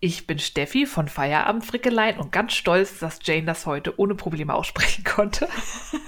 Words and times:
Ich 0.00 0.26
bin 0.26 0.38
Steffi 0.38 0.86
von 0.86 1.08
Feierabend 1.08 1.64
Frickelein 1.64 2.18
und 2.18 2.32
ganz 2.32 2.52
stolz, 2.52 2.98
dass 2.98 3.18
Jane 3.22 3.46
das 3.46 3.66
heute 3.66 3.98
ohne 3.98 4.14
Probleme 4.14 4.54
aussprechen 4.54 5.04
konnte. 5.04 5.48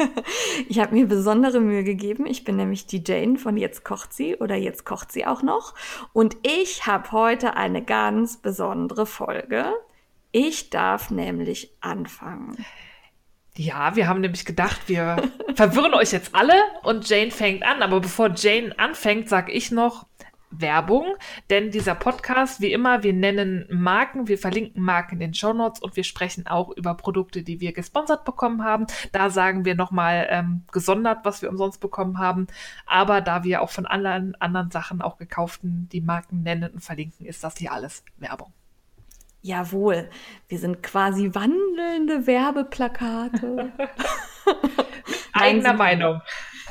ich 0.68 0.78
habe 0.78 0.94
mir 0.94 1.06
besondere 1.06 1.60
Mühe 1.60 1.84
gegeben. 1.84 2.26
Ich 2.26 2.44
bin 2.44 2.56
nämlich 2.56 2.86
die 2.86 3.02
Jane 3.04 3.38
von 3.38 3.56
Jetzt 3.56 3.84
kocht 3.84 4.12
sie 4.12 4.36
oder 4.36 4.56
Jetzt 4.56 4.84
kocht 4.84 5.12
sie 5.12 5.26
auch 5.26 5.42
noch. 5.42 5.74
Und 6.12 6.36
ich 6.42 6.86
habe 6.86 7.12
heute 7.12 7.56
eine 7.56 7.82
ganz 7.82 8.36
besondere 8.36 9.06
Folge. 9.06 9.72
Ich 10.32 10.70
darf 10.70 11.10
nämlich 11.10 11.70
anfangen. 11.80 12.64
Ja, 13.56 13.96
wir 13.96 14.06
haben 14.06 14.20
nämlich 14.20 14.44
gedacht, 14.44 14.82
wir 14.86 15.30
verwirren 15.54 15.94
euch 15.94 16.12
jetzt 16.12 16.34
alle 16.34 16.54
und 16.84 17.08
Jane 17.08 17.30
fängt 17.30 17.64
an. 17.64 17.82
Aber 17.82 18.00
bevor 18.00 18.30
Jane 18.36 18.78
anfängt, 18.78 19.28
sage 19.28 19.50
ich 19.50 19.72
noch, 19.72 20.06
Werbung, 20.50 21.14
denn 21.50 21.70
dieser 21.70 21.94
Podcast, 21.94 22.60
wie 22.60 22.72
immer, 22.72 23.02
wir 23.02 23.12
nennen 23.12 23.66
Marken, 23.70 24.28
wir 24.28 24.38
verlinken 24.38 24.82
Marken 24.82 25.14
in 25.14 25.20
den 25.20 25.34
Show 25.34 25.52
Notes 25.52 25.80
und 25.80 25.96
wir 25.96 26.04
sprechen 26.04 26.46
auch 26.46 26.70
über 26.70 26.94
Produkte, 26.94 27.42
die 27.42 27.60
wir 27.60 27.72
gesponsert 27.72 28.24
bekommen 28.24 28.64
haben. 28.64 28.86
Da 29.12 29.30
sagen 29.30 29.64
wir 29.64 29.74
nochmal 29.74 30.26
ähm, 30.30 30.62
gesondert, 30.72 31.24
was 31.24 31.42
wir 31.42 31.50
umsonst 31.50 31.80
bekommen 31.80 32.18
haben. 32.18 32.46
Aber 32.86 33.20
da 33.20 33.44
wir 33.44 33.62
auch 33.62 33.70
von 33.70 33.86
anderen, 33.86 34.34
anderen 34.40 34.70
Sachen 34.70 35.02
auch 35.02 35.18
gekauften 35.18 35.88
die 35.92 36.00
Marken 36.00 36.42
nennen 36.42 36.72
und 36.72 36.80
verlinken, 36.80 37.26
ist 37.26 37.44
das 37.44 37.56
hier 37.56 37.72
alles 37.72 38.04
Werbung. 38.16 38.52
Jawohl, 39.42 40.10
wir 40.48 40.58
sind 40.58 40.82
quasi 40.82 41.30
wandelnde 41.32 42.26
Werbeplakate. 42.26 43.72
Eigener 45.32 45.74
Meinung. 45.74 46.20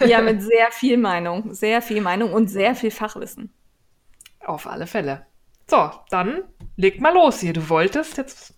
Ja, 0.06 0.22
mit 0.22 0.42
sehr 0.42 0.72
viel 0.72 0.98
Meinung, 0.98 1.54
sehr 1.54 1.82
viel 1.82 2.02
Meinung 2.02 2.34
und 2.34 2.50
sehr 2.50 2.76
viel 2.76 2.92
Fachwissen. 2.92 3.54
Auf 4.48 4.66
alle 4.66 4.88
Fälle. 4.88 5.26
So, 5.70 5.92
dann 6.10 6.44
leg 6.78 7.02
mal 7.02 7.14
los 7.14 7.42
hier. 7.42 7.54
Du 7.54 7.70
wolltest, 7.70 8.18
jetzt 8.18 8.54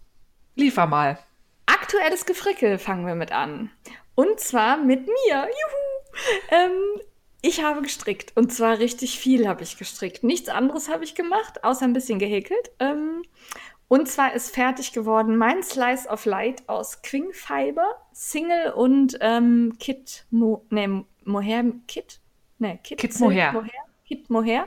liefer 0.56 0.86
mal. 0.86 1.18
Aktuelles 1.66 2.26
Gefrickel 2.26 2.78
fangen 2.78 3.08
wir 3.08 3.16
mit 3.16 3.32
an. 3.32 3.72
Und 4.14 4.40
zwar 4.40 4.78
mit 4.78 5.08
mir. 5.08 5.48
Juhu! 5.48 6.52
Ähm, 6.52 7.02
ich 7.42 7.64
habe 7.64 7.82
gestrickt. 7.82 8.36
Und 8.36 8.54
zwar 8.54 8.78
richtig 8.78 9.20
viel 9.20 9.48
habe 9.48 9.64
ich 9.64 9.78
gestrickt. 9.78 10.24
Nichts 10.24 10.50
anderes 10.50 10.90
habe 10.90 11.04
ich 11.04 11.16
gemacht, 11.16 11.64
außer 11.64 11.86
ein 11.86 11.94
bisschen 11.94 12.20
gehäkelt. 12.20 12.72
Ähm, 12.80 13.24
und 13.88 14.08
zwar 14.08 14.34
ist 14.36 14.54
fertig 14.54 14.94
geworden 14.94 15.38
mein 15.38 15.64
Slice 15.64 16.08
of 16.08 16.26
Light 16.26 16.70
aus 16.70 17.02
Quing 17.02 17.34
Fiber, 17.34 17.96
Single 18.12 18.74
und 18.74 19.18
ähm, 19.22 19.76
Kit 19.80 20.28
Mo, 20.30 20.64
nee, 20.70 20.88
Mohair 21.24 21.64
Kit? 21.88 22.20
Nee, 22.60 22.80
Kit, 22.84 23.00
Kit 23.00 23.20
Mohair. 23.20 23.54
Mohair. 23.54 23.89
Kit 24.10 24.28
Mohair. 24.32 24.66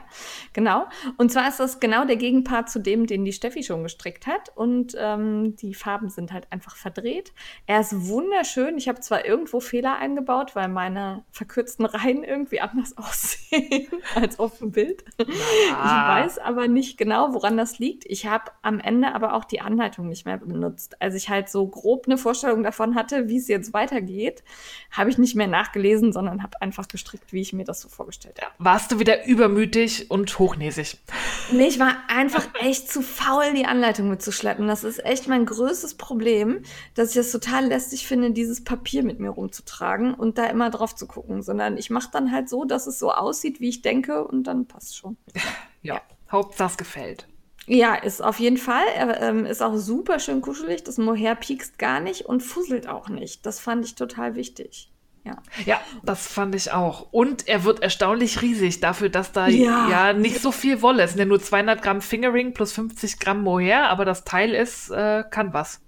Genau. 0.52 0.86
Und 1.16 1.32
zwar 1.32 1.48
ist 1.48 1.58
das 1.58 1.80
genau 1.80 2.04
der 2.04 2.14
Gegenpart 2.14 2.70
zu 2.70 2.78
dem, 2.78 3.08
den 3.08 3.24
die 3.24 3.32
Steffi 3.32 3.64
schon 3.64 3.82
gestrickt 3.82 4.28
hat. 4.28 4.52
Und 4.54 4.94
ähm, 4.96 5.56
die 5.56 5.74
Farben 5.74 6.10
sind 6.10 6.32
halt 6.32 6.46
einfach 6.52 6.76
verdreht. 6.76 7.32
Er 7.66 7.80
ist 7.80 8.06
wunderschön. 8.06 8.78
Ich 8.78 8.86
habe 8.88 9.00
zwar 9.00 9.24
irgendwo 9.24 9.58
Fehler 9.58 9.96
eingebaut, 9.96 10.54
weil 10.54 10.68
meine 10.68 11.24
verkürzten 11.32 11.86
Reihen 11.86 12.22
irgendwie 12.22 12.60
anders 12.60 12.96
aussehen 12.96 13.88
als 14.14 14.38
auf 14.38 14.58
dem 14.58 14.70
Bild. 14.70 15.04
Ja. 15.18 15.26
Ich 15.26 16.24
weiß 16.24 16.38
aber 16.38 16.68
nicht 16.68 16.96
genau, 16.96 17.34
woran 17.34 17.56
das 17.56 17.80
liegt. 17.80 18.06
Ich 18.06 18.26
habe 18.26 18.52
am 18.62 18.78
Ende 18.78 19.12
aber 19.12 19.34
auch 19.34 19.44
die 19.44 19.60
Anleitung 19.60 20.08
nicht 20.08 20.24
mehr 20.24 20.36
benutzt. 20.36 21.02
Als 21.02 21.16
ich 21.16 21.28
halt 21.28 21.48
so 21.48 21.66
grob 21.66 22.06
eine 22.06 22.16
Vorstellung 22.16 22.62
davon 22.62 22.94
hatte, 22.94 23.28
wie 23.28 23.38
es 23.38 23.48
jetzt 23.48 23.72
weitergeht, 23.72 24.44
habe 24.92 25.10
ich 25.10 25.18
nicht 25.18 25.34
mehr 25.34 25.48
nachgelesen, 25.48 26.12
sondern 26.12 26.44
habe 26.44 26.62
einfach 26.62 26.86
gestrickt, 26.86 27.32
wie 27.32 27.40
ich 27.40 27.52
mir 27.52 27.64
das 27.64 27.80
so 27.80 27.88
vorgestellt 27.88 28.40
habe. 28.40 28.52
Warst 28.58 28.92
du 28.92 29.00
wieder 29.00 29.26
übermütig 29.32 30.10
und 30.10 30.38
hochnäsig. 30.38 30.98
Nee, 31.50 31.66
ich 31.66 31.78
war 31.78 31.96
einfach 32.08 32.46
echt 32.60 32.90
zu 32.90 33.00
faul, 33.00 33.54
die 33.54 33.64
Anleitung 33.64 34.08
mitzuschleppen. 34.10 34.68
Das 34.68 34.84
ist 34.84 35.04
echt 35.04 35.26
mein 35.26 35.46
größtes 35.46 35.94
Problem, 35.94 36.62
dass 36.94 37.10
ich 37.10 37.16
es 37.16 37.32
das 37.32 37.40
total 37.40 37.66
lästig 37.66 38.06
finde, 38.06 38.32
dieses 38.32 38.62
Papier 38.62 39.02
mit 39.02 39.20
mir 39.20 39.30
rumzutragen 39.30 40.12
und 40.12 40.36
da 40.36 40.44
immer 40.46 40.68
drauf 40.68 40.94
zu 40.94 41.06
gucken, 41.06 41.42
sondern 41.42 41.78
ich 41.78 41.88
mache 41.88 42.10
dann 42.12 42.30
halt 42.30 42.50
so, 42.50 42.64
dass 42.64 42.86
es 42.86 42.98
so 42.98 43.10
aussieht, 43.10 43.58
wie 43.60 43.70
ich 43.70 43.80
denke 43.80 44.24
und 44.24 44.44
dann 44.44 44.66
passt 44.66 44.96
schon. 44.96 45.16
Ja, 45.34 45.94
ja. 45.94 46.02
Hauptsache 46.30 46.72
es 46.72 46.76
gefällt. 46.76 47.26
Ja, 47.66 47.94
ist 47.94 48.22
auf 48.22 48.38
jeden 48.38 48.58
Fall. 48.58 48.84
Er 48.94 49.22
ähm, 49.22 49.46
ist 49.46 49.62
auch 49.62 49.76
super 49.76 50.18
schön 50.18 50.42
kuschelig. 50.42 50.84
Das 50.84 50.98
Mohair 50.98 51.34
piekst 51.36 51.78
gar 51.78 52.00
nicht 52.00 52.26
und 52.26 52.42
fusselt 52.42 52.88
auch 52.88 53.08
nicht. 53.08 53.46
Das 53.46 53.60
fand 53.60 53.84
ich 53.84 53.94
total 53.94 54.34
wichtig. 54.34 54.91
Ja. 55.24 55.36
ja, 55.64 55.80
das 56.02 56.26
fand 56.26 56.54
ich 56.56 56.72
auch. 56.72 57.06
Und 57.12 57.46
er 57.46 57.62
wird 57.62 57.80
erstaunlich 57.80 58.42
riesig 58.42 58.80
dafür, 58.80 59.08
dass 59.08 59.30
da 59.30 59.46
ja, 59.46 59.88
ja 59.88 60.12
nicht 60.12 60.40
so 60.40 60.50
viel 60.50 60.82
Wolle 60.82 61.04
ist. 61.04 61.16
Ja 61.16 61.24
nur 61.24 61.40
200 61.40 61.80
Gramm 61.80 62.00
Fingering 62.00 62.54
plus 62.54 62.72
50 62.72 63.20
Gramm 63.20 63.42
Mohair, 63.42 63.88
aber 63.88 64.04
das 64.04 64.24
Teil 64.24 64.52
ist, 64.52 64.90
äh, 64.90 65.22
kann 65.30 65.52
was. 65.52 65.80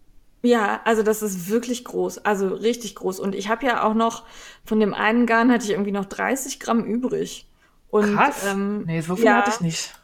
Ja, 0.43 0.83
also 0.84 1.03
das 1.03 1.22
ist 1.22 1.49
wirklich 1.49 1.84
groß, 1.84 2.19
also 2.19 2.49
richtig 2.49 2.95
groß. 2.97 3.19
Und 3.19 3.34
ich 3.34 3.49
habe 3.49 3.67
ja 3.67 3.83
auch 3.83 3.95
noch, 3.95 4.25
von 4.65 4.78
dem 4.78 4.93
einen 4.93 5.27
Garn 5.27 5.51
hatte 5.51 5.65
ich 5.65 5.71
irgendwie 5.71 5.91
noch 5.91 6.05
30 6.05 6.61
Gramm 6.61 6.84
übrig. 6.84 7.49
Und, 7.89 8.15
Krass. 8.15 8.45
Ähm, 8.47 8.84
nee, 8.84 9.01
so 9.01 9.16
viel 9.16 9.25
ja, 9.25 9.39
hatte 9.39 9.51
ich 9.55 9.61
nicht. 9.61 9.95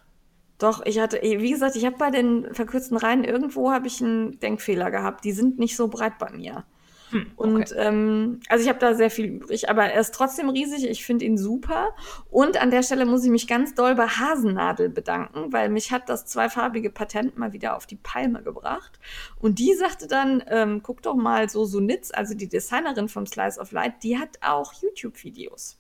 Doch, 0.59 0.85
ich 0.85 0.99
hatte, 0.99 1.21
wie 1.23 1.51
gesagt, 1.51 1.77
ich 1.77 1.85
habe 1.85 1.97
bei 1.99 2.11
den 2.11 2.55
verkürzten 2.55 2.97
Reihen 2.97 3.25
irgendwo 3.25 3.71
habe 3.71 3.87
ich 3.87 4.03
einen 4.03 4.41
Denkfehler 4.41 4.91
gehabt. 4.91 5.25
Die 5.25 5.33
sind 5.33 5.59
nicht 5.59 5.77
so 5.77 5.89
breit 5.89 6.19
bei 6.19 6.31
mir. 6.31 6.65
Hm, 7.11 7.33
okay. 7.37 7.51
Und 7.51 7.75
ähm, 7.77 8.41
also 8.49 8.63
ich 8.63 8.69
habe 8.69 8.79
da 8.79 8.95
sehr 8.95 9.11
viel 9.11 9.27
übrig, 9.27 9.69
aber 9.69 9.85
er 9.87 10.01
ist 10.01 10.15
trotzdem 10.15 10.49
riesig. 10.49 10.89
Ich 10.89 11.05
finde 11.05 11.25
ihn 11.25 11.37
super. 11.37 11.95
Und 12.31 12.61
an 12.61 12.71
der 12.71 12.83
Stelle 12.83 13.07
muss 13.07 13.25
ich 13.25 13.31
mich 13.31 13.47
ganz 13.47 13.75
doll 13.75 13.95
bei 13.95 14.07
Hasennadel 14.07 14.89
bedanken, 14.89 15.53
weil 15.53 15.69
mich 15.69 15.93
hat 15.93 16.09
das 16.09 16.27
zweifarbige 16.27 16.91
Patent 16.91 17.37
mal 17.37 17.53
wieder 17.53 17.77
auf 17.77 17.87
die 17.87 17.97
Palme 17.97 18.43
gebracht. 18.43 18.99
Und 19.41 19.59
die 19.59 19.75
sagte 19.75 20.07
dann, 20.07 20.43
ähm, 20.49 20.83
guck 20.83 21.03
doch 21.03 21.17
mal 21.17 21.49
so 21.49 21.65
Sunitz, 21.65 22.11
also 22.13 22.35
die 22.35 22.49
Designerin 22.49 23.09
vom 23.09 23.27
Slice 23.27 23.61
of 23.61 23.73
Light, 23.73 24.03
die 24.03 24.19
hat 24.19 24.39
auch 24.41 24.73
YouTube-Videos. 24.73 25.79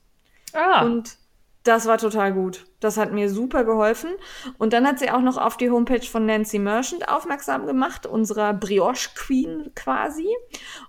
Ah. 0.52 0.84
Und 0.84 1.19
das 1.62 1.87
war 1.87 1.98
total 1.98 2.32
gut. 2.32 2.66
Das 2.81 2.97
hat 2.97 3.12
mir 3.12 3.28
super 3.28 3.65
geholfen. 3.65 4.10
Und 4.59 4.72
dann 4.72 4.87
hat 4.87 4.98
sie 4.98 5.10
auch 5.10 5.21
noch 5.21 5.37
auf 5.37 5.56
die 5.56 5.71
Homepage 5.71 6.06
von 6.06 6.25
Nancy 6.25 6.59
Merchant 6.59 7.09
aufmerksam 7.09 7.66
gemacht, 7.66 8.06
unserer 8.06 8.54
Brioche 8.54 9.10
Queen 9.15 9.70
quasi. 9.75 10.28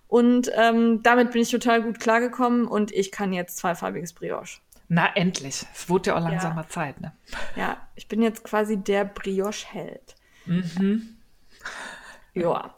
Und 0.08 0.52
ähm, 0.56 1.04
damit 1.04 1.32
bin 1.32 1.42
ich 1.42 1.52
total 1.52 1.82
gut 1.84 2.00
klargekommen 2.00 2.68
und 2.68 2.92
ich 2.92 3.12
kann 3.12 3.34
jetzt 3.34 3.58
zweifarbiges 3.58 4.14
Brioche. 4.14 4.60
Na, 4.88 5.10
endlich. 5.16 5.66
Es 5.74 5.90
wurde 5.90 6.10
ja 6.10 6.18
auch 6.18 6.24
langsam 6.24 6.58
ja. 6.58 6.68
Zeit, 6.68 7.00
ne? 7.00 7.14
Ja, 7.56 7.78
ich 7.96 8.08
bin 8.08 8.22
jetzt 8.22 8.44
quasi 8.44 8.78
der 8.78 9.06
Brioche-Held. 9.06 10.16
Mhm. 10.46 11.18
Ja. 12.34 12.74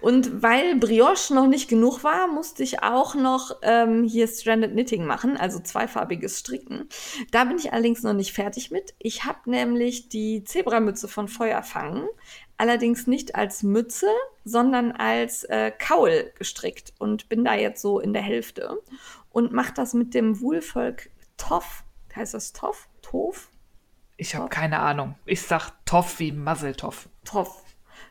Und 0.00 0.42
weil 0.42 0.76
Brioche 0.76 1.32
noch 1.32 1.46
nicht 1.46 1.68
genug 1.68 2.02
war, 2.02 2.26
musste 2.26 2.64
ich 2.64 2.82
auch 2.82 3.14
noch 3.14 3.56
ähm, 3.62 4.02
hier 4.02 4.26
Stranded 4.26 4.72
Knitting 4.72 5.04
machen, 5.04 5.36
also 5.36 5.60
zweifarbiges 5.60 6.40
Stricken. 6.40 6.88
Da 7.30 7.44
bin 7.44 7.56
ich 7.56 7.72
allerdings 7.72 8.02
noch 8.02 8.14
nicht 8.14 8.32
fertig 8.32 8.72
mit. 8.72 8.94
Ich 8.98 9.24
habe 9.24 9.48
nämlich 9.48 10.08
die 10.08 10.42
Zebramütze 10.42 11.06
von 11.06 11.28
Feuerfangen, 11.28 12.08
allerdings 12.56 13.06
nicht 13.06 13.36
als 13.36 13.62
Mütze, 13.62 14.08
sondern 14.44 14.90
als 14.90 15.44
äh, 15.44 15.70
Kaul 15.70 16.32
gestrickt 16.36 16.92
und 16.98 17.28
bin 17.28 17.44
da 17.44 17.54
jetzt 17.54 17.82
so 17.82 18.00
in 18.00 18.12
der 18.12 18.22
Hälfte 18.22 18.76
und 19.30 19.52
mache 19.52 19.72
das 19.74 19.94
mit 19.94 20.14
dem 20.14 20.40
Wohlvolk 20.40 21.10
Toff. 21.36 21.84
Heißt 22.14 22.34
das 22.34 22.52
Toff? 22.52 22.88
Tof? 23.02 23.50
Ich 24.16 24.34
habe 24.34 24.48
keine 24.48 24.80
Ahnung. 24.80 25.14
Ich 25.26 25.42
sag 25.42 25.70
Toff 25.84 26.18
wie 26.18 26.32
Muzzletoff. 26.32 27.08
Toff 27.24 27.65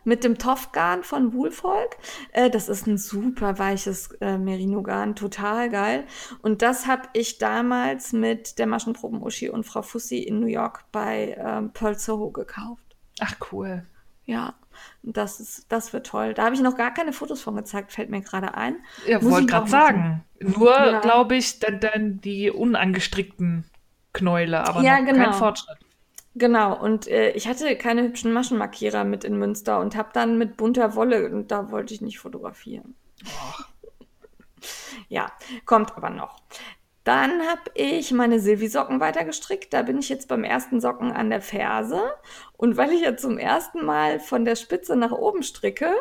mit 0.05 0.23
dem 0.23 0.37
Toffgarn 0.37 1.03
von 1.03 1.33
Woolfolk. 1.33 1.97
Äh, 2.31 2.49
das 2.49 2.69
ist 2.69 2.87
ein 2.87 2.97
super 2.97 3.59
weiches 3.59 4.11
äh, 4.21 4.37
Merino-Garn, 4.37 5.15
total 5.15 5.69
geil. 5.69 6.05
Und 6.41 6.61
das 6.61 6.87
habe 6.87 7.09
ich 7.13 7.37
damals 7.37 8.13
mit 8.13 8.57
der 8.59 8.67
Maschenproben-Uschi 8.67 9.49
und 9.49 9.65
Frau 9.65 9.81
Fussi 9.81 10.19
in 10.19 10.39
New 10.39 10.47
York 10.47 10.85
bei 10.91 11.35
ähm, 11.37 11.71
Pearl 11.73 11.99
Soho 11.99 12.29
gekauft. 12.29 12.83
Ach, 13.19 13.35
cool. 13.51 13.85
Ja, 14.25 14.55
das 15.03 15.39
ist, 15.39 15.71
das 15.71 15.93
wird 15.93 16.07
toll. 16.07 16.33
Da 16.33 16.45
habe 16.45 16.55
ich 16.55 16.61
noch 16.61 16.75
gar 16.75 16.93
keine 16.93 17.13
Fotos 17.13 17.41
von 17.41 17.55
gezeigt, 17.55 17.91
fällt 17.91 18.09
mir 18.09 18.21
gerade 18.21 18.55
ein. 18.55 18.77
Ja, 19.07 19.21
wollte 19.21 19.47
gerade 19.47 19.69
sagen. 19.69 20.23
Nur, 20.39 20.71
ja. 20.71 20.99
glaube 20.99 21.35
ich, 21.35 21.59
dann, 21.59 21.79
dann 21.79 22.21
die 22.21 22.49
unangestrickten 22.49 23.65
Knäule, 24.13 24.67
aber 24.67 24.81
ja, 24.81 24.99
genau. 24.99 25.25
kein 25.25 25.33
Fortschritt. 25.33 25.77
Genau, 26.35 26.77
und 26.77 27.07
äh, 27.07 27.31
ich 27.31 27.47
hatte 27.47 27.77
keine 27.77 28.03
hübschen 28.03 28.33
Maschenmarkierer 28.33 29.05
mit 29.05 29.23
in 29.23 29.37
Münster 29.37 29.79
und 29.79 29.95
habe 29.95 30.09
dann 30.13 30.37
mit 30.37 30.57
bunter 30.57 30.95
Wolle, 30.95 31.29
und 31.31 31.49
da 31.49 31.71
wollte 31.71 31.93
ich 31.93 32.01
nicht 32.01 32.19
fotografieren. 32.19 32.95
ja, 35.07 35.31
kommt 35.65 35.95
aber 35.95 36.09
noch. 36.09 36.41
Dann 37.05 37.43
habe 37.47 37.61
ich 37.75 38.11
meine 38.11 38.39
Silvi-Socken 38.39 38.99
weitergestrickt. 38.99 39.71
Da 39.71 39.83
bin 39.83 39.99
ich 39.99 40.09
jetzt 40.09 40.27
beim 40.27 40.43
ersten 40.43 40.81
Socken 40.81 41.11
an 41.11 41.29
der 41.29 41.41
Ferse. 41.41 42.01
Und 42.57 42.77
weil 42.77 42.91
ich 42.91 43.01
ja 43.01 43.15
zum 43.15 43.37
ersten 43.37 43.85
Mal 43.85 44.19
von 44.19 44.43
der 44.43 44.55
Spitze 44.55 44.95
nach 44.95 45.11
oben 45.11 45.43
stricke 45.43 45.93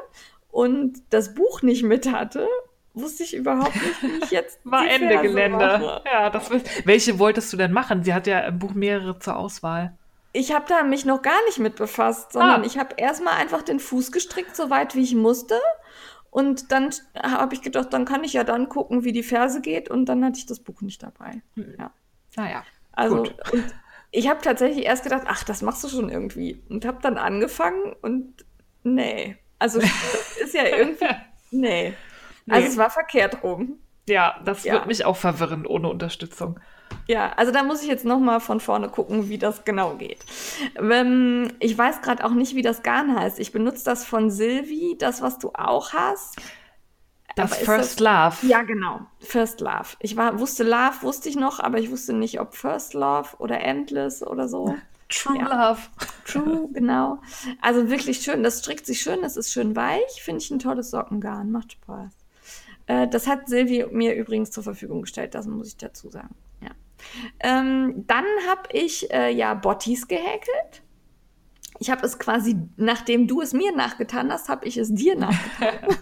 und 0.50 1.02
das 1.10 1.34
Buch 1.34 1.60
nicht 1.60 1.82
mit 1.82 2.10
hatte, 2.10 2.48
wusste 2.94 3.22
ich 3.22 3.34
überhaupt 3.34 3.74
nicht, 3.74 4.02
wie 4.02 4.24
ich 4.24 4.30
jetzt 4.30 4.60
war 4.64 4.88
Ende 4.88 5.08
Ferse 5.08 5.28
Gelände. 5.28 5.58
Mache. 5.58 6.02
Ja, 6.06 6.30
das 6.30 6.50
welche 6.86 7.18
wolltest 7.18 7.52
du 7.52 7.58
denn 7.58 7.72
machen? 7.72 8.02
Sie 8.02 8.14
hat 8.14 8.26
ja 8.26 8.40
im 8.40 8.58
Buch 8.58 8.72
mehrere 8.72 9.18
zur 9.18 9.36
Auswahl. 9.36 9.98
Ich 10.36 10.52
habe 10.52 10.66
da 10.68 10.82
mich 10.82 11.04
noch 11.04 11.22
gar 11.22 11.42
nicht 11.46 11.60
mit 11.60 11.76
befasst, 11.76 12.32
sondern 12.32 12.62
ah. 12.62 12.66
ich 12.66 12.76
habe 12.76 12.96
erstmal 12.98 13.34
einfach 13.34 13.62
den 13.62 13.78
Fuß 13.78 14.10
gestrickt, 14.10 14.56
so 14.56 14.68
weit 14.68 14.94
wie 14.94 15.02
ich 15.02 15.14
musste. 15.14 15.58
Und 16.30 16.72
dann 16.72 16.90
habe 17.16 17.54
ich 17.54 17.62
gedacht, 17.62 17.92
dann 17.92 18.04
kann 18.04 18.24
ich 18.24 18.32
ja 18.32 18.42
dann 18.42 18.68
gucken, 18.68 19.04
wie 19.04 19.12
die 19.12 19.22
Ferse 19.22 19.60
geht. 19.60 19.88
Und 19.88 20.06
dann 20.06 20.24
hatte 20.24 20.38
ich 20.38 20.46
das 20.46 20.58
Buch 20.58 20.80
nicht 20.82 21.00
dabei. 21.04 21.42
Hm. 21.54 21.76
Ja. 21.78 21.92
Naja. 22.34 22.64
Also, 22.90 23.18
gut. 23.18 23.36
ich 24.10 24.28
habe 24.28 24.40
tatsächlich 24.42 24.84
erst 24.84 25.04
gedacht, 25.04 25.22
ach, 25.28 25.44
das 25.44 25.62
machst 25.62 25.84
du 25.84 25.88
schon 25.88 26.08
irgendwie. 26.08 26.60
Und 26.68 26.84
habe 26.84 26.98
dann 27.00 27.18
angefangen 27.18 27.94
und 28.02 28.44
nee. 28.82 29.36
Also, 29.60 29.78
das 29.80 30.38
ist 30.42 30.54
ja 30.54 30.64
irgendwie. 30.64 31.06
Nee. 31.52 31.94
nee. 32.46 32.52
Also, 32.52 32.66
es 32.66 32.76
war 32.76 32.90
verkehrt 32.90 33.44
rum. 33.44 33.78
Ja, 34.08 34.40
das 34.44 34.64
ja. 34.64 34.74
wird 34.74 34.86
mich 34.86 35.04
auch 35.04 35.16
verwirren 35.16 35.66
ohne 35.66 35.88
Unterstützung. 35.88 36.58
Ja, 37.06 37.32
also 37.36 37.52
da 37.52 37.62
muss 37.62 37.82
ich 37.82 37.88
jetzt 37.88 38.04
noch 38.04 38.18
mal 38.18 38.40
von 38.40 38.60
vorne 38.60 38.88
gucken, 38.88 39.28
wie 39.28 39.38
das 39.38 39.64
genau 39.64 39.94
geht. 39.96 40.18
Ähm, 40.76 41.52
ich 41.60 41.76
weiß 41.76 42.02
gerade 42.02 42.24
auch 42.24 42.30
nicht, 42.30 42.54
wie 42.54 42.62
das 42.62 42.82
Garn 42.82 43.18
heißt. 43.18 43.38
Ich 43.38 43.52
benutze 43.52 43.84
das 43.84 44.04
von 44.04 44.30
Silvi, 44.30 44.96
das, 44.98 45.22
was 45.22 45.38
du 45.38 45.50
auch 45.54 45.92
hast. 45.92 46.36
Das 47.36 47.56
First 47.56 48.00
das, 48.00 48.40
Love. 48.40 48.46
Ja, 48.46 48.62
genau. 48.62 49.00
First 49.18 49.60
Love. 49.60 49.96
Ich 49.98 50.16
war, 50.16 50.38
wusste 50.38 50.62
Love, 50.62 51.02
wusste 51.02 51.28
ich 51.28 51.36
noch, 51.36 51.58
aber 51.60 51.78
ich 51.78 51.90
wusste 51.90 52.12
nicht, 52.12 52.40
ob 52.40 52.54
First 52.54 52.94
Love 52.94 53.30
oder 53.38 53.60
Endless 53.60 54.22
oder 54.22 54.48
so. 54.48 54.76
True 55.08 55.38
ja. 55.38 55.68
Love. 55.68 55.80
True, 56.24 56.68
genau. 56.72 57.18
Also 57.60 57.90
wirklich 57.90 58.18
schön. 58.18 58.42
Das 58.42 58.60
strickt 58.60 58.86
sich 58.86 59.02
schön, 59.02 59.20
das 59.22 59.36
ist 59.36 59.52
schön 59.52 59.76
weich. 59.76 60.22
Finde 60.22 60.42
ich 60.42 60.50
ein 60.50 60.58
tolles 60.58 60.90
Sockengarn. 60.90 61.50
Macht 61.50 61.72
Spaß. 61.72 62.12
Äh, 62.86 63.08
das 63.08 63.26
hat 63.26 63.48
Silvi 63.48 63.86
mir 63.90 64.14
übrigens 64.14 64.50
zur 64.50 64.62
Verfügung 64.62 65.02
gestellt, 65.02 65.34
das 65.34 65.46
muss 65.46 65.68
ich 65.68 65.76
dazu 65.76 66.10
sagen. 66.10 66.34
Ähm, 67.40 68.04
dann 68.06 68.24
habe 68.48 68.68
ich 68.72 69.10
äh, 69.12 69.30
ja 69.30 69.54
Bottis 69.54 70.08
gehäkelt. 70.08 70.82
Ich 71.80 71.90
habe 71.90 72.06
es 72.06 72.18
quasi, 72.20 72.56
nachdem 72.76 73.26
du 73.26 73.40
es 73.40 73.52
mir 73.52 73.74
nachgetan 73.74 74.30
hast, 74.30 74.48
habe 74.48 74.64
ich 74.66 74.76
es 74.76 74.94
dir 74.94 75.16
nachgetan. 75.18 75.96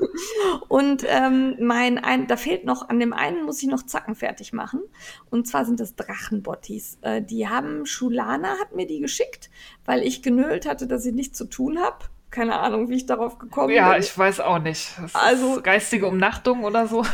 und 0.69 1.05
ähm, 1.09 1.57
mein, 1.61 1.99
ein, 1.99 2.27
da 2.27 2.37
fehlt 2.37 2.65
noch, 2.65 2.89
an 2.89 3.01
dem 3.01 3.13
einen 3.13 3.45
muss 3.45 3.63
ich 3.63 3.69
noch 3.69 3.83
Zacken 3.83 4.15
fertig 4.15 4.53
machen. 4.53 4.83
Und 5.31 5.49
zwar 5.49 5.65
sind 5.65 5.81
das 5.81 5.97
Drachenbottis. 5.97 6.99
Äh, 7.01 7.23
die 7.23 7.49
haben, 7.49 7.87
Schulana 7.87 8.59
hat 8.61 8.75
mir 8.75 8.87
die 8.87 9.01
geschickt, 9.01 9.51
weil 9.85 10.03
ich 10.03 10.23
genölt 10.23 10.67
hatte, 10.67 10.87
dass 10.87 11.07
ich 11.07 11.15
nichts 11.15 11.39
zu 11.39 11.47
tun 11.47 11.79
habe. 11.81 12.05
Keine 12.31 12.59
Ahnung, 12.61 12.89
wie 12.89 12.97
ich 12.97 13.07
darauf 13.07 13.39
gekommen 13.39 13.71
ja, 13.75 13.85
bin. 13.85 13.93
Ja, 13.93 13.99
ich 13.99 14.17
weiß 14.17 14.41
auch 14.41 14.59
nicht. 14.59 14.99
Das 15.01 15.15
also 15.15 15.61
geistige 15.63 16.07
Umnachtung 16.07 16.65
oder 16.65 16.87
so. 16.87 17.05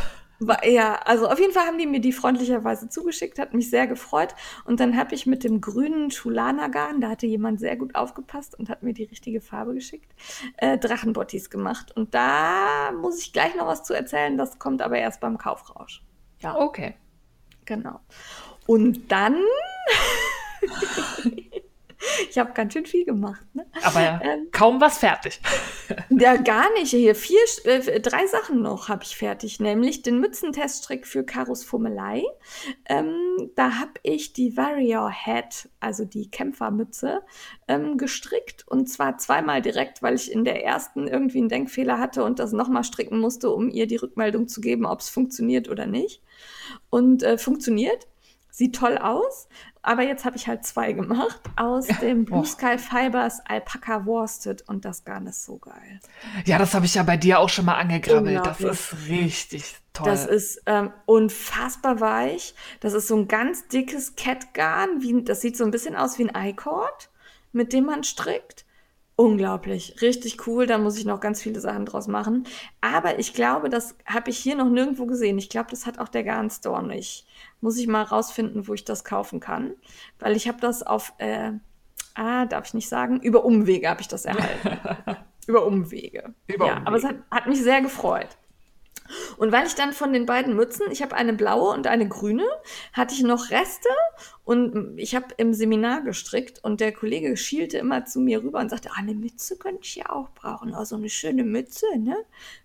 Ja, 0.63 0.95
also 1.03 1.27
auf 1.27 1.39
jeden 1.39 1.51
Fall 1.51 1.65
haben 1.65 1.77
die 1.77 1.85
mir 1.85 1.99
die 1.99 2.13
freundlicherweise 2.13 2.87
zugeschickt, 2.87 3.39
hat 3.39 3.53
mich 3.53 3.69
sehr 3.69 3.87
gefreut. 3.87 4.35
Und 4.63 4.79
dann 4.79 4.95
habe 4.95 5.13
ich 5.13 5.25
mit 5.25 5.43
dem 5.43 5.59
grünen 5.59 6.11
Schulana-Garn, 6.11 7.01
da 7.01 7.09
hatte 7.09 7.27
jemand 7.27 7.59
sehr 7.59 7.75
gut 7.75 7.95
aufgepasst 7.95 8.57
und 8.57 8.69
hat 8.69 8.81
mir 8.81 8.93
die 8.93 9.03
richtige 9.03 9.41
Farbe 9.41 9.73
geschickt, 9.73 10.13
äh, 10.57 10.77
Drachenbottis 10.77 11.49
gemacht. 11.49 11.91
Und 11.95 12.13
da 12.13 12.91
muss 12.93 13.21
ich 13.21 13.33
gleich 13.33 13.55
noch 13.55 13.67
was 13.67 13.83
zu 13.83 13.93
erzählen, 13.93 14.37
das 14.37 14.59
kommt 14.59 14.81
aber 14.81 14.97
erst 14.97 15.19
beim 15.19 15.37
Kaufrausch. 15.37 16.03
Ja. 16.39 16.55
Okay. 16.57 16.95
Genau. 17.65 17.99
Und 18.65 19.11
dann 19.11 19.35
ich 22.29 22.37
habe 22.37 22.53
ganz 22.53 22.73
schön 22.73 22.85
viel 22.85 23.05
gemacht. 23.05 23.43
Ne? 23.53 23.65
Aber 23.83 24.01
ja, 24.01 24.21
ähm, 24.23 24.47
kaum 24.51 24.79
was 24.79 24.99
fertig. 24.99 25.41
ja, 26.09 26.37
gar 26.37 26.71
nicht. 26.73 26.91
Hier 26.91 27.15
vier, 27.15 27.39
äh, 27.65 27.99
drei 27.99 28.25
Sachen 28.27 28.61
noch 28.61 28.87
habe 28.87 29.03
ich 29.03 29.17
fertig, 29.17 29.59
nämlich 29.59 30.01
den 30.01 30.19
Mützenteststrick 30.19 31.05
für 31.05 31.23
Karos 31.23 31.63
Fummelei. 31.63 32.23
Ähm, 32.85 33.51
da 33.55 33.79
habe 33.79 33.93
ich 34.03 34.33
die 34.33 34.55
Warrior 34.55 35.11
Hat, 35.11 35.69
also 35.79 36.05
die 36.05 36.31
Kämpfermütze, 36.31 37.21
ähm, 37.67 37.97
gestrickt 37.97 38.65
und 38.67 38.87
zwar 38.87 39.17
zweimal 39.17 39.61
direkt, 39.61 40.01
weil 40.01 40.15
ich 40.15 40.31
in 40.31 40.45
der 40.45 40.63
ersten 40.63 41.07
irgendwie 41.07 41.39
einen 41.39 41.49
Denkfehler 41.49 41.99
hatte 41.99 42.23
und 42.23 42.39
das 42.39 42.53
nochmal 42.53 42.83
stricken 42.83 43.19
musste, 43.19 43.49
um 43.49 43.69
ihr 43.69 43.87
die 43.87 43.97
Rückmeldung 43.97 44.47
zu 44.47 44.61
geben, 44.61 44.85
ob 44.85 45.01
es 45.01 45.09
funktioniert 45.09 45.69
oder 45.69 45.85
nicht. 45.85 46.21
Und 46.89 47.23
äh, 47.23 47.37
funktioniert. 47.37 48.07
Sieht 48.51 48.75
toll 48.75 48.97
aus. 48.97 49.47
Aber 49.81 50.03
jetzt 50.03 50.25
habe 50.25 50.35
ich 50.35 50.47
halt 50.47 50.65
zwei 50.65 50.91
gemacht 50.91 51.39
aus 51.55 51.87
dem 52.01 52.25
Blue 52.25 52.41
oh. 52.41 52.43
Sky 52.43 52.77
Fibers 52.77 53.39
Alpaca 53.45 54.05
Worsted 54.05 54.61
und 54.67 54.83
das 54.83 55.05
Garn 55.05 55.25
ist 55.27 55.45
so 55.45 55.57
geil. 55.57 55.99
Ja, 56.45 56.57
das 56.57 56.73
habe 56.73 56.85
ich 56.85 56.95
ja 56.95 57.03
bei 57.03 57.15
dir 57.15 57.39
auch 57.39 57.49
schon 57.49 57.65
mal 57.65 57.75
angegrabbelt. 57.75 58.45
Das 58.45 58.59
ist 58.59 59.07
richtig 59.07 59.77
toll. 59.93 60.07
Das 60.07 60.25
ist 60.25 60.61
ähm, 60.65 60.91
unfassbar 61.05 62.01
weich. 62.01 62.55
Das 62.81 62.93
ist 62.93 63.07
so 63.07 63.15
ein 63.15 63.29
ganz 63.29 63.69
dickes 63.69 64.15
Catgarn. 64.15 65.01
Wie, 65.01 65.23
das 65.23 65.39
sieht 65.39 65.55
so 65.55 65.63
ein 65.63 65.71
bisschen 65.71 65.95
aus 65.95 66.19
wie 66.19 66.29
ein 66.29 66.49
I-Cord, 66.49 67.09
mit 67.53 67.71
dem 67.71 67.85
man 67.85 68.03
strickt. 68.03 68.65
Unglaublich, 69.15 70.01
richtig 70.01 70.47
cool. 70.47 70.65
Da 70.65 70.77
muss 70.77 70.97
ich 70.97 71.03
noch 71.03 71.19
ganz 71.19 71.41
viele 71.41 71.59
Sachen 71.59 71.85
draus 71.85 72.07
machen. 72.07 72.45
Aber 72.79 73.19
ich 73.19 73.33
glaube, 73.33 73.69
das 73.69 73.95
habe 74.05 74.29
ich 74.29 74.37
hier 74.37 74.55
noch 74.55 74.69
nirgendwo 74.69 75.05
gesehen. 75.05 75.37
Ich 75.37 75.49
glaube, 75.49 75.69
das 75.71 75.85
hat 75.85 75.99
auch 75.99 76.09
der 76.09 76.23
Garn 76.23 76.49
Store 76.49 76.85
nicht. 76.85 77.25
Muss 77.61 77.77
ich 77.77 77.87
mal 77.87 78.03
rausfinden, 78.03 78.67
wo 78.67 78.73
ich 78.73 78.85
das 78.85 79.03
kaufen 79.03 79.39
kann. 79.39 79.73
Weil 80.19 80.35
ich 80.35 80.47
habe 80.47 80.59
das 80.61 80.83
auf, 80.83 81.13
äh, 81.17 81.51
ah, 82.15 82.45
darf 82.45 82.67
ich 82.67 82.73
nicht 82.73 82.89
sagen, 82.89 83.19
über 83.21 83.43
Umwege 83.43 83.89
habe 83.89 84.01
ich 84.01 84.07
das 84.07 84.25
erhalten. 84.25 84.77
über 85.47 85.65
Umwege. 85.65 86.33
Über 86.47 86.67
ja, 86.67 86.73
Umwege. 86.73 86.87
aber 86.87 86.97
es 86.97 87.03
hat, 87.03 87.15
hat 87.31 87.47
mich 87.47 87.61
sehr 87.61 87.81
gefreut. 87.81 88.37
Und 89.37 89.51
weil 89.51 89.65
ich 89.65 89.75
dann 89.75 89.93
von 89.93 90.13
den 90.13 90.25
beiden 90.25 90.55
Mützen, 90.55 90.91
ich 90.91 91.01
habe 91.01 91.15
eine 91.15 91.33
blaue 91.33 91.73
und 91.73 91.87
eine 91.87 92.07
grüne, 92.07 92.45
hatte 92.93 93.15
ich 93.15 93.23
noch 93.23 93.49
Reste 93.49 93.89
und 94.49 94.97
ich 94.97 95.13
habe 95.13 95.27
im 95.37 95.53
Seminar 95.53 96.01
gestrickt 96.01 96.63
und 96.63 96.81
der 96.81 96.91
Kollege 96.91 97.37
schielte 97.37 97.77
immer 97.77 98.05
zu 98.05 98.19
mir 98.19 98.41
rüber 98.41 98.57
und 98.57 98.69
sagte, 98.69 98.89
ah, 98.89 98.97
eine 98.97 99.13
Mütze 99.13 99.59
könnte 99.59 99.81
ich 99.83 99.97
ja 99.97 100.09
auch 100.09 100.31
brauchen. 100.31 100.73
Also 100.73 100.95
eine 100.95 101.09
schöne 101.09 101.43
Mütze, 101.43 101.85
ne? 101.99 102.17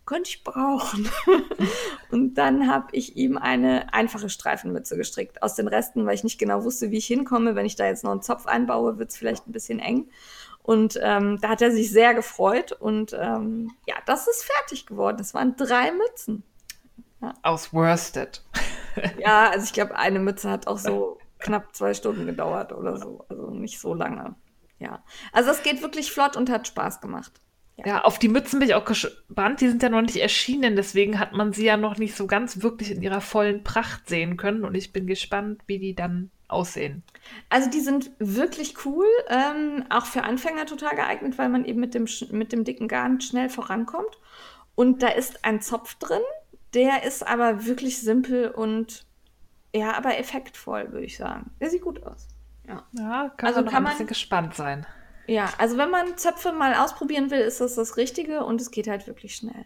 Könnte 0.06 0.30
ich 0.30 0.44
brauchen. 0.44 1.06
und 2.10 2.36
dann 2.36 2.72
habe 2.72 2.86
ich 2.92 3.18
ihm 3.18 3.36
eine 3.36 3.92
einfache 3.92 4.30
Streifenmütze 4.30 4.96
gestrickt 4.96 5.42
aus 5.42 5.56
den 5.56 5.68
Resten, 5.68 6.06
weil 6.06 6.14
ich 6.14 6.24
nicht 6.24 6.38
genau 6.38 6.64
wusste, 6.64 6.90
wie 6.90 6.96
ich 6.96 7.06
hinkomme. 7.06 7.54
Wenn 7.54 7.66
ich 7.66 7.76
da 7.76 7.84
jetzt 7.84 8.02
noch 8.02 8.12
einen 8.12 8.22
Zopf 8.22 8.46
einbaue, 8.46 8.98
wird 8.98 9.10
es 9.10 9.18
vielleicht 9.18 9.46
ein 9.46 9.52
bisschen 9.52 9.78
eng. 9.78 10.08
Und 10.62 10.98
ähm, 11.02 11.38
da 11.42 11.50
hat 11.50 11.60
er 11.60 11.70
sich 11.70 11.90
sehr 11.90 12.14
gefreut. 12.14 12.72
Und 12.72 13.12
ähm, 13.12 13.72
ja, 13.86 13.96
das 14.06 14.26
ist 14.26 14.42
fertig 14.42 14.86
geworden. 14.86 15.18
Das 15.18 15.34
waren 15.34 15.54
drei 15.56 15.92
Mützen. 15.92 16.44
Ja. 17.20 17.34
Aus 17.42 17.74
Worsted. 17.74 18.42
ja, 19.18 19.50
also 19.50 19.64
ich 19.66 19.74
glaube, 19.74 19.96
eine 19.96 20.18
Mütze 20.18 20.48
hat 20.48 20.66
auch 20.66 20.78
so 20.78 21.18
knapp 21.38 21.74
zwei 21.74 21.94
Stunden 21.94 22.26
gedauert 22.26 22.72
oder 22.72 22.96
so. 22.96 23.24
Also 23.28 23.50
nicht 23.50 23.80
so 23.80 23.94
lange. 23.94 24.34
Ja. 24.78 25.02
Also 25.32 25.50
es 25.50 25.62
geht 25.62 25.82
wirklich 25.82 26.12
flott 26.12 26.36
und 26.36 26.50
hat 26.50 26.66
Spaß 26.66 27.00
gemacht. 27.00 27.32
Ja. 27.76 27.86
ja. 27.86 28.04
auf 28.04 28.18
die 28.18 28.28
Mützen 28.28 28.60
bin 28.60 28.68
ich 28.68 28.74
auch 28.74 28.84
gespannt. 28.84 29.60
Die 29.60 29.68
sind 29.68 29.82
ja 29.82 29.88
noch 29.88 30.02
nicht 30.02 30.16
erschienen, 30.16 30.76
deswegen 30.76 31.18
hat 31.18 31.32
man 31.32 31.52
sie 31.52 31.66
ja 31.66 31.76
noch 31.76 31.98
nicht 31.98 32.16
so 32.16 32.26
ganz 32.26 32.62
wirklich 32.62 32.90
in 32.90 33.02
ihrer 33.02 33.20
vollen 33.20 33.64
Pracht 33.64 34.08
sehen 34.08 34.36
können. 34.36 34.64
Und 34.64 34.74
ich 34.74 34.92
bin 34.92 35.06
gespannt, 35.06 35.62
wie 35.66 35.78
die 35.78 35.94
dann 35.94 36.30
aussehen? 36.48 37.02
Also 37.48 37.70
die 37.70 37.80
sind 37.80 38.10
wirklich 38.18 38.84
cool, 38.84 39.06
ähm, 39.28 39.84
auch 39.90 40.06
für 40.06 40.22
Anfänger 40.22 40.66
total 40.66 40.94
geeignet, 40.94 41.38
weil 41.38 41.48
man 41.48 41.64
eben 41.64 41.80
mit 41.80 41.94
dem, 41.94 42.06
mit 42.30 42.52
dem 42.52 42.64
dicken 42.64 42.88
Garn 42.88 43.20
schnell 43.20 43.48
vorankommt. 43.48 44.18
Und 44.74 45.02
da 45.02 45.08
ist 45.08 45.44
ein 45.44 45.60
Zopf 45.60 45.94
drin, 45.96 46.22
der 46.74 47.04
ist 47.04 47.26
aber 47.26 47.66
wirklich 47.66 48.00
simpel 48.00 48.50
und 48.50 49.06
ja, 49.74 49.96
aber 49.96 50.18
effektvoll, 50.18 50.92
würde 50.92 51.06
ich 51.06 51.16
sagen. 51.16 51.50
Der 51.60 51.70
sieht 51.70 51.82
gut 51.82 52.02
aus. 52.04 52.28
Ja, 52.66 52.84
ja 52.92 53.32
kann 53.36 53.48
also 53.48 53.60
man 53.62 53.70
kann 53.70 53.84
ein 53.84 53.90
bisschen 53.90 54.06
man, 54.06 54.08
gespannt 54.08 54.54
sein. 54.54 54.86
Ja, 55.26 55.52
also 55.58 55.76
wenn 55.76 55.90
man 55.90 56.16
Zöpfe 56.16 56.52
mal 56.52 56.74
ausprobieren 56.74 57.30
will, 57.30 57.40
ist 57.40 57.60
das 57.60 57.74
das 57.74 57.96
Richtige 57.96 58.44
und 58.44 58.60
es 58.60 58.70
geht 58.70 58.88
halt 58.88 59.06
wirklich 59.06 59.34
schnell. 59.34 59.64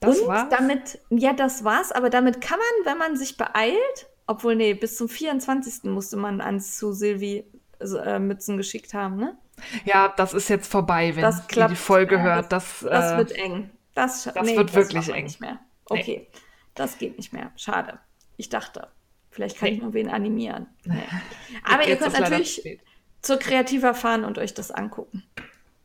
Das 0.00 0.20
und 0.20 0.28
war's? 0.28 0.48
damit, 0.50 0.98
ja, 1.10 1.32
das 1.32 1.64
war's, 1.64 1.92
aber 1.92 2.10
damit 2.10 2.40
kann 2.40 2.58
man, 2.58 2.92
wenn 2.92 2.98
man 2.98 3.16
sich 3.16 3.36
beeilt, 3.36 4.06
obwohl, 4.26 4.56
nee, 4.56 4.74
bis 4.74 4.96
zum 4.96 5.08
24. 5.08 5.84
musste 5.84 6.16
man 6.16 6.40
ans 6.40 6.76
zu 6.78 6.92
Silvi 6.92 7.44
äh, 7.80 8.18
Mützen 8.18 8.56
geschickt 8.56 8.94
haben, 8.94 9.16
ne? 9.16 9.36
Ja, 9.84 10.12
das 10.16 10.34
ist 10.34 10.48
jetzt 10.48 10.70
vorbei, 10.70 11.14
wenn 11.14 11.22
das 11.22 11.46
klappt, 11.46 11.72
die 11.72 11.76
Folge 11.76 12.20
hört. 12.20 12.50
Das, 12.52 12.80
das 12.80 13.12
äh, 13.12 13.16
wird 13.18 13.32
eng. 13.32 13.70
Das, 13.94 14.24
das 14.24 14.34
nee, 14.46 14.56
wird 14.56 14.70
das 14.70 14.74
wirklich 14.74 15.08
eng. 15.08 15.24
Nicht 15.24 15.40
mehr. 15.40 15.60
Okay, 15.88 16.28
nee. 16.32 16.40
Das 16.74 16.98
geht 16.98 17.16
nicht 17.16 17.32
mehr. 17.32 17.52
Schade. 17.56 17.98
Ich 18.36 18.48
dachte, 18.48 18.88
Vielleicht 19.34 19.58
kann 19.58 19.68
nee. 19.68 19.74
ich 19.74 19.82
noch 19.82 19.92
wen 19.92 20.08
animieren. 20.08 20.68
Nee. 20.84 21.02
Aber 21.64 21.86
ihr 21.88 21.96
könnt 21.96 22.18
natürlich 22.18 22.78
zur 23.20 23.36
Kreativer 23.38 23.92
fahren 23.92 24.24
und 24.24 24.38
euch 24.38 24.54
das 24.54 24.70
angucken. 24.70 25.24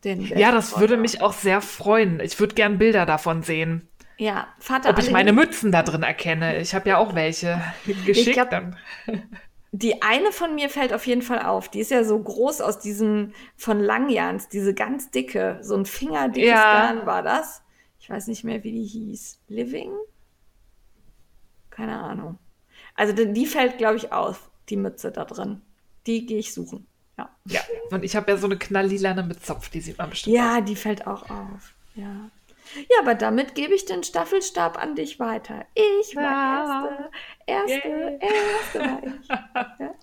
ja, 0.04 0.52
das 0.52 0.80
würde 0.80 0.98
mich 0.98 1.22
auch 1.24 1.34
sehr 1.34 1.60
freuen. 1.62 2.20
Ich 2.20 2.40
würde 2.40 2.54
gern 2.54 2.78
Bilder 2.78 3.08
davon 3.08 3.42
sehen. 3.42 3.88
Ja, 4.18 4.48
Vater. 4.60 4.90
Ob 4.92 5.00
ich 5.00 5.10
meine 5.10 5.34
Mützen 5.34 5.72
da 5.72 5.82
drin 5.82 6.04
erkenne. 6.04 6.60
Ich 6.60 6.76
habe 6.76 6.90
ja 6.90 6.98
auch 7.00 7.16
welche 7.16 7.60
geschickt. 8.06 8.36
Glaub, 8.36 8.76
die 9.72 10.02
eine 10.04 10.32
von 10.32 10.54
mir 10.54 10.70
fällt 10.70 10.94
auf 10.94 11.08
jeden 11.08 11.24
Fall 11.24 11.42
auf. 11.42 11.70
Die 11.70 11.80
ist 11.80 11.90
ja 11.90 12.04
so 12.04 12.20
groß 12.20 12.62
aus 12.62 12.80
diesen 12.80 13.34
von 13.58 13.80
Langjans, 13.80 14.48
diese 14.50 14.76
ganz 14.76 15.10
dicke, 15.10 15.58
so 15.64 15.76
ein 15.76 15.86
fingerdickes 15.86 16.50
ja. 16.50 16.88
Garn 16.88 17.06
war 17.08 17.24
das. 17.24 17.64
Ich 18.00 18.12
weiß 18.12 18.28
nicht 18.28 18.44
mehr, 18.44 18.64
wie 18.64 18.74
die 18.74 18.86
hieß. 18.86 19.40
Living? 19.48 19.92
Keine 21.80 21.98
Ahnung. 21.98 22.38
Also 22.94 23.14
die, 23.14 23.32
die 23.32 23.46
fällt, 23.46 23.78
glaube 23.78 23.96
ich, 23.96 24.12
auf, 24.12 24.52
die 24.68 24.76
Mütze 24.76 25.12
da 25.14 25.24
drin. 25.24 25.62
Die 26.08 26.26
gehe 26.26 26.40
ich 26.40 26.54
suchen. 26.54 26.86
Ja. 27.18 27.30
ja, 27.46 27.62
und 27.92 28.04
ich 28.04 28.16
habe 28.18 28.32
ja 28.32 28.38
so 28.38 28.48
eine 28.48 28.58
knalllilane 28.58 29.24
mit 29.24 29.46
Zopf, 29.46 29.70
die 29.70 29.80
sieht 29.80 29.98
man 29.98 30.10
bestimmt. 30.10 30.36
Ja, 30.36 30.58
auch. 30.58 30.66
die 30.66 30.76
fällt 30.76 31.08
auch 31.08 31.30
auf. 31.30 31.74
Ja. 31.96 32.30
Ja, 32.76 33.00
aber 33.02 33.16
damit 33.16 33.56
gebe 33.56 33.74
ich 33.74 33.86
den 33.86 34.04
Staffelstab 34.04 34.82
an 34.82 34.96
dich 34.96 35.20
weiter. 35.20 35.66
Ich 35.74 36.16
war 36.16 36.24
ja. 36.24 37.10
Erste, 37.46 37.82
Erste, 37.82 37.88
yeah. 37.88 38.20
Erste 38.20 38.80
war 38.80 39.02
ich. 39.06 39.28
Ja, 39.80 39.96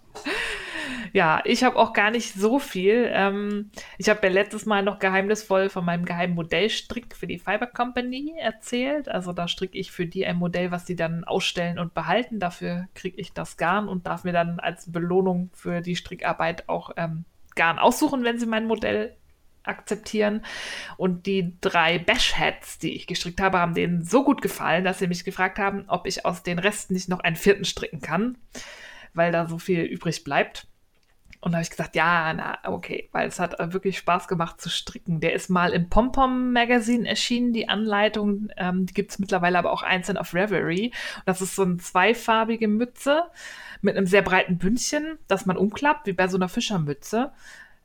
ja 1.12 1.40
ich 1.44 1.64
habe 1.64 1.76
auch 1.76 1.92
gar 1.92 2.10
nicht 2.10 2.34
so 2.34 2.58
viel. 2.58 3.08
Ähm, 3.12 3.70
ich 3.98 4.08
habe 4.08 4.20
ja 4.26 4.32
letztes 4.32 4.66
Mal 4.66 4.82
noch 4.82 4.98
geheimnisvoll 4.98 5.68
von 5.68 5.84
meinem 5.84 6.04
geheimen 6.04 6.34
Modellstrick 6.34 7.14
für 7.16 7.26
die 7.26 7.38
Fiber 7.38 7.66
Company 7.66 8.34
erzählt. 8.38 9.08
Also 9.08 9.32
da 9.32 9.48
stricke 9.48 9.78
ich 9.78 9.92
für 9.92 10.06
die 10.06 10.26
ein 10.26 10.36
Modell, 10.36 10.70
was 10.70 10.86
sie 10.86 10.96
dann 10.96 11.24
ausstellen 11.24 11.78
und 11.78 11.94
behalten. 11.94 12.38
Dafür 12.38 12.88
kriege 12.94 13.20
ich 13.20 13.32
das 13.32 13.56
Garn 13.56 13.88
und 13.88 14.06
darf 14.06 14.24
mir 14.24 14.32
dann 14.32 14.60
als 14.60 14.90
Belohnung 14.90 15.50
für 15.54 15.80
die 15.80 15.96
Strickarbeit 15.96 16.68
auch 16.68 16.90
ähm, 16.96 17.24
Garn 17.54 17.78
aussuchen, 17.78 18.24
wenn 18.24 18.38
sie 18.38 18.46
mein 18.46 18.66
Modell 18.66 19.16
akzeptieren. 19.66 20.44
Und 20.96 21.26
die 21.26 21.56
drei 21.60 21.98
Bash-Hats, 21.98 22.78
die 22.78 22.94
ich 22.94 23.06
gestrickt 23.06 23.40
habe, 23.40 23.58
haben 23.58 23.74
denen 23.74 24.04
so 24.04 24.24
gut 24.24 24.42
gefallen, 24.42 24.84
dass 24.84 24.98
sie 24.98 25.08
mich 25.08 25.24
gefragt 25.24 25.58
haben, 25.58 25.84
ob 25.88 26.06
ich 26.06 26.24
aus 26.24 26.42
den 26.42 26.58
Resten 26.58 26.94
nicht 26.94 27.08
noch 27.08 27.20
einen 27.20 27.36
vierten 27.36 27.64
stricken 27.64 28.00
kann, 28.00 28.38
weil 29.16 29.32
da 29.32 29.46
so 29.46 29.58
viel 29.58 29.82
übrig 29.82 30.24
bleibt. 30.24 30.66
Und 31.40 31.52
da 31.52 31.58
habe 31.58 31.62
ich 31.62 31.70
gesagt, 31.70 31.94
ja, 31.94 32.32
na, 32.32 32.58
okay, 32.64 33.08
weil 33.12 33.28
es 33.28 33.38
hat 33.38 33.56
wirklich 33.72 33.98
Spaß 33.98 34.26
gemacht 34.26 34.60
zu 34.60 34.68
stricken. 34.68 35.20
Der 35.20 35.32
ist 35.32 35.48
mal 35.48 35.72
im 35.72 35.88
Pom-Pom 35.88 36.52
Magazine 36.52 37.08
erschienen, 37.08 37.52
die 37.52 37.68
Anleitung. 37.68 38.48
Ähm, 38.56 38.86
die 38.86 38.94
gibt 38.94 39.12
es 39.12 39.18
mittlerweile 39.18 39.58
aber 39.58 39.72
auch 39.72 39.82
einzeln 39.82 40.16
auf 40.16 40.34
Reverie. 40.34 40.86
Und 41.16 41.22
das 41.26 41.42
ist 41.42 41.54
so 41.54 41.62
eine 41.62 41.76
zweifarbige 41.76 42.68
Mütze 42.68 43.24
mit 43.82 43.96
einem 43.96 44.06
sehr 44.06 44.22
breiten 44.22 44.58
Bündchen, 44.58 45.18
das 45.28 45.46
man 45.46 45.56
umklappt, 45.56 46.06
wie 46.06 46.14
bei 46.14 46.26
so 46.26 46.36
einer 46.36 46.48
Fischermütze 46.48 47.32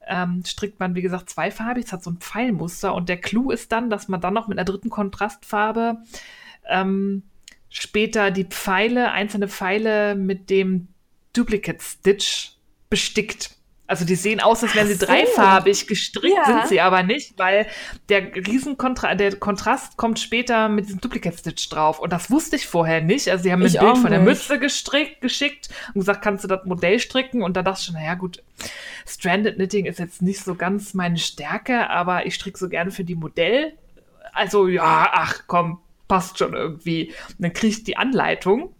ähm, 0.07 0.43
strickt 0.45 0.79
man, 0.79 0.95
wie 0.95 1.01
gesagt, 1.01 1.29
zweifarbig. 1.29 1.85
Es 1.85 1.93
hat 1.93 2.03
so 2.03 2.11
ein 2.11 2.17
Pfeilmuster. 2.17 2.93
Und 2.93 3.09
der 3.09 3.17
Clou 3.17 3.51
ist 3.51 3.71
dann, 3.71 3.89
dass 3.89 4.07
man 4.07 4.21
dann 4.21 4.33
noch 4.33 4.47
mit 4.47 4.57
einer 4.57 4.65
dritten 4.65 4.89
Kontrastfarbe 4.89 5.97
ähm, 6.67 7.23
später 7.69 8.31
die 8.31 8.45
Pfeile, 8.45 9.11
einzelne 9.11 9.47
Pfeile 9.47 10.15
mit 10.15 10.49
dem 10.49 10.87
Duplicate 11.33 11.81
Stitch 11.81 12.53
bestickt. 12.89 13.51
Also 13.91 14.05
die 14.05 14.15
sehen 14.15 14.39
aus, 14.39 14.63
als 14.63 14.73
wären 14.73 14.87
sie 14.87 14.93
so. 14.93 15.05
dreifarbig 15.05 15.85
gestrickt, 15.85 16.33
ja. 16.33 16.45
sind 16.45 16.67
sie 16.69 16.79
aber 16.79 17.03
nicht, 17.03 17.37
weil 17.37 17.67
der 18.07 18.33
Riesenkontrast, 18.33 19.19
der 19.19 19.35
Kontrast 19.35 19.97
kommt 19.97 20.17
später 20.17 20.69
mit 20.69 20.85
diesem 20.85 21.01
Duplicate 21.01 21.37
Stitch 21.37 21.67
drauf. 21.67 21.99
Und 21.99 22.13
das 22.13 22.31
wusste 22.31 22.55
ich 22.55 22.67
vorher 22.67 23.01
nicht. 23.01 23.27
Also 23.27 23.43
sie 23.43 23.51
haben 23.51 23.59
mir 23.59 23.65
ein 23.65 23.85
Bild 23.85 23.97
von 23.97 24.11
der 24.11 24.21
Mütze 24.21 24.59
gestrickt, 24.59 25.19
geschickt 25.19 25.67
und 25.93 25.99
gesagt, 25.99 26.21
kannst 26.21 26.45
du 26.45 26.47
das 26.47 26.63
Modell 26.63 26.99
stricken? 26.99 27.43
Und 27.43 27.57
da 27.57 27.63
dachte 27.63 27.81
ich 27.81 27.85
schon, 27.87 27.95
naja 27.95 28.13
gut, 28.13 28.41
Stranded 29.05 29.55
Knitting 29.55 29.85
ist 29.85 29.99
jetzt 29.99 30.21
nicht 30.21 30.41
so 30.41 30.55
ganz 30.55 30.93
meine 30.93 31.17
Stärke, 31.17 31.89
aber 31.89 32.25
ich 32.25 32.35
stricke 32.35 32.57
so 32.57 32.69
gerne 32.69 32.91
für 32.91 33.03
die 33.03 33.15
Modell. 33.15 33.73
Also 34.31 34.69
ja, 34.69 35.09
ach 35.11 35.41
komm, 35.47 35.79
passt 36.07 36.37
schon 36.37 36.53
irgendwie. 36.53 37.13
Und 37.29 37.39
dann 37.39 37.51
kriege 37.51 37.73
ich 37.73 37.83
die 37.83 37.97
Anleitung 37.97 38.73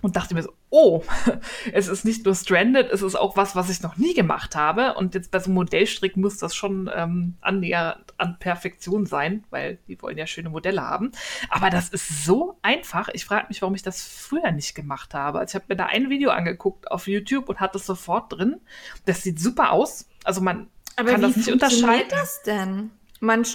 und 0.00 0.14
dachte 0.14 0.34
mir 0.34 0.44
so, 0.44 0.52
oh, 0.74 1.04
es 1.72 1.86
ist 1.86 2.04
nicht 2.04 2.24
nur 2.24 2.34
Stranded, 2.34 2.90
es 2.90 3.00
ist 3.00 3.14
auch 3.14 3.36
was, 3.36 3.54
was 3.54 3.70
ich 3.70 3.80
noch 3.80 3.96
nie 3.96 4.12
gemacht 4.12 4.56
habe. 4.56 4.94
Und 4.94 5.14
jetzt 5.14 5.30
bei 5.30 5.38
so 5.38 5.46
einem 5.46 5.54
Modellstrick 5.54 6.16
muss 6.16 6.38
das 6.38 6.52
schon 6.54 6.90
ähm, 6.92 7.34
annähernd 7.40 8.12
an 8.18 8.38
Perfektion 8.40 9.06
sein, 9.06 9.44
weil 9.50 9.78
die 9.86 10.00
wollen 10.02 10.18
ja 10.18 10.26
schöne 10.26 10.50
Modelle 10.50 10.82
haben. 10.82 11.12
Aber 11.48 11.70
das 11.70 11.90
ist 11.90 12.24
so 12.24 12.58
einfach. 12.62 13.08
Ich 13.12 13.24
frage 13.24 13.46
mich, 13.48 13.62
warum 13.62 13.76
ich 13.76 13.82
das 13.82 14.02
früher 14.02 14.50
nicht 14.50 14.74
gemacht 14.74 15.14
habe. 15.14 15.38
Also 15.38 15.52
ich 15.52 15.54
habe 15.54 15.66
mir 15.68 15.76
da 15.76 15.86
ein 15.86 16.10
Video 16.10 16.30
angeguckt 16.30 16.90
auf 16.90 17.06
YouTube 17.06 17.48
und 17.48 17.60
hatte 17.60 17.78
es 17.78 17.86
sofort 17.86 18.32
drin. 18.32 18.60
Das 19.04 19.22
sieht 19.22 19.38
super 19.38 19.70
aus. 19.70 20.08
Also 20.24 20.40
man 20.40 20.68
Aber 20.96 21.12
kann 21.12 21.22
das 21.22 21.36
nicht 21.36 21.52
unterscheiden. 21.52 22.06
Wie 22.06 22.10
das 22.10 22.42
denn? 22.42 22.90
Man, 23.20 23.46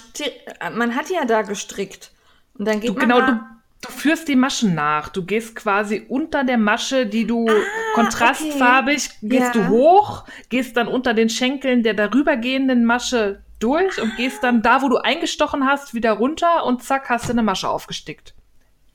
man 0.72 0.96
hat 0.96 1.10
ja 1.10 1.26
da 1.26 1.42
gestrickt. 1.42 2.12
Und 2.54 2.66
dann 2.66 2.80
geht 2.80 2.88
du, 2.88 2.94
man 2.94 3.02
genau, 3.02 3.20
du 3.20 3.40
Du 3.80 3.90
führst 3.90 4.28
die 4.28 4.36
Maschen 4.36 4.74
nach. 4.74 5.08
Du 5.08 5.24
gehst 5.24 5.56
quasi 5.56 6.04
unter 6.08 6.44
der 6.44 6.58
Masche, 6.58 7.06
die 7.06 7.26
du 7.26 7.48
ah, 7.48 7.52
kontrastfarbig, 7.94 9.08
okay. 9.08 9.28
gehst 9.28 9.54
ja. 9.54 9.62
du 9.62 9.68
hoch, 9.68 10.24
gehst 10.50 10.76
dann 10.76 10.86
unter 10.86 11.14
den 11.14 11.30
Schenkeln 11.30 11.82
der 11.82 11.94
darübergehenden 11.94 12.84
Masche 12.84 13.42
durch 13.58 14.00
und 14.00 14.16
gehst 14.16 14.42
dann 14.42 14.62
da, 14.62 14.82
wo 14.82 14.88
du 14.88 14.96
eingestochen 14.96 15.66
hast, 15.66 15.94
wieder 15.94 16.12
runter 16.12 16.64
und 16.64 16.82
zack, 16.82 17.08
hast 17.08 17.28
du 17.28 17.32
eine 17.32 17.42
Masche 17.42 17.68
aufgestickt. 17.68 18.34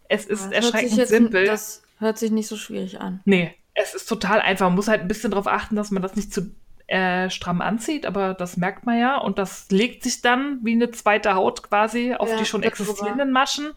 Es 0.07 0.25
ist 0.25 0.45
das 0.45 0.51
erschreckend 0.51 1.07
simpel. 1.07 1.45
Das 1.45 1.83
hört 1.99 2.17
sich 2.17 2.31
nicht 2.31 2.47
so 2.47 2.57
schwierig 2.57 2.99
an. 2.99 3.21
Nee, 3.25 3.55
es 3.73 3.95
ist 3.95 4.07
total 4.07 4.41
einfach. 4.41 4.67
Man 4.67 4.75
muss 4.75 4.87
halt 4.87 5.01
ein 5.01 5.07
bisschen 5.07 5.31
darauf 5.31 5.47
achten, 5.47 5.75
dass 5.75 5.91
man 5.91 6.03
das 6.03 6.15
nicht 6.15 6.33
zu 6.33 6.51
äh, 6.87 7.29
stramm 7.31 7.61
anzieht, 7.61 8.05
aber 8.05 8.33
das 8.33 8.57
merkt 8.57 8.85
man 8.85 8.99
ja. 8.99 9.17
Und 9.17 9.39
das 9.39 9.67
legt 9.71 10.03
sich 10.03 10.21
dann 10.21 10.59
wie 10.63 10.73
eine 10.73 10.91
zweite 10.91 11.33
Haut 11.33 11.63
quasi 11.63 12.13
auf 12.13 12.29
ja, 12.29 12.37
die 12.37 12.45
schon 12.45 12.63
existierenden 12.63 13.31
Maschen. 13.31 13.71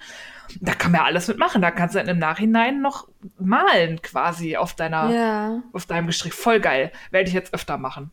Da 0.60 0.74
kann 0.74 0.92
man 0.92 1.00
ja 1.00 1.06
alles 1.06 1.28
mitmachen. 1.28 1.62
Da 1.62 1.70
kannst 1.70 1.94
du 1.94 1.98
dann 1.98 2.08
im 2.08 2.18
Nachhinein 2.18 2.80
noch 2.80 3.08
malen 3.38 4.00
quasi 4.02 4.56
auf 4.56 4.74
deiner, 4.74 5.10
ja. 5.10 5.62
auf 5.72 5.86
deinem 5.86 6.06
Gestrich. 6.06 6.32
Voll 6.32 6.60
geil. 6.60 6.92
Werde 7.10 7.28
ich 7.28 7.34
jetzt 7.34 7.54
öfter 7.54 7.78
machen. 7.78 8.10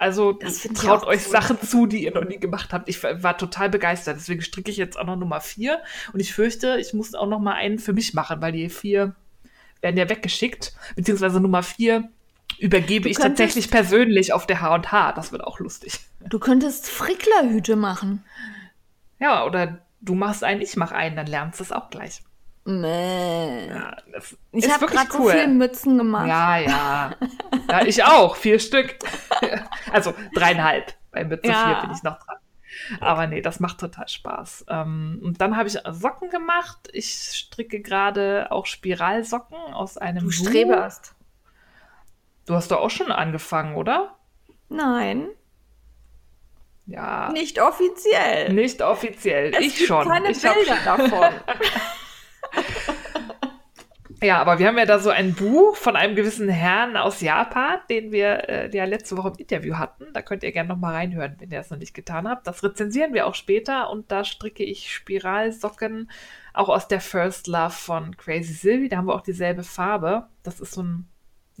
Also 0.00 0.32
traut 0.74 1.04
euch 1.04 1.26
cool. 1.26 1.32
Sachen 1.32 1.60
zu, 1.60 1.86
die 1.86 2.04
ihr 2.04 2.14
noch 2.14 2.24
nie 2.24 2.38
gemacht 2.38 2.72
habt. 2.72 2.88
Ich 2.88 3.02
war 3.02 3.36
total 3.36 3.68
begeistert. 3.68 4.16
Deswegen 4.16 4.40
stricke 4.40 4.70
ich 4.70 4.78
jetzt 4.78 4.98
auch 4.98 5.04
noch 5.04 5.16
Nummer 5.16 5.42
vier. 5.42 5.80
Und 6.14 6.20
ich 6.20 6.32
fürchte, 6.32 6.78
ich 6.80 6.94
muss 6.94 7.14
auch 7.14 7.26
noch 7.26 7.38
mal 7.38 7.52
einen 7.52 7.78
für 7.78 7.92
mich 7.92 8.14
machen, 8.14 8.40
weil 8.40 8.52
die 8.52 8.70
vier 8.70 9.14
werden 9.82 9.98
ja 9.98 10.08
weggeschickt. 10.08 10.72
Beziehungsweise 10.96 11.38
Nummer 11.38 11.62
vier 11.62 12.08
übergebe 12.58 13.04
du 13.04 13.10
ich 13.10 13.18
tatsächlich 13.18 13.70
persönlich 13.70 14.32
auf 14.32 14.46
der 14.46 14.62
H&H. 14.62 15.12
Das 15.12 15.32
wird 15.32 15.44
auch 15.44 15.60
lustig. 15.60 16.00
Du 16.26 16.38
könntest 16.38 16.88
Fricklerhüte 16.88 17.76
machen. 17.76 18.24
Ja, 19.18 19.44
oder 19.44 19.84
du 20.00 20.14
machst 20.14 20.44
einen, 20.44 20.60
ich 20.60 20.76
mach 20.76 20.92
einen, 20.92 21.16
dann 21.16 21.26
lernst 21.26 21.60
du 21.60 21.64
es 21.64 21.72
auch 21.72 21.90
gleich. 21.90 22.22
Nee. 22.64 23.68
Ja, 23.68 23.96
ich 24.52 24.70
habe 24.70 24.86
gerade 24.86 25.08
cool. 25.14 25.26
so 25.26 25.30
viele 25.30 25.48
Mützen 25.48 25.98
gemacht. 25.98 26.28
Ja, 26.28 26.58
ja. 26.58 27.14
ja, 27.68 27.84
ich 27.86 28.04
auch. 28.04 28.36
Vier 28.36 28.58
Stück. 28.58 28.96
also 29.92 30.14
dreieinhalb. 30.34 30.94
Bei 31.10 31.24
Mütze 31.24 31.48
ja. 31.48 31.66
vier 31.66 31.86
bin 31.86 31.96
ich 31.96 32.02
noch 32.02 32.18
dran. 32.18 32.36
Aber 33.00 33.26
nee, 33.26 33.40
das 33.40 33.60
macht 33.60 33.80
total 33.80 34.08
Spaß. 34.08 34.66
Ähm, 34.68 35.20
und 35.22 35.40
dann 35.40 35.56
habe 35.56 35.68
ich 35.68 35.78
Socken 35.90 36.28
gemacht. 36.30 36.88
Ich 36.92 37.10
stricke 37.32 37.80
gerade 37.80 38.48
auch 38.50 38.66
Spiralsocken 38.66 39.56
aus 39.72 39.96
einem. 39.96 40.24
Du 40.24 40.30
streberst. 40.30 41.14
Du 42.46 42.54
hast 42.54 42.70
doch 42.70 42.80
auch 42.80 42.90
schon 42.90 43.10
angefangen, 43.10 43.74
oder? 43.74 44.16
Nein. 44.68 45.28
Ja. 46.90 47.30
Nicht 47.32 47.60
offiziell. 47.60 48.52
Nicht 48.52 48.82
offiziell. 48.82 49.52
Es 49.54 49.60
ich 49.60 49.76
gibt 49.76 49.88
schon. 49.88 50.08
keine 50.08 50.30
ich 50.30 50.42
Bilder 50.42 50.76
davon. 50.84 51.28
ja, 54.22 54.40
aber 54.40 54.58
wir 54.58 54.66
haben 54.66 54.76
ja 54.76 54.86
da 54.86 54.98
so 54.98 55.10
ein 55.10 55.34
Buch 55.34 55.76
von 55.76 55.94
einem 55.94 56.16
gewissen 56.16 56.48
Herrn 56.48 56.96
aus 56.96 57.20
Japan, 57.20 57.78
den 57.88 58.10
wir 58.10 58.48
äh, 58.48 58.76
ja 58.76 58.86
letzte 58.86 59.16
Woche 59.16 59.28
im 59.28 59.36
Interview 59.36 59.76
hatten. 59.76 60.08
Da 60.12 60.20
könnt 60.20 60.42
ihr 60.42 60.50
gerne 60.50 60.68
noch 60.68 60.78
mal 60.78 60.94
reinhören, 60.94 61.36
wenn 61.38 61.52
ihr 61.52 61.60
es 61.60 61.70
noch 61.70 61.78
nicht 61.78 61.94
getan 61.94 62.28
habt. 62.28 62.48
Das 62.48 62.64
rezensieren 62.64 63.14
wir 63.14 63.28
auch 63.28 63.36
später 63.36 63.88
und 63.90 64.10
da 64.10 64.24
stricke 64.24 64.64
ich 64.64 64.92
Spiralsocken 64.92 66.10
auch 66.52 66.68
aus 66.68 66.88
der 66.88 67.00
First 67.00 67.46
Love 67.46 67.70
von 67.70 68.16
Crazy 68.16 68.54
Sylvie. 68.54 68.88
Da 68.88 68.96
haben 68.96 69.06
wir 69.06 69.14
auch 69.14 69.20
dieselbe 69.20 69.62
Farbe. 69.62 70.26
Das 70.42 70.58
ist 70.58 70.72
so 70.72 70.82
ein 70.82 71.09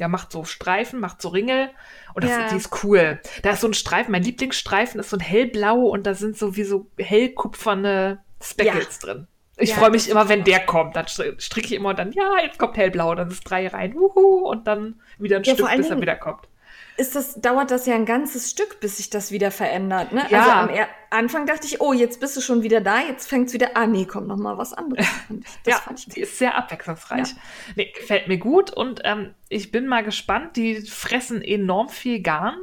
ja, 0.00 0.08
macht 0.08 0.32
so 0.32 0.44
Streifen, 0.44 0.98
macht 0.98 1.20
so 1.20 1.28
Ringel 1.28 1.68
und 2.14 2.24
das, 2.24 2.30
ja. 2.30 2.48
die 2.48 2.56
ist 2.56 2.82
cool. 2.82 3.20
Da 3.42 3.50
ist 3.50 3.60
so 3.60 3.68
ein 3.68 3.74
Streifen, 3.74 4.12
mein 4.12 4.22
Lieblingsstreifen 4.22 4.98
ist 4.98 5.10
so 5.10 5.18
ein 5.18 5.20
hellblau 5.20 5.76
und 5.76 6.06
da 6.06 6.14
sind 6.14 6.38
so 6.38 6.56
wie 6.56 6.64
so 6.64 6.86
hellkupferne 6.98 8.18
Speckles 8.42 8.98
ja. 9.02 9.06
drin. 9.06 9.26
Ich 9.58 9.70
ja, 9.70 9.76
freue 9.76 9.90
mich 9.90 10.08
immer, 10.08 10.30
wenn 10.30 10.42
der 10.42 10.60
kommt. 10.60 10.96
Dann 10.96 11.06
stricke 11.06 11.66
ich 11.66 11.74
immer 11.74 11.90
und 11.90 11.98
dann, 11.98 12.12
ja, 12.12 12.42
jetzt 12.42 12.58
kommt 12.58 12.78
hellblau, 12.78 13.14
dann 13.14 13.28
ist 13.28 13.42
drei 13.42 13.68
rein, 13.68 13.94
wuhu, 13.94 14.48
und 14.48 14.66
dann 14.66 15.00
wieder 15.18 15.36
ein 15.36 15.44
Stück, 15.44 15.68
bis 15.76 15.90
er 15.90 16.00
wieder 16.00 16.16
kommt. 16.16 16.48
Ist 17.00 17.16
das, 17.16 17.40
dauert 17.40 17.70
das 17.70 17.86
ja 17.86 17.94
ein 17.94 18.04
ganzes 18.04 18.50
Stück, 18.50 18.78
bis 18.80 18.98
sich 18.98 19.08
das 19.10 19.32
wieder 19.32 19.50
verändert. 19.50 20.12
Ne? 20.12 20.24
Ja. 20.28 20.38
Also 20.40 20.50
am 20.74 20.86
Anfang 21.10 21.46
dachte 21.46 21.66
ich, 21.66 21.80
oh, 21.80 21.92
jetzt 21.92 22.20
bist 22.20 22.36
du 22.36 22.40
schon 22.40 22.62
wieder 22.62 22.80
da, 22.80 23.00
jetzt 23.00 23.26
fängt 23.28 23.48
es 23.48 23.54
wieder, 23.54 23.70
ah 23.74 23.86
nee, 23.86 24.04
kommt 24.04 24.28
noch 24.28 24.36
mal 24.36 24.58
was 24.58 24.72
anderes. 24.72 25.06
Das 25.64 25.74
ja, 25.74 25.76
fand 25.76 25.98
ich 25.98 26.06
die 26.06 26.20
ist 26.20 26.38
sehr 26.38 26.56
abwechslungsreich. 26.56 27.34
Nee, 27.74 27.92
gefällt 27.98 28.28
mir 28.28 28.38
gut 28.38 28.70
und 28.70 29.00
ähm, 29.04 29.34
ich 29.48 29.72
bin 29.72 29.86
mal 29.86 30.04
gespannt. 30.04 30.56
Die 30.56 30.80
fressen 30.82 31.42
enorm 31.42 31.88
viel 31.88 32.20
Garn, 32.20 32.58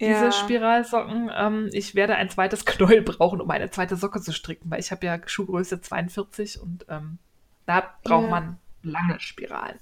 diese 0.00 0.24
Ja. 0.26 0.32
Spiralsocken. 0.32 1.30
Ähm, 1.34 1.70
ich 1.72 1.94
werde 1.94 2.16
ein 2.16 2.28
zweites 2.30 2.64
Knäuel 2.66 3.02
brauchen, 3.02 3.40
um 3.40 3.50
eine 3.50 3.70
zweite 3.70 3.96
Socke 3.96 4.20
zu 4.20 4.32
stricken, 4.32 4.70
weil 4.70 4.80
ich 4.80 4.90
habe 4.90 5.06
ja 5.06 5.18
Schuhgröße 5.24 5.80
42 5.80 6.60
und 6.60 6.84
ähm, 6.88 7.18
da 7.66 7.94
braucht 8.02 8.24
Ja. 8.24 8.30
man 8.30 8.58
lange 8.82 9.20
Spiralen. 9.20 9.78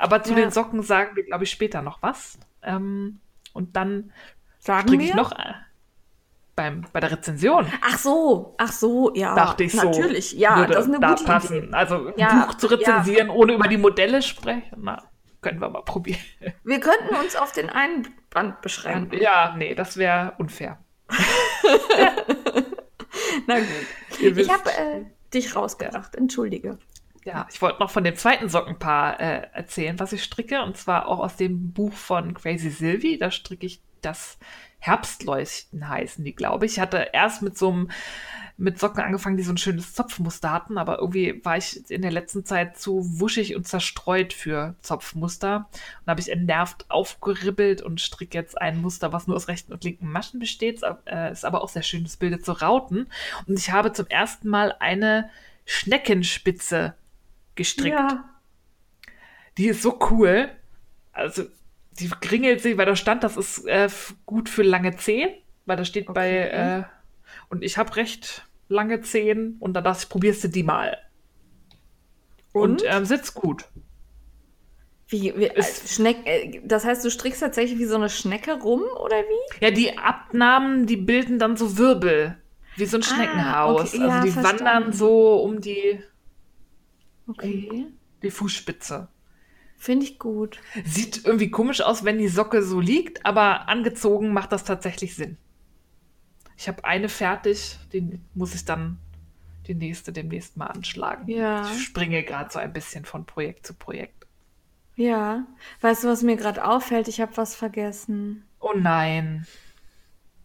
Aber 0.00 0.22
zu 0.24 0.30
Ja. 0.30 0.36
den 0.40 0.50
Socken 0.50 0.82
sagen 0.82 1.14
wir, 1.14 1.22
glaube 1.24 1.44
ich, 1.44 1.50
später 1.50 1.80
noch 1.82 2.02
was. 2.02 2.38
Ähm, 2.64 3.20
und 3.52 3.76
dann 3.76 4.12
Sagen 4.58 4.92
wir? 4.92 5.00
ich 5.00 5.14
noch 5.14 5.32
äh, 5.32 5.52
beim, 6.56 6.86
bei 6.92 7.00
der 7.00 7.12
Rezension. 7.12 7.66
Ach 7.82 7.98
so, 7.98 8.54
ach 8.58 8.72
so, 8.72 9.12
ja. 9.14 9.34
dachte 9.34 9.64
ich 9.64 9.72
so. 9.72 9.86
Natürlich, 9.86 10.32
ja, 10.32 10.56
würde 10.56 10.74
das 10.74 10.86
ist 10.86 10.90
eine 10.92 11.00
da 11.00 11.10
gute 11.10 11.24
passen. 11.24 11.64
Idee. 11.64 11.72
Also 11.74 12.06
ein 12.08 12.14
Ja, 12.16 12.46
Buch 12.46 12.54
zu 12.54 12.66
rezensieren, 12.68 13.28
ohne 13.30 13.54
über 13.54 13.68
die 13.68 13.76
Modelle 13.76 14.22
sprechen, 14.22 14.78
na, 14.78 15.02
können 15.40 15.60
wir 15.60 15.68
mal 15.68 15.82
probieren. 15.82 16.20
Wir 16.64 16.80
könnten 16.80 17.14
uns 17.16 17.36
auf 17.36 17.52
den 17.52 17.68
einen 17.70 18.08
Band 18.30 18.62
beschränken. 18.62 19.20
Ja, 19.20 19.54
nee, 19.56 19.74
das 19.74 19.96
wäre 19.96 20.32
unfair. 20.38 20.78
Na 23.46 23.58
gut. 23.58 23.66
Ich 24.20 24.48
habe 24.50 24.70
äh, 24.70 25.04
dich 25.32 25.54
rausgebracht, 25.54 26.14
entschuldige. 26.14 26.78
Ja, 27.24 27.46
ich 27.50 27.60
wollte 27.62 27.80
noch 27.80 27.90
von 27.90 28.04
dem 28.04 28.16
zweiten 28.16 28.48
Sockenpaar 28.48 29.20
äh, 29.20 29.48
erzählen, 29.52 29.98
was 29.98 30.12
ich 30.12 30.22
stricke, 30.22 30.62
und 30.62 30.76
zwar 30.76 31.08
auch 31.08 31.20
aus 31.20 31.36
dem 31.36 31.72
Buch 31.72 31.92
von 31.92 32.34
Crazy 32.34 32.70
Sylvie. 32.70 33.18
Da 33.18 33.30
stricke 33.30 33.66
ich 33.66 33.80
das 34.02 34.38
Herbstleuchten 34.84 35.88
heißen 35.88 36.22
die, 36.22 36.34
glaube 36.34 36.66
ich. 36.66 36.72
Ich 36.72 36.80
hatte 36.80 37.08
erst 37.14 37.40
mit 37.40 37.56
so 37.56 37.70
einem 37.70 37.90
mit 38.56 38.78
Socken 38.78 39.02
angefangen, 39.02 39.36
die 39.36 39.42
so 39.42 39.52
ein 39.52 39.58
schönes 39.58 39.94
Zopfmuster 39.94 40.52
hatten, 40.52 40.78
aber 40.78 40.98
irgendwie 40.98 41.42
war 41.42 41.56
ich 41.56 41.90
in 41.90 42.02
der 42.02 42.12
letzten 42.12 42.44
Zeit 42.44 42.76
zu 42.78 43.00
wuschig 43.18 43.56
und 43.56 43.66
zerstreut 43.66 44.32
für 44.32 44.76
Zopfmuster. 44.80 45.68
Und 46.02 46.10
habe 46.10 46.20
ich 46.20 46.30
entnervt 46.30 46.84
aufgeribbelt 46.90 47.80
und 47.80 48.00
stricke 48.00 48.36
jetzt 48.36 48.60
ein 48.60 48.80
Muster, 48.80 49.12
was 49.12 49.26
nur 49.26 49.36
aus 49.36 49.48
rechten 49.48 49.72
und 49.72 49.82
linken 49.82 50.12
Maschen 50.12 50.38
besteht. 50.38 50.82
Äh, 51.06 51.32
ist 51.32 51.46
aber 51.46 51.62
auch 51.62 51.70
sehr 51.70 51.82
schön, 51.82 52.04
das 52.04 52.18
bildet 52.18 52.44
so 52.44 52.52
Rauten. 52.52 53.08
Und 53.46 53.58
ich 53.58 53.72
habe 53.72 53.92
zum 53.92 54.06
ersten 54.06 54.48
Mal 54.48 54.76
eine 54.78 55.30
Schneckenspitze 55.64 56.94
gestrickt. 57.54 57.98
Ja. 57.98 58.24
Die 59.58 59.68
ist 59.68 59.82
so 59.82 59.98
cool. 60.10 60.50
Also, 61.12 61.44
die 61.92 62.08
kringelt 62.08 62.60
sich, 62.60 62.76
weil 62.76 62.86
da 62.86 62.96
stand, 62.96 63.22
das 63.22 63.36
ist 63.36 63.64
äh, 63.66 63.88
gut 64.26 64.48
für 64.48 64.62
lange 64.62 64.96
Zehen, 64.96 65.30
weil 65.66 65.76
da 65.76 65.84
steht 65.84 66.06
bei, 66.06 66.12
Okay. 66.46 66.80
äh, 66.80 66.82
und 67.50 67.62
ich 67.62 67.78
habe 67.78 67.94
recht 67.96 68.46
lange 68.68 69.00
Zehen 69.02 69.56
und 69.60 69.74
da 69.74 69.80
dachte 69.80 70.00
ich, 70.02 70.08
probierst 70.08 70.42
du 70.44 70.48
die 70.48 70.62
mal. 70.64 70.98
Und, 72.52 72.82
Und? 72.82 72.84
ähm, 72.86 73.04
sitzt 73.04 73.34
gut. 73.34 73.64
Wie, 75.08 75.32
wie 75.36 75.46
Ist- 75.46 75.84
äh, 75.84 75.88
Schneck, 75.88 76.16
äh, 76.24 76.60
das 76.64 76.84
heißt, 76.84 77.04
du 77.04 77.10
strickst 77.10 77.40
tatsächlich 77.40 77.78
wie 77.78 77.84
so 77.84 77.96
eine 77.96 78.08
Schnecke 78.08 78.54
rum, 78.60 78.82
oder 79.00 79.16
wie? 79.16 79.64
Ja, 79.64 79.70
die 79.70 79.96
Abnahmen, 79.98 80.86
die 80.86 80.96
bilden 80.96 81.38
dann 81.38 81.56
so 81.56 81.76
Wirbel, 81.78 82.36
wie 82.76 82.86
so 82.86 82.96
ein 82.96 83.02
Ah, 83.02 83.14
Schneckenhaus. 83.14 83.94
okay, 83.94 83.98
ja, 83.98 84.08
also 84.08 84.26
die 84.26 84.32
verstanden. 84.32 84.64
wandern 84.64 84.92
so 84.92 85.36
um 85.42 85.60
die, 85.60 86.02
Okay. 87.26 87.86
die 88.22 88.30
Fußspitze. 88.30 89.08
Finde 89.76 90.06
ich 90.06 90.18
gut. 90.18 90.60
Sieht 90.84 91.24
irgendwie 91.24 91.50
komisch 91.50 91.80
aus, 91.80 92.04
wenn 92.04 92.18
die 92.18 92.28
Socke 92.28 92.62
so 92.62 92.80
liegt, 92.80 93.24
aber 93.26 93.68
angezogen 93.68 94.32
macht 94.32 94.52
das 94.52 94.64
tatsächlich 94.64 95.14
Sinn. 95.14 95.36
Ich 96.56 96.68
habe 96.68 96.84
eine 96.84 97.08
fertig, 97.08 97.78
die 97.92 98.20
muss 98.34 98.54
ich 98.54 98.64
dann 98.64 98.98
die 99.66 99.74
nächste 99.74 100.12
demnächst 100.12 100.56
mal 100.56 100.66
anschlagen. 100.66 101.28
Ja. 101.28 101.70
Ich 101.70 101.82
springe 101.82 102.22
gerade 102.22 102.50
so 102.52 102.58
ein 102.58 102.72
bisschen 102.72 103.04
von 103.04 103.24
Projekt 103.26 103.66
zu 103.66 103.74
Projekt. 103.74 104.26
Ja. 104.96 105.46
Weißt 105.80 106.04
du, 106.04 106.08
was 106.08 106.22
mir 106.22 106.36
gerade 106.36 106.64
auffällt? 106.64 107.08
Ich 107.08 107.20
habe 107.20 107.36
was 107.36 107.56
vergessen. 107.56 108.44
Oh 108.60 108.72
nein. 108.76 109.46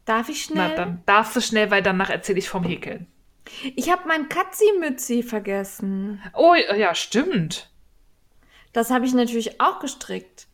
Darf 0.05 0.29
ich 0.29 0.43
schnell? 0.43 0.69
Na, 0.69 0.75
dann 0.75 1.03
darfst 1.05 1.36
du 1.36 1.41
schnell, 1.41 1.69
weil 1.69 1.83
danach 1.83 2.09
erzähle 2.09 2.39
ich 2.39 2.50
vom 2.50 2.63
Häkeln. 2.63 3.07
Ich 3.75 3.91
habe 3.91 4.07
mein 4.07 4.29
Katzi-Mützi 4.29 5.23
vergessen. 5.23 6.21
Oh 6.33 6.55
ja, 6.55 6.95
stimmt. 6.95 7.71
Das 8.73 8.91
habe 8.91 9.05
ich 9.05 9.13
natürlich 9.13 9.59
auch 9.59 9.79
gestrickt. 9.79 10.47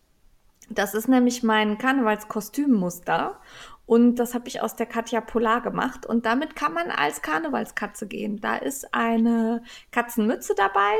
Das 0.69 0.93
ist 0.93 1.07
nämlich 1.07 1.43
mein 1.43 1.77
Karnevalskostümmuster. 1.77 3.39
Und 3.85 4.15
das 4.15 4.33
habe 4.33 4.47
ich 4.47 4.61
aus 4.61 4.75
der 4.75 4.87
Katja 4.87 5.21
Polar 5.21 5.61
gemacht. 5.61 6.05
Und 6.05 6.25
damit 6.25 6.55
kann 6.55 6.73
man 6.73 6.89
als 6.89 7.21
Karnevalskatze 7.21 8.07
gehen. 8.07 8.41
Da 8.41 8.55
ist 8.55 8.93
eine 8.93 9.61
Katzenmütze 9.91 10.55
dabei, 10.55 10.95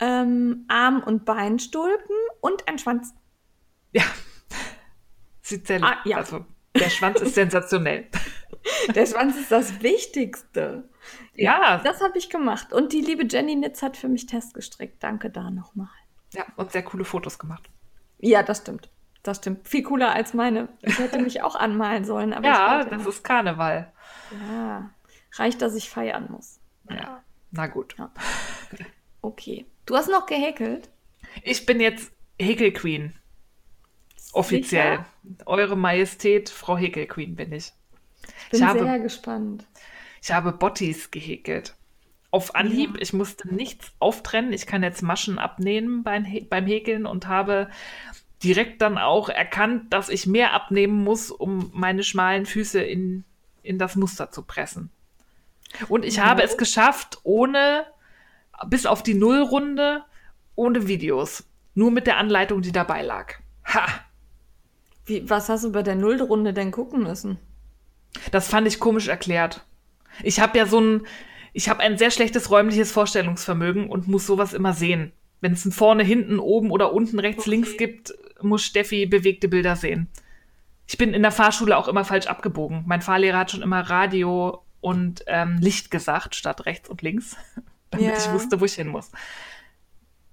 ähm, 0.00 0.64
Arm- 0.68 1.02
und 1.02 1.24
Beinstulpen 1.26 2.16
und 2.40 2.66
ein 2.66 2.78
Schwanz. 2.78 3.14
Ja. 3.92 4.04
Sieht 5.42 5.66
sehr 5.66 5.82
Ah, 5.82 5.96
ja. 6.04 6.16
Also, 6.16 6.46
der 6.74 6.90
Schwanz 6.90 7.20
ist 7.20 7.34
sensationell. 7.34 8.06
Der 8.94 9.04
Schwanz 9.04 9.36
ist 9.36 9.50
das 9.52 9.82
Wichtigste. 9.82 10.88
Ja. 11.34 11.82
Das 11.84 12.00
habe 12.00 12.16
ich 12.16 12.30
gemacht. 12.30 12.72
Und 12.72 12.94
die 12.94 13.02
liebe 13.02 13.26
Jenny 13.26 13.56
Nitz 13.56 13.82
hat 13.82 13.94
für 13.98 14.08
mich 14.08 14.24
Test 14.24 14.54
gestrickt. 14.54 15.02
Danke 15.02 15.28
da 15.28 15.50
nochmal. 15.50 15.90
Ja, 16.32 16.46
und 16.56 16.72
sehr 16.72 16.82
coole 16.82 17.04
Fotos 17.04 17.38
gemacht. 17.38 17.68
Ja, 18.20 18.42
das 18.42 18.58
stimmt. 18.62 18.88
Das 19.22 19.36
stimmt. 19.36 19.68
Viel 19.68 19.82
cooler 19.82 20.12
als 20.14 20.32
meine. 20.32 20.68
Ich 20.80 20.98
hätte 20.98 21.18
mich 21.20 21.42
auch 21.42 21.56
anmalen 21.56 22.06
sollen, 22.06 22.32
aber 22.32 22.46
Ja, 22.46 22.84
das 22.84 22.98
nicht. 23.00 23.06
ist 23.08 23.22
Karneval. 23.22 23.92
Ja, 24.50 24.90
reicht, 25.34 25.60
dass 25.60 25.74
ich 25.74 25.90
feiern 25.90 26.28
muss. 26.30 26.58
Ja. 26.88 27.22
Na 27.50 27.66
gut. 27.66 27.94
Okay. 29.20 29.66
Du 29.84 29.94
hast 29.96 30.08
noch 30.08 30.24
gehäkelt? 30.24 30.88
Ich 31.42 31.66
bin 31.66 31.80
jetzt 31.80 32.12
Häkelqueen. 32.40 33.14
Offiziell. 34.34 34.98
Sicher? 35.22 35.46
Eure 35.46 35.76
Majestät, 35.76 36.50
Frau 36.50 36.76
Häkelqueen 36.76 37.36
bin 37.36 37.52
ich. 37.52 37.72
Bin 38.50 38.60
Ich 38.60 38.62
habe- 38.66 38.80
sehr 38.84 38.98
gespannt. 38.98 39.66
Ich 40.22 40.32
habe 40.32 40.52
Bottis 40.52 41.10
gehäkelt. 41.10 41.74
Auf 42.30 42.54
Anhieb, 42.54 42.94
Ja. 42.96 43.02
ich 43.02 43.12
musste 43.12 43.54
nichts 43.54 43.92
auftrennen. 44.00 44.52
Ich 44.52 44.66
kann 44.66 44.82
jetzt 44.82 45.02
Maschen 45.02 45.38
abnehmen 45.38 46.02
beim, 46.02 46.26
beim 46.48 46.66
Häkeln 46.66 47.06
und 47.06 47.26
habe 47.28 47.70
direkt 48.42 48.82
dann 48.82 48.98
auch 48.98 49.28
erkannt, 49.28 49.92
dass 49.92 50.08
ich 50.08 50.26
mehr 50.26 50.52
abnehmen 50.52 51.04
muss, 51.04 51.30
um 51.30 51.70
meine 51.74 52.02
schmalen 52.02 52.44
Füße 52.46 52.80
in, 52.82 53.24
in 53.62 53.78
das 53.78 53.94
Muster 53.96 54.30
zu 54.30 54.42
pressen. 54.42 54.90
Und 55.88 56.04
ich 56.04 56.18
habe 56.20 56.42
es 56.42 56.56
geschafft, 56.58 57.18
ohne, 57.22 57.86
bis 58.66 58.86
auf 58.86 59.02
die 59.02 59.14
Nullrunde, 59.14 60.04
ohne 60.56 60.86
Videos. 60.88 61.44
Nur 61.74 61.90
mit 61.90 62.06
der 62.06 62.16
Anleitung, 62.18 62.62
die 62.62 62.72
dabei 62.72 63.02
lag. 63.02 63.34
Ha! 63.72 63.86
Wie, 65.06 65.28
was 65.28 65.48
hast 65.48 65.64
du 65.64 65.72
bei 65.72 65.82
der 65.82 65.94
Nullrunde 65.96 66.52
denn 66.52 66.70
gucken 66.70 67.02
müssen? 67.02 67.38
Das 68.30 68.48
fand 68.48 68.66
ich 68.66 68.80
komisch 68.80 69.08
erklärt. 69.08 69.64
Ich 70.22 70.40
habe 70.40 70.56
ja 70.56 70.66
so 70.66 70.80
ein, 70.80 71.06
ich 71.52 71.68
habe 71.68 71.80
ein 71.80 71.98
sehr 71.98 72.10
schlechtes 72.10 72.50
räumliches 72.50 72.92
Vorstellungsvermögen 72.92 73.88
und 73.88 74.08
muss 74.08 74.26
sowas 74.26 74.52
immer 74.52 74.72
sehen. 74.72 75.12
Wenn 75.40 75.52
es 75.52 75.64
ein 75.64 75.72
vorne, 75.72 76.04
hinten, 76.04 76.38
oben 76.38 76.70
oder 76.70 76.92
unten, 76.92 77.18
rechts, 77.18 77.42
Okay. 77.42 77.50
links 77.50 77.76
gibt, 77.76 78.14
muss 78.40 78.62
Steffi 78.64 79.06
bewegte 79.06 79.48
Bilder 79.48 79.76
sehen. 79.76 80.08
Ich 80.86 80.96
bin 80.98 81.12
in 81.14 81.22
der 81.22 81.32
Fahrschule 81.32 81.76
auch 81.76 81.88
immer 81.88 82.04
falsch 82.04 82.26
abgebogen. 82.26 82.84
Mein 82.86 83.02
Fahrlehrer 83.02 83.38
hat 83.38 83.50
schon 83.50 83.62
immer 83.62 83.80
Radio 83.80 84.62
und 84.80 85.24
ähm, 85.26 85.58
Licht 85.60 85.90
gesagt, 85.90 86.34
statt 86.34 86.66
rechts 86.66 86.88
und 86.88 87.02
links, 87.02 87.36
damit 87.90 88.06
Ja. 88.06 88.16
ich 88.16 88.30
wusste, 88.32 88.60
wo 88.60 88.64
ich 88.64 88.74
hin 88.74 88.88
muss. 88.88 89.10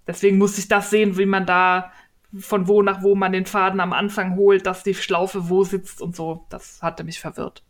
Deswegen 0.07 0.37
musste 0.37 0.59
ich 0.61 0.67
das 0.67 0.89
sehen, 0.89 1.17
wie 1.17 1.25
man 1.25 1.45
da 1.45 1.91
von 2.37 2.67
wo 2.67 2.81
nach 2.81 3.03
wo 3.03 3.15
man 3.15 3.31
den 3.31 3.45
Faden 3.45 3.79
am 3.79 3.93
Anfang 3.93 4.35
holt, 4.35 4.65
dass 4.65 4.83
die 4.83 4.95
Schlaufe 4.95 5.49
wo 5.49 5.63
sitzt 5.63 6.01
und 6.01 6.15
so. 6.15 6.45
Das 6.49 6.81
hatte 6.81 7.03
mich 7.03 7.19
verwirrt. 7.19 7.63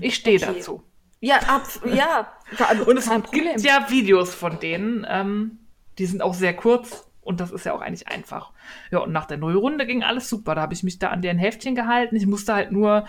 Ich 0.00 0.14
stehe 0.14 0.38
okay. 0.38 0.54
dazu. 0.54 0.82
Ja, 1.20 1.36
ab, 1.40 1.62
ja. 1.84 2.32
Und 2.86 2.96
es 2.96 3.10
gibt 3.30 3.60
ja 3.60 3.90
Videos 3.90 4.34
von 4.34 4.60
denen. 4.60 5.06
Ähm, 5.08 5.58
die 5.98 6.06
sind 6.06 6.22
auch 6.22 6.34
sehr 6.34 6.54
kurz 6.54 7.08
und 7.20 7.40
das 7.40 7.50
ist 7.50 7.66
ja 7.66 7.74
auch 7.74 7.82
eigentlich 7.82 8.08
einfach. 8.08 8.52
Ja, 8.90 9.00
und 9.00 9.12
nach 9.12 9.26
der 9.26 9.36
Nullrunde 9.36 9.86
ging 9.86 10.02
alles 10.02 10.30
super. 10.30 10.54
Da 10.54 10.62
habe 10.62 10.72
ich 10.72 10.82
mich 10.82 10.98
da 10.98 11.10
an 11.10 11.20
deren 11.20 11.38
Häftchen 11.38 11.74
gehalten. 11.74 12.16
Ich 12.16 12.26
musste 12.26 12.54
halt 12.54 12.72
nur 12.72 13.04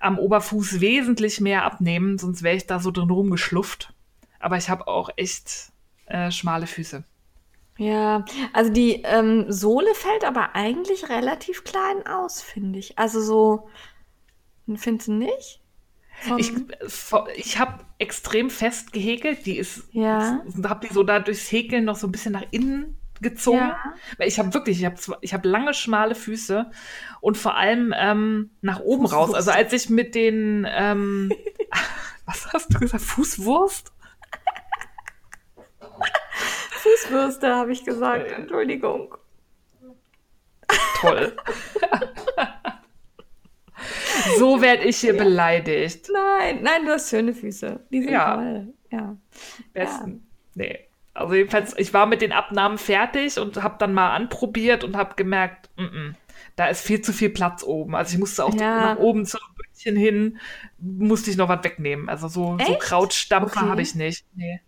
am 0.00 0.18
Oberfuß 0.18 0.80
wesentlich 0.80 1.40
mehr 1.40 1.64
abnehmen, 1.64 2.18
sonst 2.18 2.42
wäre 2.42 2.56
ich 2.56 2.66
da 2.66 2.80
so 2.80 2.90
drin 2.90 3.08
rumgeschlufft. 3.08 3.94
Aber 4.40 4.56
ich 4.58 4.68
habe 4.68 4.88
auch 4.88 5.08
echt 5.16 5.72
äh, 6.06 6.30
schmale 6.30 6.66
Füße. 6.66 7.04
Ja, 7.82 8.24
also 8.52 8.70
die 8.72 9.02
ähm, 9.04 9.50
Sohle 9.50 9.94
fällt 9.94 10.24
aber 10.24 10.54
eigentlich 10.54 11.08
relativ 11.08 11.64
klein 11.64 12.06
aus, 12.06 12.40
finde 12.40 12.78
ich. 12.78 12.98
Also 12.98 13.20
so, 13.20 13.68
findest 14.76 15.08
du 15.08 15.12
nicht? 15.14 15.60
Vom- 16.20 16.38
Ich, 16.38 16.50
vo- 16.52 17.26
ich 17.34 17.58
habe 17.58 17.84
extrem 17.98 18.50
fest 18.50 18.92
gehäkelt. 18.92 19.46
Die 19.46 19.56
ist, 19.58 19.84
Ja. 19.92 20.42
habe 20.64 20.86
die 20.86 20.92
so 20.94 21.02
da 21.02 21.18
durchs 21.18 21.50
Häkeln 21.50 21.84
noch 21.84 21.96
so 21.96 22.06
ein 22.06 22.12
bisschen 22.12 22.32
nach 22.32 22.44
innen 22.50 22.96
gezogen. 23.20 23.58
Ja. 23.58 23.78
Weil 24.18 24.28
Ich 24.28 24.38
habe 24.38 24.52
wirklich, 24.54 24.78
ich 24.80 24.84
habe 24.84 24.96
ich 25.20 25.32
hab 25.34 25.44
lange, 25.44 25.74
schmale 25.74 26.14
Füße 26.14 26.70
und 27.20 27.36
vor 27.36 27.56
allem 27.56 27.94
ähm, 27.96 28.50
nach 28.60 28.80
oben 28.80 29.06
raus. 29.06 29.26
Fußwurst. 29.30 29.34
Also 29.36 29.50
als 29.50 29.72
ich 29.72 29.90
mit 29.90 30.14
den, 30.14 30.66
ähm, 30.70 31.32
was 32.26 32.52
hast 32.52 32.72
du 32.74 32.78
gesagt, 32.78 33.02
Fußwurst? 33.02 33.92
Fußwürste, 36.82 37.54
habe 37.54 37.72
ich 37.72 37.84
gesagt. 37.84 38.30
Entschuldigung. 38.32 39.14
Toll. 41.00 41.36
so 44.38 44.60
werde 44.62 44.84
ich 44.84 44.98
hier 44.98 45.16
beleidigt. 45.16 46.08
Nein, 46.12 46.62
nein, 46.62 46.84
du 46.86 46.92
hast 46.92 47.10
schöne 47.10 47.34
Füße. 47.34 47.80
Die 47.90 48.02
sind 48.02 48.12
Ja. 48.12 48.34
toll. 48.36 48.74
Ja. 48.90 49.16
Besten. 49.72 50.26
Nee. 50.54 50.78
Also 51.14 51.34
jedenfalls, 51.34 51.74
ich 51.78 51.92
war 51.92 52.06
mit 52.06 52.22
den 52.22 52.32
Abnahmen 52.32 52.78
fertig 52.78 53.38
und 53.38 53.62
habe 53.62 53.76
dann 53.78 53.92
mal 53.92 54.14
anprobiert 54.14 54.82
und 54.84 54.96
habe 54.96 55.14
gemerkt, 55.14 55.68
mm 55.76 55.82
-mm, 55.82 56.14
da 56.56 56.66
ist 56.68 56.80
viel 56.86 57.02
zu 57.02 57.12
viel 57.12 57.28
Platz 57.30 57.62
oben. 57.62 57.94
Also 57.94 58.14
ich 58.14 58.18
musste 58.18 58.44
auch 58.44 58.54
Ja. 58.54 58.94
nach 58.94 58.98
oben 58.98 59.26
zum 59.26 59.40
Bötchen 59.56 59.96
hin, 59.96 60.38
musste 60.78 61.30
ich 61.30 61.36
noch 61.36 61.48
was 61.48 61.62
wegnehmen. 61.64 62.08
Also 62.08 62.28
so, 62.28 62.56
so? 62.64 62.76
Krautstampfer 62.78 63.60
Okay. 63.60 63.68
habe 63.70 63.82
ich 63.82 63.94
nicht. 63.94 64.24
Nee. 64.34 64.60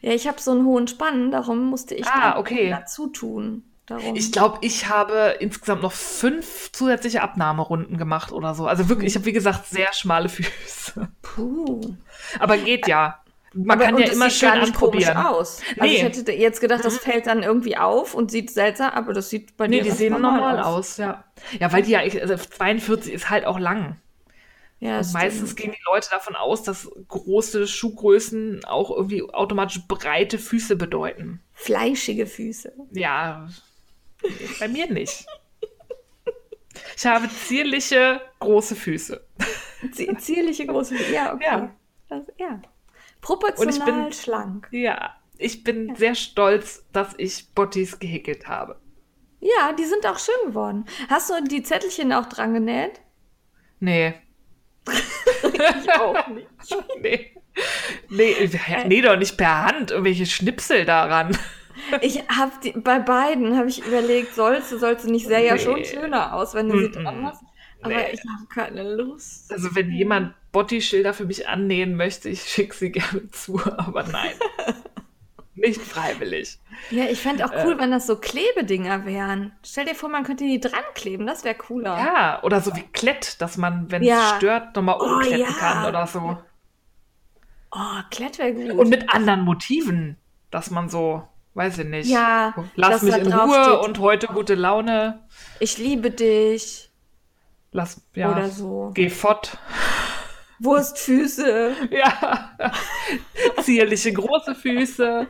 Ja, 0.00 0.12
ich 0.12 0.26
habe 0.28 0.40
so 0.40 0.50
einen 0.52 0.64
hohen 0.64 0.88
Spann, 0.88 1.30
darum 1.30 1.66
musste 1.70 1.94
ich 1.94 2.06
Ah, 2.06 2.38
okay. 2.38 2.70
dazu 2.70 3.08
tun. 3.08 3.62
Darum. 3.86 4.16
Ich 4.16 4.32
glaube, 4.32 4.58
ich 4.62 4.88
habe 4.88 5.36
insgesamt 5.38 5.82
noch 5.82 5.92
fünf 5.92 6.72
zusätzliche 6.72 7.22
Abnahmerunden 7.22 7.98
gemacht 7.98 8.32
oder 8.32 8.52
so. 8.54 8.66
Also 8.66 8.88
wirklich, 8.88 9.10
ich 9.12 9.14
habe 9.14 9.26
wie 9.26 9.32
gesagt 9.32 9.66
sehr 9.66 9.92
schmale 9.92 10.28
Füße. 10.28 11.08
Puh. 11.22 11.80
Aber 12.40 12.56
geht 12.56 12.88
ja. 12.88 13.20
Man 13.54 13.78
Aber- 13.78 13.86
kann 13.86 13.98
ja 13.98 14.08
immer 14.10 14.28
schön 14.28 14.50
anprobieren. 14.50 15.16
aus. 15.16 15.60
Also 15.78 15.84
Nee. 15.84 15.96
ich 15.96 16.02
hätte 16.02 16.32
jetzt 16.32 16.60
gedacht, 16.60 16.84
das 16.84 16.98
fällt 16.98 17.26
dann 17.28 17.42
irgendwie 17.44 17.76
auf 17.78 18.12
und 18.14 18.30
sieht 18.30 18.50
seltsam, 18.50 18.90
aber 18.90 19.12
das 19.12 19.30
sieht 19.30 19.56
bei 19.56 19.66
Nee, 19.68 19.76
dir 19.76 19.82
die 19.84 19.88
ganz 19.90 19.98
sehen 20.00 20.12
normal 20.20 20.60
aus. 20.60 20.96
ja. 20.96 21.22
Ja, 21.60 21.72
weil 21.72 21.82
die 21.82 21.92
ja, 21.92 22.00
also 22.00 22.34
42 22.36 23.12
ist 23.14 23.30
halt 23.30 23.46
auch 23.46 23.58
lang. 23.58 23.96
Ja, 24.78 24.96
meistens 25.12 25.50
stimmt. 25.52 25.56
gehen 25.56 25.72
die 25.72 25.84
Leute 25.90 26.08
davon 26.10 26.36
aus, 26.36 26.62
dass 26.62 26.88
große 27.08 27.66
Schuhgrößen 27.66 28.64
auch 28.66 28.90
irgendwie 28.90 29.22
automatisch 29.22 29.80
breite 29.88 30.38
Füße 30.38 30.76
bedeuten. 30.76 31.40
fleischige 31.54 32.26
Füße. 32.26 32.72
Ja, 32.92 33.48
bei 34.60 34.68
mir 34.68 34.90
nicht. 34.92 35.24
Ich 36.96 37.06
habe 37.06 37.28
zierliche, 37.30 38.20
große 38.40 38.76
Füße. 38.76 39.26
Z- 39.92 40.20
Zierliche 40.20 40.66
große 40.66 40.94
Füße. 40.94 41.12
Ja, 41.12 41.34
okay. 41.34 41.44
Ja. 41.44 41.74
Das, 42.08 42.22
ja. 42.38 42.60
Proportional 43.22 43.88
Und 43.88 43.88
ich 43.88 44.04
bin- 44.04 44.12
schlank. 44.12 44.68
Ja, 44.72 45.16
ich 45.38 45.64
bin 45.64 45.94
sehr 45.96 46.14
stolz, 46.14 46.84
dass 46.92 47.14
ich 47.16 47.52
Bottis 47.54 47.98
gehäkelt 47.98 48.46
habe. 48.46 48.78
Ja, 49.40 49.72
die 49.72 49.84
sind 49.84 50.06
auch 50.06 50.18
schön 50.18 50.34
geworden. 50.50 50.84
Hast 51.08 51.30
du 51.30 51.34
die 51.44 51.62
Zettelchen 51.62 52.12
auch 52.12 52.26
dran 52.26 52.54
genäht? 52.54 53.00
Nee, 53.80 54.14
Ich 54.92 55.90
auch 55.92 56.26
nicht. 56.28 56.46
nee. 57.00 57.32
Nee, 58.10 58.50
nee, 58.86 59.00
doch 59.00 59.16
nicht 59.16 59.36
per 59.38 59.64
Hand, 59.64 59.90
irgendwelche 59.90 60.26
Schnipsel 60.26 60.84
daran. 60.84 61.36
Ich 62.02 62.18
habe 62.28 62.52
bei 62.80 62.98
beiden 62.98 63.56
habe 63.56 63.68
ich 63.68 63.84
überlegt, 63.86 64.34
sollst 64.34 64.72
du, 64.72 64.78
sollst 64.78 65.06
du 65.06 65.10
nicht, 65.10 65.28
ja 65.28 65.38
Nee. 65.54 65.58
schon 65.58 65.84
schöner 65.84 66.34
aus, 66.34 66.54
wenn 66.54 66.68
du 66.68 66.78
sie 66.78 66.90
dran 66.90 67.24
hast. 67.26 67.42
Aber 67.82 67.94
Nee. 67.94 68.10
ich 68.12 68.20
habe 68.20 68.46
keine 68.52 68.94
Lust. 68.94 69.52
Also 69.52 69.74
wenn 69.74 69.90
jemand 69.92 70.34
Botti-Schilder 70.52 71.14
für 71.14 71.24
mich 71.26 71.48
annähen 71.48 71.94
möchte, 71.96 72.28
ich 72.28 72.42
schicke 72.42 72.74
sie 72.74 72.92
gerne 72.92 73.30
zu, 73.30 73.60
aber 73.64 74.02
nein. 74.04 74.34
Nicht 75.56 75.80
freiwillig. 75.80 76.58
Ja, 76.90 77.04
ich 77.04 77.20
fände 77.20 77.44
auch 77.46 77.50
Äh. 77.52 77.64
cool, 77.66 77.78
wenn 77.78 77.90
das 77.90 78.06
so 78.06 78.16
Klebedinger 78.16 79.06
wären. 79.06 79.52
Stell 79.64 79.86
dir 79.86 79.94
vor, 79.94 80.08
man 80.10 80.22
könnte 80.22 80.44
die 80.44 80.60
dran 80.60 80.82
kleben, 80.94 81.26
das 81.26 81.44
wäre 81.44 81.54
cooler. 81.54 81.96
Ja, 81.98 82.42
oder 82.42 82.60
so 82.60 82.76
wie 82.76 82.82
Klett, 82.92 83.40
dass 83.40 83.56
man, 83.56 83.90
wenn 83.90 84.02
es 84.02 84.08
Ja. 84.08 84.34
stört, 84.36 84.76
nochmal 84.76 84.96
Oh, 85.00 85.04
umkletten 85.04 85.40
ja. 85.40 85.52
kann 85.52 85.86
oder 85.86 86.06
so. 86.06 86.36
Oh, 87.72 88.00
Klett 88.10 88.38
wäre 88.38 88.52
gut. 88.52 88.72
Und 88.72 88.88
mit 88.90 89.12
anderen 89.14 89.40
Motiven, 89.42 90.16
dass 90.50 90.70
man 90.70 90.88
so, 90.88 91.26
weiß 91.54 91.78
ich 91.78 91.86
nicht. 91.86 92.08
Ja, 92.10 92.54
Lass 92.74 93.02
mich 93.02 93.16
in 93.16 93.32
Ruhe 93.32 93.64
steht, 93.64 93.80
und 93.88 93.98
heute 93.98 94.26
gute 94.28 94.54
Laune. 94.54 95.20
ich 95.58 95.78
liebe 95.78 96.10
dich 96.10 96.90
Lass, 97.72 98.00
ja, 98.14 98.30
oder 98.32 98.48
so. 98.50 98.90
geh 98.94 99.08
fort. 99.10 99.58
Wurstfüße, 100.60 101.72
Ja. 101.90 102.50
Zierliche 103.62 104.12
große 104.12 104.54
Füße. 104.54 105.26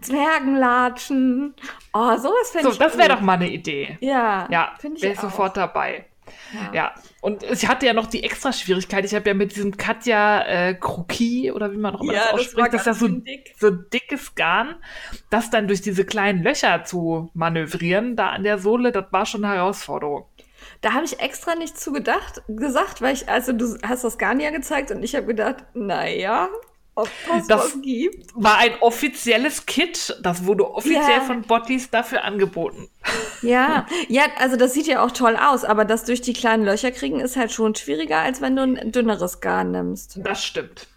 Zwergenlatschen. 0.00 1.54
Oh, 1.92 2.16
sowas 2.16 2.50
fände 2.52 2.68
So, 2.68 2.72
ich 2.72 2.78
das 2.78 2.96
wäre 2.96 3.10
doch 3.10 3.20
mal 3.20 3.34
eine 3.34 3.50
Idee. 3.50 3.98
Ja, 4.00 4.48
Ja, 4.50 4.72
finde 4.78 4.96
ich 4.98 5.02
wäre 5.02 5.16
sofort 5.20 5.56
dabei. 5.56 6.06
Ja. 6.52 6.72
Ja, 6.72 6.94
und 7.22 7.42
ich 7.42 7.66
hatte 7.66 7.86
ja 7.86 7.92
noch 7.92 8.06
die 8.06 8.22
extra 8.22 8.52
Schwierigkeit. 8.52 9.04
Ich 9.04 9.14
habe 9.14 9.28
ja 9.28 9.34
mit 9.34 9.54
diesem 9.54 9.76
Katja 9.76 10.42
äh, 10.46 10.74
Kroki 10.74 11.50
oder 11.50 11.72
wie 11.72 11.76
man 11.76 11.96
auch 11.96 12.02
immer 12.02 12.12
Ja, 12.12 12.20
das 12.20 12.30
das 12.30 12.40
ausspricht, 12.40 12.72
das 12.74 12.80
ist 12.82 12.86
ja 12.86 12.94
so, 12.94 13.08
dick. 13.08 13.54
so 13.58 13.70
dickes 13.70 14.34
Garn, 14.36 14.76
das 15.28 15.50
dann 15.50 15.66
durch 15.66 15.80
diese 15.82 16.04
kleinen 16.04 16.42
Löcher 16.44 16.84
zu 16.84 17.30
manövrieren, 17.34 18.14
da 18.14 18.28
an 18.30 18.44
der 18.44 18.58
Sohle, 18.58 18.92
das 18.92 19.06
war 19.10 19.26
schon 19.26 19.44
eine 19.44 19.54
Herausforderung. 19.54 20.26
Da 20.80 20.94
habe 20.94 21.04
ich 21.04 21.20
extra 21.20 21.54
nicht 21.54 21.78
zu 21.78 21.92
gedacht, 21.92 22.42
gesagt, 22.48 23.02
weil 23.02 23.14
ich, 23.14 23.28
also 23.28 23.52
du 23.52 23.76
hast 23.86 24.02
das 24.04 24.16
gar 24.16 24.34
nicht 24.34 24.50
gezeigt 24.52 24.90
und 24.90 25.02
ich 25.02 25.14
habe 25.14 25.26
gedacht, 25.26 25.56
naja, 25.74 26.48
ob 26.94 27.08
das, 27.28 27.46
Das- 27.46 27.60
was 27.74 27.82
gibt. 27.82 28.30
War 28.34 28.56
ein 28.58 28.72
offizielles 28.80 29.66
Kit, 29.66 30.16
das 30.22 30.46
wurde 30.46 30.70
offiziell 30.70 31.00
Ja. 31.18 31.20
von 31.20 31.42
Bottis 31.42 31.90
dafür 31.90 32.24
angeboten. 32.24 32.88
Ja, 33.42 33.86
ja, 34.08 34.22
also 34.38 34.56
das 34.56 34.72
sieht 34.72 34.86
ja 34.86 35.04
auch 35.04 35.10
toll 35.10 35.36
aus, 35.36 35.64
aber 35.64 35.84
das 35.84 36.04
durch 36.04 36.22
die 36.22 36.32
kleinen 36.32 36.64
Löcher 36.64 36.90
kriegen 36.92 37.20
ist 37.20 37.36
halt 37.36 37.52
schon 37.52 37.74
schwieriger, 37.74 38.18
als 38.18 38.40
wenn 38.40 38.56
du 38.56 38.62
ein 38.62 38.90
dünneres 38.92 39.40
Garn 39.40 39.70
nimmst. 39.72 40.18
Das 40.22 40.42
stimmt. 40.44 40.88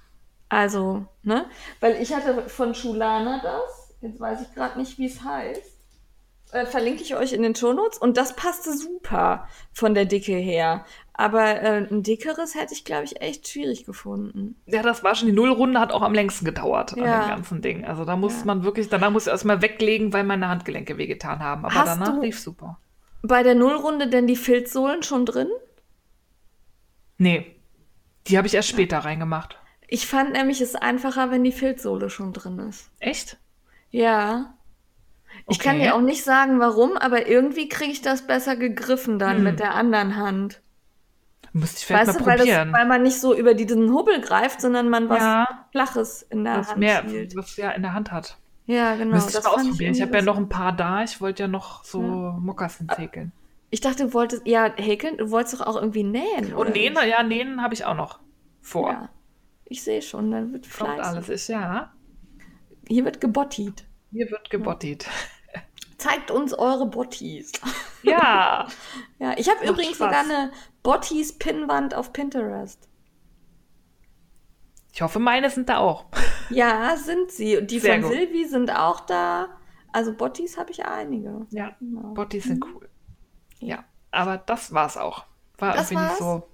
Also, 0.50 1.06
ne? 1.24 1.46
Weil 1.80 2.02
ich 2.02 2.14
hatte 2.14 2.48
von 2.48 2.74
Schulana 2.76 3.42
das, 3.42 3.96
jetzt 4.02 4.20
weiß 4.20 4.42
ich 4.42 4.54
gerade 4.54 4.80
nicht, 4.80 4.98
wie 4.98 5.08
es 5.08 5.24
heißt. 5.24 5.73
Äh, 6.54 6.66
verlinke 6.68 7.02
ich 7.02 7.16
euch 7.16 7.34
in 7.34 7.42
den 7.42 7.56
Shownotes 7.56 7.98
und 7.98 8.16
das 8.16 8.36
passte 8.36 8.78
super 8.78 9.48
von 9.72 9.96
der 9.96 10.06
Dicke 10.06 10.34
her. 10.36 10.86
Aber 11.14 11.62
äh, 11.62 11.88
ein 11.90 12.04
dickeres 12.04 12.54
hätte 12.56 12.74
ich, 12.74 12.86
glaube 12.86 13.06
ich, 13.06 13.22
echt 13.22 13.48
schwierig 13.48 13.86
gefunden. 13.86 14.56
Ja, 14.68 14.84
das 14.84 15.04
war 15.04 15.16
schon, 15.16 15.28
die 15.28 15.34
Nullrunde 15.34 15.80
hat 15.80 15.92
auch 15.92 16.02
am 16.04 16.14
längsten 16.14 16.46
gedauert 16.46 16.94
an 16.94 17.00
Ja. 17.00 17.22
dem 17.22 17.28
ganzen 17.30 17.62
Ding. 17.64 17.86
Also 17.86 18.06
da 18.06 18.16
muss 18.16 18.40
Ja. 18.40 18.46
man 18.46 18.64
wirklich, 18.64 18.88
danach 18.88 19.10
muss 19.10 19.26
ich 19.26 19.32
erstmal 19.32 19.62
weglegen, 19.64 20.14
weil 20.14 20.24
meine 20.24 20.48
Handgelenke 20.48 20.98
wehgetan 20.98 21.40
haben. 21.40 21.66
Aber 21.66 21.74
Hast 21.74 21.88
danach 22.00 22.22
lief 22.22 22.40
super. 22.40 22.80
Bei 23.24 23.42
der 23.42 23.56
Nullrunde 23.56 24.08
denn 24.08 24.28
die 24.28 24.36
Filzsohlen 24.36 25.02
schon 25.02 25.26
drin? 25.26 25.50
Nee, 27.18 27.56
die 28.28 28.38
habe 28.38 28.48
ich 28.48 28.54
erst 28.54 28.70
später 28.70 29.00
reingemacht. 29.00 29.58
Ich 29.88 30.08
fand 30.08 30.34
nämlich 30.34 30.62
es 30.62 30.76
einfacher, 30.76 31.30
wenn 31.32 31.44
die 31.44 31.52
Filzsohle 31.52 32.10
schon 32.10 32.34
drin 32.34 32.60
ist. 32.60 32.90
Echt? 33.00 33.38
Ja. 33.92 34.56
Ich 35.50 35.60
kann 35.60 35.76
Okay. 35.76 35.86
dir 35.86 35.96
auch 35.96 36.02
nicht 36.02 36.24
sagen, 36.24 36.60
warum, 36.60 36.98
aber 36.98 37.28
irgendwie 37.28 37.68
kriege 37.70 37.92
ich 37.92 38.02
das 38.02 38.26
besser 38.26 38.56
gegriffen 38.56 39.20
dann 39.20 39.38
Hm. 39.38 39.44
mit 39.44 39.60
der 39.60 39.76
anderen 39.76 40.16
Hand. 40.16 40.62
Müsste 41.52 41.78
ich 41.80 41.86
vielleicht 41.86 42.08
Weißt 42.08 42.20
du, 42.20 42.24
mal 42.24 42.30
weil, 42.32 42.38
das, 42.38 42.48
probieren. 42.48 42.74
weil 42.74 42.86
man 42.88 43.04
nicht 43.04 43.20
so 43.20 43.36
über 43.36 43.54
diesen 43.54 43.92
Hubbel 43.94 44.22
greift, 44.22 44.60
sondern 44.62 44.90
man 44.90 45.08
was 45.10 45.20
ja, 45.20 45.48
Flaches 45.72 46.24
in 46.24 46.44
der 46.46 46.58
was 46.60 46.70
Hand 46.70 46.80
mehr, 46.80 47.04
hielt. 47.04 47.36
was 47.36 47.56
ja 47.58 47.72
in 47.72 47.84
der 47.84 47.94
Hand 47.94 48.12
hat. 48.12 48.38
Ja, 48.66 48.96
genau. 48.96 49.16
Müsste 49.16 49.30
ich 49.30 49.36
das 49.36 49.44
mal 49.44 49.52
ausprobieren. 49.52 49.94
Ich, 49.94 50.02
habe 50.02 50.12
irgendwie 50.12 50.18
ja 50.18 50.34
noch 50.34 50.38
ein 50.38 50.50
paar 50.50 50.72
da. 50.72 51.04
Ich 51.04 51.20
wollte 51.22 51.44
ja 51.44 51.48
noch 51.48 51.84
so 51.84 52.00
Mokassins 52.02 52.98
häkeln. 52.98 53.32
Ich 53.70 53.82
dachte, 53.82 54.06
du 54.06 54.14
wolltest, 54.14 54.48
ja, 54.48 54.72
häkeln, 54.78 55.18
du 55.18 55.30
wolltest 55.32 55.60
doch 55.60 55.68
auch 55.68 55.76
irgendwie 55.76 56.04
nähen. 56.04 56.54
Und 56.54 56.56
oder 56.56 56.70
nähen, 56.72 56.94
nicht? 56.94 57.06
ja, 57.08 57.22
nähen 57.24 57.62
habe 57.62 57.74
ich 57.74 57.86
auch 57.86 57.96
noch 57.96 58.20
vor. 58.62 58.92
Ja. 58.92 59.10
Ich 59.66 59.84
sehe 59.84 60.02
schon, 60.02 60.32
dann 60.32 60.54
wird 60.54 60.64
Kommt 60.64 60.92
fleißig. 60.92 61.04
alles. 61.06 61.30
Ist 61.30 61.48
ja. 61.50 61.92
Hier 62.88 63.04
wird 63.06 63.20
gebottied. 63.22 63.86
Hier 64.14 64.30
wird 64.32 64.50
gebottet. 64.50 65.10
Zeigt 65.98 66.32
uns 66.32 66.54
eure 66.54 66.86
Botties. 66.88 67.52
Ja. 68.06 68.68
Ja, 69.18 69.34
ich 69.38 69.50
habe 69.50 69.66
übrigens 69.66 69.96
Spaß. 69.96 70.10
sogar 70.10 70.20
eine 70.24 70.52
Botties-Pinnwand 70.84 71.96
auf 71.96 72.12
Pinterest. 72.12 72.90
Ich 74.92 75.02
hoffe, 75.02 75.20
meine 75.20 75.50
sind 75.50 75.70
da 75.70 75.78
auch. 75.78 76.06
Ja, 76.50 76.98
sind 76.98 77.32
sie. 77.32 77.56
Und 77.56 77.72
die 77.72 77.80
Sehr 77.80 77.94
von 77.94 78.02
gut. 78.04 78.12
Silvi 78.12 78.44
sind 78.46 78.70
auch 78.76 79.00
da. 79.06 79.48
Also 79.94 80.14
Botties 80.14 80.58
habe 80.58 80.72
ich 80.72 80.86
einige. 80.86 81.48
Ja. 81.52 81.74
Genau. 81.80 82.14
Bottis 82.14 82.44
sind 82.44 82.64
cool. 82.76 82.90
Ja. 83.60 83.86
Aber 84.12 84.38
das 84.38 84.74
war's 84.74 84.98
auch. 84.98 85.24
War 85.58 85.74
Das 85.76 85.90
irgendwie 85.90 86.04
nicht 86.04 86.20
war's? 86.22 86.42
so. 86.42 86.50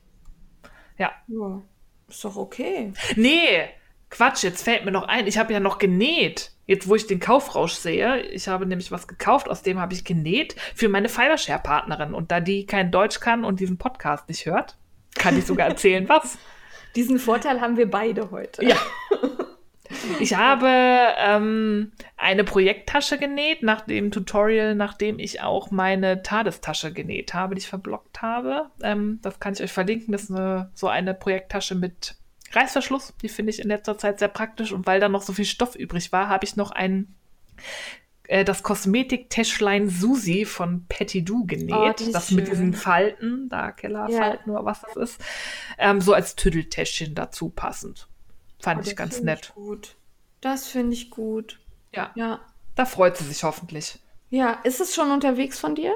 Ja. 0.99 1.11
Ja, 1.27 1.61
ist 2.07 2.23
doch 2.23 2.35
okay. 2.37 2.93
Nee, 3.15 3.67
Quatsch, 4.11 4.43
jetzt 4.43 4.61
fällt 4.63 4.85
mir 4.85 4.91
noch 4.91 5.07
ein, 5.07 5.25
ich 5.25 5.39
habe 5.39 5.51
ja 5.51 5.59
noch 5.59 5.79
genäht. 5.79 6.51
Jetzt, 6.69 6.87
wo 6.87 6.93
ich 6.93 7.07
den 7.07 7.19
Kaufrausch 7.19 7.73
sehe, 7.73 8.21
ich 8.21 8.47
habe 8.47 8.67
nämlich 8.67 8.91
was 8.91 9.07
gekauft, 9.07 9.49
aus 9.49 9.63
dem 9.63 9.79
habe 9.79 9.95
ich 9.95 10.05
genäht 10.05 10.55
für 10.75 10.87
meine 10.87 11.09
Fibershare-Partnerin. 11.09 12.13
Und 12.13 12.29
da 12.29 12.41
die 12.41 12.67
kein 12.67 12.91
Deutsch 12.91 13.19
kann 13.19 13.43
und 13.43 13.59
diesen 13.59 13.79
Podcast 13.79 14.29
nicht 14.29 14.45
hört, 14.45 14.77
kann 15.15 15.35
ich 15.35 15.47
sogar 15.47 15.67
erzählen, 15.67 16.07
was. 16.09 16.37
Diesen 16.95 17.17
Vorteil 17.17 17.59
haben 17.59 17.75
wir 17.75 17.89
beide 17.89 18.29
heute. 18.29 18.63
Ja. 18.63 18.75
Ich 20.19 20.35
habe 20.35 20.67
ähm, 21.17 21.91
eine 22.15 22.43
Projekttasche 22.43 23.17
genäht, 23.17 23.63
nach 23.63 23.81
dem 23.81 24.11
Tutorial, 24.11 24.75
nachdem 24.75 25.17
ich 25.17 25.41
auch 25.41 25.71
meine 25.71 26.21
TARDIS-Tasche 26.21 26.93
genäht 26.93 27.33
habe, 27.33 27.55
die 27.55 27.61
ich 27.61 27.67
verblockt 27.67 28.21
habe. 28.21 28.69
Ähm, 28.83 29.17
das 29.23 29.39
kann 29.39 29.53
ich 29.53 29.63
euch 29.63 29.71
verlinken. 29.71 30.11
Das 30.11 30.25
ist 30.25 30.31
eine, 30.31 30.69
so 30.75 30.87
eine 30.87 31.15
Projekttasche 31.15 31.73
mit 31.73 32.18
Reißverschluss. 32.51 33.13
Die 33.21 33.29
finde 33.29 33.51
ich 33.51 33.59
in 33.59 33.67
letzter 33.67 33.97
Zeit 33.97 34.19
sehr 34.19 34.27
praktisch. 34.27 34.71
Und 34.71 34.87
weil 34.87 34.99
da 34.99 35.09
noch 35.09 35.21
so 35.21 35.33
viel 35.33 35.45
Stoff 35.45 35.75
übrig 35.75 36.11
war, 36.11 36.29
habe 36.29 36.45
ich 36.45 36.55
noch 36.55 36.71
ein 36.71 37.15
äh, 38.29 38.45
das 38.45 38.63
Kosmetik-Täschlein 38.63 39.89
Susi 39.89 40.45
von 40.45 40.85
Patty 40.87 41.25
Doo 41.25 41.45
genäht. 41.45 41.75
Oh, 41.75 41.91
das, 41.97 42.11
das 42.11 42.31
mit 42.31 42.47
diesen 42.47 42.73
Falten, 42.73 43.49
da 43.49 43.71
Kellerfalten 43.71 44.51
ja. 44.51 44.59
oder 44.59 44.65
was 44.65 44.81
das 44.81 44.95
ist. 44.95 45.21
Ähm, 45.77 45.99
so 45.99 46.13
als 46.13 46.35
Tüdeltäschchen 46.35 47.15
dazu 47.15 47.49
passend. 47.49 48.07
Fand 48.59 48.85
oh, 48.85 48.87
ich 48.87 48.95
ganz 48.95 49.21
nett. 49.21 49.47
Ich 49.49 49.55
gut. 49.55 49.95
Das 50.41 50.67
finde 50.67 50.93
ich 50.93 51.09
gut. 51.09 51.59
Ja. 51.93 52.11
Ja. 52.15 52.39
Da 52.75 52.85
freut 52.85 53.17
sie 53.17 53.25
sich 53.25 53.43
hoffentlich. 53.43 53.99
Ja, 54.29 54.59
ist 54.63 54.79
es 54.79 54.93
schon 54.93 55.11
unterwegs 55.11 55.59
von 55.59 55.75
dir? 55.75 55.93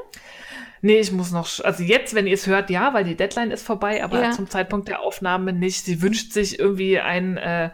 Nee, 0.81 0.99
ich 0.99 1.11
muss 1.11 1.31
noch, 1.31 1.47
also 1.63 1.83
jetzt, 1.83 2.13
wenn 2.13 2.27
ihr 2.27 2.33
es 2.33 2.47
hört, 2.47 2.69
ja, 2.69 2.93
weil 2.93 3.03
die 3.03 3.15
Deadline 3.15 3.51
ist 3.51 3.65
vorbei, 3.65 4.03
aber 4.03 4.21
ja. 4.21 4.31
zum 4.31 4.49
Zeitpunkt 4.49 4.87
der 4.87 5.01
Aufnahme 5.01 5.53
nicht. 5.53 5.85
Sie 5.85 6.01
wünscht 6.01 6.33
sich 6.33 6.59
irgendwie 6.59 6.99
ein, 6.99 7.37
äh, 7.37 7.69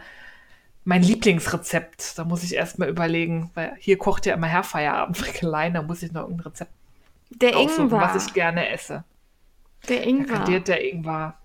mein 0.84 1.02
Lieblingsrezept. 1.02 2.18
Da 2.18 2.24
muss 2.24 2.44
ich 2.44 2.56
erst 2.56 2.78
mal 2.78 2.90
überlegen, 2.90 3.52
weil 3.56 3.76
hier 3.80 3.98
kocht 3.98 4.26
ja 4.26 4.34
immer 4.36 4.48
Herr 4.48 4.64
Feierabend 4.64 5.18
Frickeleien, 5.18 5.74
da 5.74 5.82
muss 5.82 6.04
ich 6.04 6.12
noch 6.12 6.22
irgendein 6.22 6.48
Rezept 6.48 6.72
der 7.30 7.56
Ingwer. 7.56 7.92
was 7.92 8.28
ich 8.28 8.34
gerne 8.34 8.70
esse. 8.70 9.04
Der 9.88 10.06
Ingwer. 10.06 10.44
Der, 10.46 10.60
der 10.60 10.84
Ingwer. 10.84 11.38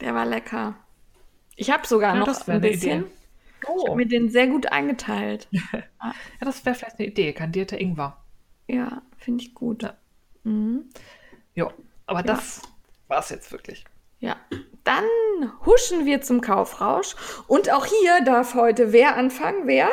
Der 0.00 0.14
war 0.14 0.26
lecker. 0.26 0.74
Ich 1.56 1.70
habe 1.70 1.86
sogar 1.86 2.14
ja, 2.14 2.20
noch 2.20 2.48
ein 2.48 2.60
bisschen. 2.60 3.02
Idee. 3.02 3.10
Oh. 3.66 3.76
Ich 3.76 3.88
habe 3.88 3.96
mir 3.96 4.06
den 4.06 4.28
sehr 4.30 4.48
gut 4.48 4.66
eingeteilt. 4.66 5.48
ja, 5.52 6.14
das 6.40 6.64
wäre 6.64 6.74
vielleicht 6.74 6.98
eine 6.98 7.08
Idee. 7.08 7.32
Kandierter 7.32 7.80
Ingwer. 7.80 8.16
Ja, 8.72 9.02
finde 9.18 9.44
ich 9.44 9.54
gut. 9.54 9.82
Ja, 9.82 9.94
mhm. 10.44 10.88
jo, 11.54 11.70
aber 12.06 12.20
ja. 12.20 12.24
das 12.24 12.62
war 13.06 13.18
es 13.18 13.28
jetzt 13.28 13.52
wirklich. 13.52 13.84
Ja, 14.18 14.36
dann 14.84 15.04
huschen 15.66 16.06
wir 16.06 16.22
zum 16.22 16.40
Kaufrausch. 16.40 17.14
Und 17.48 17.70
auch 17.70 17.84
hier 17.84 18.24
darf 18.24 18.54
heute 18.54 18.92
wer 18.92 19.16
anfangen? 19.16 19.66
Wer? 19.66 19.90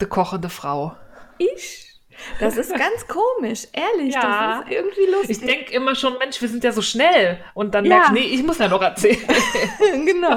Die 0.00 0.06
kochende 0.06 0.50
Frau. 0.50 0.96
Ich. 1.38 1.89
Das 2.38 2.56
ist 2.56 2.74
ganz 2.74 3.06
komisch, 3.06 3.66
ehrlich. 3.72 4.14
Ja. 4.14 4.60
Das 4.60 4.64
ist 4.64 4.72
irgendwie 4.72 5.06
lustig. 5.10 5.30
Ich 5.30 5.46
denke 5.46 5.72
immer 5.72 5.94
schon, 5.94 6.18
Mensch, 6.18 6.40
wir 6.40 6.48
sind 6.48 6.64
ja 6.64 6.72
so 6.72 6.82
schnell. 6.82 7.38
Und 7.54 7.74
dann 7.74 7.84
ja. 7.84 7.98
merke 7.98 8.18
ich, 8.18 8.26
nee, 8.26 8.34
ich 8.34 8.42
muss 8.42 8.58
ja 8.58 8.68
noch 8.68 8.82
erzählen. 8.82 9.18
genau, 10.04 10.36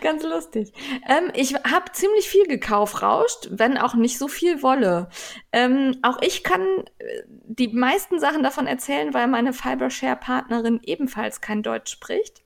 ganz 0.00 0.22
lustig. 0.22 0.72
Ähm, 1.08 1.30
ich 1.34 1.54
habe 1.54 1.92
ziemlich 1.92 2.28
viel 2.28 2.46
gekauft, 2.46 3.02
rauscht, 3.02 3.48
wenn 3.50 3.78
auch 3.78 3.94
nicht 3.94 4.18
so 4.18 4.28
viel 4.28 4.62
Wolle. 4.62 5.08
Ähm, 5.52 5.98
auch 6.02 6.18
ich 6.22 6.44
kann 6.44 6.62
äh, 6.98 7.22
die 7.26 7.68
meisten 7.68 8.20
Sachen 8.20 8.42
davon 8.42 8.66
erzählen, 8.66 9.12
weil 9.14 9.26
meine 9.26 9.52
Fibershare-Partnerin 9.52 10.80
ebenfalls 10.84 11.40
kein 11.40 11.62
Deutsch 11.62 11.92
spricht. 11.92 12.42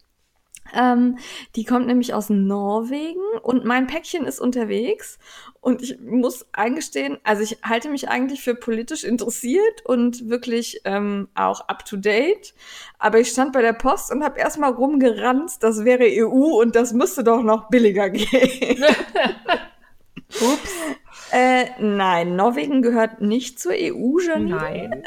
Ähm, 0.73 1.19
die 1.57 1.65
kommt 1.65 1.87
nämlich 1.87 2.15
aus 2.15 2.31
Norwegen 2.31 3.21
und 3.43 3.65
mein 3.65 3.87
Päckchen 3.87 4.25
ist 4.27 4.41
unterwegs. 4.41 5.19
Und 5.61 5.83
ich 5.83 5.99
muss 6.01 6.47
eingestehen, 6.53 7.19
also 7.25 7.43
ich 7.43 7.59
halte 7.63 7.89
mich 7.89 8.09
eigentlich 8.09 8.43
für 8.43 8.55
politisch 8.55 9.05
interessiert 9.05 9.85
und 9.85 10.29
wirklich 10.29 10.81
ähm, 10.85 11.29
auch 11.35 11.69
up 11.69 11.85
to 11.85 11.97
date. 11.97 12.55
Aber 12.99 13.19
ich 13.21 13.29
stand 13.29 13.53
bei 13.53 13.63
der 13.63 13.73
Post 13.73 14.11
und 14.13 14.25
habe 14.25 14.39
erstmal 14.39 14.73
rumgerannt, 14.73 15.63
das 15.63 15.85
wäre 15.85 16.05
EU 16.05 16.61
und 16.61 16.77
das 16.77 16.93
müsste 16.93 17.25
doch 17.25 17.43
noch 17.43 17.69
billiger 17.69 18.11
gehen. 18.11 18.85
Ups. 20.29 20.73
Äh, 21.31 21.67
nein, 21.81 22.37
Norwegen 22.37 22.83
gehört 22.83 23.21
nicht 23.21 23.59
zur 23.59 23.73
EU, 23.73 24.19
Janine. 24.21 24.57
Nein. 24.57 25.05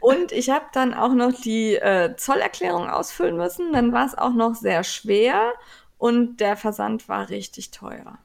Und 0.00 0.32
ich 0.32 0.50
habe 0.50 0.66
dann 0.72 0.94
auch 0.94 1.12
noch 1.12 1.32
die 1.32 1.74
äh, 1.74 2.16
Zollerklärung 2.16 2.88
ausfüllen 2.88 3.36
müssen. 3.36 3.72
Dann 3.72 3.92
war 3.92 4.06
es 4.06 4.16
auch 4.16 4.34
noch 4.34 4.54
sehr 4.54 4.84
schwer 4.84 5.52
und 5.98 6.38
der 6.40 6.56
Versand 6.56 7.08
war 7.08 7.28
richtig 7.28 7.70
teuer. 7.70 8.18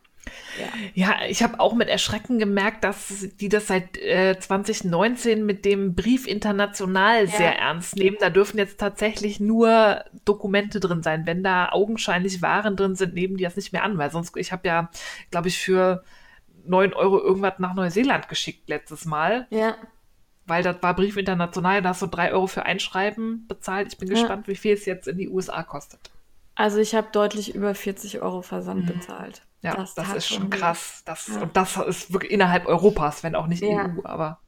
Ja, 0.59 0.67
ja 0.93 1.25
ich 1.27 1.41
habe 1.43 1.59
auch 1.59 1.73
mit 1.73 1.89
Erschrecken 1.89 2.39
gemerkt, 2.39 2.83
dass 2.83 3.27
die 3.39 3.49
das 3.49 3.67
seit 3.67 3.97
äh, 3.97 4.37
2019 4.39 5.45
mit 5.45 5.65
dem 5.65 5.95
Brief 5.95 6.27
international 6.27 7.25
ja. 7.25 7.37
sehr 7.37 7.59
ernst 7.59 7.95
nehmen. 7.95 8.17
Da 8.19 8.29
dürfen 8.29 8.57
jetzt 8.57 8.79
tatsächlich 8.79 9.39
nur 9.39 10.03
Dokumente 10.25 10.79
drin 10.79 11.03
sein. 11.03 11.25
Wenn 11.25 11.43
da 11.43 11.69
augenscheinlich 11.69 12.41
Waren 12.41 12.75
drin 12.75 12.95
sind, 12.95 13.13
nehmen 13.13 13.37
die 13.37 13.43
das 13.43 13.55
nicht 13.55 13.73
mehr 13.73 13.83
an, 13.83 13.97
weil 13.97 14.11
sonst, 14.11 14.35
ich 14.37 14.51
habe 14.51 14.67
ja, 14.67 14.89
glaube 15.31 15.47
ich, 15.47 15.57
für 15.57 16.03
9 16.65 16.93
Euro 16.93 17.19
irgendwas 17.19 17.57
nach 17.57 17.73
Neuseeland 17.73 18.29
geschickt 18.29 18.69
letztes 18.69 19.05
Mal. 19.05 19.47
Ja 19.49 19.75
weil 20.45 20.63
das 20.63 20.81
war 20.81 20.95
Brief 20.95 21.17
international, 21.17 21.81
da 21.81 21.89
hast 21.89 22.01
du 22.01 22.07
drei 22.07 22.31
Euro 22.33 22.47
für 22.47 22.63
Einschreiben 22.63 23.47
bezahlt. 23.47 23.93
Ich 23.93 23.97
bin 23.97 24.07
ja. 24.09 24.15
gespannt, 24.15 24.47
wie 24.47 24.55
viel 24.55 24.73
es 24.73 24.85
jetzt 24.85 25.07
in 25.07 25.17
die 25.17 25.29
USA 25.29 25.63
kostet. 25.63 25.99
Also 26.55 26.79
ich 26.79 26.95
habe 26.95 27.07
deutlich 27.11 27.55
über 27.55 27.73
40 27.73 28.21
Euro 28.21 28.41
Versand 28.41 28.83
mhm. 28.83 28.93
bezahlt. 28.93 29.43
Ja, 29.61 29.75
das, 29.75 29.93
das 29.93 30.13
ist 30.13 30.27
schon 30.27 30.49
krass. 30.49 31.03
Das, 31.05 31.27
ja. 31.27 31.41
Und 31.41 31.55
das 31.55 31.77
ist 31.77 32.11
wirklich 32.13 32.31
innerhalb 32.31 32.65
Europas, 32.65 33.23
wenn 33.23 33.35
auch 33.35 33.47
nicht 33.47 33.61
ja. 33.61 33.85
EU, 33.85 34.01
aber. 34.03 34.39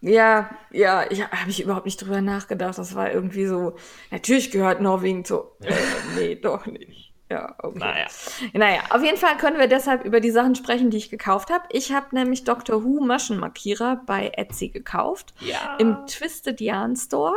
Ja, 0.00 0.50
ja, 0.72 1.08
ich 1.10 1.22
habe 1.22 1.50
ich 1.50 1.62
überhaupt 1.62 1.86
nicht 1.86 2.00
drüber 2.00 2.20
nachgedacht. 2.20 2.76
Das 2.78 2.94
war 2.94 3.12
irgendwie 3.12 3.46
so, 3.46 3.76
natürlich 4.10 4.50
gehört 4.50 4.80
Norwegen 4.80 5.24
zu. 5.24 5.44
Äh, 5.60 5.74
nee, 6.16 6.34
doch 6.34 6.66
nicht. 6.66 7.11
Ja, 7.32 7.54
okay. 7.62 7.78
Naja. 7.78 8.06
Naja, 8.52 8.80
auf 8.90 9.02
jeden 9.02 9.16
Fall 9.16 9.38
können 9.38 9.58
wir 9.58 9.66
deshalb 9.66 10.04
über 10.04 10.20
die 10.20 10.30
Sachen 10.30 10.54
sprechen, 10.54 10.90
die 10.90 10.98
ich 10.98 11.08
gekauft 11.08 11.48
habe. 11.48 11.64
Ich 11.70 11.90
habe 11.90 12.14
nämlich 12.14 12.44
Doctor 12.44 12.84
Who 12.84 13.00
Maschenmarkierer 13.00 14.02
bei 14.04 14.32
Etsy 14.36 14.68
gekauft. 14.68 15.32
Ja. 15.40 15.76
Im 15.78 15.96
Twisted 16.06 16.60
Yarn 16.60 16.94
Store. 16.94 17.34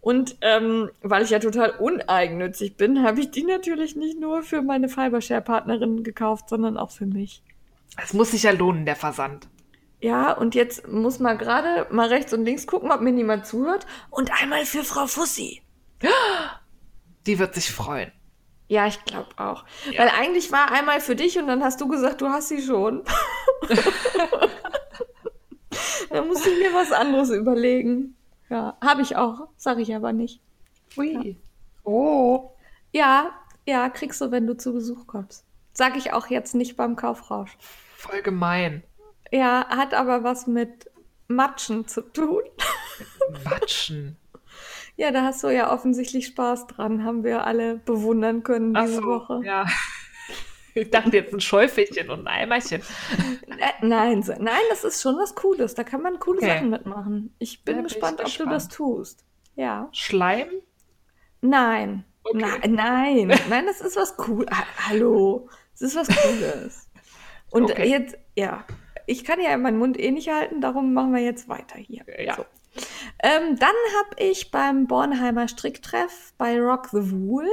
Und 0.00 0.36
ähm, 0.42 0.92
weil 1.00 1.24
ich 1.24 1.30
ja 1.30 1.40
total 1.40 1.70
uneigennützig 1.70 2.76
bin, 2.76 3.02
habe 3.02 3.18
ich 3.18 3.32
die 3.32 3.42
natürlich 3.42 3.96
nicht 3.96 4.20
nur 4.20 4.44
für 4.44 4.62
meine 4.62 4.88
Fibershare-Partnerin 4.88 6.04
gekauft, 6.04 6.48
sondern 6.48 6.76
auch 6.76 6.92
für 6.92 7.06
mich. 7.06 7.42
Es 8.00 8.12
muss 8.12 8.30
sich 8.30 8.44
ja 8.44 8.52
lohnen, 8.52 8.86
der 8.86 8.94
Versand. 8.94 9.48
Ja, 10.00 10.30
und 10.30 10.54
jetzt 10.54 10.86
muss 10.86 11.18
man 11.18 11.36
gerade 11.36 11.92
mal 11.92 12.06
rechts 12.06 12.32
und 12.32 12.44
links 12.44 12.68
gucken, 12.68 12.92
ob 12.92 13.00
mir 13.00 13.12
niemand 13.12 13.44
zuhört. 13.44 13.88
Und 14.08 14.30
einmal 14.40 14.64
für 14.66 14.84
Frau 14.84 15.08
Fussi. 15.08 15.62
Die 17.26 17.40
wird 17.40 17.56
sich 17.56 17.72
freuen. 17.72 18.12
Ja, 18.72 18.86
ich 18.86 19.04
glaube 19.04 19.28
auch. 19.36 19.66
Ja. 19.90 20.00
Weil 20.00 20.08
eigentlich 20.18 20.50
war 20.50 20.72
einmal 20.72 21.02
für 21.02 21.14
dich 21.14 21.38
und 21.38 21.46
dann 21.46 21.62
hast 21.62 21.78
du 21.82 21.88
gesagt, 21.88 22.22
du 22.22 22.30
hast 22.30 22.48
sie 22.48 22.62
schon. 22.62 23.02
dann 26.08 26.26
musste 26.26 26.48
ich 26.48 26.58
mir 26.58 26.72
was 26.72 26.90
anderes 26.90 27.28
überlegen. 27.28 28.16
Ja, 28.48 28.78
habe 28.82 29.02
ich 29.02 29.14
auch, 29.14 29.48
sage 29.58 29.82
ich 29.82 29.94
aber 29.94 30.14
nicht. 30.14 30.40
Ui. 30.96 31.12
Ja. 31.12 31.34
Oh. 31.84 32.52
Ja, 32.92 33.32
ja, 33.66 33.90
kriegst 33.90 34.22
du, 34.22 34.30
wenn 34.30 34.46
du 34.46 34.56
zu 34.56 34.72
Besuch 34.72 35.06
kommst. 35.06 35.44
Sag 35.74 35.98
ich 35.98 36.14
auch 36.14 36.28
jetzt 36.28 36.54
nicht 36.54 36.78
beim 36.78 36.96
Kaufrausch. 36.96 37.58
Voll 37.94 38.22
gemein. 38.22 38.82
Ja, 39.30 39.66
hat 39.68 39.92
aber 39.92 40.24
was 40.24 40.46
mit 40.46 40.90
Matschen 41.28 41.86
zu 41.86 42.00
tun. 42.00 42.40
Matschen? 43.44 44.16
Ja, 45.02 45.10
da 45.10 45.24
hast 45.24 45.42
du 45.42 45.48
ja 45.48 45.72
offensichtlich 45.72 46.26
Spaß 46.26 46.68
dran, 46.68 47.02
haben 47.02 47.24
wir 47.24 47.44
alle 47.44 47.74
bewundern 47.74 48.44
können 48.44 48.72
diese 48.72 48.98
so, 48.98 49.02
Woche. 49.02 49.40
Ja. 49.44 49.66
Ich 50.74 50.88
dachte 50.88 51.14
jetzt 51.18 51.34
ein 51.34 51.40
Schäufelchen 51.40 52.08
und 52.08 52.20
ein 52.20 52.28
Eimerchen. 52.28 52.80
Äh, 53.46 53.86
nein, 53.86 54.24
nein, 54.38 54.62
das 54.70 54.84
ist 54.84 55.02
schon 55.02 55.16
was 55.18 55.34
Cooles. 55.34 55.74
Da 55.74 55.84
kann 55.84 56.00
man 56.00 56.18
coole 56.18 56.38
okay. 56.38 56.48
Sachen 56.48 56.70
mitmachen. 56.70 57.34
Ich 57.38 57.62
bin, 57.62 57.76
ja, 57.76 57.82
gespannt, 57.82 58.16
bin 58.16 58.26
ich 58.26 58.40
ob 58.40 58.46
du 58.46 58.50
das 58.50 58.68
tust. 58.68 59.22
Ja. 59.54 59.90
Schleim? 59.92 60.48
Nein. 61.42 62.06
Okay. 62.24 62.38
Na, 62.40 62.66
nein, 62.66 63.38
nein, 63.50 63.66
das 63.66 63.82
ist 63.82 63.96
was 63.96 64.16
Cooles. 64.16 64.48
Hallo, 64.88 65.50
das 65.72 65.82
ist 65.82 65.96
was 65.96 66.08
Cooles. 66.08 66.88
Und 67.50 67.64
okay. 67.64 67.90
jetzt, 67.90 68.16
ja, 68.34 68.64
ich 69.06 69.24
kann 69.24 69.42
ja 69.42 69.54
meinen 69.58 69.76
Mund 69.76 70.00
eh 70.00 70.10
nicht 70.10 70.30
halten, 70.30 70.62
darum 70.62 70.94
machen 70.94 71.12
wir 71.12 71.20
jetzt 71.20 71.50
weiter 71.50 71.76
hier. 71.76 72.06
Ja. 72.18 72.36
So. 72.36 72.46
Ähm, 73.22 73.58
dann 73.58 73.74
habe 73.98 74.22
ich 74.22 74.50
beim 74.50 74.86
Bornheimer 74.86 75.48
Stricktreff 75.48 76.32
bei 76.38 76.58
Rock 76.58 76.88
the 76.92 77.10
Wool 77.10 77.48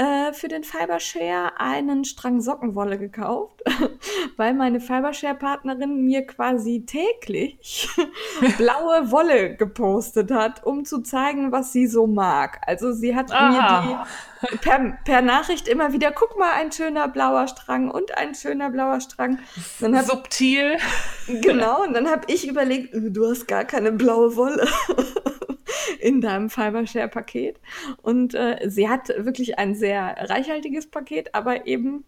äh, 0.00 0.32
für 0.32 0.48
den 0.48 0.64
Fibershare 0.64 1.60
einen 1.60 2.06
Strang 2.06 2.40
Sockenwolle 2.40 2.98
gekauft, 2.98 3.62
weil 4.38 4.54
meine 4.54 4.80
Fibershare-Partnerin 4.80 6.04
mir 6.04 6.26
quasi 6.26 6.86
täglich 6.86 7.86
blaue 8.56 9.10
Wolle 9.10 9.56
gepostet 9.56 10.30
hat, 10.30 10.64
um 10.64 10.86
zu 10.86 11.02
zeigen, 11.02 11.52
was 11.52 11.72
sie 11.72 11.86
so 11.86 12.06
mag. 12.06 12.62
Also 12.66 12.92
sie 12.92 13.14
hat 13.14 13.30
Aha. 13.30 13.82
mir 13.82 14.06
die 14.50 14.56
per, 14.56 14.98
per, 15.04 15.20
Nachricht 15.20 15.68
immer 15.68 15.92
wieder, 15.92 16.12
guck 16.12 16.38
mal, 16.38 16.52
ein 16.52 16.72
schöner 16.72 17.06
blauer 17.08 17.46
Strang 17.46 17.90
und 17.90 18.16
ein 18.16 18.34
schöner 18.34 18.70
blauer 18.70 19.02
Strang. 19.02 19.38
Dann 19.80 19.98
hab, 19.98 20.06
Subtil. 20.06 20.78
Genau, 21.26 21.82
und 21.82 21.92
dann 21.92 22.08
habe 22.08 22.22
ich 22.28 22.48
überlegt, 22.48 22.94
äh, 22.94 23.10
du 23.10 23.28
hast 23.28 23.46
gar 23.46 23.64
keine 23.66 23.92
blaue 23.92 24.34
Wolle 24.34 24.66
in 26.00 26.20
deinem 26.20 26.50
Fibershare-Paket. 26.50 27.60
Und 28.02 28.34
äh, 28.34 28.68
sie 28.68 28.88
hat 28.88 29.08
wirklich 29.08 29.58
ein 29.58 29.74
sehr 29.74 30.16
reichhaltiges 30.28 30.90
Paket, 30.90 31.34
aber 31.34 31.66
eben 31.66 32.04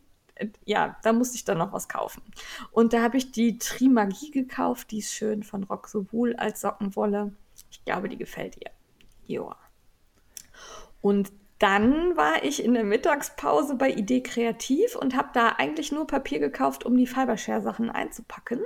ja, 0.64 0.96
da 1.02 1.12
musste 1.12 1.36
ich 1.36 1.44
dann 1.44 1.58
noch 1.58 1.72
was 1.72 1.88
kaufen. 1.88 2.22
Und 2.70 2.92
da 2.92 3.02
habe 3.02 3.16
ich 3.16 3.32
die 3.32 3.58
Trimagie 3.58 4.30
gekauft, 4.30 4.90
die 4.90 4.98
ist 4.98 5.12
schön 5.12 5.42
von 5.42 5.64
Roxobul 5.64 6.34
als 6.36 6.60
Sockenwolle. 6.60 7.32
Ich 7.70 7.84
glaube, 7.84 8.08
die 8.08 8.16
gefällt 8.16 8.56
ihr. 8.56 8.70
Joa. 9.26 9.56
Und 11.00 11.32
dann 11.58 12.16
war 12.16 12.42
ich 12.42 12.64
in 12.64 12.74
der 12.74 12.82
Mittagspause 12.82 13.76
bei 13.76 13.90
Idee 13.90 14.22
Kreativ 14.22 14.96
und 14.96 15.16
habe 15.16 15.28
da 15.32 15.50
eigentlich 15.58 15.92
nur 15.92 16.06
Papier 16.06 16.40
gekauft, 16.40 16.84
um 16.84 16.96
die 16.96 17.06
Fibershare-Sachen 17.06 17.88
einzupacken. 17.88 18.60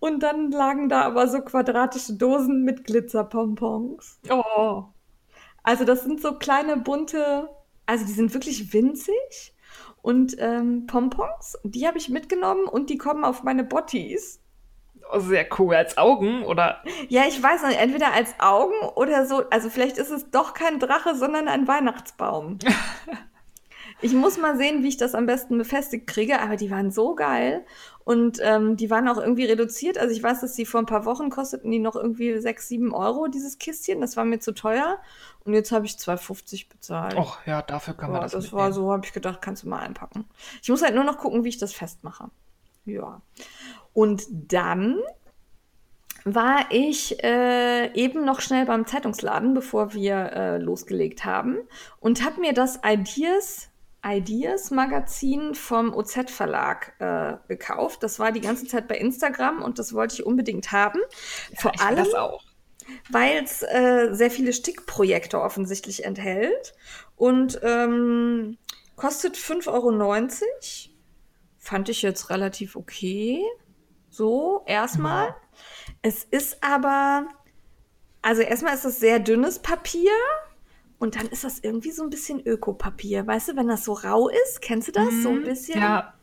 Und 0.00 0.22
dann 0.22 0.50
lagen 0.50 0.88
da 0.88 1.02
aber 1.02 1.28
so 1.28 1.40
quadratische 1.42 2.14
Dosen 2.14 2.64
mit 2.64 2.84
Glitzerpompons. 2.84 4.18
Oh. 4.30 4.84
Also 5.62 5.84
das 5.84 6.02
sind 6.02 6.20
so 6.20 6.38
kleine 6.38 6.78
bunte, 6.78 7.50
also 7.86 8.06
die 8.06 8.12
sind 8.12 8.32
wirklich 8.32 8.72
winzig 8.72 9.54
und 10.02 10.36
ähm, 10.38 10.86
Pompons. 10.86 11.58
Die 11.64 11.86
habe 11.86 11.98
ich 11.98 12.08
mitgenommen 12.08 12.64
und 12.64 12.90
die 12.90 12.98
kommen 12.98 13.24
auf 13.24 13.42
meine 13.42 13.64
Botties. 13.64 14.40
Oh, 15.12 15.18
sehr 15.18 15.46
cool. 15.58 15.74
Als 15.74 15.98
Augen 15.98 16.44
oder? 16.44 16.82
Ja, 17.08 17.24
ich 17.26 17.42
weiß 17.42 17.64
nicht. 17.64 17.80
Entweder 17.80 18.12
als 18.12 18.34
Augen 18.38 18.74
oder 18.94 19.26
so. 19.26 19.42
Also 19.50 19.68
vielleicht 19.68 19.98
ist 19.98 20.10
es 20.10 20.30
doch 20.30 20.54
kein 20.54 20.78
Drache, 20.78 21.14
sondern 21.14 21.48
ein 21.48 21.66
Weihnachtsbaum. 21.66 22.58
ich 24.00 24.12
muss 24.12 24.38
mal 24.38 24.56
sehen, 24.56 24.82
wie 24.82 24.88
ich 24.88 24.96
das 24.96 25.14
am 25.14 25.26
besten 25.26 25.58
befestigt 25.58 26.06
kriege. 26.06 26.40
Aber 26.40 26.56
die 26.56 26.70
waren 26.70 26.90
so 26.90 27.14
geil. 27.14 27.66
Und 28.10 28.40
ähm, 28.42 28.76
die 28.76 28.90
waren 28.90 29.06
auch 29.06 29.18
irgendwie 29.18 29.44
reduziert. 29.44 29.96
Also 29.96 30.12
ich 30.12 30.20
weiß, 30.20 30.40
dass 30.40 30.54
die 30.54 30.66
vor 30.66 30.80
ein 30.80 30.86
paar 30.86 31.04
Wochen 31.04 31.30
kosteten 31.30 31.70
die 31.70 31.78
noch 31.78 31.94
irgendwie 31.94 32.36
6, 32.36 32.66
7 32.66 32.92
Euro, 32.92 33.28
dieses 33.28 33.58
Kistchen. 33.58 34.00
Das 34.00 34.16
war 34.16 34.24
mir 34.24 34.40
zu 34.40 34.50
teuer. 34.50 34.98
Und 35.44 35.54
jetzt 35.54 35.70
habe 35.70 35.86
ich 35.86 35.92
2,50 35.92 36.68
bezahlt. 36.68 37.14
Och, 37.14 37.38
ja, 37.46 37.62
dafür 37.62 37.94
kann 37.94 38.08
ja, 38.08 38.14
man 38.14 38.22
das 38.22 38.32
Das 38.32 38.46
mitnehmen. 38.46 38.62
war 38.64 38.72
so, 38.72 38.90
habe 38.90 39.06
ich 39.06 39.12
gedacht, 39.12 39.40
kannst 39.40 39.62
du 39.62 39.68
mal 39.68 39.78
einpacken. 39.78 40.24
Ich 40.60 40.68
muss 40.68 40.82
halt 40.82 40.96
nur 40.96 41.04
noch 41.04 41.18
gucken, 41.18 41.44
wie 41.44 41.50
ich 41.50 41.58
das 41.58 41.72
festmache. 41.72 42.32
Ja. 42.84 43.22
Und 43.92 44.24
dann 44.28 44.96
war 46.24 46.64
ich 46.70 47.22
äh, 47.22 47.94
eben 47.94 48.24
noch 48.24 48.40
schnell 48.40 48.66
beim 48.66 48.86
Zeitungsladen, 48.86 49.54
bevor 49.54 49.94
wir 49.94 50.32
äh, 50.32 50.58
losgelegt 50.58 51.24
haben 51.24 51.58
und 52.00 52.24
habe 52.24 52.40
mir 52.40 52.54
das 52.54 52.80
Ideas 52.84 53.69
Ideas 54.04 54.70
Magazin 54.70 55.54
vom 55.54 55.94
OZ 55.94 56.30
Verlag 56.30 56.94
äh, 56.98 57.36
gekauft. 57.48 58.02
Das 58.02 58.18
war 58.18 58.32
die 58.32 58.40
ganze 58.40 58.66
Zeit 58.66 58.88
bei 58.88 58.96
Instagram 58.96 59.62
und 59.62 59.78
das 59.78 59.92
wollte 59.92 60.14
ich 60.14 60.26
unbedingt 60.26 60.72
haben. 60.72 61.00
Vor 61.56 61.72
ich 61.74 61.80
will 61.80 61.86
allem, 61.86 62.06
weil 63.10 63.44
es 63.44 63.62
äh, 63.62 64.08
sehr 64.12 64.30
viele 64.30 64.52
Stickprojekte 64.52 65.40
offensichtlich 65.40 66.04
enthält 66.04 66.74
und 67.16 67.60
ähm, 67.62 68.58
kostet 68.96 69.36
5,90 69.36 69.68
Euro. 69.68 69.92
Fand 71.58 71.88
ich 71.90 72.02
jetzt 72.02 72.30
relativ 72.30 72.76
okay. 72.76 73.42
So, 74.08 74.62
erstmal. 74.66 75.28
Ja. 75.28 75.36
Es 76.02 76.24
ist 76.24 76.62
aber, 76.62 77.28
also 78.22 78.40
erstmal 78.40 78.74
ist 78.74 78.84
es 78.84 78.98
sehr 78.98 79.20
dünnes 79.20 79.58
Papier 79.58 80.10
und 81.00 81.16
dann 81.16 81.26
ist 81.28 81.44
das 81.44 81.58
irgendwie 81.60 81.90
so 81.92 82.04
ein 82.04 82.10
bisschen 82.10 82.46
Ökopapier. 82.46 83.26
Weißt 83.26 83.48
du, 83.50 83.56
wenn 83.56 83.68
das 83.68 83.84
so 83.84 83.94
rau 83.94 84.28
ist, 84.28 84.62
kennst 84.62 84.88
du 84.88 84.92
das? 84.92 85.22
So 85.22 85.30
ein 85.30 85.40
Mhm. 85.40 85.44
bisschen. 85.44 85.80
Ja, 85.80 86.14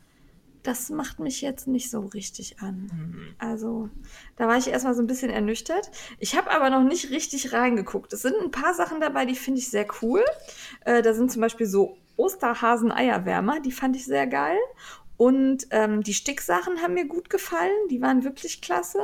Das 0.64 0.90
macht 0.90 1.20
mich 1.20 1.42
jetzt 1.42 1.68
nicht 1.68 1.90
so 1.90 2.02
richtig 2.02 2.60
an. 2.62 2.92
Also, 3.40 3.90
da 4.36 4.48
war 4.48 4.58
ich 4.58 4.68
erstmal 4.68 4.96
so 4.96 5.02
ein 5.02 5.08
bisschen 5.08 5.30
ernüchtert. 5.32 5.92
Ich 6.20 6.36
habe 6.38 6.52
aber 6.52 6.70
noch 6.70 6.84
nicht 6.84 7.10
richtig 7.12 7.54
reingeguckt. 7.54 8.12
Es 8.14 8.24
sind 8.24 8.36
ein 8.42 8.52
paar 8.52 8.74
Sachen 8.74 9.00
dabei, 9.00 9.26
die 9.26 9.36
finde 9.36 9.60
ich 9.60 9.70
sehr 9.70 9.88
cool. 10.02 10.24
Äh, 10.86 11.02
da 11.04 11.14
sind 11.14 11.32
zum 11.32 11.42
Beispiel 11.42 11.68
so 11.68 11.98
Osterhasen-Eierwärmer, 12.18 13.60
die 13.62 13.72
fand 13.72 13.96
ich 13.96 14.06
sehr 14.06 14.28
geil. 14.28 14.58
Und 15.18 15.68
ähm, 15.72 16.04
die 16.04 16.14
Sticksachen 16.14 16.82
haben 16.82 16.94
mir 16.96 17.08
gut 17.08 17.30
gefallen, 17.30 17.88
die 17.90 18.02
waren 18.02 18.24
wirklich 18.24 18.62
klasse. 18.62 19.00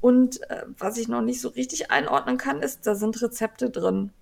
Und 0.00 0.42
äh, 0.50 0.64
was 0.78 0.98
ich 0.98 1.08
noch 1.08 1.22
nicht 1.22 1.40
so 1.40 1.48
richtig 1.48 1.90
einordnen 1.90 2.38
kann, 2.38 2.62
ist, 2.62 2.86
da 2.86 2.94
sind 2.94 3.20
Rezepte 3.22 3.70
drin. 3.70 4.12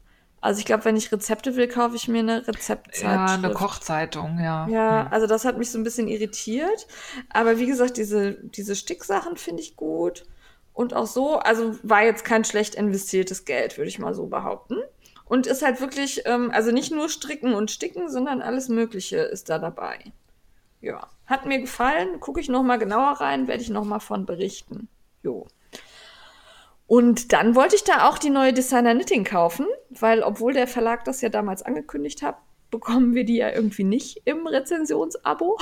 Also 0.46 0.60
ich 0.60 0.64
glaube, 0.64 0.84
wenn 0.84 0.96
ich 0.96 1.10
Rezepte 1.12 1.56
will, 1.56 1.68
kaufe 1.68 1.96
ich 1.96 2.08
mir 2.08 2.20
eine 2.20 2.46
Rezeptzeitschrift. 2.46 3.02
ja, 3.04 3.26
eine 3.26 3.52
Kochzeitung, 3.52 4.38
ja. 4.38 4.66
Ja, 4.68 5.04
Hm. 5.04 5.12
also 5.12 5.26
das 5.26 5.44
hat 5.44 5.58
mich 5.58 5.70
so 5.70 5.78
ein 5.78 5.84
bisschen 5.84 6.08
irritiert. 6.08 6.86
Aber 7.30 7.58
wie 7.58 7.66
gesagt, 7.66 7.96
diese, 7.96 8.34
diese 8.34 8.76
Sticksachen 8.76 9.36
finde 9.36 9.62
ich 9.62 9.76
gut. 9.76 10.24
Und 10.72 10.94
auch 10.94 11.06
so, 11.06 11.38
also 11.38 11.76
war 11.82 12.02
jetzt 12.04 12.24
kein 12.24 12.44
schlecht 12.44 12.74
investiertes 12.74 13.44
Geld, 13.44 13.76
würde 13.78 13.88
ich 13.88 13.98
mal 13.98 14.14
so 14.14 14.26
behaupten. 14.26 14.76
Und 15.24 15.46
ist 15.46 15.62
halt 15.62 15.80
wirklich, 15.80 16.22
ähm, 16.26 16.50
also 16.52 16.70
nicht 16.70 16.92
nur 16.92 17.08
Stricken 17.08 17.54
und 17.54 17.70
Sticken, 17.70 18.08
sondern 18.08 18.42
alles 18.42 18.68
Mögliche 18.68 19.16
ist 19.18 19.48
da 19.48 19.58
dabei. 19.58 19.98
Ja, 20.80 21.08
hat 21.26 21.46
mir 21.46 21.58
gefallen. 21.58 22.20
Gucke 22.20 22.40
ich 22.40 22.48
noch 22.48 22.62
mal 22.62 22.76
genauer 22.78 23.20
rein, 23.20 23.48
werde 23.48 23.62
ich 23.62 23.70
noch 23.70 23.84
mal 23.84 23.98
von 23.98 24.26
berichten. 24.26 24.88
Jo. 25.22 25.48
Und 26.86 27.32
dann 27.32 27.54
wollte 27.56 27.74
ich 27.74 27.84
da 27.84 28.08
auch 28.08 28.18
die 28.18 28.30
neue 28.30 28.52
Designer 28.52 28.94
Knitting 28.94 29.24
kaufen, 29.24 29.66
weil 29.90 30.22
obwohl 30.22 30.52
der 30.52 30.68
Verlag 30.68 31.04
das 31.04 31.20
ja 31.20 31.28
damals 31.28 31.62
angekündigt 31.62 32.22
hat, 32.22 32.36
bekommen 32.70 33.14
wir 33.14 33.24
die 33.24 33.36
ja 33.36 33.50
irgendwie 33.50 33.84
nicht 33.84 34.22
im 34.24 34.46
Rezensionsabo. 34.46 35.58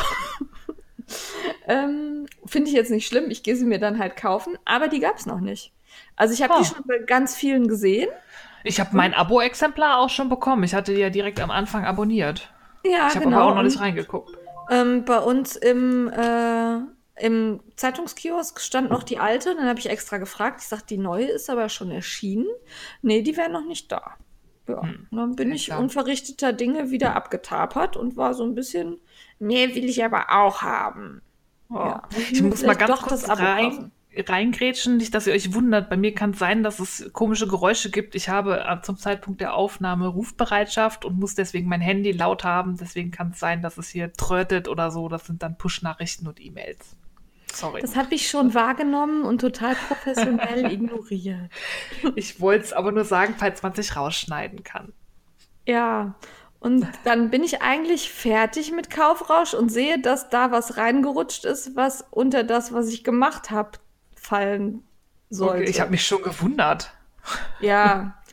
ähm, 1.67 2.27
Finde 2.47 2.69
ich 2.69 2.75
jetzt 2.77 2.91
nicht 2.91 3.07
schlimm, 3.07 3.31
ich 3.31 3.43
gehe 3.43 3.57
sie 3.57 3.65
mir 3.65 3.79
dann 3.79 3.99
halt 3.99 4.17
kaufen, 4.17 4.59
aber 4.65 4.89
die 4.89 5.01
gab 5.01 5.17
es 5.17 5.27
noch 5.27 5.41
nicht. 5.41 5.73
Also 6.17 6.35
ich 6.35 6.43
habe 6.43 6.55
Oh. 6.55 6.59
die 6.61 6.65
schon 6.67 6.85
bei 6.87 6.99
ganz 6.99 7.35
vielen 7.37 7.69
gesehen. 7.69 8.09
Ich 8.65 8.81
habe 8.81 8.97
mein 8.97 9.15
Abo-Exemplar 9.15 9.99
auch 9.99 10.09
schon 10.11 10.29
bekommen. 10.29 10.65
Ich 10.65 10.75
hatte 10.75 10.95
die 10.95 11.01
ja 11.01 11.11
direkt 11.11 11.41
am 11.41 11.51
Anfang 11.51 11.85
abonniert. 11.85 12.51
Ja, 12.85 13.09
ich 13.09 13.15
habe 13.15 13.27
genau. 13.27 13.37
aber 13.41 13.51
auch 13.51 13.55
noch 13.57 13.63
nicht 13.63 13.81
reingeguckt. 13.81 14.37
ähm, 14.71 15.05
bei 15.05 15.19
uns 15.19 15.57
im, 15.57 16.09
äh, 16.09 16.79
im 17.17 17.61
Zeitungskiosk 17.77 18.61
stand 18.61 18.91
noch 18.91 19.03
die 19.03 19.19
alte. 19.19 19.55
Dann 19.55 19.69
habe 19.69 19.79
ich 19.79 19.89
extra 19.89 20.19
gefragt. 20.19 20.61
Ich 20.63 20.69
sagte, 20.69 20.87
die 20.89 20.99
neue 20.99 21.27
ist 21.27 21.49
aber 21.49 21.69
schon 21.69 21.91
erschienen. 21.91 22.47
Nee, 23.03 23.23
die 23.23 23.37
wäre 23.37 23.51
noch 23.51 23.65
nicht 23.65 23.93
da. 23.93 24.17
Ja, 24.69 24.83
Hm, 24.83 25.07
und 25.11 25.19
dann 25.19 25.37
bin 25.37 25.53
ich 25.53 25.73
unverrichteter 25.73 26.53
Dinge 26.53 26.91
wieder 26.91 27.15
abgetapert 27.15 27.97
und 27.97 28.17
war 28.17 28.35
so 28.35 28.45
ein 28.45 28.55
bisschen, 28.55 28.99
nee, 29.39 29.75
will 29.75 29.85
ich 29.85 30.03
aber 30.05 30.27
auch 30.31 30.63
haben. 30.63 31.21
Ja. 31.71 32.03
Ich 32.31 32.43
muss 32.43 32.63
mal 32.63 32.75
ganz 32.75 32.91
doch 32.91 33.09
kurz 33.09 33.29
rein, 33.29 33.91
reingrätschen, 34.17 34.97
nicht, 34.97 35.15
dass 35.15 35.27
ihr 35.27 35.35
euch 35.35 35.55
wundert. 35.55 35.91
Bei 35.91 35.97
mir 35.97 36.15
kann 36.15 36.31
es 36.31 36.39
sein, 36.39 36.63
dass 36.63 36.79
es 36.79 37.11
komische 37.13 37.49
Geräusche 37.49 37.91
gibt. 37.91 38.15
Ich 38.15 38.29
habe 38.29 38.65
äh, 38.65 38.81
zum 38.83 38.97
Zeitpunkt 38.97 39.41
der 39.41 39.55
Aufnahme 39.55 40.07
Rufbereitschaft 40.09 41.05
und 41.05 41.19
muss 41.19 41.35
deswegen 41.35 41.69
mein 41.69 41.81
Handy 41.81 42.13
laut 42.13 42.45
haben. 42.45 42.77
Deswegen 42.77 43.11
kann 43.11 43.31
es 43.31 43.41
sein, 43.41 43.61
dass 43.61 43.77
es 43.77 43.89
hier 43.89 44.13
trötet 44.13 44.69
oder 44.69 44.91
so. 44.91 45.09
Das 45.09 45.27
sind 45.27 45.43
dann 45.43 45.59
Push-Nachrichten 45.59 46.27
und 46.27 46.41
E-Mails. 46.41 46.97
Sorry. 47.55 47.81
Das 47.81 47.97
habe 47.97 48.15
ich 48.15 48.29
schon 48.29 48.55
wahrgenommen 48.55 49.25
und 49.25 49.41
total 49.41 49.75
professionell 49.75 50.65
ignoriert. 50.73 51.51
Ich 52.17 52.41
wollte 52.41 52.65
es 52.65 52.73
aber 52.73 52.93
nur 52.93 53.05
sagen, 53.05 53.37
falls 53.39 53.63
man 53.63 53.75
sich 53.75 53.97
rausschneiden 53.97 54.65
kann. 54.65 54.93
Ja, 55.67 56.15
und 56.61 56.87
dann 57.05 57.31
bin 57.31 57.45
ich 57.45 57.63
eigentlich 57.63 58.11
fertig 58.11 58.73
mit 58.73 58.91
Kaufrausch 58.91 59.53
und 59.55 59.69
sehe, 59.69 60.01
dass 60.01 60.31
da 60.31 60.51
was 60.51 60.79
reingerutscht 60.79 61.45
ist, 61.45 61.77
was 61.77 62.07
unter 62.11 62.43
das, 62.43 62.73
was 62.73 62.89
ich 62.89 63.05
gemacht 63.05 63.51
habe, 63.51 63.73
fallen 64.17 64.83
sollte. 65.29 65.63
Okay, 65.63 65.71
ich 65.71 65.81
habe 65.81 65.91
mich 65.91 66.07
schon 66.07 66.23
gewundert. 66.23 66.93
Ja, 67.61 68.19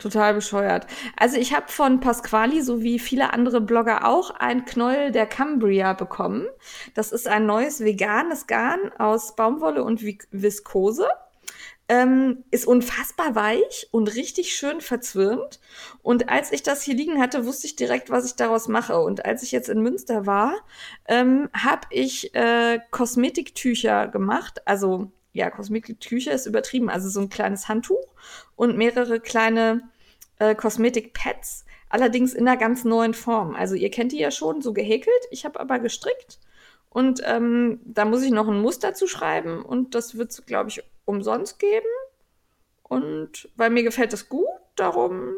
total 0.00 0.34
bescheuert. 0.34 0.86
Also 1.16 1.36
ich 1.36 1.54
habe 1.54 1.68
von 1.68 2.00
Pasquali, 2.00 2.62
so 2.62 2.82
wie 2.82 2.98
viele 2.98 3.32
andere 3.32 3.60
Blogger 3.60 4.06
auch, 4.06 4.30
ein 4.30 4.64
Knäuel 4.64 5.12
der 5.12 5.26
Cambria 5.26 5.92
bekommen. 5.92 6.46
Das 6.94 7.12
ist 7.12 7.28
ein 7.28 7.46
neues 7.46 7.80
veganes 7.80 8.46
Garn 8.46 8.90
aus 8.98 9.36
Baumwolle 9.36 9.84
und 9.84 10.00
Vi- 10.00 10.26
Viskose. 10.32 11.06
Ähm, 11.92 12.44
ist 12.52 12.68
unfassbar 12.68 13.34
weich 13.34 13.88
und 13.90 14.14
richtig 14.14 14.54
schön 14.54 14.80
verzwirnt. 14.80 15.58
Und 16.02 16.28
als 16.28 16.52
ich 16.52 16.62
das 16.62 16.82
hier 16.84 16.94
liegen 16.94 17.20
hatte, 17.20 17.46
wusste 17.46 17.66
ich 17.66 17.74
direkt, 17.74 18.10
was 18.10 18.24
ich 18.26 18.36
daraus 18.36 18.68
mache. 18.68 19.00
Und 19.00 19.24
als 19.24 19.42
ich 19.42 19.50
jetzt 19.50 19.68
in 19.68 19.82
Münster 19.82 20.24
war, 20.24 20.54
ähm, 21.08 21.48
habe 21.52 21.88
ich 21.90 22.32
äh, 22.36 22.78
Kosmetiktücher 22.92 24.06
gemacht. 24.06 24.62
Also 24.66 25.10
ja, 25.32 25.50
Kosmetiktücher 25.50 26.30
ist 26.30 26.46
übertrieben. 26.46 26.90
Also 26.90 27.08
so 27.08 27.20
ein 27.20 27.28
kleines 27.28 27.68
Handtuch 27.68 28.06
und 28.60 28.76
mehrere 28.76 29.20
kleine 29.20 29.88
äh, 30.38 30.54
Kosmetik-Pads, 30.54 31.64
allerdings 31.88 32.34
in 32.34 32.46
einer 32.46 32.58
ganz 32.58 32.84
neuen 32.84 33.14
Form. 33.14 33.54
Also 33.54 33.74
ihr 33.74 33.90
kennt 33.90 34.12
die 34.12 34.18
ja 34.18 34.30
schon, 34.30 34.60
so 34.60 34.74
gehäkelt. 34.74 35.16
Ich 35.30 35.46
habe 35.46 35.58
aber 35.58 35.78
gestrickt 35.78 36.38
und 36.90 37.22
ähm, 37.24 37.80
da 37.86 38.04
muss 38.04 38.22
ich 38.22 38.30
noch 38.30 38.48
ein 38.48 38.60
Muster 38.60 38.92
zu 38.92 39.06
schreiben 39.06 39.62
und 39.62 39.94
das 39.94 40.18
wird 40.18 40.32
es, 40.32 40.44
glaube 40.44 40.68
ich, 40.68 40.82
umsonst 41.06 41.58
geben. 41.58 41.86
Und 42.82 43.48
weil 43.56 43.70
mir 43.70 43.82
gefällt 43.82 44.12
das 44.12 44.28
gut, 44.28 44.46
darum 44.76 45.32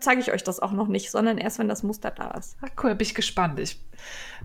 zeige 0.00 0.20
ich 0.20 0.32
euch 0.32 0.42
das 0.44 0.60
auch 0.60 0.72
noch 0.72 0.88
nicht, 0.88 1.10
sondern 1.10 1.38
erst, 1.38 1.58
wenn 1.58 1.68
das 1.68 1.82
Muster 1.82 2.10
da 2.10 2.30
ist. 2.32 2.56
Ah, 2.62 2.68
cool, 2.82 2.94
bin 2.94 3.06
ich 3.06 3.14
gespannt. 3.14 3.58
Ich 3.60 3.80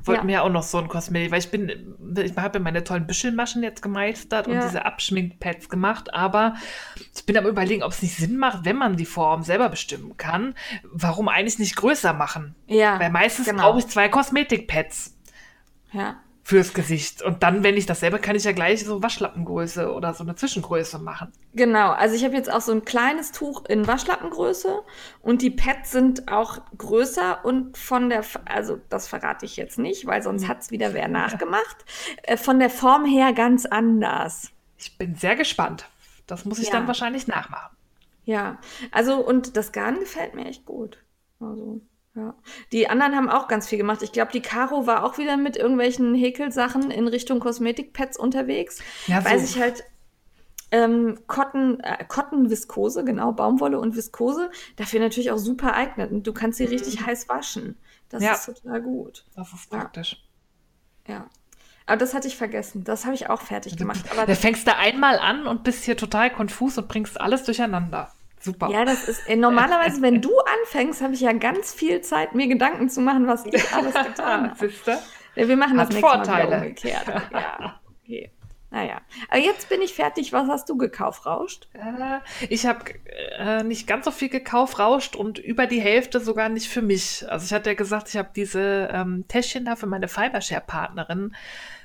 wollte 0.04 0.22
Ja. 0.22 0.26
mir 0.26 0.44
auch 0.44 0.50
noch 0.50 0.64
so 0.64 0.78
ein 0.78 0.88
Kosmetik, 0.88 1.32
weil 1.32 1.40
ich 1.40 1.50
bin, 1.52 1.70
ich 2.18 2.36
habe 2.38 2.58
ja 2.60 2.64
meine 2.64 2.84
tollen 2.84 3.08
Büschelmaschen 3.08 3.64
jetzt 3.64 3.82
gemeistert 3.82 4.48
und 4.48 4.54
Ja. 4.56 4.62
diese 4.62 4.86
Abschminkpads 4.86 5.70
gemacht, 5.70 6.14
aber 6.14 6.56
ich 7.16 7.26
bin 7.26 7.38
am 7.38 7.46
überlegen, 7.46 7.84
ob 7.84 7.92
es 7.92 8.02
nicht 8.02 8.16
Sinn 8.18 8.38
macht, 8.38 8.66
wenn 8.66 8.76
man 8.76 8.98
die 8.98 9.06
Form 9.06 9.44
selber 9.44 9.70
bestimmen 9.70 10.18
kann, 10.18 10.56
warum 10.84 11.28
eigentlich 11.30 11.60
nicht 11.60 11.76
größer 11.76 12.14
machen? 12.14 12.56
Ja, 12.68 13.00
Weil 13.00 13.10
meistens 13.12 13.48
genau. 13.48 13.64
brauche 13.64 13.80
ich 13.80 13.88
zwei 13.88 14.10
Kosmetikpads. 14.10 15.14
Ja. 15.92 16.18
Fürs 16.48 16.76
Gesicht. 16.76 17.24
Und 17.24 17.42
dann, 17.42 17.64
wenn 17.64 17.76
ich 17.76 17.88
das 17.88 18.02
selber, 18.02 18.20
kann 18.20 18.36
ich 18.36 18.44
ja 18.44 18.52
gleich 18.52 18.86
so 18.86 19.02
Waschlappengröße 19.02 19.92
oder 19.92 20.14
so 20.14 20.24
eine 20.24 20.36
Zwischengröße 20.36 21.00
machen. 21.00 21.32
Genau, 21.56 21.90
also 21.90 22.14
ich 22.16 22.24
habe 22.24 22.36
jetzt 22.36 22.54
auch 22.54 22.62
so 22.62 22.72
ein 22.72 22.86
kleines 22.86 23.32
Tuch 23.32 23.66
in 23.66 23.88
Waschlappengröße 23.88 24.84
und 25.24 25.42
die 25.42 25.50
Pads 25.50 25.92
sind 25.92 26.32
auch 26.32 26.60
größer 26.78 27.44
und 27.44 27.80
von 27.80 28.10
der, 28.10 28.24
also 28.46 28.80
das 28.90 29.08
verrate 29.08 29.44
ich 29.44 29.58
jetzt 29.58 29.80
nicht, 29.80 30.06
weil 30.06 30.22
sonst 30.22 30.48
hat 30.48 30.62
es 30.62 30.70
wieder 30.70 30.94
wer 30.94 31.08
nachgemacht, 31.08 31.78
äh, 32.22 32.38
von 32.38 32.60
der 32.60 32.70
Form 32.70 33.06
her 33.06 33.34
ganz 33.34 33.66
anders. 33.66 34.52
Ich 34.78 34.96
bin 35.00 35.16
sehr 35.16 35.36
gespannt. 35.36 35.90
Das 36.28 36.46
muss 36.46 36.60
ich 36.60 36.68
Ja. 36.68 36.74
dann 36.74 36.86
wahrscheinlich 36.86 37.26
nachmachen. 37.26 37.76
Ja, 38.26 38.60
also 38.92 39.16
und 39.16 39.58
das 39.58 39.72
Garn 39.72 40.00
gefällt 40.00 40.36
mir 40.36 40.46
echt 40.46 40.66
gut. 40.66 41.00
Also, 41.40 41.82
ja. 42.16 42.34
Die 42.72 42.90
anderen 42.90 43.16
haben 43.16 43.30
auch 43.30 43.48
ganz 43.48 43.68
viel 43.68 43.78
gemacht. 43.78 44.02
Ich 44.02 44.12
glaube, 44.12 44.32
die 44.32 44.42
Caro 44.42 44.88
war 44.88 45.04
auch 45.04 45.18
wieder 45.18 45.38
mit 45.38 45.58
irgendwelchen 45.58 46.16
Häkelsachen 46.16 46.90
in 46.92 47.08
Richtung 47.08 47.40
Kosmetikpads 47.40 48.18
unterwegs. 48.18 48.80
Ja, 49.08 49.24
weil 49.26 49.40
so- 49.40 49.46
sich 49.46 49.60
halt 49.62 49.84
ähm, 50.72 51.20
Cotton, 51.28 51.80
äh, 51.82 52.04
Cotton-Viskose, 52.06 53.06
genau, 53.06 53.32
Baumwolle 53.32 53.80
und 53.80 53.96
Viskose, 53.96 54.50
dafür 54.78 55.00
natürlich 55.00 55.32
auch 55.32 55.38
super 55.38 55.74
eignet. 55.76 56.12
Und 56.12 56.26
du 56.26 56.34
kannst 56.34 56.58
sie 56.58 56.66
richtig 56.66 57.06
heiß 57.06 57.30
waschen. 57.30 57.78
Das 58.10 58.24
Ja. 58.24 58.34
ist 58.34 58.46
total 58.46 58.82
gut. 58.82 59.26
Das 59.36 59.54
ist 59.54 59.72
Ja. 59.72 59.80
praktisch. 59.80 60.24
Ja. 61.08 61.28
Aber 61.86 61.98
das 61.98 62.16
hatte 62.16 62.28
ich 62.28 62.36
vergessen. 62.36 62.84
Das 62.84 63.06
habe 63.06 63.14
ich 63.14 63.30
auch 63.30 63.42
fertig 63.42 63.78
gemacht. 63.78 64.04
Aber 64.12 64.26
Da 64.26 64.34
fängst 64.34 64.66
du 64.68 64.76
einmal 64.76 65.20
an 65.20 65.46
und 65.46 65.64
bist 65.64 65.84
hier 65.84 65.96
total 65.96 66.32
konfus 66.32 66.78
und 66.80 66.88
bringst 66.88 67.22
alles 67.22 67.44
durcheinander. 67.44 68.12
Super. 68.46 68.70
Ja, 68.70 68.86
das 68.86 69.08
ist 69.08 69.28
äh, 69.28 69.36
normalerweise, 69.36 70.02
wenn 70.04 70.22
du 70.22 70.32
anfängst, 70.62 71.02
habe 71.02 71.14
ich 71.16 71.22
ja 71.22 71.34
ganz 71.34 71.74
viel 71.74 72.02
Zeit, 72.02 72.36
mir 72.36 72.48
Gedanken 72.48 72.90
zu 72.90 73.02
machen, 73.02 73.26
was 73.28 73.44
ich 73.46 73.74
alles 73.74 73.94
getan 73.94 74.52
habe. 74.60 74.70
Ja, 75.36 75.48
Wir 75.48 75.58
machen 75.58 75.78
das 75.78 75.88
Hat 75.88 75.94
nächste 75.94 76.02
Mal 76.08 76.16
Vorteile. 76.26 76.48
wieder 76.48 76.58
umgekehrt. 76.58 77.06
Ja, 77.34 77.80
okay. 78.04 78.32
Naja. 78.72 79.02
Aber 79.30 79.40
jetzt 79.40 79.70
bin 79.70 79.82
ich 79.82 79.94
fertig. 79.94 80.32
Was 80.34 80.48
hast 80.50 80.70
du 80.70 80.76
gekauft, 80.78 81.26
Rauscht? 81.26 81.68
Äh, 81.74 82.20
ich 82.50 82.66
habe 82.66 82.84
äh, 83.38 83.64
nicht 83.64 83.88
ganz 83.88 84.06
so 84.06 84.12
viel 84.12 84.28
gekauft, 84.30 84.80
rauscht 84.80 85.16
und 85.16 85.40
über 85.40 85.66
die 85.66 85.80
Hälfte 85.80 86.20
sogar 86.20 86.50
nicht 86.50 86.68
für 86.68 86.82
mich. 86.82 87.26
Also 87.30 87.46
ich 87.46 87.54
hatte 87.54 87.70
ja 87.70 87.76
gesagt, 87.76 88.10
ich 88.10 88.18
habe 88.18 88.30
diese 88.36 88.90
ähm, 88.92 89.26
Täschchen 89.28 89.66
da 89.66 89.76
für 89.76 89.88
meine 89.88 90.08
Fibershare-Partnerin 90.08 91.36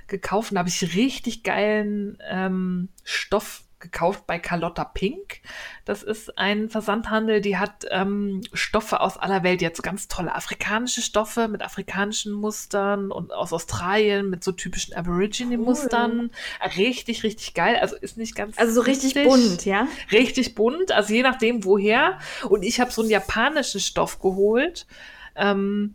gekauft 0.08 0.50
und 0.50 0.56
da 0.56 0.60
habe 0.60 0.68
ich 0.68 0.96
richtig 0.96 1.44
geilen 1.44 2.18
ähm, 2.28 2.88
Stoff 3.04 3.62
gekauft 3.80 4.26
bei 4.26 4.38
Carlotta 4.38 4.84
Pink. 4.84 5.40
Das 5.84 6.02
ist 6.02 6.38
ein 6.38 6.68
Versandhandel, 6.68 7.40
die 7.40 7.56
hat 7.56 7.86
ähm, 7.90 8.42
Stoffe 8.52 9.00
aus 9.00 9.16
aller 9.16 9.42
Welt, 9.42 9.62
jetzt 9.62 9.82
ganz 9.82 10.06
tolle 10.08 10.34
afrikanische 10.34 11.02
Stoffe 11.02 11.48
mit 11.48 11.62
afrikanischen 11.62 12.32
Mustern 12.32 13.10
und 13.10 13.32
aus 13.32 13.52
Australien 13.52 14.30
mit 14.30 14.44
so 14.44 14.52
typischen 14.52 14.94
Aborigine-Mustern. 14.94 16.30
Richtig, 16.76 17.22
richtig 17.22 17.54
geil. 17.54 17.76
Also 17.80 17.96
ist 17.96 18.16
nicht 18.16 18.34
ganz 18.34 18.58
Also 18.58 18.74
so 18.74 18.80
richtig 18.82 19.14
günstig. 19.14 19.48
bunt, 19.48 19.64
ja? 19.64 19.88
Richtig 20.12 20.54
bunt, 20.54 20.92
also 20.92 21.12
je 21.12 21.22
nachdem 21.22 21.64
woher. 21.64 22.18
Und 22.48 22.62
ich 22.62 22.80
habe 22.80 22.90
so 22.90 23.02
einen 23.02 23.10
japanischen 23.10 23.80
Stoff 23.80 24.20
geholt. 24.20 24.86
Ähm, 25.36 25.94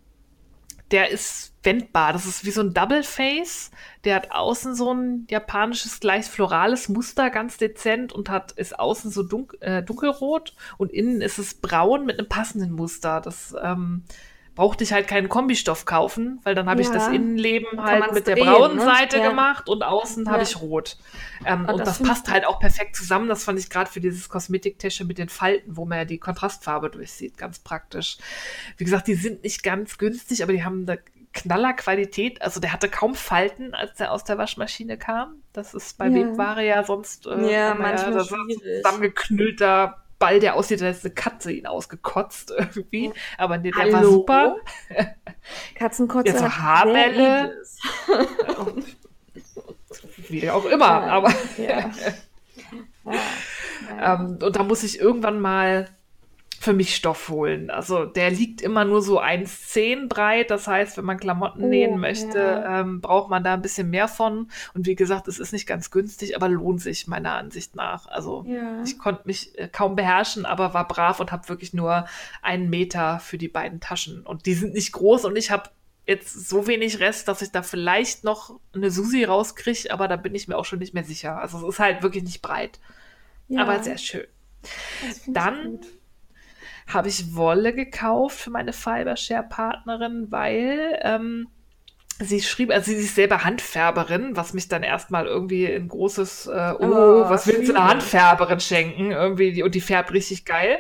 der 0.91 1.09
ist 1.09 1.53
wendbar. 1.63 2.13
Das 2.13 2.25
ist 2.25 2.45
wie 2.45 2.51
so 2.51 2.61
ein 2.61 2.73
Double 2.73 3.03
Face. 3.03 3.71
Der 4.03 4.15
hat 4.15 4.31
außen 4.31 4.75
so 4.75 4.93
ein 4.93 5.25
japanisches, 5.29 5.99
gleich 5.99 6.25
florales 6.25 6.89
Muster, 6.89 7.29
ganz 7.29 7.57
dezent 7.57 8.13
und 8.13 8.29
hat, 8.29 8.51
ist 8.53 8.77
außen 8.77 9.11
so 9.11 9.23
dunk, 9.23 9.57
äh, 9.61 9.81
dunkelrot 9.81 10.55
und 10.77 10.91
innen 10.91 11.21
ist 11.21 11.39
es 11.39 11.55
braun 11.55 12.05
mit 12.05 12.19
einem 12.19 12.29
passenden 12.29 12.71
Muster. 12.71 13.19
Das 13.21 13.55
ähm, 13.61 14.03
brauchte 14.55 14.83
ich 14.85 14.93
halt 14.93 15.07
keinen 15.07 15.27
Kombistoff 15.29 15.85
kaufen, 15.85 16.39
weil 16.43 16.55
dann 16.55 16.69
habe 16.69 16.81
ich 16.81 16.87
Ja. 16.87 16.93
das 16.93 17.07
Innenleben 17.09 17.83
halt 17.83 18.13
mit 18.13 18.25
der 18.25 18.35
braunen 18.37 18.77
ne? 18.77 18.83
Seite 18.85 19.17
Ja. 19.17 19.29
gemacht 19.29 19.67
und 19.69 19.83
außen 19.83 20.27
habe 20.29 20.37
Ja. 20.37 20.43
ich 20.43 20.61
rot. 20.61 20.97
Ähm, 21.45 21.65
Ah, 21.67 21.73
und 21.73 21.79
das 21.79 21.89
das 21.89 21.99
ich 22.01 22.07
passt 22.07 22.31
halt 22.31 22.45
auch 22.45 22.59
perfekt 22.59 22.95
zusammen. 22.95 23.27
Das 23.27 23.43
fand 23.43 23.59
ich 23.59 23.69
gerade 23.69 23.89
für 23.91 23.99
dieses 23.99 24.29
Kosmetiktäschchen 24.29 25.05
mit 25.07 25.17
den 25.17 25.29
Falten, 25.29 25.75
wo 25.77 25.85
man 25.85 25.97
ja 25.99 26.05
die 26.05 26.17
Kontrastfarbe 26.17 26.89
durchsieht, 26.89 27.37
ganz 27.37 27.59
praktisch. 27.59 28.17
Wie 28.77 28.83
gesagt, 28.85 29.07
die 29.07 29.15
sind 29.15 29.43
nicht 29.43 29.61
ganz 29.61 29.97
günstig, 29.97 30.41
aber 30.41 30.53
die 30.53 30.63
haben 30.63 30.85
eine 30.87 30.99
Knallerqualität. 31.33 32.41
Also 32.41 32.61
der 32.61 32.71
hatte 32.71 32.87
kaum 32.89 33.13
Falten, 33.13 33.73
als 33.73 33.95
der 33.95 34.11
aus 34.13 34.23
der 34.23 34.37
Waschmaschine 34.37 34.97
kam. 34.97 35.41
Das 35.51 35.73
ist 35.73 35.97
bei 35.97 36.07
Ja. 36.07 36.13
Webware 36.15 36.63
ja 36.65 36.83
sonst 36.85 37.27
äh, 37.27 37.51
Ja, 37.51 37.75
manchmal 37.75 38.23
schwierig. 38.25 38.83
zusammengeknüllter 38.83 40.01
Ball, 40.19 40.39
der 40.39 40.55
aussieht, 40.55 40.81
als 40.81 40.97
hätte 40.97 41.07
eine 41.07 41.15
Katze 41.15 41.51
ihn 41.51 41.67
ausgekotzt 41.67 42.51
irgendwie. 42.57 43.13
Aber 43.37 43.57
nee, 43.57 43.71
der 43.71 43.91
war 43.91 43.99
Hallo? 43.99 44.11
super. 44.11 44.55
Katzenkotze. 45.75 46.41
Hat 46.41 46.57
Haarbälle. 46.57 47.61
Wie 50.29 50.49
auch 50.49 50.65
immer. 50.65 50.85
Ja. 50.85 51.07
Aber 51.07 51.33
Ja. 51.57 51.91
Ja. 53.05 54.15
Ähm, 54.15 54.39
und 54.41 54.55
da 54.55 54.63
muss 54.63 54.83
ich 54.83 54.99
irgendwann 54.99 55.39
mal 55.39 55.89
für 56.59 56.73
mich 56.73 56.95
Stoff 56.95 57.29
holen. 57.29 57.69
Also 57.69 58.05
der 58.05 58.31
liegt 58.31 58.61
immer 58.61 58.85
nur 58.85 59.01
so 59.01 59.19
1,10 59.21 60.07
breit. 60.07 60.49
Das 60.51 60.67
heißt, 60.67 60.97
wenn 60.97 61.05
man 61.05 61.17
Klamotten 61.19 61.63
Oh, 61.63 61.67
nähen 61.67 61.99
möchte, 61.99 62.37
ja. 62.39 62.81
ähm, 62.81 63.01
braucht 63.01 63.29
man 63.29 63.43
da 63.43 63.53
ein 63.53 63.61
bisschen 63.61 63.89
mehr 63.89 64.07
von. 64.07 64.49
Und 64.73 64.85
wie 64.87 64.95
gesagt, 64.95 65.27
es 65.27 65.39
ist 65.39 65.51
nicht 65.53 65.67
ganz 65.67 65.91
günstig, 65.91 66.35
aber 66.35 66.49
lohnt 66.49 66.81
sich 66.81 67.07
meiner 67.07 67.33
Ansicht 67.33 67.75
nach. 67.75 68.07
Also 68.07 68.43
Ja. 68.47 68.81
ich 68.83 68.97
konnte 68.97 69.21
mich 69.25 69.57
äh, 69.59 69.67
kaum 69.67 69.95
beherrschen, 69.95 70.45
aber 70.45 70.73
war 70.73 70.87
brav 70.87 71.19
und 71.19 71.31
habe 71.31 71.49
wirklich 71.49 71.73
nur 71.73 72.05
einen 72.41 72.69
Meter 72.69 73.19
für 73.19 73.37
die 73.37 73.47
beiden 73.49 73.79
Taschen. 73.79 74.21
Und 74.23 74.45
die 74.45 74.53
sind 74.53 74.73
nicht 74.73 74.91
groß 74.91 75.25
und 75.25 75.35
ich 75.37 75.51
habe 75.51 75.69
jetzt 76.07 76.47
so 76.47 76.67
wenig 76.67 76.99
Rest, 76.99 77.27
dass 77.27 77.41
ich 77.41 77.51
da 77.51 77.63
vielleicht 77.63 78.23
noch 78.23 78.59
eine 78.75 78.91
Susi 78.91 79.23
rauskriege, 79.23 79.91
aber 79.91 80.07
da 80.07 80.15
bin 80.17 80.35
ich 80.35 80.47
mir 80.47 80.55
auch 80.57 80.65
schon 80.65 80.79
nicht 80.79 80.93
mehr 80.93 81.03
sicher. 81.03 81.37
Also 81.39 81.57
es 81.67 81.75
ist 81.75 81.79
halt 81.79 82.03
wirklich 82.03 82.23
nicht 82.23 82.41
breit, 82.43 82.79
Ja, 83.47 83.61
aber 83.61 83.81
sehr 83.83 83.97
schön. 83.97 84.25
Dann. 85.27 85.79
Habe 86.87 87.07
ich 87.09 87.35
Wolle 87.35 87.73
gekauft 87.73 88.39
für 88.39 88.49
meine 88.51 88.73
Fibershare-Partnerin, 88.73 90.27
weil 90.31 90.99
ähm, 91.01 91.47
sie 92.19 92.41
schrieb, 92.41 92.71
also 92.71 92.91
sie 92.91 92.97
ist 92.97 93.15
selber 93.15 93.43
Handfärberin, 93.43 94.35
was 94.37 94.53
mich 94.53 94.67
dann 94.67 94.83
erstmal 94.83 95.25
irgendwie 95.25 95.67
ein 95.67 95.87
großes, 95.87 96.47
äh, 96.47 96.73
oh, 96.79 96.85
Oh, 96.85 97.29
was 97.29 97.47
willst 97.47 97.69
du 97.69 97.73
einer. 97.75 97.89
Handfärberin 97.89 98.59
schenken? 98.59 99.11
Irgendwie, 99.11 99.61
und 99.63 99.75
die 99.75 99.81
färbt 99.81 100.13
richtig 100.13 100.45
geil. 100.45 100.79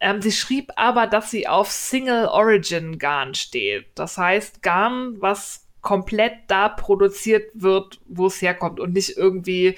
Ähm, 0.00 0.22
sie 0.22 0.32
schrieb 0.32 0.72
aber, 0.76 1.06
dass 1.06 1.30
sie 1.30 1.48
auf 1.48 1.70
Single 1.70 2.26
Origin 2.26 2.98
Garn 2.98 3.34
steht. 3.34 3.86
Das 3.94 4.18
heißt, 4.18 4.62
Garn, 4.62 5.16
was 5.20 5.66
komplett 5.80 6.34
da 6.48 6.68
produziert 6.70 7.50
wird, 7.54 8.00
wo 8.06 8.26
es 8.26 8.40
herkommt 8.40 8.80
und 8.80 8.92
nicht 8.94 9.16
irgendwie, 9.16 9.76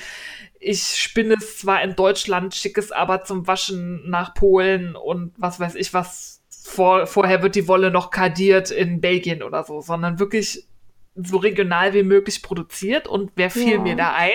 ich 0.66 0.82
spinne 0.82 1.34
es 1.38 1.58
zwar 1.58 1.82
in 1.82 1.94
Deutschland, 1.94 2.54
schicke 2.54 2.80
es 2.80 2.92
aber 2.92 3.24
zum 3.24 3.46
Waschen 3.46 4.08
nach 4.10 4.34
Polen 4.34 4.96
und 4.96 5.32
was 5.36 5.60
weiß 5.60 5.74
ich 5.76 5.94
was. 5.94 6.42
Vor, 6.68 7.06
vorher 7.06 7.42
wird 7.42 7.54
die 7.54 7.68
Wolle 7.68 7.92
noch 7.92 8.10
kardiert 8.10 8.72
in 8.72 9.00
Belgien 9.00 9.44
oder 9.44 9.62
so, 9.62 9.80
sondern 9.80 10.18
wirklich 10.18 10.66
so 11.14 11.36
regional 11.36 11.94
wie 11.94 12.02
möglich 12.02 12.42
produziert. 12.42 13.06
Und 13.06 13.30
wer 13.36 13.50
fiel 13.50 13.74
Ja. 13.74 13.80
mir 13.80 13.94
da 13.94 14.14
ein? 14.14 14.34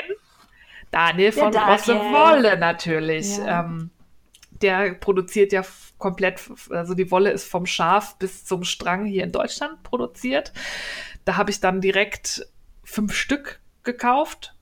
Daniel 0.91 1.31
Der 1.31 1.43
von 1.43 1.51
Daniel. 1.51 1.71
Rosse 1.73 1.95
Wolle 1.95 2.57
natürlich. 2.57 3.37
Ja. 3.37 3.65
Ähm, 3.65 3.89
der 4.61 4.93
produziert 4.93 5.51
ja 5.51 5.63
komplett, 5.97 6.39
also 6.69 6.93
die 6.93 7.11
Wolle 7.11 7.31
ist 7.31 7.49
vom 7.49 7.65
Schaf 7.65 8.17
bis 8.17 8.45
zum 8.45 8.63
Strang 8.63 9.03
hier 9.05 9.25
in 9.25 9.33
Deutschland 9.33 9.83
produziert. 9.83 10.53
Da 11.25 11.35
habe 11.35 11.51
ich 11.51 11.59
dann 11.59 11.81
direkt 11.81 12.47
fünf 12.83 13.13
Stück 13.13 13.59
gekauft, 13.83 14.55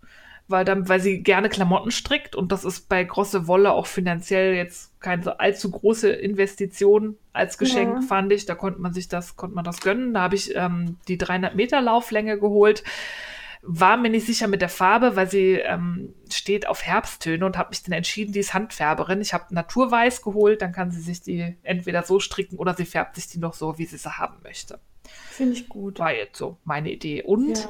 weil 0.50 0.66
dann, 0.66 0.89
weil 0.89 1.00
sie 1.00 1.22
gerne 1.24 1.47
Klamotten 1.50 1.91
strickt 1.91 2.36
und 2.36 2.52
das 2.52 2.66
ist 2.66 2.89
bei 2.89 3.04
Grosse 3.04 3.47
Wolle 3.47 3.72
auch 3.72 3.88
finanziell 3.88 4.56
jetzt 4.56 5.00
keine 5.00 5.24
so 5.24 5.32
allzu 5.32 5.72
große 5.72 6.10
Investition 6.10 7.18
als 7.34 7.58
Geschenk, 7.58 7.95
Ja. 7.95 8.02
fand 8.02 8.32
ich. 8.34 8.45
Da 8.45 8.56
konnte 8.56 8.82
man 8.82 8.93
sich 8.93 9.08
das, 9.08 9.36
konnte 9.38 9.56
man 9.56 9.64
das 9.64 9.80
gönnen. 9.82 10.14
Da 10.14 10.22
habe 10.22 10.36
ich 10.36 10.56
ähm, 10.56 10.97
die 11.08 11.18
300 11.18 11.56
Meter 11.56 11.82
Lauflänge 11.82 12.39
geholt. 12.39 12.84
War 13.62 13.97
mir 13.97 14.10
nicht 14.10 14.26
sicher 14.26 14.47
mit 14.47 14.62
der 14.62 14.70
Farbe, 14.70 15.16
weil 15.18 15.30
sie 15.30 15.54
ähm, 15.56 16.14
steht 16.32 16.66
auf 16.68 16.82
Herbsttöne 16.84 17.45
und 17.45 17.58
habe 17.58 17.70
mich 17.70 17.84
dann 17.84 17.91
entschieden, 17.91 18.32
die 18.32 18.39
ist 18.39 18.54
Handfärberin. 18.54 19.20
Ich 19.22 19.34
habe 19.34 19.54
Naturweiß 19.54 20.22
geholt, 20.22 20.62
dann 20.62 20.72
kann 20.72 20.91
sie 20.91 21.02
sich 21.02 21.22
die 21.22 21.58
entweder 21.64 22.04
so 22.04 22.20
stricken 22.22 22.58
oder 22.58 22.74
sie 22.74 22.86
färbt 22.86 23.16
sich 23.16 23.28
die 23.28 23.38
noch 23.39 23.54
so, 23.54 23.78
wie 23.78 23.86
sie 23.86 23.97
sie 23.97 24.18
haben 24.18 24.38
möchte. 24.43 24.80
Finde 25.30 25.54
ich 25.54 25.68
gut. 25.68 26.00
War 26.00 26.14
jetzt 26.14 26.38
so 26.38 26.58
meine 26.64 26.89
Idee. 26.91 27.22
Und 27.24 27.50
Ja. 27.58 27.70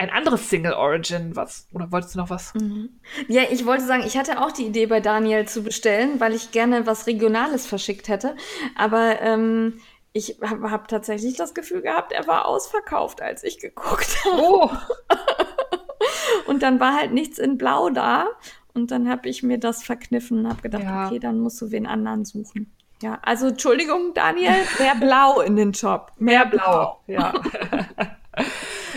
Ein 0.00 0.10
anderes 0.10 0.48
Single 0.50 0.72
Origin, 0.72 1.36
was, 1.36 1.68
oder 1.72 1.92
wolltest 1.92 2.14
du 2.14 2.18
noch 2.18 2.30
was? 2.30 2.54
Mhm. 2.54 2.88
Ja, 3.28 3.42
ich 3.50 3.66
wollte 3.66 3.84
sagen, 3.84 4.02
ich 4.06 4.16
hatte 4.16 4.40
auch 4.42 4.50
die 4.50 4.66
Idee 4.66 4.86
bei 4.86 5.00
Daniel 5.00 5.46
zu 5.46 5.62
bestellen, 5.62 6.18
weil 6.20 6.34
ich 6.34 6.50
gerne 6.52 6.86
was 6.86 7.06
Regionales 7.06 7.66
verschickt 7.66 8.08
hätte. 8.08 8.34
Aber 8.76 9.20
ähm, 9.20 9.80
ich 10.12 10.38
habe 10.42 10.70
hab 10.70 10.88
tatsächlich 10.88 11.36
das 11.36 11.54
Gefühl 11.54 11.82
gehabt, 11.82 12.12
er 12.12 12.26
war 12.26 12.46
ausverkauft, 12.46 13.22
als 13.22 13.44
ich 13.44 13.58
geguckt 13.58 14.16
habe. 14.24 14.42
Oh, 14.42 14.70
Und 16.46 16.62
dann 16.62 16.80
war 16.80 16.94
halt 16.96 17.12
nichts 17.12 17.38
in 17.38 17.58
Blau 17.58 17.90
da. 17.90 18.26
Und 18.72 18.90
dann 18.92 19.08
habe 19.08 19.28
ich 19.28 19.42
mir 19.42 19.58
das 19.58 19.82
verkniffen 19.82 20.40
und 20.40 20.48
habe 20.48 20.62
gedacht, 20.62 20.82
Ja. 20.84 21.06
okay, 21.06 21.18
dann 21.18 21.38
musst 21.40 21.60
du 21.60 21.70
wen 21.70 21.86
anderen 21.86 22.24
suchen. 22.24 22.72
Ja, 23.02 23.18
also 23.22 23.48
Entschuldigung, 23.48 24.12
Daniel, 24.14 24.54
mehr 24.78 24.94
Blau 24.94 25.40
in 25.40 25.56
den 25.56 25.72
Job. 25.72 26.12
mehr 26.18 26.46
blau. 26.46 27.00
Ja. 27.06 27.32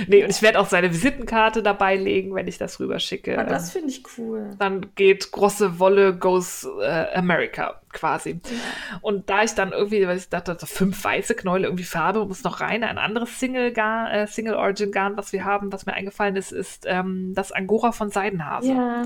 Nee, 0.07 0.23
und 0.23 0.29
ich 0.29 0.41
werde 0.41 0.59
auch 0.59 0.67
seine 0.67 0.91
Visitenkarte 0.91 1.63
dabei 1.63 1.95
legen, 1.95 2.33
wenn 2.35 2.47
ich 2.47 2.57
das 2.57 2.79
rüberschicke. 2.79 3.37
Ah, 3.37 3.43
das 3.43 3.71
finde 3.71 3.89
ich 3.89 4.03
cool. 4.17 4.51
Dann 4.59 4.87
geht 4.95 5.31
große 5.31 5.79
Wolle 5.79 6.15
goes 6.15 6.67
äh, 6.81 7.07
America 7.15 7.81
quasi. 7.91 8.39
Ja. 8.43 8.99
Und 9.01 9.29
da 9.29 9.43
ich 9.43 9.53
dann 9.53 9.71
irgendwie, 9.71 10.05
weil 10.07 10.17
ich 10.17 10.29
dachte, 10.29 10.57
so 10.59 10.65
fünf 10.65 11.03
weiße 11.03 11.35
Knäule, 11.35 11.67
irgendwie 11.67 11.83
Farbe, 11.83 12.25
muss 12.25 12.43
noch 12.43 12.61
rein. 12.61 12.83
Ein 12.83 12.97
anderes 12.97 13.39
Single, 13.39 13.71
Garn, 13.71 14.11
äh, 14.11 14.27
Single 14.27 14.55
Origin 14.55 14.91
Garn, 14.91 15.17
was 15.17 15.33
wir 15.33 15.45
haben, 15.45 15.71
was 15.71 15.85
mir 15.85 15.93
eingefallen 15.93 16.35
ist, 16.35 16.51
ist 16.51 16.85
ähm, 16.87 17.33
das 17.35 17.51
Angora 17.51 17.91
von 17.91 18.09
Seidenhase. 18.09 18.69
Ja 18.69 19.05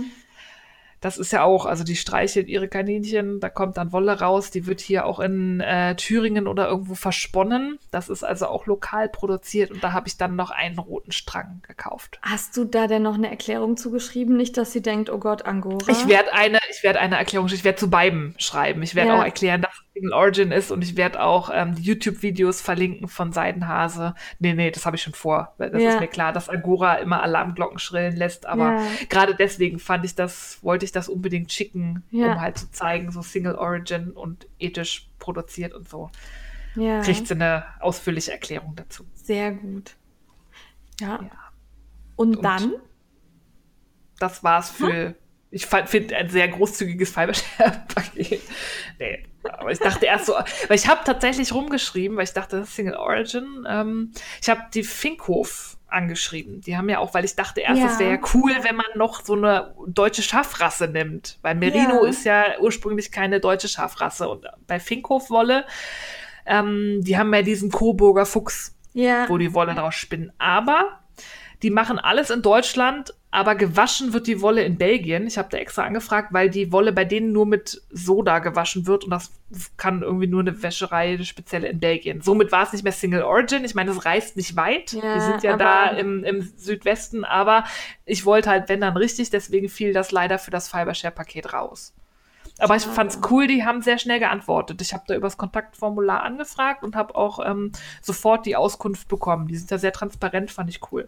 das 1.07 1.17
ist 1.17 1.31
ja 1.31 1.45
auch, 1.45 1.65
also 1.65 1.85
die 1.85 1.95
streichelt 1.95 2.49
ihre 2.49 2.67
Kaninchen, 2.67 3.39
da 3.39 3.47
kommt 3.47 3.77
dann 3.77 3.93
Wolle 3.93 4.19
raus, 4.19 4.51
die 4.51 4.65
wird 4.65 4.81
hier 4.81 5.05
auch 5.05 5.21
in 5.21 5.61
äh, 5.61 5.95
Thüringen 5.95 6.49
oder 6.49 6.67
irgendwo 6.67 6.95
versponnen. 6.95 7.79
Das 7.91 8.09
ist 8.09 8.25
also 8.25 8.47
auch 8.47 8.65
lokal 8.65 9.07
produziert 9.07 9.71
und 9.71 9.81
da 9.81 9.93
habe 9.93 10.09
ich 10.09 10.17
dann 10.17 10.35
noch 10.35 10.51
einen 10.51 10.77
roten 10.77 11.13
Strang 11.13 11.61
gekauft. 11.65 12.19
Hast 12.23 12.57
du 12.57 12.65
da 12.65 12.87
denn 12.87 13.03
noch 13.03 13.15
eine 13.15 13.29
Erklärung 13.29 13.77
zugeschrieben? 13.77 14.35
Nicht, 14.35 14.57
dass 14.57 14.73
sie 14.73 14.81
denkt, 14.81 15.09
oh 15.09 15.17
Gott, 15.17 15.45
Angora. 15.45 15.89
Ich 15.89 16.09
werde 16.09 16.33
eine, 16.33 16.59
ich 16.69 16.83
werde 16.83 16.99
eine 16.99 17.15
Erklärung, 17.15 17.47
ich 17.47 17.63
werde 17.63 17.77
zu 17.77 17.89
beiden 17.89 18.35
schreiben. 18.37 18.83
Ich 18.83 18.93
werde 18.93 19.11
ja. 19.11 19.17
auch 19.17 19.23
erklären, 19.23 19.61
dass 19.61 19.71
Single 19.97 20.13
Origin 20.13 20.51
ist 20.51 20.71
und 20.71 20.83
ich 20.83 20.95
werde 20.95 21.21
auch 21.21 21.49
ähm, 21.51 21.73
YouTube-Videos 21.79 22.61
verlinken 22.61 23.07
von 23.07 23.31
Seidenhase. 23.31 24.13
Nee, 24.39 24.53
nee, 24.53 24.69
das 24.69 24.85
habe 24.85 24.95
ich 24.95 25.01
schon 25.01 25.13
vor. 25.13 25.55
Das 25.57 25.81
ja. 25.81 25.89
ist 25.89 25.99
mir 25.99 26.07
klar, 26.07 26.33
dass 26.33 26.49
Agora 26.49 26.95
immer 26.95 27.23
Alarmglocken 27.23 27.79
schrillen 27.79 28.15
lässt, 28.15 28.45
aber 28.45 28.75
ja. 28.75 28.87
gerade 29.09 29.33
deswegen 29.33 29.79
fand 29.79 30.05
ich 30.05 30.13
das, 30.13 30.59
wollte 30.61 30.85
ich 30.85 30.91
das 30.91 31.09
unbedingt 31.09 31.51
schicken, 31.51 32.03
ja. 32.11 32.33
um 32.33 32.41
halt 32.41 32.57
zu 32.57 32.71
zeigen, 32.71 33.11
so 33.11 33.21
Single 33.21 33.55
Origin 33.55 34.11
und 34.11 34.47
ethisch 34.59 35.09
produziert 35.17 35.73
und 35.73 35.89
so. 35.89 36.11
Ja. 36.75 37.01
Kriegt 37.01 37.27
sie 37.27 37.33
eine 37.33 37.65
ausführliche 37.79 38.31
Erklärung 38.31 38.75
dazu. 38.75 39.03
Sehr 39.15 39.51
gut. 39.51 39.95
Ja. 41.01 41.19
Und, 42.15 42.37
und 42.37 42.43
dann? 42.43 42.73
Das 44.19 44.43
war's 44.43 44.69
für. 44.69 45.07
Hm? 45.07 45.15
Ich 45.49 45.65
finde 45.65 46.15
ein 46.17 46.29
sehr 46.29 46.47
großzügiges 46.49 47.11
Fibershare-Paket. 47.11 48.41
Nee, 48.99 49.23
aber 49.53 49.71
ich 49.71 49.79
dachte 49.79 50.05
erst 50.05 50.25
so, 50.25 50.33
weil 50.33 50.77
ich 50.77 50.87
habe 50.87 51.01
tatsächlich 51.03 51.53
rumgeschrieben, 51.53 52.17
weil 52.17 52.23
ich 52.23 52.33
dachte, 52.33 52.59
das 52.59 52.69
ist 52.69 52.75
Single 52.75 52.95
Origin. 52.95 53.65
Ähm, 53.67 54.11
ich 54.41 54.49
habe 54.49 54.61
die 54.73 54.83
Finkhof 54.83 55.77
angeschrieben. 55.87 56.61
Die 56.61 56.75
haben 56.75 56.89
ja 56.89 56.99
auch, 56.99 57.13
weil 57.13 57.25
ich 57.25 57.35
dachte 57.35 57.61
erst, 57.61 57.81
es 57.81 57.93
ja. 57.93 57.99
wäre 57.99 58.11
ja 58.15 58.19
cool, 58.33 58.51
wenn 58.61 58.75
man 58.75 58.85
noch 58.95 59.23
so 59.23 59.33
eine 59.33 59.73
deutsche 59.87 60.21
Schafrasse 60.21 60.87
nimmt. 60.87 61.39
Weil 61.41 61.55
Merino 61.55 62.03
ja. 62.03 62.09
ist 62.09 62.25
ja 62.25 62.59
ursprünglich 62.59 63.11
keine 63.11 63.39
deutsche 63.39 63.67
Schafrasse. 63.67 64.27
Und 64.27 64.45
bei 64.67 64.79
Finkhof-Wolle, 64.79 65.65
ähm, 66.45 66.99
die 67.01 67.17
haben 67.17 67.33
ja 67.33 67.41
diesen 67.41 67.71
Coburger 67.71 68.25
Fuchs, 68.25 68.75
ja. 68.93 69.29
wo 69.29 69.37
die 69.37 69.53
Wolle 69.53 69.75
draus 69.75 69.95
spinnen. 69.95 70.33
Aber 70.37 70.99
die 71.63 71.69
machen 71.69 71.99
alles 71.99 72.29
in 72.29 72.41
Deutschland 72.41 73.13
aber 73.29 73.55
gewaschen 73.55 74.13
wird 74.13 74.27
die 74.27 74.41
Wolle 74.41 74.63
in 74.63 74.77
Belgien. 74.77 75.27
Ich 75.27 75.37
habe 75.37 75.49
da 75.51 75.57
extra 75.57 75.83
angefragt, 75.83 76.29
weil 76.31 76.49
die 76.49 76.71
Wolle 76.71 76.93
bei 76.93 77.03
denen 77.03 77.33
nur 77.33 77.45
mit 77.45 77.81
Soda 77.89 78.39
gewaschen 78.39 78.87
wird 78.87 79.03
und 79.03 79.09
das 79.09 79.31
kann 79.75 80.01
irgendwie 80.01 80.27
nur 80.27 80.39
eine 80.41 80.63
Wäscherei, 80.63 81.13
eine 81.13 81.25
spezielle 81.25 81.67
in 81.67 81.79
Belgien. 81.79 82.21
Somit 82.21 82.51
war 82.51 82.63
es 82.63 82.71
nicht 82.71 82.83
mehr 82.83 82.93
Single 82.93 83.23
Origin. 83.23 83.65
Ich 83.65 83.75
meine, 83.75 83.91
es 83.91 84.05
reist 84.05 84.37
nicht 84.37 84.55
weit. 84.55 84.93
Ja, 84.93 85.15
Wir 85.15 85.21
sind 85.21 85.43
ja 85.43 85.57
da 85.57 85.89
im, 85.89 86.23
im 86.23 86.41
Südwesten, 86.55 87.25
aber 87.25 87.65
ich 88.05 88.25
wollte 88.25 88.49
halt, 88.49 88.69
wenn 88.69 88.81
dann 88.81 88.95
richtig, 88.95 89.29
deswegen 89.29 89.67
fiel 89.67 89.93
das 89.93 90.11
leider 90.11 90.39
für 90.39 90.51
das 90.51 90.69
Fibershare-Paket 90.69 91.53
raus. 91.53 91.93
Aber 92.59 92.75
ich 92.75 92.83
fand 92.83 93.11
es 93.11 93.19
cool, 93.29 93.47
die 93.47 93.65
haben 93.65 93.81
sehr 93.81 93.99
schnell 93.99 94.19
geantwortet. 94.19 94.81
Ich 94.81 94.93
habe 94.93 95.03
da 95.05 95.15
übers 95.15 95.37
Kontaktformular 95.37 96.23
angefragt 96.23 96.83
und 96.83 96.95
habe 96.95 97.15
auch 97.15 97.39
ähm, 97.45 97.71
sofort 98.01 98.45
die 98.45 98.55
Auskunft 98.55 99.07
bekommen. 99.07 99.47
Die 99.47 99.57
sind 99.57 99.71
da 99.71 99.77
sehr 99.77 99.91
transparent, 99.91 100.49
fand 100.49 100.69
ich 100.69 100.79
cool. 100.91 101.07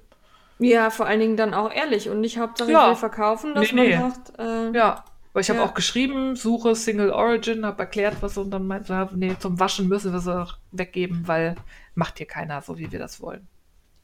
Ja, 0.60 0.90
vor 0.90 1.06
allen 1.06 1.22
Dingen 1.22 1.38
dann 1.38 1.54
auch 1.54 1.72
ehrlich 1.72 2.10
und 2.10 2.20
nicht 2.20 2.38
hauptsächlich 2.38 2.74
ja. 2.74 2.94
verkaufen, 2.94 3.56
dass 3.56 3.72
nee, 3.72 3.76
man 3.76 3.86
nee. 3.88 3.98
sagt. 3.98 4.40
Äh, 4.40 4.78
ja, 4.78 5.06
weil 5.32 5.42
ich 5.42 5.48
ja. 5.48 5.56
habe 5.56 5.64
auch 5.64 5.74
geschrieben, 5.74 6.36
suche 6.36 6.76
Single 6.76 7.12
Origin, 7.12 7.66
habe 7.66 7.80
erklärt, 7.84 8.18
was 8.22 8.38
und 8.38 8.52
dann 8.52 8.68
meinte 8.68 8.94
er, 8.94 9.10
nee, 9.16 9.36
zum 9.40 9.60
Waschen 9.60 9.88
müssen 9.88 10.12
wir 10.12 10.20
sie 10.20 10.46
weggeben, 10.72 11.28
weil 11.28 11.56
macht 11.96 12.18
hier 12.18 12.28
keiner 12.28 12.62
so, 12.62 12.78
wie 12.78 12.92
wir 12.92 13.00
das 13.00 13.22
wollen. 13.22 13.48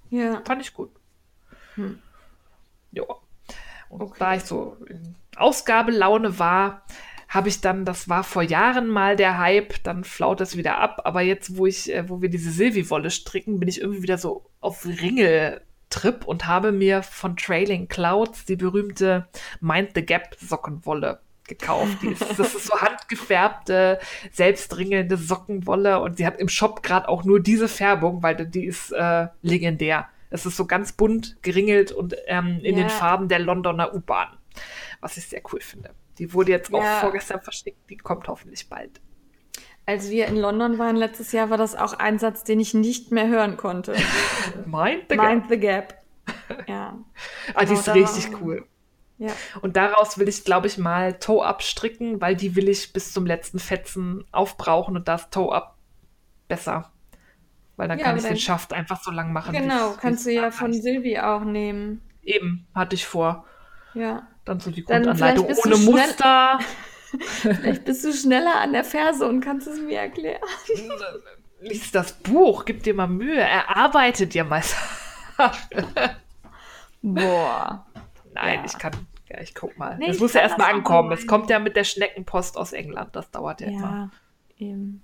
Ja. 0.09 0.41
Fand 0.45 0.61
ich 0.61 0.73
gut. 0.73 0.91
Hm. 1.75 1.99
Ja. 2.91 3.03
Und 3.89 4.01
okay. 4.01 4.15
da 4.19 4.35
ich 4.35 4.43
so 4.43 4.77
in 4.87 5.15
Ausgabelaune 5.35 6.39
war, 6.39 6.83
habe 7.27 7.49
ich 7.49 7.59
dann, 7.59 7.83
das 7.83 8.07
war 8.07 8.23
vor 8.23 8.43
Jahren 8.43 8.87
mal 8.87 9.15
der 9.15 9.37
Hype, 9.37 9.83
dann 9.83 10.03
flaut 10.03 10.39
es 10.39 10.55
wieder 10.55 10.77
ab, 10.77 11.01
aber 11.03 11.21
jetzt, 11.21 11.57
wo 11.57 11.65
ich, 11.65 11.93
äh, 11.93 12.07
wo 12.07 12.21
wir 12.21 12.29
diese 12.29 12.51
Silvi-Wolle 12.51 13.09
stricken, 13.09 13.59
bin 13.59 13.67
ich 13.67 13.81
irgendwie 13.81 14.03
wieder 14.03 14.17
so 14.17 14.45
auf 14.61 14.85
Ringel 14.85 15.61
Trip 15.95 16.25
und 16.25 16.45
habe 16.45 16.73
mir 16.73 17.03
von 17.03 17.37
Trailing 17.37 17.87
Clouds 17.87 18.43
die 18.43 18.57
berühmte 18.57 19.27
Mind 19.61 19.91
the 19.95 20.05
Gap 20.05 20.35
Sockenwolle 20.37 21.21
gekauft. 21.47 22.03
Ist, 22.03 22.37
das 22.37 22.53
ist 22.53 22.67
so 22.67 22.81
handgefärbte, 22.81 23.99
selbstringelnde 24.31 25.15
Sockenwolle 25.15 26.01
und 26.01 26.17
sie 26.17 26.25
hat 26.25 26.37
im 26.39 26.49
Shop 26.49 26.83
gerade 26.83 27.07
auch 27.07 27.23
nur 27.23 27.39
diese 27.39 27.69
Färbung, 27.69 28.21
weil 28.23 28.35
die 28.45 28.65
ist 28.65 28.91
äh, 28.91 29.27
legendär. 29.41 30.09
Es 30.29 30.45
ist 30.45 30.57
so 30.57 30.65
ganz 30.65 30.91
bunt 30.91 31.37
geringelt 31.43 31.93
und 31.93 32.15
ähm, 32.25 32.59
in 32.61 32.75
ja. 32.77 32.83
den 32.83 32.89
Farben 32.89 33.29
der 33.29 33.39
Londoner 33.39 33.93
U-Bahn, 33.93 34.35
was 34.99 35.15
ich 35.15 35.27
sehr 35.27 35.41
cool 35.53 35.61
finde. 35.61 35.91
Die 36.17 36.33
wurde 36.33 36.51
jetzt 36.51 36.71
ja. 36.71 36.77
auch 36.77 37.01
vorgestern 37.01 37.41
verschickt, 37.41 37.89
die 37.89 37.95
kommt 37.95 38.27
hoffentlich 38.27 38.67
bald. 38.67 38.99
Als 39.85 40.09
wir 40.09 40.27
in 40.27 40.37
London 40.37 40.79
waren 40.79 40.95
letztes 40.95 41.31
Jahr, 41.31 41.49
war 41.49 41.57
das 41.57 41.75
auch 41.75 41.93
ein 41.93 42.17
Satz, 42.17 42.43
den 42.43 42.59
ich 42.59 42.73
nicht 42.73 43.11
mehr 43.11 43.27
hören 43.27 43.55
konnte. 43.55 43.93
Mind 44.65 45.03
the 45.09 45.15
Gap. 45.15 45.25
Mind 45.25 45.45
the 45.49 45.59
Gap. 45.59 46.01
Ja. 46.67 46.97
ah, 47.53 47.65
die 47.65 47.73
ist 47.73 47.87
richtig 47.89 48.41
cool. 48.41 48.67
Ja. 49.17 49.31
Und 49.61 49.77
daraus 49.77 50.17
will 50.17 50.27
ich, 50.27 50.43
glaube 50.43 50.67
ich, 50.67 50.77
mal 50.77 51.13
Toe-Up 51.19 51.63
stricken, 51.63 52.19
weil 52.19 52.35
die 52.35 52.55
will 52.55 52.67
ich 52.67 52.93
bis 52.93 53.13
zum 53.13 53.25
letzten 53.25 53.59
Fetzen 53.59 54.25
aufbrauchen 54.31 54.95
und 54.95 55.07
das 55.07 55.29
Toe-Up 55.29 55.77
besser. 56.47 56.91
Weil 57.77 57.87
dann 57.87 57.99
ja, 57.99 58.05
kann 58.05 58.17
ich 58.17 58.23
den 58.23 58.37
Schaft 58.37 58.73
einfach 58.73 59.01
so 59.01 59.11
lang 59.11 59.33
machen. 59.33 59.53
Genau, 59.53 59.93
kannst 59.99 60.25
du 60.25 60.31
ja 60.31 60.51
von 60.51 60.73
Silvi 60.73 61.19
auch 61.19 61.43
nehmen. 61.43 62.01
Eben, 62.23 62.67
hatte 62.73 62.95
ich 62.95 63.05
vor. 63.05 63.45
Ja. 63.93 64.27
Dann 64.45 64.59
so 64.59 64.71
die 64.71 64.83
Grundanleitung 64.83 65.47
ohne 65.47 65.77
Muster. 65.77 66.59
Vielleicht 67.19 67.85
bist 67.85 68.03
du 68.03 68.13
schneller 68.13 68.55
an 68.59 68.73
der 68.73 68.83
Ferse 68.83 69.27
und 69.27 69.41
kannst 69.41 69.67
es 69.67 69.79
mir 69.79 69.99
erklären. 69.99 70.41
Lies 71.61 71.91
das 71.91 72.13
Buch, 72.13 72.65
gib 72.65 72.83
dir 72.83 72.93
mal 72.93 73.07
Mühe, 73.07 73.39
erarbeitet 73.39 74.33
dir 74.33 74.43
mal 74.43 74.61
Boah. 77.01 77.85
Nein, 78.33 78.59
ja. 78.59 78.65
ich 78.65 78.77
kann. 78.77 78.93
Ja, 79.29 79.41
ich 79.41 79.55
guck 79.55 79.77
mal. 79.77 79.97
Nee, 79.97 80.09
es 80.09 80.19
muss 80.19 80.33
ja 80.33 80.41
erstmal 80.41 80.73
ankommen. 80.73 81.11
Es 81.11 81.27
kommt 81.27 81.49
ja 81.49 81.59
mit 81.59 81.75
der 81.75 81.83
Schneckenpost 81.83 82.57
aus 82.57 82.73
England. 82.73 83.15
Das 83.15 83.31
dauert 83.31 83.61
ja, 83.61 83.67
ja 83.67 83.73
immer. 83.73 84.11
Eben. 84.57 85.03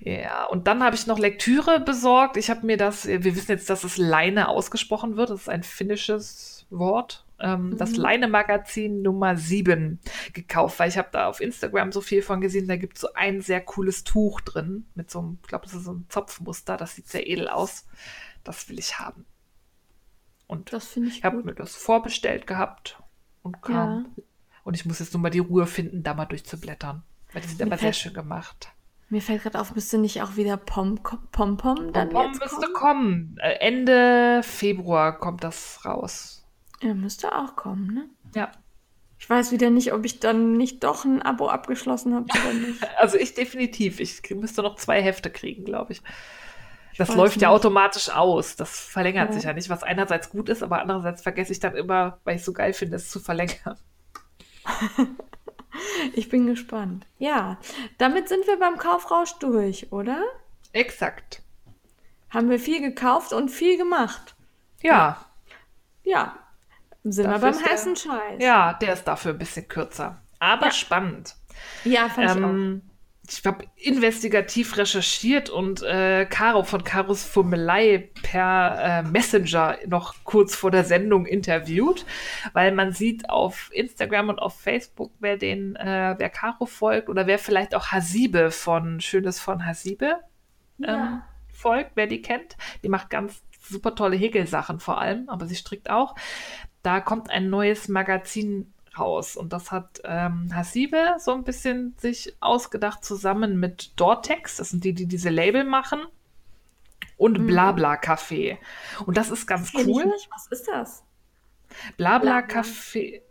Ja, 0.00 0.46
und 0.46 0.66
dann 0.66 0.82
habe 0.82 0.96
ich 0.96 1.06
noch 1.06 1.18
Lektüre 1.18 1.80
besorgt. 1.80 2.36
Ich 2.36 2.50
habe 2.50 2.66
mir 2.66 2.76
das, 2.76 3.06
wir 3.06 3.24
wissen 3.24 3.52
jetzt, 3.52 3.70
dass 3.70 3.84
es 3.84 3.96
Leine 3.96 4.48
ausgesprochen 4.48 5.16
wird. 5.16 5.30
Das 5.30 5.42
ist 5.42 5.48
ein 5.48 5.62
finnisches 5.62 6.66
Wort 6.70 7.23
ähm, 7.40 7.70
mhm. 7.70 7.78
das 7.78 7.96
Leine-Magazin 7.96 9.02
Nummer 9.02 9.36
7 9.36 10.00
gekauft, 10.32 10.78
weil 10.78 10.88
ich 10.88 10.98
habe 10.98 11.08
da 11.12 11.26
auf 11.28 11.40
Instagram 11.40 11.92
so 11.92 12.00
viel 12.00 12.22
von 12.22 12.40
gesehen. 12.40 12.68
Da 12.68 12.76
gibt 12.76 12.96
es 12.96 13.02
so 13.02 13.08
ein 13.14 13.40
sehr 13.40 13.60
cooles 13.60 14.04
Tuch 14.04 14.40
drin 14.40 14.86
mit 14.94 15.10
so 15.10 15.20
einem, 15.20 15.38
ich 15.42 15.48
glaube, 15.48 15.64
das 15.64 15.74
ist 15.74 15.84
so 15.84 15.92
ein 15.92 16.06
Zopfmuster. 16.08 16.76
Das 16.76 16.94
sieht 16.96 17.08
sehr 17.08 17.28
edel 17.28 17.48
aus. 17.48 17.86
Das 18.44 18.68
will 18.68 18.78
ich 18.78 18.98
haben. 18.98 19.26
Und 20.46 20.72
das 20.72 20.96
ich, 20.96 21.18
ich 21.18 21.24
habe 21.24 21.42
mir 21.42 21.54
das 21.54 21.74
vorbestellt 21.74 22.46
gehabt 22.46 23.02
und 23.42 23.62
kam. 23.62 24.06
Ja. 24.16 24.22
Und 24.62 24.74
ich 24.74 24.86
muss 24.86 24.98
jetzt 24.98 25.12
nur 25.12 25.20
mal 25.20 25.30
die 25.30 25.40
Ruhe 25.40 25.66
finden, 25.66 26.02
da 26.02 26.14
mal 26.14 26.26
durchzublättern. 26.26 27.02
Weil 27.32 27.42
die 27.42 27.48
sind 27.48 27.58
mir 27.58 27.66
aber 27.66 27.78
sehr 27.78 27.92
schön 27.92 28.14
gemacht. 28.14 28.68
Mir 29.10 29.20
fällt 29.20 29.42
gerade 29.42 29.60
auf, 29.60 29.74
müsste 29.74 29.98
nicht 29.98 30.22
auch 30.22 30.36
wieder 30.36 30.56
Pom-Pom 30.56 31.28
Pom, 31.30 31.56
Pom 31.56 31.92
dann 31.92 32.08
Pom 32.08 32.26
jetzt 32.26 32.40
müsste 32.40 32.72
kommen. 32.72 33.34
kommen. 33.34 33.38
Äh, 33.38 33.58
Ende 33.60 34.42
Februar 34.42 35.18
kommt 35.18 35.44
das 35.44 35.84
raus. 35.84 36.43
Er 36.80 36.94
müsste 36.94 37.34
auch 37.34 37.56
kommen, 37.56 37.94
ne? 37.94 38.08
Ja. 38.34 38.52
Ich 39.18 39.30
weiß 39.30 39.52
wieder 39.52 39.70
nicht, 39.70 39.92
ob 39.92 40.04
ich 40.04 40.20
dann 40.20 40.56
nicht 40.56 40.84
doch 40.84 41.04
ein 41.04 41.22
Abo 41.22 41.48
abgeschlossen 41.48 42.14
habe 42.14 42.26
oder 42.26 42.52
nicht. 42.52 42.86
Also 42.98 43.16
ich 43.16 43.34
definitiv. 43.34 44.00
Ich 44.00 44.22
müsste 44.34 44.62
noch 44.62 44.76
zwei 44.76 45.00
Hefte 45.00 45.30
kriegen, 45.30 45.64
glaube 45.64 45.92
ich. 45.92 46.02
Das 46.98 47.08
ich 47.08 47.14
läuft 47.14 47.40
ja 47.40 47.48
automatisch 47.48 48.10
aus. 48.10 48.56
Das 48.56 48.78
verlängert 48.78 49.30
ja. 49.30 49.34
sich 49.34 49.44
ja 49.44 49.52
nicht, 49.52 49.70
was 49.70 49.82
einerseits 49.82 50.30
gut 50.30 50.48
ist, 50.48 50.62
aber 50.62 50.80
andererseits 50.80 51.22
vergesse 51.22 51.52
ich 51.52 51.60
dann 51.60 51.74
immer, 51.74 52.20
weil 52.24 52.36
ich 52.36 52.40
es 52.40 52.46
so 52.46 52.52
geil 52.52 52.72
finde, 52.72 52.96
es 52.96 53.10
zu 53.10 53.18
verlängern. 53.18 53.78
ich 56.14 56.28
bin 56.28 56.46
gespannt. 56.46 57.06
Ja, 57.18 57.58
damit 57.98 58.28
sind 58.28 58.46
wir 58.46 58.58
beim 58.58 58.76
Kaufrausch 58.76 59.32
durch, 59.38 59.90
oder? 59.90 60.22
Exakt. 60.72 61.42
Haben 62.30 62.50
wir 62.50 62.58
viel 62.58 62.80
gekauft 62.80 63.32
und 63.32 63.48
viel 63.48 63.78
gemacht. 63.78 64.34
Ja. 64.82 65.24
Ja, 66.02 66.43
sind 67.04 67.26
dafür 67.26 67.52
wir 67.52 67.52
beim 67.52 67.64
heißen 67.64 67.96
Scheiß. 67.96 68.42
Ja, 68.42 68.74
der 68.74 68.94
ist 68.94 69.04
dafür 69.04 69.32
ein 69.32 69.38
bisschen 69.38 69.68
kürzer. 69.68 70.22
Aber 70.38 70.66
ja. 70.66 70.72
spannend. 70.72 71.36
Ja, 71.84 72.08
fand 72.08 72.36
ähm, 72.36 72.82
ich 73.26 73.38
auch. 73.38 73.38
ich 73.38 73.46
habe 73.46 73.64
investigativ 73.76 74.76
recherchiert 74.76 75.50
und 75.50 75.82
äh, 75.82 76.26
Caro 76.26 76.62
von 76.62 76.82
Caros 76.82 77.24
Fummelei 77.24 78.10
per 78.22 78.78
äh, 78.80 79.02
Messenger 79.02 79.78
noch 79.86 80.14
kurz 80.24 80.54
vor 80.54 80.70
der 80.70 80.84
Sendung 80.84 81.26
interviewt, 81.26 82.04
weil 82.52 82.72
man 82.72 82.92
sieht 82.92 83.28
auf 83.30 83.70
Instagram 83.72 84.30
und 84.30 84.38
auf 84.40 84.58
Facebook, 84.58 85.12
wer 85.20 85.36
den, 85.36 85.76
äh, 85.76 86.14
wer 86.18 86.30
Caro 86.30 86.66
folgt 86.66 87.08
oder 87.08 87.26
wer 87.26 87.38
vielleicht 87.38 87.74
auch 87.74 87.86
Hasibe 87.86 88.50
von 88.50 89.00
Schönes 89.00 89.40
von 89.40 89.64
Hasibe 89.64 90.16
ja. 90.78 90.94
ähm, 90.94 91.22
folgt, 91.52 91.92
wer 91.94 92.06
die 92.06 92.22
kennt. 92.22 92.56
Die 92.82 92.88
macht 92.88 93.10
ganz 93.10 93.42
super 93.60 93.94
tolle 93.94 94.16
Häkelsachen 94.16 94.80
vor 94.80 95.00
allem, 95.00 95.28
aber 95.28 95.46
sie 95.46 95.56
strickt 95.56 95.90
auch. 95.90 96.14
Da 96.84 97.00
kommt 97.00 97.30
ein 97.30 97.48
neues 97.48 97.88
Magazin 97.88 98.72
raus. 98.98 99.36
Und 99.36 99.52
das 99.52 99.72
hat 99.72 100.02
ähm, 100.04 100.54
Hasibe 100.54 101.16
so 101.18 101.32
ein 101.32 101.42
bisschen 101.42 101.94
sich 101.98 102.36
ausgedacht 102.40 103.04
zusammen 103.04 103.58
mit 103.58 103.98
Dortex. 103.98 104.58
Das 104.58 104.68
sind 104.68 104.84
die, 104.84 104.92
die 104.92 105.06
diese 105.06 105.30
Label 105.30 105.64
machen. 105.64 106.00
Und 107.16 107.38
mhm. 107.38 107.46
Blabla 107.46 107.94
Café. 107.94 108.58
Und 109.06 109.16
das 109.16 109.30
ist 109.30 109.46
ganz 109.46 109.72
das 109.72 109.86
cool. 109.86 110.12
Was 110.30 110.46
ist 110.48 110.68
das? 110.68 111.02
Blabla 111.96 112.40
Café. 112.40 113.22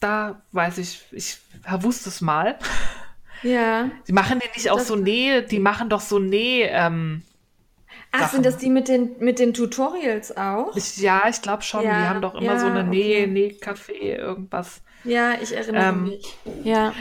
Da 0.00 0.42
weiß 0.50 0.78
ich, 0.78 1.04
ich 1.12 1.38
wusste 1.80 2.08
es 2.08 2.20
mal. 2.20 2.58
Ja. 3.44 3.88
Sie 4.02 4.12
machen 4.12 4.40
die 4.40 4.48
nicht 4.56 4.70
auch 4.70 4.78
das 4.78 4.88
so 4.88 4.96
Nähe, 4.96 5.42
die 5.42 5.60
machen 5.60 5.88
doch 5.90 6.00
so 6.00 6.18
Nähe, 6.18 6.68
ähm, 6.70 7.22
Ach, 8.16 8.20
Sachen. 8.20 8.34
sind 8.34 8.46
das 8.46 8.58
die 8.58 8.70
mit 8.70 8.86
den, 8.86 9.16
mit 9.18 9.40
den 9.40 9.54
Tutorials 9.54 10.36
auch? 10.36 10.76
Ich, 10.76 10.98
ja, 10.98 11.24
ich 11.28 11.42
glaube 11.42 11.62
schon. 11.62 11.82
Ja, 11.82 11.98
die 11.98 12.08
haben 12.08 12.22
doch 12.22 12.36
immer 12.36 12.52
ja, 12.52 12.58
so 12.60 12.66
eine 12.66 12.84
Näh, 12.84 13.24
okay. 13.24 13.58
Nähcafé, 13.58 14.16
irgendwas. 14.18 14.82
Ja, 15.02 15.34
ich 15.42 15.52
erinnere 15.52 15.88
ähm, 15.88 16.04
mich. 16.04 16.36
Ja. 16.62 16.94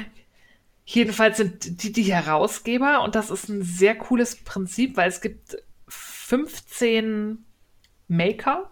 Jedenfalls 0.85 1.37
sind 1.37 1.83
die 1.83 1.91
die 1.91 2.11
Herausgeber 2.11 3.03
und 3.03 3.13
das 3.13 3.29
ist 3.29 3.47
ein 3.47 3.61
sehr 3.61 3.93
cooles 3.95 4.37
Prinzip, 4.37 4.97
weil 4.97 5.07
es 5.07 5.21
gibt 5.21 5.55
15 5.87 7.45
Maker, 8.07 8.71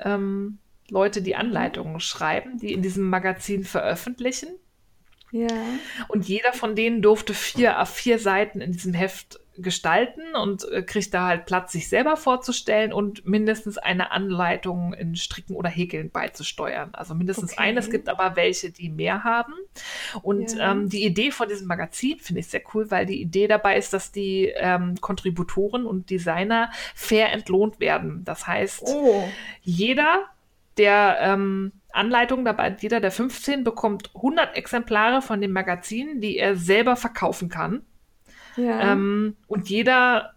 ähm, 0.00 0.58
Leute, 0.90 1.22
die 1.22 1.34
Anleitungen 1.34 1.98
schreiben, 1.98 2.58
die 2.58 2.74
in 2.74 2.82
diesem 2.82 3.08
Magazin 3.08 3.64
veröffentlichen. 3.64 4.50
Ja. 5.32 5.48
Und 6.08 6.28
jeder 6.28 6.52
von 6.52 6.76
denen 6.76 7.00
durfte 7.00 7.32
vier 7.32 7.80
auf 7.80 7.88
vier 7.88 8.18
Seiten 8.18 8.60
in 8.60 8.72
diesem 8.72 8.92
Heft 8.92 9.40
gestalten 9.62 10.34
und 10.34 10.70
äh, 10.70 10.82
kriegt 10.82 11.12
da 11.14 11.26
halt 11.26 11.46
Platz, 11.46 11.72
sich 11.72 11.88
selber 11.88 12.16
vorzustellen 12.16 12.92
und 12.92 13.26
mindestens 13.26 13.78
eine 13.78 14.10
Anleitung 14.10 14.92
in 14.94 15.16
Stricken 15.16 15.54
oder 15.56 15.68
Häkeln 15.68 16.10
beizusteuern. 16.10 16.90
Also 16.92 17.14
mindestens 17.14 17.52
okay. 17.52 17.62
eine. 17.62 17.80
Es 17.80 17.90
gibt 17.90 18.08
aber 18.08 18.36
welche, 18.36 18.70
die 18.70 18.88
mehr 18.88 19.24
haben. 19.24 19.54
Und 20.22 20.56
ja. 20.56 20.72
ähm, 20.72 20.88
die 20.88 21.04
Idee 21.04 21.30
von 21.30 21.48
diesem 21.48 21.66
Magazin 21.66 22.18
finde 22.18 22.40
ich 22.40 22.48
sehr 22.48 22.62
cool, 22.74 22.90
weil 22.90 23.06
die 23.06 23.20
Idee 23.20 23.48
dabei 23.48 23.76
ist, 23.76 23.92
dass 23.92 24.12
die 24.12 24.52
ähm, 24.56 25.00
Kontributoren 25.00 25.86
und 25.86 26.10
Designer 26.10 26.70
fair 26.94 27.32
entlohnt 27.32 27.80
werden. 27.80 28.24
Das 28.24 28.46
heißt, 28.46 28.82
oh. 28.86 29.28
jeder, 29.62 30.26
der 30.76 31.18
ähm, 31.20 31.72
Anleitung 31.92 32.44
dabei, 32.44 32.76
jeder 32.78 33.00
der 33.00 33.10
15 33.10 33.64
bekommt 33.64 34.10
100 34.14 34.56
Exemplare 34.56 35.22
von 35.22 35.40
dem 35.40 35.52
Magazin, 35.52 36.20
die 36.20 36.38
er 36.38 36.56
selber 36.56 36.96
verkaufen 36.96 37.48
kann. 37.48 37.82
Ja. 38.60 38.92
Ähm, 38.92 39.36
und 39.46 39.68
jeder 39.68 40.34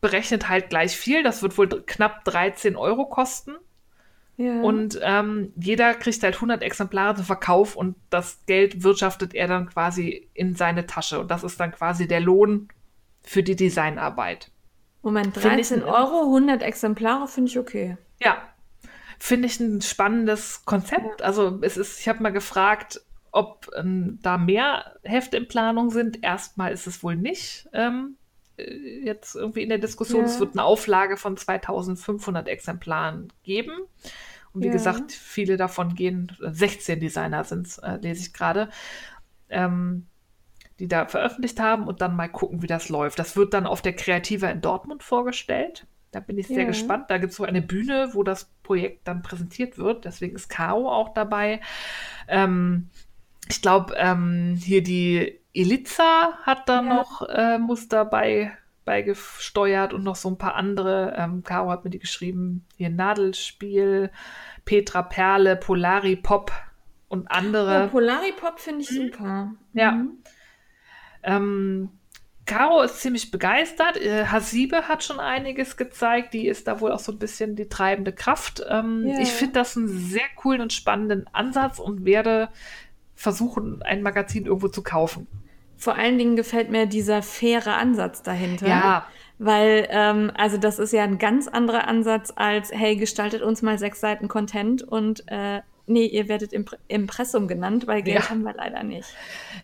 berechnet 0.00 0.48
halt 0.48 0.70
gleich 0.70 0.96
viel. 0.96 1.22
Das 1.22 1.42
wird 1.42 1.56
wohl 1.56 1.68
knapp 1.68 2.24
13 2.24 2.76
Euro 2.76 3.06
kosten. 3.06 3.52
Ja. 4.36 4.60
Und 4.62 4.98
ähm, 5.02 5.52
jeder 5.56 5.94
kriegt 5.94 6.22
halt 6.22 6.34
100 6.34 6.62
Exemplare 6.62 7.14
zum 7.14 7.24
Verkauf 7.24 7.76
und 7.76 7.94
das 8.10 8.44
Geld 8.46 8.82
wirtschaftet 8.82 9.32
er 9.32 9.46
dann 9.46 9.68
quasi 9.68 10.28
in 10.34 10.56
seine 10.56 10.86
Tasche. 10.86 11.20
Und 11.20 11.30
das 11.30 11.44
ist 11.44 11.60
dann 11.60 11.72
quasi 11.72 12.08
der 12.08 12.20
Lohn 12.20 12.68
für 13.22 13.42
die 13.42 13.56
Designarbeit. 13.56 14.50
Moment, 15.02 15.36
13 15.36 15.78
ich, 15.78 15.84
Euro, 15.84 16.22
100 16.22 16.62
Exemplare 16.62 17.28
finde 17.28 17.50
ich 17.50 17.58
okay. 17.58 17.96
Ja, 18.22 18.38
finde 19.18 19.46
ich 19.46 19.60
ein 19.60 19.82
spannendes 19.82 20.64
Konzept. 20.64 21.22
Also 21.22 21.58
es 21.62 21.76
ist, 21.76 22.00
ich 22.00 22.08
habe 22.08 22.22
mal 22.22 22.32
gefragt, 22.32 23.00
ob 23.34 23.68
ähm, 23.74 24.20
da 24.22 24.38
mehr 24.38 24.94
Hefte 25.02 25.36
in 25.36 25.48
Planung 25.48 25.90
sind, 25.90 26.22
erstmal 26.22 26.72
ist 26.72 26.86
es 26.86 27.02
wohl 27.02 27.16
nicht. 27.16 27.68
Ähm, 27.72 28.16
äh, 28.56 29.04
jetzt 29.04 29.34
irgendwie 29.34 29.62
in 29.62 29.70
der 29.70 29.78
Diskussion. 29.78 30.20
Ja. 30.20 30.26
Es 30.26 30.38
wird 30.38 30.54
eine 30.54 30.62
Auflage 30.62 31.16
von 31.16 31.36
2500 31.36 32.46
Exemplaren 32.46 33.32
geben. 33.42 33.72
Und 34.52 34.62
wie 34.62 34.68
ja. 34.68 34.72
gesagt, 34.72 35.10
viele 35.10 35.56
davon 35.56 35.96
gehen, 35.96 36.30
16 36.38 37.00
Designer 37.00 37.42
sind 37.42 37.66
es, 37.66 37.78
äh, 37.78 37.96
lese 37.96 38.20
ich 38.20 38.32
gerade, 38.32 38.68
ähm, 39.48 40.06
die 40.78 40.86
da 40.86 41.06
veröffentlicht 41.06 41.58
haben 41.58 41.88
und 41.88 42.00
dann 42.00 42.14
mal 42.14 42.28
gucken, 42.28 42.62
wie 42.62 42.68
das 42.68 42.88
läuft. 42.88 43.18
Das 43.18 43.36
wird 43.36 43.52
dann 43.52 43.66
auf 43.66 43.82
der 43.82 43.96
Kreativa 43.96 44.48
in 44.48 44.60
Dortmund 44.60 45.02
vorgestellt. 45.02 45.88
Da 46.12 46.20
bin 46.20 46.38
ich 46.38 46.46
sehr 46.46 46.60
ja. 46.60 46.66
gespannt. 46.66 47.06
Da 47.08 47.18
gibt 47.18 47.32
es 47.32 47.36
so 47.36 47.44
eine 47.44 47.62
Bühne, 47.62 48.10
wo 48.12 48.22
das 48.22 48.48
Projekt 48.62 49.08
dann 49.08 49.22
präsentiert 49.22 49.76
wird. 49.76 50.04
Deswegen 50.04 50.36
ist 50.36 50.48
Caro 50.48 50.88
auch 50.88 51.12
dabei. 51.12 51.60
Ähm, 52.28 52.90
ich 53.48 53.62
glaube, 53.62 53.94
ähm, 53.96 54.58
hier 54.62 54.82
die 54.82 55.40
Eliza 55.52 56.38
hat 56.42 56.68
da 56.68 56.76
ja. 56.76 56.82
noch 56.82 57.22
äh, 57.28 57.58
Muster 57.58 58.04
bei, 58.04 58.52
beigesteuert 58.84 59.92
und 59.92 60.02
noch 60.02 60.16
so 60.16 60.28
ein 60.30 60.38
paar 60.38 60.54
andere. 60.54 61.14
Ähm, 61.16 61.42
Caro 61.42 61.70
hat 61.70 61.84
mir 61.84 61.90
die 61.90 61.98
geschrieben. 61.98 62.64
Hier 62.76 62.90
Nadelspiel, 62.90 64.10
Petra 64.64 65.02
Perle, 65.02 65.56
Polari 65.56 66.16
Pop 66.16 66.52
und 67.08 67.30
andere. 67.30 67.86
Oh, 67.86 67.90
Polari 67.90 68.32
Pop 68.32 68.58
finde 68.58 68.82
ich 68.82 68.90
mhm. 68.90 68.96
super. 68.96 69.52
Ja. 69.72 69.92
Mhm. 69.92 70.18
Ähm, 71.22 71.90
Caro 72.46 72.82
ist 72.82 73.00
ziemlich 73.00 73.30
begeistert. 73.30 73.96
Äh, 73.96 74.26
Hasibe 74.26 74.88
hat 74.88 75.02
schon 75.02 75.18
einiges 75.18 75.76
gezeigt. 75.76 76.34
Die 76.34 76.46
ist 76.46 76.68
da 76.68 76.80
wohl 76.80 76.92
auch 76.92 76.98
so 76.98 77.12
ein 77.12 77.18
bisschen 77.18 77.56
die 77.56 77.68
treibende 77.68 78.12
Kraft. 78.12 78.62
Ähm, 78.68 79.04
yeah. 79.06 79.20
Ich 79.20 79.30
finde 79.30 79.54
das 79.54 79.76
einen 79.76 79.88
sehr 79.88 80.28
coolen 80.36 80.60
und 80.60 80.72
spannenden 80.72 81.26
Ansatz 81.32 81.78
und 81.78 82.04
werde 82.04 82.50
versuchen, 83.14 83.82
ein 83.82 84.02
Magazin 84.02 84.46
irgendwo 84.46 84.68
zu 84.68 84.82
kaufen. 84.82 85.26
Vor 85.76 85.96
allen 85.96 86.18
Dingen 86.18 86.36
gefällt 86.36 86.70
mir 86.70 86.86
dieser 86.86 87.22
faire 87.22 87.76
Ansatz 87.76 88.22
dahinter. 88.22 88.68
Ja. 88.68 89.06
Weil, 89.38 89.88
ähm, 89.90 90.30
also 90.36 90.58
das 90.58 90.78
ist 90.78 90.92
ja 90.92 91.02
ein 91.02 91.18
ganz 91.18 91.48
anderer 91.48 91.88
Ansatz 91.88 92.32
als, 92.36 92.70
hey, 92.72 92.96
gestaltet 92.96 93.42
uns 93.42 93.62
mal 93.62 93.78
sechs 93.78 94.00
Seiten 94.00 94.28
Content 94.28 94.82
und 94.82 95.24
äh, 95.26 95.60
nee, 95.86 96.06
ihr 96.06 96.28
werdet 96.28 96.52
Impr 96.52 96.76
Impressum 96.88 97.48
genannt, 97.48 97.86
weil 97.86 98.02
Geld 98.02 98.22
ja. 98.22 98.30
haben 98.30 98.42
wir 98.42 98.54
leider 98.54 98.82
nicht. 98.84 99.08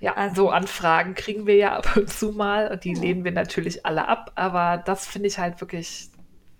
Ja, 0.01 0.15
also, 0.15 0.35
so 0.43 0.51
Anfragen 0.51 1.15
kriegen 1.15 1.47
wir 1.47 1.57
ja 1.57 1.77
ab 1.77 1.97
und 1.97 2.11
zu 2.11 2.33
mal 2.33 2.71
und 2.71 2.85
die 2.85 2.95
lehnen 2.95 3.25
wir 3.25 3.33
natürlich 3.33 3.87
alle 3.87 4.09
ab, 4.09 4.33
aber 4.35 4.83
das 4.85 5.07
finde 5.07 5.29
ich 5.29 5.39
halt 5.39 5.61
wirklich 5.61 6.10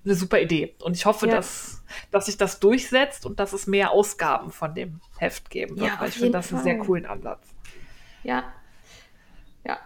eine 0.05 0.15
super 0.15 0.41
Idee. 0.41 0.75
Und 0.83 0.97
ich 0.97 1.07
hoffe, 1.07 1.27
ja. 1.27 1.37
dass, 1.37 1.83
dass 2.11 2.27
sich 2.27 2.37
das 2.37 2.61
durchsetzt 2.61 3.27
und 3.27 3.39
dass 3.41 3.53
es 3.53 3.67
mehr 3.67 3.91
Ausgaben 3.91 4.51
von 4.51 4.75
dem 4.75 5.01
Heft 5.19 5.51
geben 5.51 5.79
wird, 5.79 5.91
ja, 5.91 6.01
weil 6.01 6.09
ich 6.09 6.15
finde 6.15 6.33
das 6.33 6.53
einen 6.53 6.63
sehr 6.63 6.79
coolen 6.79 7.07
Ansatz. 7.07 7.49
Ja. 8.23 8.45
Ja. 9.67 9.79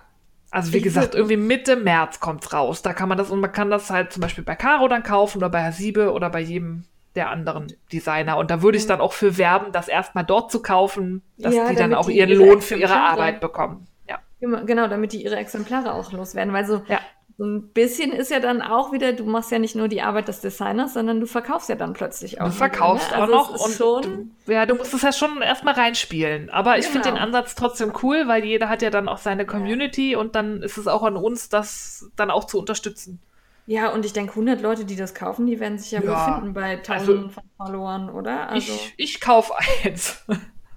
Also 0.51 0.73
wie 0.73 0.79
ich 0.79 0.83
gesagt, 0.83 1.15
irgendwie 1.15 1.37
Mitte 1.37 1.77
März 1.77 2.21
kommt 2.21 2.45
es 2.45 2.53
raus. 2.53 2.83
Da 2.83 2.93
kann 2.93 3.09
man 3.09 3.19
das 3.19 3.31
und 3.31 3.41
man 3.41 3.53
kann 3.53 3.71
das 3.71 3.91
halt 3.91 4.13
zum 4.13 4.21
Beispiel 4.21 4.45
bei 4.45 4.55
Caro 4.55 4.87
dann 4.89 5.03
kaufen 5.03 5.39
oder 5.39 5.51
bei 5.51 5.63
Hasibe 5.63 6.13
oder 6.13 6.31
bei 6.31 6.41
jedem 6.41 6.85
der 7.17 7.31
anderen 7.31 7.73
Designer. 7.93 8.37
Und 8.39 8.51
da 8.51 8.63
würde 8.63 8.77
ich 8.77 8.87
dann 8.87 9.01
auch 9.01 9.13
für 9.13 9.39
werben, 9.39 9.73
das 9.73 9.87
erstmal 9.89 10.25
dort 10.25 10.51
zu 10.51 10.63
kaufen, 10.63 11.23
dass 11.39 11.55
ja, 11.55 11.69
die 11.69 11.77
dann 11.77 11.95
auch 11.95 12.09
ihren 12.09 12.31
Lohn 12.31 12.61
für 12.61 12.77
ihre 12.77 12.97
Arbeit 12.97 13.41
bekommen. 13.41 13.87
Ja. 14.09 14.21
Genau, 14.41 14.89
damit 14.89 15.13
die 15.13 15.25
ihre 15.25 15.37
Exemplare 15.37 15.95
auch 15.95 16.11
loswerden. 16.13 16.53
Weil 16.53 16.67
so, 16.67 16.83
ja 16.89 17.01
ein 17.39 17.69
bisschen 17.73 18.13
ist 18.13 18.31
ja 18.31 18.39
dann 18.39 18.63
auch 18.63 18.93
wieder, 18.93 19.13
du 19.13 19.25
machst 19.25 19.51
ja 19.51 19.59
nicht 19.59 19.75
nur 19.75 19.89
die 19.89 20.03
Arbeit 20.03 20.29
des 20.29 20.41
Designers, 20.41 20.95
sondern 20.95 21.19
du 21.19 21.27
verkaufst 21.27 21.69
ja 21.69 21.75
dann 21.75 21.93
plötzlich 21.93 22.41
auch. 22.41 22.47
Du 22.47 22.53
verkaufst 22.53 23.09
wieder, 23.09 23.17
ne? 23.17 23.23
also 23.23 23.35
auch 23.35 23.51
noch 23.51 23.65
und 23.67 23.73
schon 23.73 24.31
ja, 24.47 24.67
du 24.67 24.77
musst 24.77 24.95
es 24.95 25.03
ja 25.03 25.13
schon 25.13 25.43
erstmal 25.43 25.75
reinspielen. 25.75 26.49
Aber 26.51 26.79
ich 26.79 26.87
genau. 26.87 27.03
finde 27.03 27.09
den 27.11 27.19
Ansatz 27.19 27.57
trotzdem 27.57 27.93
cool, 28.03 28.29
weil 28.29 28.45
jeder 28.45 28.69
hat 28.69 28.83
ja 28.83 28.91
dann 28.91 29.09
auch 29.09 29.19
seine 29.19 29.47
Community 29.47 30.13
ja. 30.13 30.19
und 30.19 30.37
dann 30.37 30.63
ist 30.63 30.77
es 30.77 30.87
auch 30.87 31.03
an 31.03 31.17
uns, 31.17 31.49
das 31.49 32.09
dann 32.15 32.31
auch 32.31 32.45
zu 32.45 32.59
unterstützen. 32.61 33.21
Ja, 33.67 33.89
und 33.89 34.05
ich 34.05 34.13
denke, 34.13 34.33
100 34.33 34.61
Leute, 34.61 34.85
die 34.85 34.95
das 34.95 35.15
kaufen, 35.15 35.47
die 35.47 35.59
werden 35.59 35.79
sich 35.79 35.91
ja, 35.91 36.03
ja. 36.03 36.09
wohl 36.09 36.35
finden 36.35 36.55
bei 36.55 36.79
also 36.79 36.83
Tausenden 36.83 37.25
also, 37.25 37.29
von 37.31 37.43
Followern, 37.57 38.11
oder? 38.11 38.49
Also, 38.51 38.73
ich, 38.73 38.95
ich 38.97 39.21
kaufe 39.21 39.53
eins. 39.85 40.25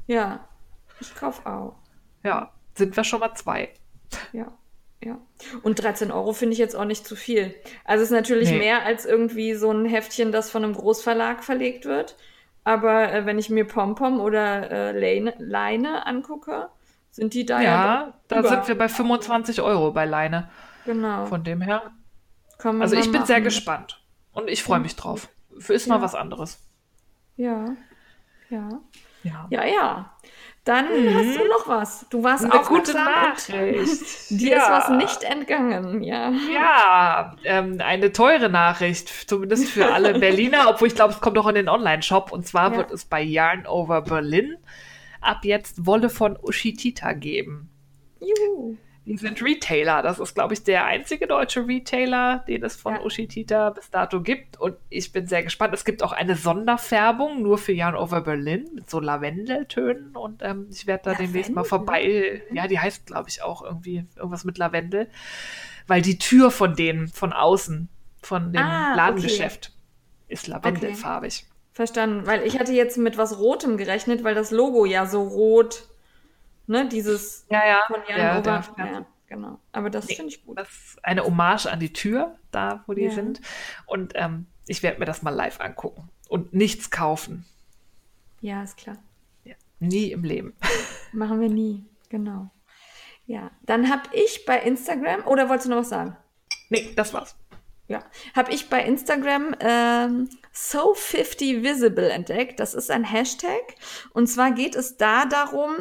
Ja, 0.09 0.47
ich 1.01 1.13
kaufe 1.15 1.45
auch. 1.45 1.75
Ja, 2.23 2.53
sind 2.75 2.95
wir 2.95 3.03
schon 3.03 3.19
mal 3.19 3.33
zwei. 3.35 3.73
Ja. 4.31 4.57
Ja. 5.03 5.19
Und 5.61 5.81
13 5.81 6.11
Euro 6.11 6.33
finde 6.33 6.53
ich 6.53 6.59
jetzt 6.59 6.75
auch 6.75 6.85
nicht 6.85 7.05
zu 7.05 7.15
viel. 7.15 7.53
Also 7.85 8.03
es 8.03 8.09
ist 8.09 8.15
natürlich 8.15 8.49
nee. 8.51 8.57
mehr 8.57 8.83
als 8.83 9.05
irgendwie 9.05 9.53
so 9.53 9.71
ein 9.71 9.85
Heftchen, 9.85 10.31
das 10.31 10.49
von 10.49 10.63
einem 10.63 10.73
Großverlag 10.73 11.43
verlegt 11.43 11.85
wird. 11.85 12.15
Aber 12.63 13.13
äh, 13.13 13.25
wenn 13.25 13.39
ich 13.39 13.49
mir 13.49 13.65
Pompom 13.65 14.19
oder 14.19 14.71
äh, 14.71 14.99
Leine, 14.99 15.35
Leine 15.37 16.05
angucke, 16.05 16.69
sind 17.11 17.33
die 17.33 17.45
da 17.45 17.61
ja. 17.61 17.67
Ja, 17.69 18.13
da 18.27 18.39
über. 18.39 18.49
sind 18.49 18.67
wir 18.67 18.77
bei 18.77 18.89
25 18.89 19.61
Euro 19.61 19.91
bei 19.91 20.05
Leine. 20.05 20.49
Genau. 20.85 21.25
Von 21.27 21.43
dem 21.43 21.61
her. 21.61 21.91
Also 22.63 22.95
ich 22.95 23.03
bin 23.03 23.13
machen. 23.13 23.25
sehr 23.25 23.41
gespannt. 23.41 24.01
Und 24.33 24.49
ich 24.49 24.63
freue 24.63 24.79
mich 24.79 24.95
drauf. 24.95 25.29
Für 25.59 25.73
ist 25.73 25.87
ja. 25.87 25.95
mal 25.95 26.01
was 26.01 26.15
anderes. 26.15 26.59
Ja. 27.35 27.75
Ja. 28.49 28.81
Ja. 29.23 29.47
Ja, 29.49 29.65
ja. 29.65 30.16
Dann 30.67 30.85
mhm. 30.85 31.15
hast 31.15 31.37
du 31.37 31.47
noch 31.47 31.67
was. 31.67 32.05
Du 32.09 32.23
warst 32.23 32.43
Eine 32.43 32.61
gute 32.63 32.93
Nachricht. 32.93 34.29
Dir 34.29 34.57
ja. 34.57 34.57
ist 34.57 34.69
was 34.69 34.97
nicht 34.97 35.23
entgangen, 35.23 36.03
ja. 36.03 36.31
Ja, 36.53 37.35
ähm, 37.45 37.79
eine 37.79 38.11
teure 38.11 38.49
Nachricht, 38.49 39.29
zumindest 39.29 39.69
für 39.69 39.93
alle 39.93 40.19
Berliner, 40.19 40.69
obwohl 40.69 40.89
ich 40.89 40.95
glaube, 40.95 41.13
es 41.13 41.21
kommt 41.21 41.37
auch 41.37 41.47
in 41.47 41.55
den 41.55 41.69
Online-Shop. 41.69 42.33
Und 42.33 42.45
zwar 42.45 42.71
ja. 42.71 42.77
wird 42.79 42.91
es 42.91 43.05
bei 43.05 43.21
Yarn 43.21 43.65
Over 43.65 44.01
Berlin 44.01 44.57
ab 45.21 45.39
jetzt 45.43 45.85
Wolle 45.85 46.09
von 46.09 46.37
Ushitita 46.41 47.13
geben. 47.13 47.69
Juhu. 48.19 48.75
Die 49.07 49.15
sind 49.15 49.41
Retailer. 49.41 50.01
Das 50.01 50.19
ist, 50.19 50.35
glaube 50.35 50.53
ich, 50.53 50.65
der 50.65 50.85
einzige 50.85 51.27
deutsche 51.27 51.65
Retailer, 51.65 52.43
den 52.45 52.61
es 52.61 52.75
von 52.75 52.95
ja. 52.95 53.01
Ushitita 53.01 53.69
bis 53.69 53.89
dato 53.89 54.21
gibt. 54.21 54.59
Und 54.59 54.75
ich 54.89 55.13
bin 55.13 55.27
sehr 55.27 55.43
gespannt. 55.43 55.73
Es 55.73 55.85
gibt 55.85 56.03
auch 56.03 56.11
eine 56.11 56.35
Sonderfärbung 56.35 57.41
nur 57.41 57.57
für 57.57 57.71
Yarn 57.71 57.95
Over 57.95 58.19
Berlin 58.19 58.67
mit 58.75 58.89
so 58.89 58.99
Lavendeltönen. 58.99 60.13
Und 60.17 60.43
ähm, 60.43 60.67
ich 60.69 60.87
werde 60.87 61.03
da 61.05 61.11
Lavendel? 61.11 61.27
demnächst 61.27 61.55
mal 61.55 61.63
vorbei. 61.63 62.41
Ja, 62.51 62.67
die 62.67 62.79
heißt, 62.79 63.05
glaube 63.05 63.29
ich, 63.29 63.41
auch 63.41 63.63
irgendwie 63.63 64.05
irgendwas 64.17 64.43
mit 64.43 64.57
Lavendel. 64.57 65.09
Weil 65.87 66.01
die 66.01 66.17
Tür 66.17 66.51
von 66.51 66.75
denen, 66.75 67.07
von 67.07 67.31
außen, 67.31 67.87
von 68.21 68.51
dem 68.51 68.61
ah, 68.61 68.93
Ladengeschäft, 68.93 69.71
okay. 69.71 70.33
ist 70.33 70.47
lavendelfarbig. 70.47 71.45
Okay. 71.45 71.53
Verstanden. 71.71 72.27
Weil 72.27 72.45
ich 72.45 72.59
hatte 72.59 72.73
jetzt 72.73 72.97
mit 72.97 73.17
was 73.17 73.39
Rotem 73.39 73.77
gerechnet, 73.77 74.25
weil 74.25 74.35
das 74.35 74.51
Logo 74.51 74.83
ja 74.83 75.05
so 75.05 75.23
rot 75.23 75.87
Ne, 76.67 76.87
dieses 76.87 77.45
ja, 77.49 77.65
ja. 77.65 77.81
von 77.87 78.01
Jan 78.07 78.19
ja, 78.19 78.41
der, 78.41 78.63
ja, 78.77 79.05
genau. 79.27 79.59
Aber 79.71 79.89
das 79.89 80.07
nee, 80.07 80.15
finde 80.15 80.33
ich 80.33 80.45
gut. 80.45 80.59
Das 80.59 80.69
ist 80.69 81.05
eine 81.05 81.23
Hommage 81.23 81.67
an 81.67 81.79
die 81.79 81.93
Tür, 81.93 82.35
da 82.51 82.83
wo 82.87 82.93
die 82.93 83.09
sind. 83.09 83.41
Und 83.85 84.13
ähm, 84.15 84.47
ich 84.67 84.83
werde 84.83 84.99
mir 84.99 85.05
das 85.05 85.21
mal 85.21 85.31
live 85.31 85.59
angucken 85.61 86.09
und 86.27 86.53
nichts 86.53 86.91
kaufen. 86.91 87.45
Ja, 88.41 88.63
ist 88.63 88.77
klar. 88.77 88.97
Nie 89.79 90.11
im 90.11 90.23
Leben. 90.23 90.55
Machen 91.13 91.39
wir 91.39 91.49
nie, 91.49 91.85
genau. 92.09 92.49
Ja, 93.25 93.51
dann 93.63 93.91
habe 93.91 94.03
ich 94.13 94.45
bei 94.45 94.59
Instagram, 94.59 95.25
oder 95.27 95.49
wolltest 95.49 95.67
du 95.67 95.71
noch 95.71 95.79
was 95.79 95.89
sagen? 95.89 96.15
Nee, 96.69 96.93
das 96.95 97.13
war's. 97.13 97.35
Ja, 97.87 98.03
habe 98.35 98.51
ich 98.51 98.69
bei 98.69 98.83
Instagram 98.83 99.55
ähm, 99.61 100.29
So50Visible 100.53 102.07
entdeckt. 102.07 102.59
Das 102.59 102.73
ist 102.73 102.91
ein 102.91 103.05
Hashtag. 103.05 103.75
Und 104.13 104.27
zwar 104.27 104.51
geht 104.51 104.75
es 104.75 104.97
da 104.97 105.25
darum, 105.25 105.73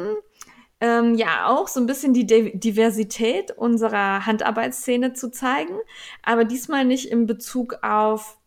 ähm, 0.79 1.15
ja 1.15 1.47
auch 1.47 1.67
so 1.67 1.79
ein 1.79 1.87
bisschen 1.87 2.13
die 2.13 2.25
Diversität 2.25 3.51
unserer 3.51 4.25
Handarbeitsszene 4.25 5.13
zu 5.13 5.31
zeigen, 5.31 5.77
aber 6.23 6.45
diesmal 6.45 6.85
nicht 6.85 7.09
in 7.09 7.25
Bezug 7.25 7.79
auf 7.81 8.37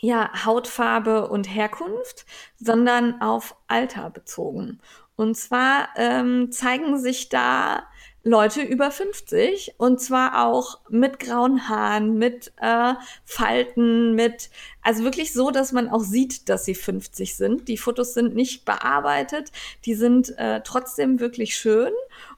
ja, 0.00 0.30
Hautfarbe 0.44 1.28
und 1.28 1.44
Herkunft, 1.44 2.24
sondern 2.56 3.20
auf 3.20 3.54
Alter 3.68 4.10
bezogen. 4.10 4.80
Und 5.20 5.34
zwar 5.34 5.90
ähm, 5.96 6.50
zeigen 6.50 6.98
sich 6.98 7.28
da 7.28 7.82
Leute 8.22 8.62
über 8.62 8.90
50 8.90 9.74
und 9.76 10.00
zwar 10.00 10.46
auch 10.46 10.80
mit 10.88 11.18
grauen 11.18 11.68
Haaren, 11.68 12.16
mit 12.16 12.54
äh, 12.58 12.94
Falten, 13.26 14.14
mit, 14.14 14.48
also 14.80 15.04
wirklich 15.04 15.34
so, 15.34 15.50
dass 15.50 15.72
man 15.72 15.90
auch 15.90 16.00
sieht, 16.00 16.48
dass 16.48 16.64
sie 16.64 16.74
50 16.74 17.36
sind. 17.36 17.68
Die 17.68 17.76
Fotos 17.76 18.14
sind 18.14 18.34
nicht 18.34 18.64
bearbeitet, 18.64 19.52
die 19.84 19.94
sind 19.94 20.38
äh, 20.38 20.62
trotzdem 20.64 21.20
wirklich 21.20 21.54
schön 21.54 21.92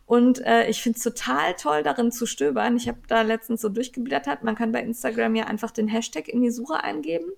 und 0.04 0.44
äh, 0.44 0.68
ich 0.68 0.82
finde 0.82 0.96
es 0.96 1.04
total 1.04 1.54
toll, 1.54 1.84
darin 1.84 2.10
zu 2.10 2.26
stöbern. 2.26 2.76
Ich 2.76 2.88
habe 2.88 2.98
da 3.06 3.22
letztens 3.22 3.60
so 3.60 3.68
durchgeblättert. 3.68 4.42
Man 4.42 4.56
kann 4.56 4.72
bei 4.72 4.82
Instagram 4.82 5.36
ja 5.36 5.44
einfach 5.44 5.70
den 5.70 5.86
Hashtag 5.86 6.26
in 6.26 6.42
die 6.42 6.50
Suche 6.50 6.82
eingeben. 6.82 7.30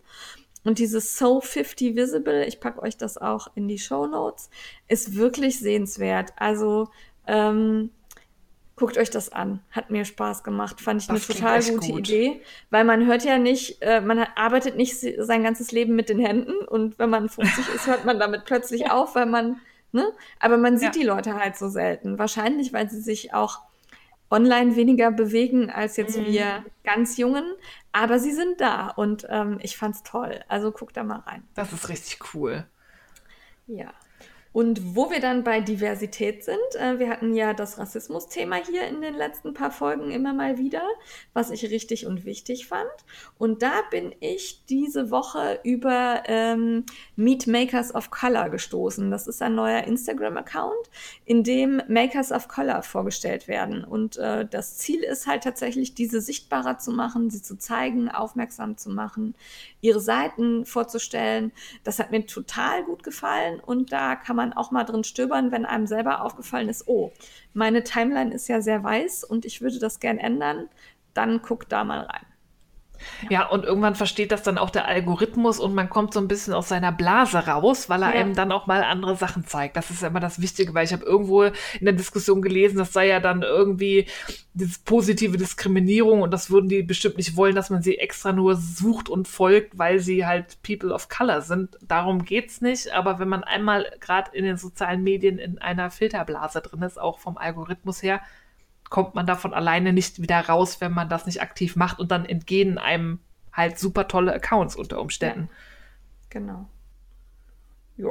Und 0.64 0.78
dieses 0.78 1.18
So 1.18 1.40
50 1.40 1.94
Visible, 1.94 2.44
ich 2.46 2.58
packe 2.58 2.82
euch 2.82 2.96
das 2.96 3.18
auch 3.18 3.48
in 3.54 3.68
die 3.68 3.78
Show 3.78 4.06
Notes, 4.06 4.50
ist 4.88 5.14
wirklich 5.14 5.60
sehenswert. 5.60 6.32
Also 6.36 6.88
ähm, 7.26 7.90
Guckt 8.76 8.98
euch 8.98 9.10
das 9.10 9.30
an. 9.30 9.60
Hat 9.70 9.90
mir 9.90 10.04
Spaß 10.04 10.42
gemacht. 10.42 10.80
Fand 10.80 11.00
ich 11.00 11.06
das 11.06 11.30
eine 11.30 11.38
total 11.38 11.62
gute 11.62 11.92
gut. 11.92 12.08
Idee. 12.08 12.42
Weil 12.70 12.84
man 12.84 13.06
hört 13.06 13.24
ja 13.24 13.38
nicht, 13.38 13.80
äh, 13.82 14.00
man 14.00 14.18
hat, 14.18 14.30
arbeitet 14.34 14.76
nicht 14.76 14.98
sein 14.98 15.44
ganzes 15.44 15.70
Leben 15.70 15.94
mit 15.94 16.08
den 16.08 16.18
Händen 16.18 16.56
und 16.66 16.98
wenn 16.98 17.08
man 17.08 17.28
50 17.28 17.72
ist, 17.72 17.86
hört 17.86 18.04
man 18.04 18.18
damit 18.18 18.44
plötzlich 18.46 18.90
auf, 18.90 19.14
weil 19.14 19.26
man, 19.26 19.60
ne? 19.92 20.10
Aber 20.40 20.56
man 20.56 20.76
sieht 20.76 20.96
ja. 20.96 21.02
die 21.02 21.06
Leute 21.06 21.36
halt 21.36 21.56
so 21.56 21.68
selten. 21.68 22.18
Wahrscheinlich, 22.18 22.72
weil 22.72 22.90
sie 22.90 23.00
sich 23.00 23.32
auch 23.32 23.60
online 24.31 24.77
weniger 24.77 25.11
bewegen 25.11 25.70
als 25.70 25.97
jetzt 25.97 26.18
mhm. 26.18 26.27
wir 26.27 26.64
ganz 26.83 27.16
Jungen. 27.16 27.45
Aber 27.93 28.18
sie 28.18 28.33
sind 28.33 28.61
da 28.61 28.89
und 28.89 29.27
ähm, 29.31 29.59
ich 29.62 29.77
fand's 29.77 30.03
toll. 30.03 30.41
Also 30.49 30.72
guckt 30.72 30.97
da 30.97 31.05
mal 31.05 31.20
rein. 31.20 31.45
Das 31.55 31.72
ist 31.72 31.89
richtig 31.89 32.35
cool. 32.35 32.66
Ja. 33.66 33.93
Und 34.55 34.94
wo 34.94 35.11
wir 35.11 35.18
dann 35.18 35.42
bei 35.42 35.61
Diversität 35.61 36.44
sind, 36.44 36.57
äh, 36.76 37.00
wir 37.00 37.09
hatten 37.09 37.34
ja 37.34 37.55
das 37.55 37.76
Rassismus-Thema 37.76 38.64
hier 38.64 38.86
in 38.86 39.02
den 39.02 39.14
letzten 39.14 39.52
paar 39.52 39.72
Folgen 39.72 40.12
immer 40.12 40.32
mal 40.32 40.59
wieder, 40.59 40.86
was 41.32 41.50
ich 41.50 41.72
richtig 41.72 42.07
und 42.07 42.24
wichtig 42.24 42.68
fand. 42.68 42.88
Und 43.36 43.62
da 43.62 43.72
bin 43.90 44.14
ich 44.20 44.64
diese 44.66 45.11
Woche 45.11 45.59
über 45.64 46.22
ähm, 46.26 46.84
Meet 47.16 47.48
Makers 47.48 47.92
of 47.96 48.12
Color 48.12 48.48
gestoßen. 48.50 49.11
Das 49.11 49.26
ist 49.26 49.42
ein 49.42 49.57
neuer 49.57 49.82
Instagram-Account, 49.88 50.88
in 51.24 51.42
dem 51.42 51.82
Makers 51.88 52.30
of 52.30 52.46
Color 52.46 52.84
vorgestellt 52.84 53.48
werden. 53.48 53.82
Und 53.82 54.18
äh, 54.18 54.46
das 54.48 54.78
Ziel 54.78 55.02
ist 55.02 55.26
halt 55.26 55.42
tatsächlich, 55.42 55.96
diese 55.96 56.20
sichtbarer 56.20 56.78
zu 56.78 56.92
machen, 56.92 57.28
sie 57.28 57.42
zu 57.42 57.59
zeigen, 57.59 58.09
aufmerksam 58.09 58.76
zu 58.76 58.90
machen, 58.90 59.34
ihre 59.80 59.98
Seiten 59.98 60.64
vorzustellen. 60.64 61.50
Das 61.82 61.98
hat 61.98 62.12
mir 62.12 62.24
total 62.24 62.84
gut 62.84 63.02
gefallen 63.02 63.59
und 63.59 63.90
da 63.90 64.14
kann 64.14 64.36
man 64.36 64.43
man 64.45 64.53
auch 64.53 64.70
mal 64.70 64.84
drin 64.84 65.05
stöbern, 65.05 65.51
wenn 65.53 65.64
einem 65.64 65.86
selber 65.86 66.22
aufgefallen 66.22 66.68
ist, 66.68 66.86
oh, 66.86 67.12
meine 67.55 67.82
Timeline 67.82 68.32
ist 68.32 68.49
ja 68.49 68.61
sehr 68.61 68.82
weiß 68.82 69.24
und 69.24 69.45
ich 69.45 69.61
würde 69.61 69.78
das 69.78 70.01
gern 70.01 70.18
ändern, 70.18 70.68
dann 71.14 71.42
guck 71.42 71.68
da 71.68 71.84
mal 71.84 72.01
rein. 72.01 72.26
Ja, 73.30 73.46
und 73.46 73.64
irgendwann 73.64 73.94
versteht 73.94 74.32
das 74.32 74.42
dann 74.42 74.59
auch 74.59 74.70
der 74.70 74.86
Algorithmus 74.86 75.59
und 75.59 75.74
man 75.74 75.88
kommt 75.88 76.12
so 76.14 76.20
ein 76.20 76.28
bisschen 76.28 76.55
aus 76.55 76.68
seiner 76.68 76.92
Blase 76.92 77.38
raus, 77.38 77.88
weil 77.88 78.02
er 78.02 78.14
ja. 78.14 78.20
einem 78.20 78.34
dann 78.34 78.52
auch 78.52 78.66
mal 78.66 78.82
andere 78.82 79.16
Sachen 79.16 79.46
zeigt. 79.46 79.76
Das 79.76 79.90
ist 79.90 80.02
ja 80.02 80.09
immer 80.09 80.20
das 80.20 80.40
Wichtige, 80.40 80.74
weil 80.74 80.84
ich 80.84 80.92
habe 80.92 81.05
irgendwo 81.05 81.42
in 81.44 81.55
der 81.82 81.92
Diskussion 81.92 82.42
gelesen, 82.42 82.78
das 82.78 82.92
sei 82.92 83.09
ja 83.09 83.20
dann 83.20 83.42
irgendwie 83.42 84.07
diese 84.55 84.78
positive 84.84 85.36
Diskriminierung 85.36 86.22
und 86.22 86.30
das 86.30 86.50
würden 86.50 86.68
die 86.68 86.82
bestimmt 86.82 87.16
nicht 87.16 87.36
wollen, 87.36 87.57
dass 87.57 87.70
man 87.70 87.82
sie 87.82 87.98
extra 87.98 88.32
nur 88.32 88.55
sucht 88.55 89.09
und 89.09 89.26
folgt, 89.26 89.76
weil 89.78 89.98
sie 89.98 90.26
halt 90.26 90.62
People 90.62 90.92
of 90.92 91.09
Color 91.09 91.42
sind. 91.42 91.76
Darum 91.82 92.24
geht's 92.24 92.61
nicht, 92.61 92.92
aber 92.92 93.18
wenn 93.18 93.28
man 93.28 93.42
einmal 93.42 93.86
gerade 94.00 94.30
in 94.32 94.44
den 94.44 94.57
sozialen 94.57 95.02
Medien 95.02 95.38
in 95.38 95.59
einer 95.59 95.90
Filterblase 95.90 96.61
drin 96.61 96.82
ist, 96.82 97.00
auch 97.00 97.18
vom 97.18 97.36
Algorithmus 97.36 98.02
her, 98.02 98.20
kommt 98.91 99.14
man 99.14 99.26
davon 99.26 99.55
alleine 99.55 99.93
nicht 99.93 100.20
wieder 100.20 100.41
raus, 100.41 100.80
wenn 100.80 100.93
man 100.93 101.09
das 101.09 101.26
nicht 101.26 101.43
aktiv 101.43 101.76
macht 101.76 101.99
und 101.99 102.11
dann 102.11 102.24
entgehen 102.26 102.78
einem 102.78 103.20
halt 103.53 103.78
super 103.78 104.09
tolle 104.09 104.32
Accounts 104.35 104.76
unter 104.76 105.01
Umständen. 105.01 105.49
Ja, 105.51 106.30
genau. 106.30 106.68
Ja. 107.97 108.11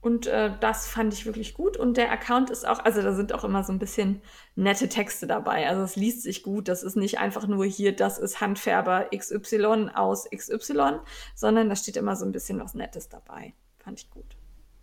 Und 0.00 0.26
äh, 0.26 0.50
das 0.58 0.88
fand 0.88 1.14
ich 1.14 1.26
wirklich 1.26 1.54
gut. 1.54 1.76
Und 1.76 1.96
der 1.96 2.10
Account 2.10 2.50
ist 2.50 2.66
auch, 2.66 2.80
also 2.80 3.02
da 3.02 3.14
sind 3.14 3.32
auch 3.32 3.44
immer 3.44 3.62
so 3.62 3.72
ein 3.72 3.78
bisschen 3.78 4.20
nette 4.56 4.88
Texte 4.88 5.28
dabei. 5.28 5.68
Also 5.68 5.82
es 5.82 5.94
liest 5.94 6.22
sich 6.22 6.42
gut. 6.42 6.66
Das 6.66 6.82
ist 6.82 6.96
nicht 6.96 7.20
einfach 7.20 7.46
nur 7.46 7.64
hier, 7.64 7.94
das 7.94 8.18
ist 8.18 8.40
Handfärber 8.40 9.10
XY 9.16 9.90
aus 9.94 10.28
XY, 10.28 10.98
sondern 11.36 11.68
da 11.68 11.76
steht 11.76 11.96
immer 11.96 12.16
so 12.16 12.24
ein 12.24 12.32
bisschen 12.32 12.58
was 12.58 12.74
Nettes 12.74 13.08
dabei. 13.08 13.54
Fand 13.78 14.00
ich 14.00 14.10
gut. 14.10 14.36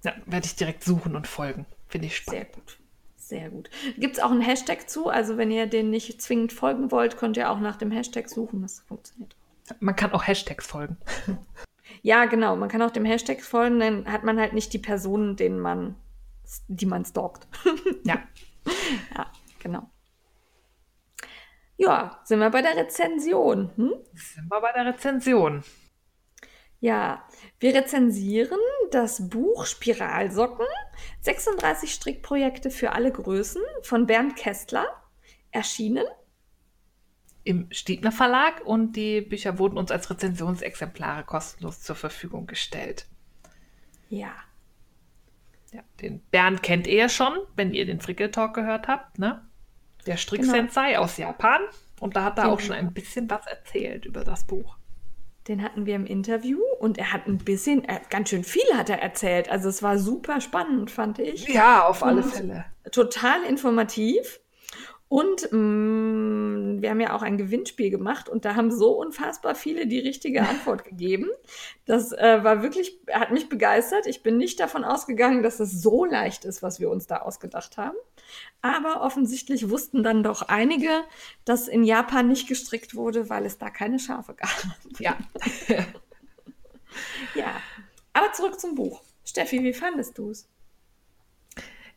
Ja, 0.05 0.13
werde 0.25 0.45
ich 0.45 0.55
direkt 0.55 0.85
suchen 0.85 1.17
und 1.17 1.27
folgen. 1.27 1.65
Finde 1.89 2.07
ich 2.07 2.15
spannend. 2.15 2.45
Sehr 2.45 2.55
gut. 2.55 2.79
Sehr 3.29 3.51
gut. 3.51 3.69
Gibt 3.99 4.17
es 4.17 4.23
auch 4.23 4.31
einen 4.31 4.41
Hashtag 4.41 4.89
zu? 4.89 5.07
Also 5.07 5.37
wenn 5.37 5.51
ihr 5.51 5.67
den 5.67 5.91
nicht 5.91 6.19
zwingend 6.19 6.51
folgen 6.51 6.89
wollt, 6.89 7.15
könnt 7.15 7.37
ihr 7.37 7.51
auch 7.51 7.59
nach 7.59 7.75
dem 7.75 7.91
Hashtag 7.91 8.27
suchen. 8.27 8.63
Das 8.63 8.79
funktioniert. 8.79 9.35
Man 9.79 9.95
kann 9.95 10.11
auch 10.13 10.25
Hashtags 10.25 10.67
folgen. 10.67 10.97
Ja, 12.01 12.25
genau. 12.25 12.55
Man 12.55 12.69
kann 12.69 12.83
auch 12.83 12.91
dem 12.91 13.03
Hashtag 13.03 13.41
folgen, 13.41 13.79
dann 13.79 14.09
hat 14.09 14.23
man 14.23 14.39
halt 14.39 14.53
nicht 14.53 14.71
die 14.71 14.79
Personen, 14.79 15.35
denen 15.35 15.59
man, 15.59 15.95
die 16.67 16.85
man 16.85 17.03
stalkt. 17.03 17.47
ja. 18.05 18.23
Ja, 19.17 19.25
genau. 19.57 19.89
Ja, 21.75 22.21
sind 22.23 22.39
wir 22.39 22.51
bei 22.51 22.61
der 22.61 22.77
Rezension. 22.77 23.71
Hm? 23.75 23.93
Sind 24.13 24.49
wir 24.49 24.61
bei 24.61 24.71
der 24.71 24.85
Rezension. 24.85 25.63
Ja, 26.79 27.27
wir 27.59 27.75
rezensieren 27.75 28.59
das 28.91 29.29
Buch 29.29 29.65
Spiralsocken, 29.65 30.65
36 31.21 31.93
Strickprojekte 31.93 32.69
für 32.69 32.93
alle 32.93 33.11
Größen 33.11 33.61
von 33.81 34.05
Bernd 34.05 34.35
Kästler, 34.35 34.85
erschienen 35.51 36.05
im 37.43 37.67
Stiebner 37.71 38.11
Verlag 38.11 38.61
und 38.65 38.95
die 38.95 39.21
Bücher 39.21 39.57
wurden 39.57 39.77
uns 39.77 39.91
als 39.91 40.09
Rezensionsexemplare 40.09 41.23
kostenlos 41.23 41.81
zur 41.81 41.95
Verfügung 41.95 42.47
gestellt. 42.47 43.07
Ja. 44.09 44.33
Ja, 45.71 45.81
den 46.01 46.19
Bernd 46.31 46.63
kennt 46.63 46.87
ihr 46.87 46.95
ja 46.95 47.09
schon, 47.09 47.33
wenn 47.55 47.73
ihr 47.73 47.85
den 47.85 48.01
Frickel 48.01 48.31
Talk 48.31 48.53
gehört 48.55 48.87
habt, 48.87 49.19
ne? 49.19 49.43
Der 50.05 50.17
Strick-Sensei 50.17 50.91
genau. 50.91 51.01
aus 51.01 51.17
Japan. 51.17 51.61
Und 51.99 52.15
da 52.15 52.23
hat 52.23 52.37
er 52.37 52.49
auch 52.49 52.59
schon 52.59 52.75
ein 52.75 52.93
bisschen 52.93 53.29
was 53.29 53.45
erzählt 53.45 54.05
über 54.05 54.23
das 54.23 54.45
Buch. 54.45 54.77
Den 55.49 55.63
hatten 55.63 55.85
wir 55.85 55.95
im 55.95 56.05
Interview 56.05 56.59
und 56.79 56.97
er 56.97 57.11
hat 57.11 57.27
ein 57.27 57.39
bisschen, 57.39 57.85
ganz 58.09 58.29
schön 58.29 58.43
viel 58.43 58.61
hat 58.75 58.89
er 58.89 59.01
erzählt. 59.01 59.49
Also 59.49 59.67
es 59.67 59.83
war 59.83 59.97
super 59.97 60.39
spannend, 60.39 60.91
fand 60.91 61.19
ich. 61.19 61.47
Ja, 61.49 61.87
auf 61.87 62.03
alle 62.03 62.21
und 62.21 62.31
Fälle. 62.31 62.65
Total 62.91 63.43
informativ. 63.43 64.39
Und 65.09 65.51
mh, 65.51 65.57
mm, 65.57 66.81
wir 66.83 66.91
haben 66.91 67.01
ja 67.01 67.15
auch 67.15 67.23
ein 67.23 67.37
Gewinnspiel 67.37 67.89
gemacht 67.89 68.29
und 68.29 68.45
da 68.45 68.55
haben 68.55 68.71
so 68.71 68.91
unfassbar 68.91 69.55
viele 69.55 69.87
die 69.87 69.99
richtige 69.99 70.47
Antwort 70.47 70.83
gegeben. 70.85 71.29
Das 71.85 72.11
äh, 72.11 72.43
war 72.43 72.61
wirklich, 72.61 72.99
hat 73.11 73.31
mich 73.31 73.49
begeistert. 73.49 74.05
Ich 74.05 74.21
bin 74.21 74.37
nicht 74.37 74.59
davon 74.59 74.83
ausgegangen, 74.83 75.41
dass 75.41 75.59
es 75.59 75.81
so 75.81 76.05
leicht 76.05 76.45
ist, 76.45 76.61
was 76.61 76.79
wir 76.79 76.91
uns 76.91 77.07
da 77.07 77.17
ausgedacht 77.17 77.77
haben. 77.77 77.97
Aber 78.61 79.01
offensichtlich 79.01 79.71
wussten 79.71 80.03
dann 80.03 80.21
doch 80.21 80.43
einige, 80.43 80.89
dass 81.43 81.67
in 81.67 81.83
Japan 81.83 82.27
nicht 82.27 82.47
gestrickt 82.47 82.93
wurde, 82.93 83.29
weil 83.31 83.47
es 83.47 83.57
da 83.57 83.71
keine 83.71 83.97
Schafe 83.97 84.35
gab. 84.35 84.63
Ja. 84.99 85.17
ja. 87.35 87.55
Aber 88.13 88.31
zurück 88.33 88.59
zum 88.59 88.75
Buch. 88.75 89.01
Steffi, 89.25 89.63
wie 89.63 89.73
fandest 89.73 90.19
du 90.19 90.29
es? 90.29 90.47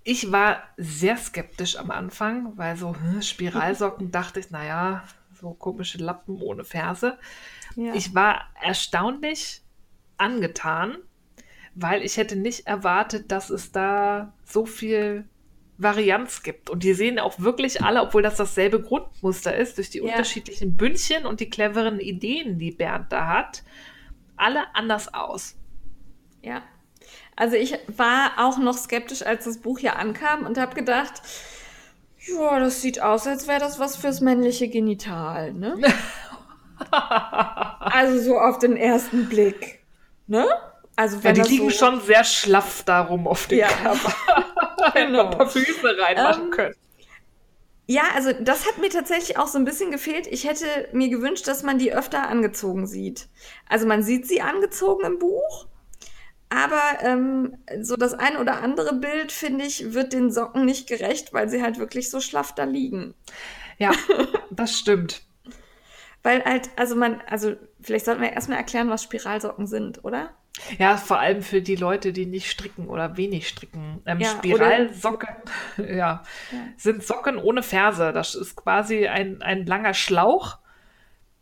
Ich 0.05 0.33
war 0.33 0.63
sehr 0.77 1.17
skeptisch 1.17 1.77
am 1.77 1.91
Anfang, 1.91 2.57
weil 2.57 2.77
so 2.77 2.95
hm, 2.97 3.23
Spiralsocken 3.23 4.11
dachte 4.13 4.41
ich, 4.41 4.51
naja, 4.51 5.05
so 5.33 5.55
komische 5.55 5.99
Lappen 5.99 6.41
ohne 6.41 6.65
Ferse. 6.65 7.19
Ja. 7.77 7.95
Ich 7.95 8.15
war 8.15 8.51
erstaunlich 8.61 9.63
angetan, 10.17 10.97
weil 11.75 12.03
ich 12.03 12.17
hätte 12.17 12.37
nicht 12.37 12.67
erwartet, 12.67 13.31
dass 13.33 13.51
es 13.51 13.73
da 13.73 14.33
so 14.45 14.67
viel 14.67 15.29
Varianz 15.79 16.43
gibt. 16.43 16.71
Und 16.71 16.83
die 16.83 16.95
sehen 16.95 17.19
auch 17.19 17.41
wirklich 17.41 17.83
alle, 17.83 18.03
obwohl 18.03 18.23
das 18.23 18.37
dasselbe 18.37 18.81
Grundmuster 18.81 19.57
ist, 19.57 19.79
durch 19.79 19.91
die 19.91 19.99
ja. 19.99 20.05
unterschiedlichen 20.05 20.77
Bündchen 20.77 21.27
und 21.27 21.41
die 21.41 21.51
cleveren 21.51 21.99
Ideen, 21.99 22.59
die 22.59 22.71
Bernd 22.71 23.11
da 23.13 23.27
hat, 23.27 23.65
alle 24.37 24.75
anders 24.75 25.13
aus. 25.13 25.57
Ja, 26.43 26.63
also 27.37 27.57
ich 27.57 27.79
war 27.97 28.33
auch 28.39 28.59
noch 28.59 28.77
skeptisch, 28.77 29.25
als 29.25 29.45
das 29.45 29.59
Buch 29.59 29.79
hier 29.79 29.97
ankam 29.97 30.45
und 30.47 30.59
habe 30.59 30.75
gedacht, 30.75 31.23
ja, 32.27 32.61
das 32.61 32.83
sieht 32.83 33.01
aus, 33.01 33.27
als 33.27 33.49
wäre 33.49 33.61
das 33.61 33.79
was 33.79 33.97
fürs 33.97 34.21
männliche 34.21 34.69
Genital, 34.69 35.53
ne? 35.53 35.77
also 37.81 38.21
so 38.21 38.39
auf 38.39 38.59
den 38.59 38.77
ersten 38.77 39.29
Blick, 39.29 39.85
ne? 40.27 40.47
Also 40.95 41.19
ja, 41.23 41.33
die 41.33 41.41
liegen 41.43 41.71
so 41.71 41.77
schon 41.77 42.01
sehr 42.03 42.23
schlaff 42.23 42.83
darum 42.85 43.27
auf 43.27 43.47
den 43.47 43.61
ja. 43.61 43.69
Körper. 43.69 44.15
genau. 44.95 45.31
ein 45.31 45.37
paar 45.37 45.49
Füße 45.49 45.99
reinmachen 45.99 46.45
ähm, 46.45 46.51
können. 46.51 46.75
Ja, 47.87 48.03
also 48.15 48.33
das 48.33 48.67
hat 48.67 48.79
mir 48.79 48.91
tatsächlich 48.91 49.39
auch 49.39 49.49
so 49.49 49.59
ein 49.59 49.65
bisschen 49.65 49.91
gefehlt. 49.91 50.27
Ich 50.27 50.47
hätte 50.47 50.67
mir 50.93 51.09
gewünscht, 51.09 51.49
dass 51.49 51.63
man 51.63 51.79
die 51.79 51.93
öfter 51.93 52.29
angezogen 52.29 52.87
sieht. 52.87 53.29
Also 53.69 53.87
man 53.87 54.03
sieht 54.03 54.27
sie 54.27 54.41
angezogen 54.41 55.05
im 55.05 55.19
Buch, 55.19 55.67
aber 56.53 57.03
ähm, 57.03 57.57
so 57.81 57.97
das 57.97 58.13
ein 58.13 58.37
oder 58.37 58.63
andere 58.63 58.95
Bild, 58.95 59.33
finde 59.33 59.65
ich, 59.65 59.95
wird 59.95 60.13
den 60.13 60.31
Socken 60.31 60.65
nicht 60.67 60.87
gerecht, 60.87 61.33
weil 61.33 61.49
sie 61.49 61.63
halt 61.63 61.79
wirklich 61.79 62.11
so 62.11 62.21
schlaff 62.21 62.55
da 62.55 62.65
liegen. 62.65 63.15
Ja, 63.79 63.93
das 64.51 64.79
stimmt. 64.79 65.23
weil 66.23 66.45
halt, 66.45 66.71
also 66.77 66.95
man, 66.95 67.23
also 67.27 67.55
vielleicht 67.81 68.05
sollten 68.05 68.21
wir 68.21 68.33
erstmal 68.33 68.59
erklären, 68.59 68.91
was 68.91 69.03
Spiralsocken 69.03 69.67
sind, 69.67 70.05
oder? 70.05 70.31
Ja, 70.79 70.99
vor 70.99 71.19
allem 71.19 71.41
für 71.41 71.63
die 71.63 71.77
Leute, 71.77 72.13
die 72.13 72.27
nicht 72.27 72.51
stricken 72.51 72.89
oder 72.89 73.17
wenig 73.17 73.49
stricken. 73.49 74.03
Ähm, 74.05 74.21
ja, 74.21 74.29
Spiralsocken 74.29 75.29
ja, 75.79 75.87
ja, 75.87 76.23
sind 76.77 77.03
Socken 77.03 77.39
ohne 77.39 77.63
Ferse. 77.63 78.13
Das 78.13 78.35
ist 78.35 78.57
quasi 78.57 79.07
ein, 79.09 79.41
ein 79.41 79.65
langer 79.65 79.95
Schlauch, 79.95 80.59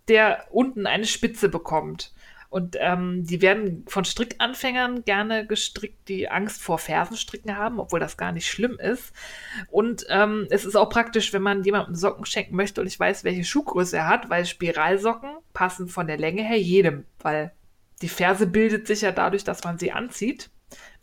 der 0.06 0.46
unten 0.50 0.86
eine 0.86 1.06
Spitze 1.06 1.48
bekommt. 1.48 2.12
Und 2.50 2.76
ähm, 2.80 3.24
die 3.24 3.42
werden 3.42 3.84
von 3.86 4.04
Strickanfängern 4.04 5.04
gerne 5.04 5.46
gestrickt, 5.46 6.08
die 6.08 6.28
Angst 6.28 6.60
vor 6.60 6.78
Fersenstricken 6.78 7.56
haben, 7.56 7.78
obwohl 7.78 8.00
das 8.00 8.16
gar 8.16 8.32
nicht 8.32 8.50
schlimm 8.50 8.76
ist. 8.80 9.12
Und 9.70 10.04
ähm, 10.08 10.48
es 10.50 10.64
ist 10.64 10.74
auch 10.74 10.90
praktisch, 10.90 11.32
wenn 11.32 11.42
man 11.42 11.62
jemandem 11.62 11.94
Socken 11.94 12.26
schenken 12.26 12.56
möchte 12.56 12.80
und 12.80 12.88
ich 12.88 12.98
weiß, 12.98 13.22
welche 13.22 13.44
Schuhgröße 13.44 13.98
er 13.98 14.08
hat, 14.08 14.30
weil 14.30 14.46
Spiralsocken 14.46 15.30
passen 15.52 15.86
von 15.86 16.08
der 16.08 16.18
Länge 16.18 16.42
her 16.42 16.58
jedem, 16.58 17.04
weil 17.20 17.52
die 18.02 18.08
Ferse 18.08 18.48
bildet 18.48 18.88
sich 18.88 19.02
ja 19.02 19.12
dadurch, 19.12 19.44
dass 19.44 19.62
man 19.62 19.78
sie 19.78 19.92
anzieht. 19.92 20.50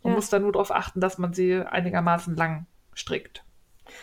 Man 0.02 0.12
ja. 0.12 0.16
muss 0.16 0.28
da 0.28 0.38
nur 0.38 0.52
darauf 0.52 0.70
achten, 0.70 1.00
dass 1.00 1.16
man 1.16 1.32
sie 1.32 1.62
einigermaßen 1.62 2.36
lang 2.36 2.66
strickt. 2.92 3.42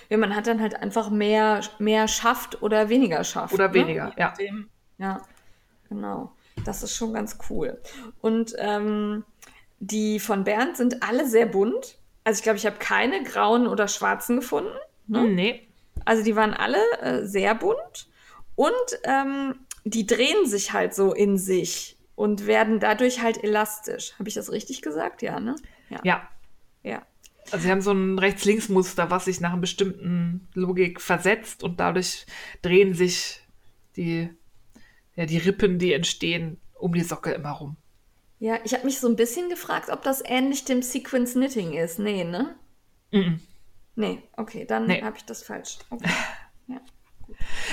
Ja, 0.10 0.18
man 0.18 0.36
hat 0.36 0.48
dann 0.48 0.62
halt 0.62 0.76
einfach 0.76 1.12
mehr, 1.12 1.62
mehr 1.78 2.08
schafft 2.08 2.64
oder 2.64 2.90
weniger 2.90 3.24
schafft. 3.24 3.54
Oder 3.54 3.68
ne? 3.68 3.74
weniger, 3.76 4.14
ja. 4.18 4.34
Ja, 4.98 5.22
genau. 5.90 6.35
Das 6.66 6.84
ist 6.84 6.96
schon 6.96 7.14
ganz 7.14 7.38
cool. 7.50 7.80
Und 8.22 8.54
ähm, 8.58 9.24
die 9.80 10.20
von 10.20 10.44
Bernd 10.44 10.78
sind 10.78 11.04
alle 11.04 11.28
sehr 11.28 11.46
bunt. 11.46 11.98
Also 12.24 12.40
ich 12.40 12.44
glaube, 12.44 12.58
ich 12.58 12.66
habe 12.66 12.78
keine 12.78 13.24
grauen 13.24 13.68
oder 13.68 13.88
schwarzen 13.88 14.38
gefunden. 14.38 14.76
Ne? 15.08 15.24
Nee. 15.26 15.68
Also 16.06 16.24
die 16.24 16.36
waren 16.36 16.54
alle 16.54 16.80
äh, 17.02 17.26
sehr 17.26 17.56
bunt. 17.56 18.10
Und 18.56 18.74
ähm, 19.04 19.56
die 19.84 20.06
drehen 20.06 20.46
sich 20.46 20.74
halt 20.74 20.94
so 20.94 21.14
in 21.14 21.38
sich 21.38 21.98
und 22.16 22.48
werden 22.48 22.80
dadurch 22.80 23.22
halt 23.22 23.44
elastisch. 23.44 24.14
Habe 24.18 24.30
ich 24.30 24.36
das 24.36 24.52
richtig 24.52 24.82
gesagt? 24.82 25.22
Ja, 25.22 25.40
ne? 25.40 25.56
Ja. 25.90 26.00
ja. 26.04 26.30
ja. 26.84 27.02
Also 27.52 27.66
sie 27.66 27.72
haben 27.72 27.82
so 27.82 27.92
ein 27.92 28.18
Rechts-Links-Muster, 28.18 29.12
was 29.12 29.26
sich 29.26 29.40
nach 29.40 29.52
einer 29.52 29.62
bestimmten 29.62 30.48
Logik 30.54 31.00
versetzt 31.00 31.64
und 31.64 31.80
dadurch 31.80 32.26
drehen 32.64 32.96
sich 32.96 33.42
die 33.98 34.30
ja, 35.16 35.26
die 35.26 35.38
Rippen, 35.38 35.80
die 35.80 35.94
entstehen 35.94 36.60
um 36.74 36.94
die 36.94 37.02
Socke 37.02 37.32
immer 37.32 37.52
rum. 37.52 37.78
Ja, 38.40 38.60
ich 38.64 38.74
habe 38.74 38.86
mich 38.86 39.00
so 39.00 39.08
ein 39.08 39.16
bisschen 39.16 39.50
gefragt, 39.50 39.90
ob 39.90 40.04
das 40.04 40.22
ähnlich 40.26 40.66
dem 40.66 40.82
Sequence 40.82 41.34
Knitting 41.34 41.74
ist. 41.74 42.00
Nee, 42.00 42.24
ne? 42.24 42.56
Mm, 43.12 43.18
-mm. 43.18 43.40
Nee, 43.96 44.24
okay, 44.36 44.66
dann 44.66 44.88
nee. 44.88 45.02
habe 45.02 45.18
ich 45.18 45.26
das 45.26 45.44
falsch. 45.44 45.80
Okay. 45.90 46.10
Ja. 46.68 46.82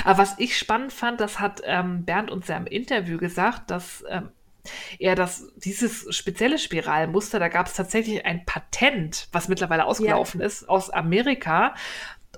Aber 0.05 0.19
was 0.19 0.39
ich 0.39 0.59
spannend 0.59 0.93
fand, 0.93 1.19
das 1.19 1.41
hat 1.41 1.63
ähm, 1.65 2.05
Bernd 2.05 2.31
uns 2.31 2.49
ja 2.49 2.59
im 2.59 2.67
Interview 2.67 3.17
gesagt, 3.17 3.71
dass 3.71 4.05
ähm, 4.07 4.29
er 4.99 5.15
das, 5.15 5.51
dieses 5.57 6.15
spezielle 6.15 6.59
Spiralmuster, 6.59 7.39
da 7.39 7.49
gab 7.49 7.69
es 7.69 7.73
tatsächlich 7.73 8.27
ein 8.27 8.45
Patent, 8.45 9.29
was 9.33 9.49
mittlerweile 9.49 9.87
ausgelaufen 9.87 10.41
ja. 10.41 10.47
ist, 10.47 10.69
aus 10.69 10.91
Amerika. 10.91 11.75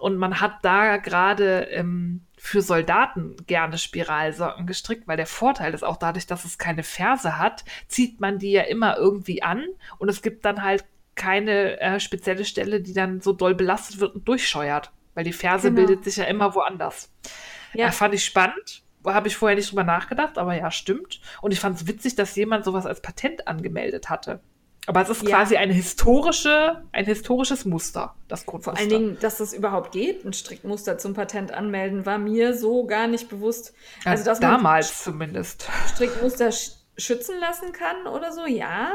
Und 0.04 0.18
man 0.18 0.38
hat 0.42 0.58
da 0.60 0.98
gerade 0.98 1.62
ähm, 1.70 2.26
für 2.36 2.60
Soldaten 2.60 3.36
gerne 3.46 3.78
Spiralsocken 3.78 4.66
gestrickt, 4.66 5.08
weil 5.08 5.16
der 5.16 5.24
Vorteil 5.24 5.72
ist 5.72 5.82
auch 5.82 5.96
dadurch, 5.96 6.26
dass 6.26 6.44
es 6.44 6.58
keine 6.58 6.82
Ferse 6.82 7.38
hat, 7.38 7.64
zieht 7.88 8.20
man 8.20 8.38
die 8.38 8.50
ja 8.50 8.64
immer 8.64 8.98
irgendwie 8.98 9.42
an 9.42 9.64
und 9.96 10.10
es 10.10 10.20
gibt 10.20 10.44
dann 10.44 10.62
halt 10.62 10.84
keine 11.14 11.80
äh, 11.80 12.00
spezielle 12.00 12.44
Stelle, 12.44 12.82
die 12.82 12.92
dann 12.92 13.22
so 13.22 13.32
doll 13.32 13.54
belastet 13.54 13.98
wird 13.98 14.14
und 14.14 14.28
durchscheuert, 14.28 14.92
weil 15.14 15.24
die 15.24 15.32
Ferse 15.32 15.70
genau. 15.72 15.86
bildet 15.86 16.04
sich 16.04 16.16
ja 16.16 16.24
immer 16.24 16.54
woanders. 16.54 17.10
Ja, 17.72 17.90
fand 17.90 18.12
ich 18.12 18.26
spannend. 18.26 18.82
Habe 19.06 19.28
ich 19.28 19.38
vorher 19.38 19.56
nicht 19.56 19.70
drüber 19.70 19.84
nachgedacht, 19.84 20.36
aber 20.36 20.54
ja, 20.54 20.70
stimmt. 20.70 21.22
Und 21.40 21.52
ich 21.52 21.60
fand 21.60 21.76
es 21.78 21.86
witzig, 21.86 22.14
dass 22.14 22.36
jemand 22.36 22.66
sowas 22.66 22.84
als 22.84 23.00
Patent 23.00 23.48
angemeldet 23.48 24.10
hatte. 24.10 24.40
Aber 24.86 25.00
es 25.00 25.08
ist 25.08 25.22
ja. 25.22 25.30
quasi 25.30 25.56
eine 25.56 25.72
historische, 25.72 26.82
ein 26.92 27.06
historisches 27.06 27.64
Muster, 27.64 28.14
das 28.28 28.44
Grundmuster. 28.44 28.72
Vor 28.72 28.78
allen 28.78 28.88
Dingen, 28.88 29.18
dass 29.20 29.38
das 29.38 29.52
überhaupt 29.54 29.92
geht, 29.92 30.24
ein 30.24 30.32
Strickmuster 30.32 30.98
zum 30.98 31.14
Patent 31.14 31.52
anmelden, 31.52 32.04
war 32.04 32.18
mir 32.18 32.56
so 32.56 32.86
gar 32.86 33.06
nicht 33.06 33.28
bewusst. 33.28 33.72
Also, 34.04 34.24
dass 34.24 34.40
damals 34.40 34.88
man 34.88 35.14
zumindest. 35.14 35.68
Strickmuster 35.94 36.52
sch 36.52 36.72
schützen 36.96 37.40
lassen 37.40 37.72
kann 37.72 38.06
oder 38.06 38.30
so, 38.30 38.46
ja. 38.46 38.92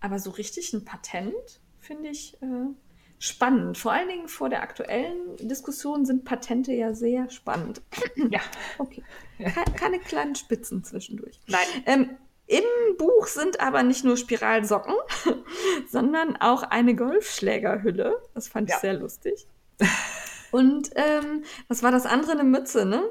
Aber 0.00 0.18
so 0.18 0.30
richtig 0.30 0.72
ein 0.72 0.84
Patent 0.84 1.60
finde 1.78 2.08
ich 2.08 2.34
äh, 2.42 2.46
spannend. 3.18 3.78
Vor 3.78 3.92
allen 3.92 4.08
Dingen 4.08 4.28
vor 4.28 4.48
der 4.48 4.62
aktuellen 4.62 5.36
Diskussion 5.38 6.04
sind 6.04 6.24
Patente 6.24 6.72
ja 6.72 6.92
sehr 6.94 7.30
spannend. 7.30 7.82
Ja. 8.30 8.40
Okay. 8.78 9.04
Keine 9.76 10.00
kleinen 10.00 10.34
Spitzen 10.34 10.82
zwischendurch. 10.82 11.38
Nein. 11.46 11.66
Ähm, 11.84 12.10
im 12.46 12.96
Buch 12.96 13.26
sind 13.26 13.60
aber 13.60 13.82
nicht 13.82 14.04
nur 14.04 14.16
Spiralsocken, 14.16 14.94
sondern 15.90 16.36
auch 16.36 16.62
eine 16.62 16.94
Golfschlägerhülle. 16.94 18.22
Das 18.34 18.48
fand 18.48 18.68
ja. 18.68 18.76
ich 18.76 18.80
sehr 18.80 18.94
lustig. 18.94 19.46
Und 20.52 20.90
ähm, 20.94 21.44
was 21.68 21.82
war 21.82 21.90
das 21.90 22.06
andere? 22.06 22.32
Eine 22.32 22.44
Mütze, 22.44 22.86
ne? 22.86 23.02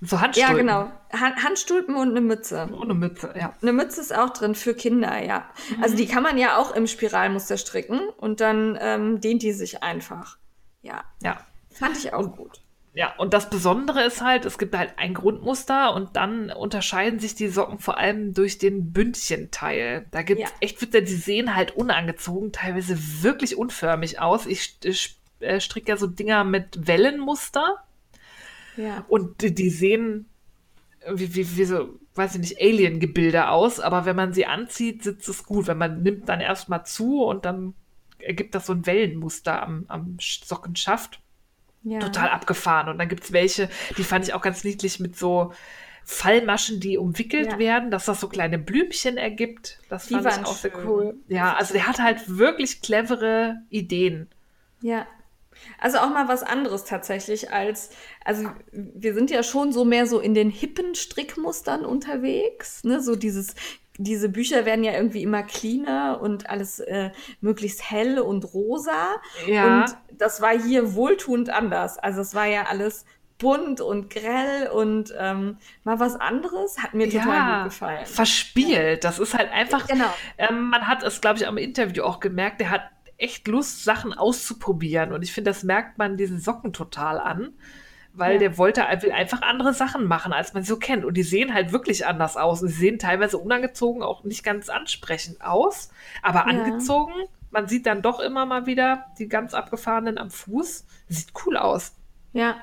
So 0.00 0.20
Handstulpen. 0.20 0.68
Ja, 0.68 0.82
genau. 0.82 0.92
Han 1.12 1.42
Handstulpen 1.42 1.96
und 1.96 2.10
eine 2.10 2.20
Mütze. 2.20 2.68
Und 2.72 2.84
eine 2.84 2.94
Mütze, 2.94 3.34
ja. 3.38 3.54
Eine 3.60 3.72
Mütze 3.72 4.00
ist 4.00 4.16
auch 4.16 4.30
drin 4.30 4.54
für 4.54 4.74
Kinder, 4.74 5.22
ja. 5.22 5.50
Mhm. 5.76 5.82
Also 5.82 5.96
die 5.96 6.06
kann 6.06 6.22
man 6.22 6.38
ja 6.38 6.56
auch 6.56 6.74
im 6.74 6.86
Spiralmuster 6.86 7.58
stricken 7.58 8.00
und 8.16 8.40
dann 8.40 8.78
ähm, 8.80 9.20
dehnt 9.20 9.42
die 9.42 9.52
sich 9.52 9.82
einfach. 9.82 10.38
Ja. 10.82 11.04
Ja. 11.22 11.44
Fand 11.70 11.96
ich 11.98 12.12
auch 12.12 12.34
gut. 12.36 12.62
Ja, 12.98 13.14
und 13.16 13.32
das 13.32 13.48
Besondere 13.48 14.02
ist 14.02 14.22
halt, 14.22 14.44
es 14.44 14.58
gibt 14.58 14.76
halt 14.76 14.94
ein 14.96 15.14
Grundmuster 15.14 15.94
und 15.94 16.16
dann 16.16 16.50
unterscheiden 16.50 17.20
sich 17.20 17.36
die 17.36 17.46
Socken 17.46 17.78
vor 17.78 17.96
allem 17.96 18.34
durch 18.34 18.58
den 18.58 18.92
Bündchenteil. 18.92 20.06
Da 20.10 20.22
gibt 20.22 20.42
es 20.42 20.50
ja. 20.50 20.56
echt, 20.58 20.92
die 20.92 21.14
sehen 21.14 21.54
halt 21.54 21.76
unangezogen, 21.76 22.50
teilweise 22.50 22.98
wirklich 23.22 23.56
unförmig 23.56 24.20
aus. 24.20 24.46
Ich, 24.46 24.78
ich 24.82 25.16
äh, 25.38 25.60
stricke 25.60 25.90
ja 25.90 25.96
so 25.96 26.08
Dinger 26.08 26.42
mit 26.42 26.88
Wellenmuster. 26.88 27.76
Ja. 28.76 29.04
Und 29.06 29.42
die, 29.42 29.54
die 29.54 29.70
sehen 29.70 30.28
wie, 31.08 31.36
wie, 31.36 31.56
wie 31.56 31.64
so, 31.66 32.00
weiß 32.16 32.34
ich 32.34 32.40
nicht, 32.40 32.60
Alien-Gebilde 32.60 33.48
aus, 33.50 33.78
aber 33.78 34.06
wenn 34.06 34.16
man 34.16 34.32
sie 34.32 34.46
anzieht, 34.46 35.04
sitzt 35.04 35.28
es 35.28 35.44
gut. 35.44 35.68
Wenn 35.68 35.78
man 35.78 36.02
nimmt 36.02 36.28
dann 36.28 36.40
erstmal 36.40 36.84
zu 36.84 37.22
und 37.22 37.44
dann 37.44 37.74
ergibt 38.18 38.56
das 38.56 38.66
so 38.66 38.72
ein 38.72 38.86
Wellenmuster 38.86 39.62
am, 39.62 39.84
am 39.86 40.16
Sockenschaft. 40.20 41.20
Ja. 41.82 42.00
Total 42.00 42.28
abgefahren. 42.28 42.88
Und 42.88 42.98
dann 42.98 43.08
gibt 43.08 43.24
es 43.24 43.32
welche, 43.32 43.68
die 43.96 44.04
fand 44.04 44.24
ich 44.26 44.34
auch 44.34 44.42
ganz 44.42 44.64
niedlich 44.64 45.00
mit 45.00 45.16
so 45.16 45.52
Fallmaschen, 46.04 46.80
die 46.80 46.96
umwickelt 46.96 47.52
ja. 47.52 47.58
werden, 47.58 47.90
dass 47.90 48.06
das 48.06 48.20
so 48.20 48.28
kleine 48.28 48.58
Blümchen 48.58 49.18
ergibt. 49.18 49.78
Das 49.90 50.06
die 50.06 50.14
fand 50.14 50.26
ich 50.26 50.46
auch 50.46 50.56
sehr 50.56 50.86
cool. 50.86 51.16
Ja, 51.28 51.54
also 51.54 51.74
der 51.74 51.86
hat 51.86 51.98
halt 51.98 52.38
wirklich 52.38 52.80
clevere 52.80 53.58
Ideen. 53.68 54.28
Ja. 54.80 55.06
Also 55.78 55.98
auch 55.98 56.08
mal 56.08 56.28
was 56.28 56.42
anderes 56.42 56.84
tatsächlich 56.84 57.52
als, 57.52 57.90
also 58.24 58.48
wir 58.72 59.12
sind 59.12 59.30
ja 59.30 59.42
schon 59.42 59.72
so 59.72 59.84
mehr 59.84 60.06
so 60.06 60.18
in 60.18 60.32
den 60.32 60.50
hippen 60.50 60.94
Strickmustern 60.94 61.84
unterwegs, 61.84 62.84
ne? 62.84 63.02
So 63.02 63.16
dieses, 63.16 63.54
diese 63.98 64.28
Bücher 64.28 64.64
werden 64.64 64.84
ja 64.84 64.92
irgendwie 64.92 65.22
immer 65.22 65.42
cleaner 65.42 66.20
und 66.22 66.48
alles 66.48 66.78
äh, 66.80 67.10
möglichst 67.40 67.90
hell 67.90 68.20
und 68.20 68.54
rosa. 68.54 69.16
Ja. 69.46 69.84
Und 69.84 69.96
das 70.16 70.40
war 70.40 70.58
hier 70.58 70.94
wohltuend 70.94 71.50
anders. 71.50 71.98
Also 71.98 72.20
es 72.20 72.34
war 72.34 72.46
ja 72.46 72.66
alles 72.70 73.04
bunt 73.38 73.80
und 73.80 74.10
grell 74.10 74.68
und 74.68 75.12
ähm, 75.18 75.58
mal 75.84 76.00
was 76.00 76.16
anderes. 76.16 76.78
Hat 76.78 76.94
mir 76.94 77.10
total 77.10 77.28
ja, 77.28 77.62
gut 77.62 77.72
gefallen. 77.72 78.06
Verspielt. 78.06 79.04
Das 79.04 79.18
ist 79.18 79.34
halt 79.36 79.50
einfach. 79.50 79.86
Genau. 79.86 80.12
Ähm, 80.38 80.70
man 80.70 80.86
hat 80.86 81.02
es, 81.02 81.20
glaube 81.20 81.38
ich, 81.38 81.46
am 81.46 81.56
Interview 81.56 82.04
auch 82.04 82.20
gemerkt, 82.20 82.60
der 82.60 82.70
hat 82.70 82.82
echt 83.16 83.48
Lust, 83.48 83.84
Sachen 83.84 84.12
auszuprobieren. 84.12 85.12
Und 85.12 85.22
ich 85.22 85.32
finde, 85.32 85.50
das 85.50 85.64
merkt 85.64 85.98
man 85.98 86.16
diesen 86.16 86.38
Socken 86.38 86.72
total 86.72 87.18
an. 87.18 87.54
Weil 88.18 88.34
ja. 88.34 88.38
der 88.38 88.58
wollte 88.58 88.82
will 89.00 89.12
einfach 89.12 89.42
andere 89.42 89.72
Sachen 89.72 90.06
machen, 90.06 90.32
als 90.32 90.54
man 90.54 90.62
sie 90.62 90.68
so 90.68 90.78
kennt. 90.78 91.04
Und 91.04 91.14
die 91.14 91.22
sehen 91.22 91.54
halt 91.54 91.72
wirklich 91.72 92.06
anders 92.06 92.36
aus. 92.36 92.62
Und 92.62 92.68
sie 92.68 92.74
sehen 92.74 92.98
teilweise 92.98 93.38
unangezogen, 93.38 94.02
auch 94.02 94.24
nicht 94.24 94.44
ganz 94.44 94.68
ansprechend 94.68 95.40
aus. 95.42 95.90
Aber 96.22 96.40
ja. 96.40 96.44
angezogen, 96.44 97.14
man 97.50 97.68
sieht 97.68 97.86
dann 97.86 98.02
doch 98.02 98.20
immer 98.20 98.46
mal 98.46 98.66
wieder 98.66 99.06
die 99.18 99.28
ganz 99.28 99.54
abgefahrenen 99.54 100.18
am 100.18 100.30
Fuß. 100.30 100.84
Sieht 101.08 101.32
cool 101.46 101.56
aus. 101.56 101.94
Ja, 102.32 102.56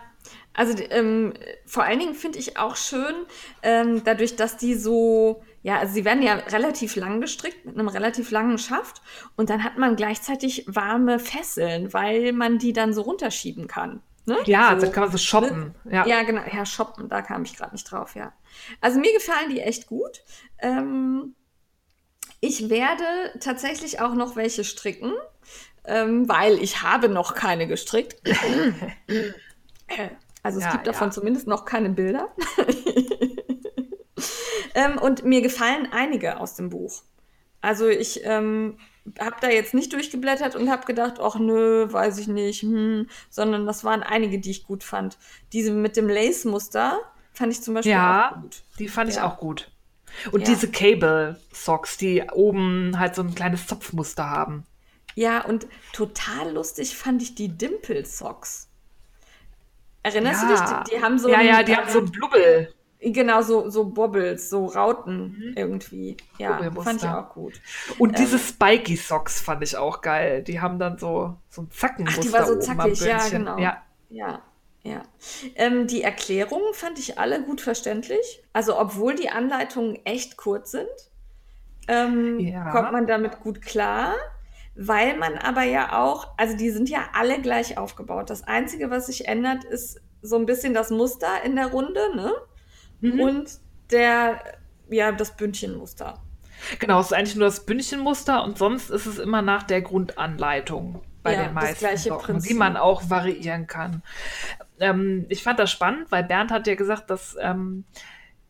also 0.53 0.73
ähm, 0.89 1.33
vor 1.65 1.83
allen 1.83 1.99
Dingen 1.99 2.15
finde 2.15 2.39
ich 2.39 2.57
auch 2.57 2.75
schön, 2.77 3.13
ähm, 3.61 4.03
dadurch, 4.05 4.35
dass 4.35 4.55
die 4.57 4.73
so, 4.73 5.43
ja, 5.63 5.79
also 5.79 5.93
sie 5.93 6.05
werden 6.05 6.23
ja 6.23 6.35
relativ 6.35 6.95
lang 6.95 7.19
gestrickt 7.19 7.65
mit 7.65 7.77
einem 7.77 7.89
relativ 7.89 8.31
langen 8.31 8.57
Schaft 8.57 9.01
und 9.35 9.49
dann 9.49 9.63
hat 9.63 9.77
man 9.77 9.97
gleichzeitig 9.97 10.65
warme 10.67 11.19
Fesseln, 11.19 11.93
weil 11.93 12.31
man 12.31 12.57
die 12.57 12.71
dann 12.71 12.93
so 12.93 13.01
runterschieben 13.01 13.67
kann. 13.67 14.01
Ne? 14.25 14.37
Ja, 14.45 14.75
so, 14.75 14.81
dann 14.81 14.91
kann 14.91 15.03
man 15.03 15.11
so 15.11 15.17
shoppen. 15.17 15.75
Ne? 15.83 15.95
Ja. 15.95 16.07
ja, 16.07 16.23
genau, 16.23 16.41
ja, 16.51 16.65
shoppen, 16.65 17.09
da 17.09 17.21
kam 17.21 17.43
ich 17.43 17.55
gerade 17.55 17.73
nicht 17.73 17.89
drauf, 17.89 18.15
ja. 18.15 18.33
Also 18.81 18.99
mir 18.99 19.13
gefallen 19.13 19.49
die 19.49 19.61
echt 19.61 19.87
gut. 19.87 20.23
Ähm, 20.59 21.35
ich 22.39 22.69
werde 22.69 23.03
tatsächlich 23.39 23.99
auch 23.99 24.15
noch 24.15 24.35
welche 24.35 24.63
stricken, 24.63 25.13
ähm, 25.85 26.27
weil 26.27 26.61
ich 26.61 26.81
habe 26.81 27.09
noch 27.09 27.35
keine 27.35 27.67
gestrickt. 27.67 28.21
Also 30.41 30.59
es 30.59 30.65
ja, 30.65 30.73
gibt 30.73 30.85
davon 30.85 31.07
ja. 31.07 31.11
zumindest 31.11 31.47
noch 31.47 31.65
keine 31.65 31.89
Bilder. 31.89 32.29
ähm, 34.75 34.99
und 34.99 35.25
mir 35.25 35.41
gefallen 35.41 35.87
einige 35.91 36.39
aus 36.39 36.53
dem 36.53 36.69
Buch. 36.69 37.01
Also 37.61 37.87
ich 37.87 38.21
ähm, 38.25 38.77
habe 39.19 39.35
da 39.41 39.49
jetzt 39.49 39.73
nicht 39.73 39.93
durchgeblättert 39.93 40.55
und 40.55 40.69
habe 40.69 40.85
gedacht, 40.85 41.19
ach 41.19 41.35
nö, 41.35 41.91
weiß 41.91 42.17
ich 42.17 42.27
nicht, 42.27 42.63
hm, 42.63 43.07
sondern 43.29 43.65
das 43.65 43.83
waren 43.83 44.03
einige, 44.03 44.39
die 44.39 44.51
ich 44.51 44.65
gut 44.65 44.83
fand. 44.83 45.17
Diese 45.53 45.71
mit 45.71 45.95
dem 45.95 46.09
Lace-Muster 46.09 46.99
fand 47.33 47.53
ich 47.53 47.61
zum 47.61 47.75
Beispiel 47.75 47.91
ja, 47.91 48.31
auch 48.31 48.41
gut. 48.41 48.63
Die 48.79 48.87
fand 48.87 49.11
ja. 49.11 49.17
ich 49.17 49.21
auch 49.21 49.37
gut. 49.37 49.71
Und 50.31 50.41
ja. 50.41 50.47
diese 50.47 50.71
Cable-Socks, 50.71 51.97
die 51.97 52.23
oben 52.31 52.97
halt 52.97 53.15
so 53.15 53.21
ein 53.21 53.35
kleines 53.35 53.67
Zopfmuster 53.67 54.29
haben. 54.29 54.65
Ja, 55.15 55.45
und 55.45 55.67
total 55.93 56.51
lustig 56.51 56.95
fand 56.95 57.21
ich 57.21 57.35
die 57.35 57.49
Dimple-Socks. 57.49 58.69
Erinnerst 60.03 60.43
ja. 60.43 60.47
du 60.47 60.53
dich? 60.53 60.89
Die, 60.89 60.95
die, 60.95 61.03
haben 61.03 61.17
so. 61.17 61.29
Ja, 61.29 61.41
ja, 61.41 61.63
die 61.63 61.75
haben 61.75 61.89
so 61.89 61.99
ein 61.99 62.11
Blubbel. 62.11 62.73
Genau, 63.07 63.43
so, 63.43 63.69
so 63.69 63.85
Bobbles, 63.85 64.49
so 64.49 64.65
Rauten 64.65 65.37
mhm. 65.37 65.53
irgendwie. 65.55 66.17
Ja, 66.39 66.59
fand 66.81 67.03
ich 67.03 67.07
auch 67.07 67.29
gut. 67.29 67.53
Und 67.99 68.09
ähm, 68.09 68.15
diese 68.15 68.39
Spiky 68.39 68.95
Socks 68.95 69.39
fand 69.41 69.61
ich 69.61 69.77
auch 69.77 70.01
geil. 70.01 70.41
Die 70.41 70.59
haben 70.59 70.79
dann 70.79 70.97
so, 70.97 71.37
so 71.49 71.61
ein 71.61 71.71
Zackenmuster 71.71 72.21
Ach, 72.21 72.25
die 72.25 72.33
war 72.33 72.45
so 72.47 72.57
zackig, 72.57 72.99
ja, 73.01 73.29
genau. 73.29 73.59
Ja, 73.59 73.83
ja. 74.09 74.41
ja. 74.83 75.03
Ähm, 75.55 75.85
die 75.85 76.01
Erklärungen 76.01 76.73
fand 76.73 76.97
ich 76.97 77.19
alle 77.19 77.43
gut 77.43 77.61
verständlich. 77.61 78.43
Also, 78.53 78.79
obwohl 78.79 79.13
die 79.13 79.29
Anleitungen 79.29 80.03
echt 80.03 80.35
kurz 80.35 80.71
sind, 80.71 80.89
ähm, 81.87 82.39
ja. 82.39 82.71
kommt 82.71 82.91
man 82.91 83.05
damit 83.05 83.39
gut 83.41 83.61
klar 83.61 84.15
weil 84.75 85.17
man 85.17 85.37
aber 85.37 85.63
ja 85.63 85.97
auch, 85.97 86.27
also 86.35 86.57
die 86.57 86.69
sind 86.69 86.89
ja 86.89 87.05
alle 87.13 87.39
gleich 87.39 87.77
aufgebaut. 87.77 88.29
Das 88.29 88.43
Einzige, 88.43 88.89
was 88.89 89.05
sich 89.07 89.25
ändert, 89.25 89.63
ist 89.63 90.01
so 90.21 90.35
ein 90.35 90.45
bisschen 90.45 90.73
das 90.73 90.89
Muster 90.89 91.43
in 91.45 91.55
der 91.55 91.67
Runde, 91.67 92.13
ne? 92.15 92.33
Mhm. 93.13 93.19
Und 93.19 93.49
der, 93.91 94.41
ja, 94.89 95.11
das 95.11 95.35
Bündchenmuster. 95.35 96.21
Genau, 96.79 96.99
es 96.99 97.07
ist 97.07 97.13
eigentlich 97.13 97.35
nur 97.35 97.45
das 97.45 97.65
Bündchenmuster 97.65 98.43
und 98.43 98.57
sonst 98.57 98.89
ist 98.89 99.05
es 99.05 99.19
immer 99.19 99.41
nach 99.41 99.63
der 99.63 99.81
Grundanleitung 99.81 101.01
bei 101.21 101.33
ja, 101.33 101.43
den 101.43 101.53
meisten 101.53 101.97
Socken, 101.97 102.39
die 102.39 102.53
man 102.53 102.77
auch 102.77 103.09
variieren 103.09 103.67
kann. 103.67 104.03
Ähm, 104.79 105.25
ich 105.29 105.43
fand 105.43 105.59
das 105.59 105.71
spannend, 105.71 106.11
weil 106.11 106.23
Bernd 106.23 106.51
hat 106.51 106.67
ja 106.67 106.75
gesagt, 106.75 107.09
dass 107.09 107.35
ähm, 107.39 107.85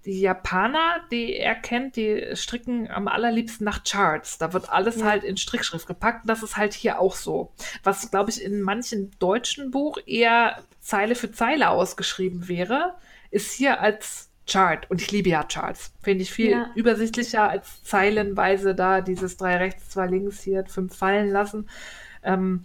die 0.05 0.21
Japaner, 0.21 0.97
die 1.09 1.35
er 1.35 1.55
kennt, 1.55 1.95
die 1.95 2.35
stricken 2.35 2.91
am 2.91 3.07
allerliebsten 3.07 3.65
nach 3.65 3.83
Charts. 3.83 4.37
Da 4.37 4.53
wird 4.53 4.69
alles 4.69 4.97
ja. 4.97 5.05
halt 5.05 5.23
in 5.23 5.35
Strickschrift 5.35 5.87
gepackt. 5.87 6.29
Das 6.29 6.43
ist 6.43 6.57
halt 6.57 6.73
hier 6.73 6.99
auch 6.99 7.15
so. 7.15 7.51
Was, 7.83 8.11
glaube 8.11 8.29
ich, 8.29 8.43
in 8.43 8.61
manchen 8.61 9.11
deutschen 9.19 9.71
Buch 9.71 9.97
eher 10.05 10.61
Zeile 10.79 11.15
für 11.15 11.31
Zeile 11.31 11.69
ausgeschrieben 11.69 12.47
wäre, 12.47 12.95
ist 13.31 13.51
hier 13.53 13.81
als 13.81 14.24
Chart. 14.47 14.89
Und 14.89 15.01
ich 15.01 15.11
liebe 15.11 15.29
ja 15.29 15.43
Charts. 15.43 15.93
Finde 16.01 16.23
ich 16.23 16.31
viel 16.31 16.51
ja. 16.51 16.71
übersichtlicher 16.75 17.49
als 17.49 17.83
zeilenweise 17.83 18.75
da 18.75 19.01
dieses 19.01 19.37
drei 19.37 19.57
rechts, 19.57 19.89
zwei 19.89 20.07
links 20.07 20.41
hier, 20.41 20.65
fünf 20.65 20.95
fallen 20.95 21.29
lassen. 21.29 21.69
Ähm, 22.23 22.63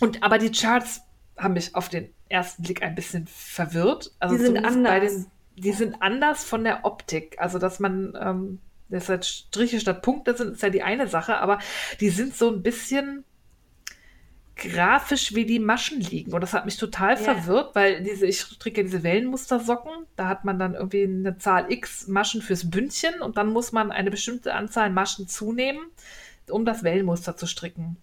und 0.00 0.22
aber 0.22 0.38
die 0.38 0.50
Charts 0.50 1.02
haben 1.38 1.54
mich 1.54 1.74
auf 1.74 1.88
den 1.88 2.10
ersten 2.28 2.62
Blick 2.62 2.82
ein 2.82 2.94
bisschen 2.94 3.26
verwirrt. 3.26 4.12
Also 4.18 4.36
die 4.36 4.42
sind 4.42 4.64
anders. 4.64 5.14
Den, 5.14 5.26
die 5.56 5.72
sind 5.72 6.00
anders 6.00 6.44
von 6.44 6.64
der 6.64 6.84
Optik. 6.84 7.36
Also, 7.38 7.58
dass 7.58 7.78
man, 7.78 8.16
ähm, 8.20 8.58
dass 8.88 9.08
halt 9.08 9.24
Striche 9.24 9.80
statt 9.80 10.02
Punkte 10.02 10.36
sind, 10.36 10.52
ist 10.52 10.62
ja 10.62 10.70
die 10.70 10.82
eine 10.82 11.08
Sache, 11.08 11.38
aber 11.38 11.58
die 12.00 12.10
sind 12.10 12.34
so 12.34 12.50
ein 12.50 12.62
bisschen 12.62 13.24
grafisch 14.62 15.34
wie 15.34 15.44
die 15.44 15.58
Maschen 15.58 16.00
liegen. 16.00 16.32
Und 16.32 16.40
das 16.40 16.52
hat 16.52 16.64
mich 16.64 16.76
total 16.76 17.14
ja. 17.14 17.16
verwirrt, 17.16 17.74
weil 17.74 18.02
diese, 18.02 18.26
ich 18.26 18.40
stricke 18.40 18.82
diese 18.82 19.02
Wellenmustersocken, 19.02 19.92
da 20.16 20.28
hat 20.28 20.44
man 20.44 20.58
dann 20.58 20.74
irgendwie 20.74 21.04
eine 21.04 21.38
Zahl 21.38 21.70
X 21.70 22.08
Maschen 22.08 22.40
fürs 22.40 22.70
Bündchen 22.70 23.20
und 23.20 23.36
dann 23.36 23.48
muss 23.48 23.72
man 23.72 23.92
eine 23.92 24.10
bestimmte 24.10 24.54
Anzahl 24.54 24.90
Maschen 24.90 25.28
zunehmen, 25.28 25.82
um 26.48 26.64
das 26.64 26.82
Wellenmuster 26.82 27.36
zu 27.36 27.46
stricken. 27.46 27.96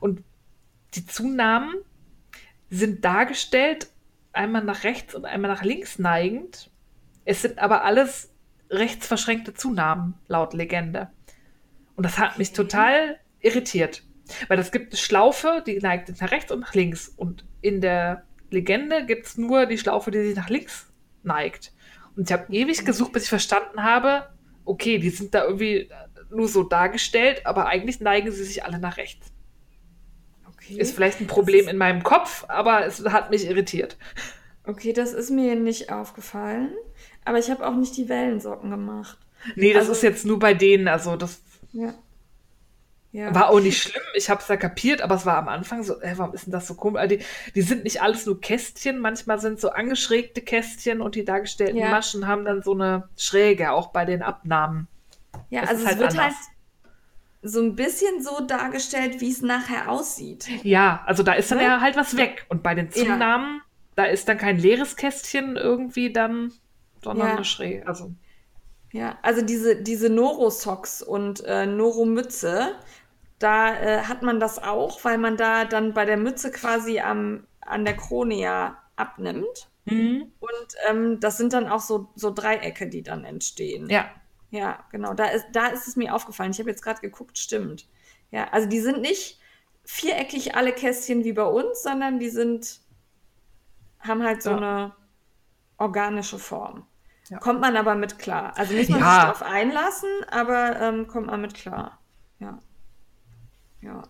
Und 0.00 0.22
die 0.94 1.06
Zunahmen 1.06 1.74
sind 2.70 3.04
dargestellt 3.04 3.88
einmal 4.32 4.64
nach 4.64 4.84
rechts 4.84 5.14
und 5.14 5.24
einmal 5.24 5.50
nach 5.50 5.62
links 5.62 5.98
neigend 5.98 6.70
es 7.30 7.42
sind 7.42 7.58
aber 7.58 7.84
alles 7.84 8.30
rechtsverschränkte 8.70 9.52
Zunahmen, 9.52 10.14
laut 10.28 10.54
Legende. 10.54 11.10
Und 11.94 12.04
das 12.04 12.16
hat 12.16 12.38
mich 12.38 12.54
total 12.54 13.18
irritiert. 13.40 14.02
Weil 14.48 14.58
es 14.58 14.72
gibt 14.72 14.92
eine 14.92 14.98
Schlaufe, 14.98 15.62
die 15.66 15.78
neigt 15.78 16.08
nach 16.20 16.30
rechts 16.30 16.52
und 16.52 16.60
nach 16.60 16.74
links. 16.74 17.08
Und 17.08 17.44
in 17.60 17.80
der 17.80 18.24
Legende 18.50 19.06
gibt 19.06 19.26
es 19.26 19.38
nur 19.38 19.66
die 19.66 19.78
Schlaufe, 19.78 20.10
die 20.10 20.22
sich 20.22 20.36
nach 20.36 20.48
links 20.48 20.86
neigt. 21.22 21.72
Und 22.16 22.28
ich 22.28 22.32
habe 22.32 22.52
ewig 22.52 22.84
gesucht, 22.84 23.12
bis 23.12 23.24
ich 23.24 23.28
verstanden 23.28 23.82
habe, 23.82 24.28
okay, 24.64 24.98
die 24.98 25.10
sind 25.10 25.34
da 25.34 25.44
irgendwie 25.44 25.90
nur 26.30 26.48
so 26.48 26.62
dargestellt, 26.62 27.46
aber 27.46 27.66
eigentlich 27.66 28.00
neigen 28.00 28.30
sie 28.32 28.44
sich 28.44 28.64
alle 28.64 28.78
nach 28.78 28.96
rechts. 28.96 29.32
Okay. 30.46 30.74
Ist 30.74 30.94
vielleicht 30.94 31.20
ein 31.20 31.26
Problem 31.26 31.68
in 31.68 31.78
meinem 31.78 32.02
Kopf, 32.02 32.44
aber 32.48 32.84
es 32.84 33.04
hat 33.04 33.30
mich 33.30 33.46
irritiert. 33.46 33.96
Okay, 34.64 34.92
das 34.92 35.14
ist 35.14 35.30
mir 35.30 35.54
nicht 35.54 35.90
aufgefallen. 35.90 36.72
Aber 37.24 37.38
ich 37.38 37.50
habe 37.50 37.66
auch 37.66 37.74
nicht 37.74 37.96
die 37.96 38.08
Wellensocken 38.08 38.70
gemacht. 38.70 39.18
Nee, 39.54 39.72
das 39.72 39.82
also, 39.82 39.92
ist 39.92 40.02
jetzt 40.02 40.26
nur 40.26 40.38
bei 40.38 40.54
denen. 40.54 40.88
Also 40.88 41.16
das 41.16 41.40
ja. 41.72 41.94
Ja. 43.18 43.34
war 43.34 43.50
auch 43.50 43.60
nicht 43.60 43.82
schlimm. 43.82 44.02
Ich 44.14 44.30
habe 44.30 44.40
es 44.40 44.48
ja 44.48 44.56
kapiert, 44.56 45.02
aber 45.02 45.16
es 45.16 45.26
war 45.26 45.36
am 45.36 45.48
Anfang 45.48 45.82
so, 45.82 46.00
äh, 46.00 46.12
warum 46.16 46.34
ist 46.34 46.46
denn 46.46 46.52
das 46.52 46.66
so 46.66 46.74
komisch? 46.74 47.00
Also 47.00 47.16
die, 47.16 47.24
die, 47.54 47.62
sind 47.62 47.84
nicht 47.84 48.00
alles 48.00 48.26
nur 48.26 48.40
Kästchen. 48.40 49.00
Manchmal 49.00 49.40
sind 49.40 49.60
so 49.60 49.70
angeschrägte 49.70 50.40
Kästchen 50.40 51.00
und 51.00 51.14
die 51.14 51.24
dargestellten 51.24 51.78
ja. 51.78 51.90
Maschen 51.90 52.26
haben 52.28 52.44
dann 52.44 52.62
so 52.62 52.74
eine 52.74 53.08
Schräge, 53.16 53.72
auch 53.72 53.88
bei 53.88 54.04
den 54.04 54.22
Abnahmen. 54.22 54.86
Ja, 55.50 55.62
das 55.62 55.70
also 55.70 55.82
es 55.82 55.88
halt 55.88 55.98
wird 55.98 56.10
anders. 56.10 56.24
halt 56.26 56.34
so 57.42 57.60
ein 57.60 57.74
bisschen 57.74 58.22
so 58.22 58.40
dargestellt, 58.40 59.20
wie 59.20 59.30
es 59.30 59.42
nachher 59.42 59.90
aussieht. 59.90 60.48
Ja, 60.62 61.02
also 61.06 61.22
da 61.22 61.32
ist 61.32 61.50
dann 61.50 61.60
ja, 61.60 61.80
halt 61.80 61.96
was 61.96 62.16
weg. 62.16 62.46
Und 62.48 62.62
bei 62.62 62.74
den 62.74 62.90
Zunahmen, 62.90 63.62
da 63.96 64.04
ist 64.04 64.28
dann 64.28 64.38
kein 64.38 64.58
leeres 64.58 64.96
Kästchen 64.96 65.56
irgendwie 65.56 66.12
dann 66.12 66.52
sondern 67.02 67.28
ja. 67.28 67.34
eine 67.34 67.44
Schräge. 67.44 67.86
Also. 67.86 68.12
Ja, 68.92 69.18
also 69.22 69.42
diese, 69.42 69.82
diese 69.82 70.08
Noro-Socks 70.08 71.02
und 71.02 71.44
äh, 71.44 71.66
Noro-Mütze, 71.66 72.74
da 73.38 73.74
äh, 73.74 74.02
hat 74.02 74.22
man 74.22 74.40
das 74.40 74.62
auch, 74.62 75.04
weil 75.04 75.18
man 75.18 75.36
da 75.36 75.64
dann 75.64 75.94
bei 75.94 76.04
der 76.04 76.16
Mütze 76.16 76.50
quasi 76.50 77.00
am, 77.00 77.46
an 77.60 77.84
der 77.84 77.96
Krone 77.96 78.34
ja 78.34 78.78
abnimmt. 78.96 79.68
Mhm. 79.84 80.32
Und 80.40 80.74
ähm, 80.88 81.20
das 81.20 81.36
sind 81.38 81.52
dann 81.52 81.68
auch 81.68 81.80
so, 81.80 82.08
so 82.14 82.32
Dreiecke, 82.32 82.88
die 82.88 83.02
dann 83.02 83.24
entstehen. 83.24 83.88
Ja. 83.88 84.06
Ja, 84.50 84.84
genau. 84.90 85.12
Da 85.14 85.26
ist, 85.26 85.46
da 85.52 85.66
ist 85.68 85.86
es 85.88 85.96
mir 85.96 86.14
aufgefallen. 86.14 86.50
Ich 86.52 86.58
habe 86.58 86.70
jetzt 86.70 86.82
gerade 86.82 87.00
geguckt, 87.00 87.38
stimmt. 87.38 87.86
Ja, 88.30 88.48
also 88.50 88.66
die 88.68 88.80
sind 88.80 89.00
nicht 89.00 89.38
viereckig 89.84 90.54
alle 90.54 90.72
Kästchen 90.72 91.24
wie 91.24 91.32
bei 91.32 91.44
uns, 91.44 91.82
sondern 91.82 92.18
die 92.18 92.30
sind, 92.30 92.80
haben 94.00 94.22
halt 94.22 94.42
so 94.42 94.50
Ja. 94.50 94.56
eine 94.56 94.94
organische 95.78 96.38
Form. 96.38 96.86
Ja. 97.28 97.38
Kommt 97.38 97.60
man 97.60 97.76
aber 97.76 97.94
mit 97.94 98.18
klar. 98.18 98.52
Also 98.56 98.74
muss 98.74 98.88
man 98.88 99.00
Ja. 99.00 99.06
sich 99.06 99.22
darauf 99.22 99.42
einlassen, 99.42 100.08
aber 100.30 100.80
ähm, 100.80 101.06
kommt 101.08 101.26
man 101.26 101.40
mit 101.40 101.54
klar. 101.54 101.98
Ja. 102.38 102.62
Ja. 103.80 104.02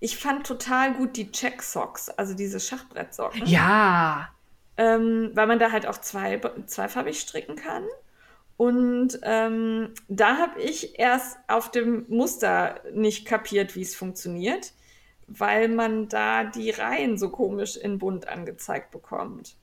Ich 0.00 0.18
fand 0.18 0.46
total 0.46 0.94
gut 0.94 1.16
die 1.16 1.30
Check-Socks, 1.30 2.08
also 2.10 2.34
diese 2.34 2.58
Schachbrettsocken. 2.58 3.46
Ja. 3.46 4.28
Ähm, 4.76 5.30
weil 5.34 5.46
man 5.46 5.58
da 5.58 5.70
halt 5.70 5.86
auch 5.86 5.98
zwei, 5.98 6.40
zweifarbig 6.66 7.20
stricken 7.20 7.56
kann. 7.56 7.84
Und 8.56 9.18
ähm, 9.22 9.92
da 10.08 10.38
habe 10.38 10.60
ich 10.60 10.98
erst 10.98 11.38
auf 11.48 11.70
dem 11.70 12.04
Muster 12.08 12.80
nicht 12.92 13.26
kapiert, 13.26 13.74
wie 13.74 13.82
es 13.82 13.94
funktioniert, 13.94 14.72
weil 15.26 15.68
man 15.68 16.08
da 16.08 16.44
die 16.44 16.70
Reihen 16.70 17.18
so 17.18 17.30
komisch 17.30 17.76
in 17.76 17.98
bunt 17.98 18.28
angezeigt 18.28 18.90
bekommt. 18.90 19.56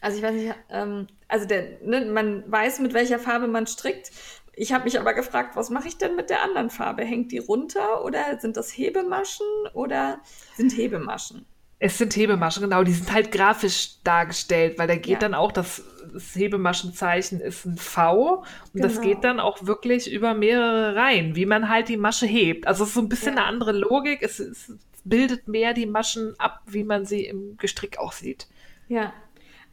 Also 0.00 0.18
ich 0.18 0.22
weiß 0.22 0.34
nicht, 0.34 0.54
ähm, 0.70 1.06
also 1.28 1.46
der, 1.46 1.78
ne, 1.82 2.04
man 2.04 2.50
weiß, 2.50 2.80
mit 2.80 2.92
welcher 2.92 3.18
Farbe 3.18 3.46
man 3.46 3.66
strickt. 3.66 4.10
Ich 4.56 4.72
habe 4.72 4.84
mich 4.84 4.98
aber 5.00 5.14
gefragt, 5.14 5.56
was 5.56 5.70
mache 5.70 5.88
ich 5.88 5.98
denn 5.98 6.16
mit 6.16 6.30
der 6.30 6.42
anderen 6.42 6.70
Farbe? 6.70 7.04
Hängt 7.04 7.32
die 7.32 7.38
runter 7.38 8.04
oder 8.04 8.38
sind 8.40 8.56
das 8.56 8.70
Hebemaschen 8.76 9.46
oder 9.72 10.20
sind 10.56 10.76
Hebemaschen? 10.76 11.44
Es 11.80 11.98
sind 11.98 12.14
Hebemaschen, 12.16 12.62
genau. 12.62 12.82
Die 12.84 12.92
sind 12.92 13.12
halt 13.12 13.32
grafisch 13.32 14.02
dargestellt, 14.04 14.78
weil 14.78 14.86
da 14.86 14.94
geht 14.94 15.14
Ja. 15.14 15.18
dann 15.18 15.34
auch 15.34 15.50
das, 15.52 15.82
das 16.12 16.34
Hebemaschenzeichen 16.34 17.40
ist 17.40 17.66
ein 17.66 17.76
V 17.76 18.44
und 18.72 18.82
das 18.84 18.94
Genau. 19.00 19.06
geht 19.08 19.24
dann 19.24 19.40
auch 19.40 19.66
wirklich 19.66 20.10
über 20.10 20.34
mehrere 20.34 20.94
Reihen, 20.94 21.34
wie 21.36 21.46
man 21.46 21.68
halt 21.68 21.88
die 21.88 21.96
Masche 21.96 22.26
hebt. 22.26 22.66
Also 22.66 22.84
es 22.84 22.90
ist 22.90 22.94
so 22.94 23.00
ein 23.00 23.08
bisschen 23.08 23.34
Ja. 23.34 23.40
eine 23.40 23.46
andere 23.46 23.72
Logik. 23.72 24.22
Es, 24.22 24.38
es 24.38 24.72
bildet 25.04 25.48
mehr 25.48 25.74
die 25.74 25.86
Maschen 25.86 26.34
ab, 26.38 26.62
wie 26.66 26.84
man 26.84 27.04
sie 27.04 27.26
im 27.26 27.56
Gestrick 27.58 27.98
auch 27.98 28.12
sieht. 28.12 28.46
Ja. 28.88 29.12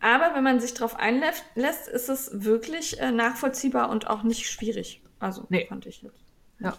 Aber 0.02 0.34
wenn 0.36 0.44
man 0.44 0.60
sich 0.60 0.74
darauf 0.74 0.96
einlässt, 0.98 1.46
lässt, 1.56 1.88
ist 1.88 2.10
es 2.10 2.44
wirklich 2.44 3.00
äh, 3.00 3.12
nachvollziehbar 3.12 3.90
und 3.90 4.08
auch 4.08 4.24
nicht 4.24 4.50
schwierig. 4.50 5.02
Also 5.20 5.46
Nee. 5.50 5.66
fand 5.68 5.86
ich 5.86 6.02
jetzt. 6.02 6.26
Ja. 6.60 6.76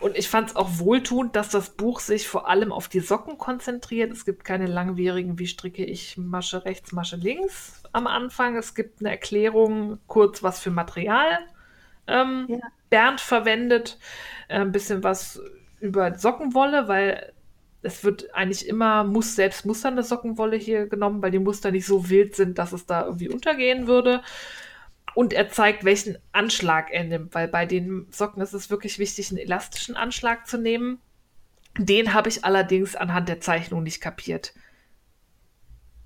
Und 0.00 0.16
ich 0.16 0.28
fand 0.28 0.50
es 0.50 0.56
auch 0.56 0.78
wohltuend, 0.78 1.36
dass 1.36 1.50
das 1.50 1.70
Buch 1.70 2.00
sich 2.00 2.26
vor 2.28 2.48
allem 2.48 2.72
auf 2.72 2.88
die 2.88 3.00
Socken 3.00 3.38
konzentriert. 3.38 4.12
Es 4.12 4.24
gibt 4.24 4.44
keine 4.44 4.66
langwierigen, 4.66 5.38
wie 5.38 5.46
stricke 5.46 5.84
ich 5.84 6.16
Masche 6.18 6.64
rechts, 6.64 6.92
Masche 6.92 7.16
links 7.16 7.82
am 7.92 8.06
Anfang. 8.06 8.56
Es 8.56 8.74
gibt 8.74 9.00
eine 9.00 9.10
Erklärung, 9.10 9.98
kurz 10.08 10.42
was 10.42 10.60
für 10.60 10.70
Material 10.70 11.38
ähm, 12.06 12.46
Ja. 12.48 12.58
Bernd 12.90 13.20
verwendet, 13.20 13.98
äh, 14.48 14.60
ein 14.60 14.72
bisschen 14.72 15.02
was 15.04 15.40
über 15.80 16.14
Sockenwolle, 16.18 16.88
weil 16.88 17.32
es 17.82 18.02
wird 18.04 18.34
eigentlich 18.34 18.66
immer 18.68 19.04
muss 19.04 19.36
selbst 19.36 19.64
musternde 19.66 20.02
Sockenwolle 20.02 20.56
hier 20.56 20.86
genommen, 20.86 21.22
weil 21.22 21.30
die 21.30 21.38
Muster 21.38 21.70
nicht 21.70 21.86
so 21.86 22.08
wild 22.10 22.34
sind, 22.34 22.58
dass 22.58 22.72
es 22.72 22.86
da 22.86 23.04
irgendwie 23.04 23.28
untergehen 23.28 23.86
würde. 23.86 24.22
Und 25.14 25.32
er 25.32 25.48
zeigt, 25.48 25.84
welchen 25.84 26.18
Anschlag 26.32 26.90
er 26.92 27.04
nimmt, 27.04 27.34
weil 27.34 27.48
bei 27.48 27.66
den 27.66 28.06
Socken 28.10 28.42
ist 28.42 28.52
es 28.52 28.70
wirklich 28.70 28.98
wichtig, 28.98 29.30
einen 29.30 29.38
elastischen 29.38 29.96
Anschlag 29.96 30.46
zu 30.46 30.58
nehmen. 30.58 31.00
Den 31.76 32.14
habe 32.14 32.28
ich 32.28 32.44
allerdings 32.44 32.94
anhand 32.96 33.28
der 33.28 33.40
Zeichnung 33.40 33.82
nicht 33.82 34.00
kapiert. 34.00 34.52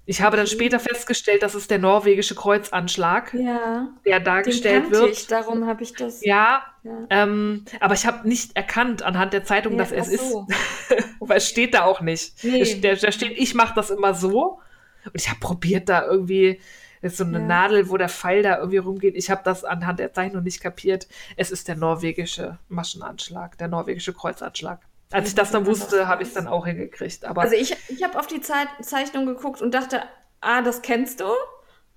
Ich 0.05 0.20
habe 0.20 0.37
dann 0.37 0.49
später 0.49 0.81
festgestellt, 0.81 1.43
das 1.45 1.55
ist 1.55 1.70
der 1.70 1.79
norwegische 1.79 2.35
Kreuzanschlag, 2.35 3.33
Ja. 3.35 3.89
der 4.05 4.18
dargestellt 4.18 4.91
wird. 4.91 5.11
ich, 5.12 5.27
darum 5.29 5.66
habe 5.66 5.83
ich 5.85 5.93
das. 5.95 6.25
Ja, 6.25 6.64
Ja. 6.83 7.07
ähm, 7.11 7.64
aber 7.81 7.95
ich 7.95 8.05
habe 8.05 8.27
nicht 8.27 8.57
erkannt 8.57 9.03
anhand 9.03 9.33
der 9.33 9.45
Zeitung, 9.45 9.75
Ja, 9.75 9.79
dass 9.79 9.93
es 9.93 10.09
ach 10.09 10.12
ist. 10.12 11.05
Weil 11.29 11.39
es 11.39 11.49
steht 11.49 11.75
da 11.75 11.85
auch 11.85 12.01
nicht. 12.01 12.43
Nee. 12.45 12.81
Da 12.81 13.12
steht, 13.12 13.37
ich 13.39 13.55
mache 13.55 13.75
das 13.75 13.91
immer 13.91 14.14
so. 14.14 14.61
Und 15.05 15.12
ich 15.14 15.29
habe 15.29 15.41
probiert, 15.41 15.89
da 15.89 16.05
irgendwie 16.07 16.61
ist 17.01 17.16
so 17.16 17.25
eine 17.25 17.39
Ja. 17.41 17.45
Nadel, 17.45 17.89
wo 17.91 17.97
der 17.97 18.09
Pfeil 18.09 18.43
da 18.43 18.59
irgendwie 18.59 18.79
rumgeht. 18.79 19.16
Ich 19.16 19.31
habe 19.31 19.41
das 19.45 19.64
anhand 19.64 19.99
der 19.99 20.12
Zeichnung 20.12 20.43
nicht 20.45 20.61
kapiert. 20.61 21.09
Es 21.37 21.51
ist 21.51 21.66
der 21.68 21.75
norwegische 21.77 22.59
Maschenanschlag, 22.68 23.59
der 23.59 23.68
norwegische 23.68 24.12
Kreuzanschlag. 24.12 24.81
Als 25.11 25.29
ich 25.29 25.35
das 25.35 25.51
dann 25.51 25.66
wusste, 25.66 26.07
habe 26.09 26.23
ich 26.23 26.29
es 26.29 26.35
dann 26.35 26.47
auch 26.47 26.64
hingekriegt. 26.66 27.25
Aber 27.25 27.43
Also 27.43 27.55
ich, 27.57 27.77
ich 27.89 28.03
habe 28.03 28.18
auf 28.18 28.27
die 28.29 28.41
Zeichnung 28.41 29.27
geguckt 29.27 29.61
und 29.61 29.75
dachte, 29.75 30.03
ah, 30.41 30.62
das 30.62 30.83
kennst 30.83 31.20
du. 31.20 31.27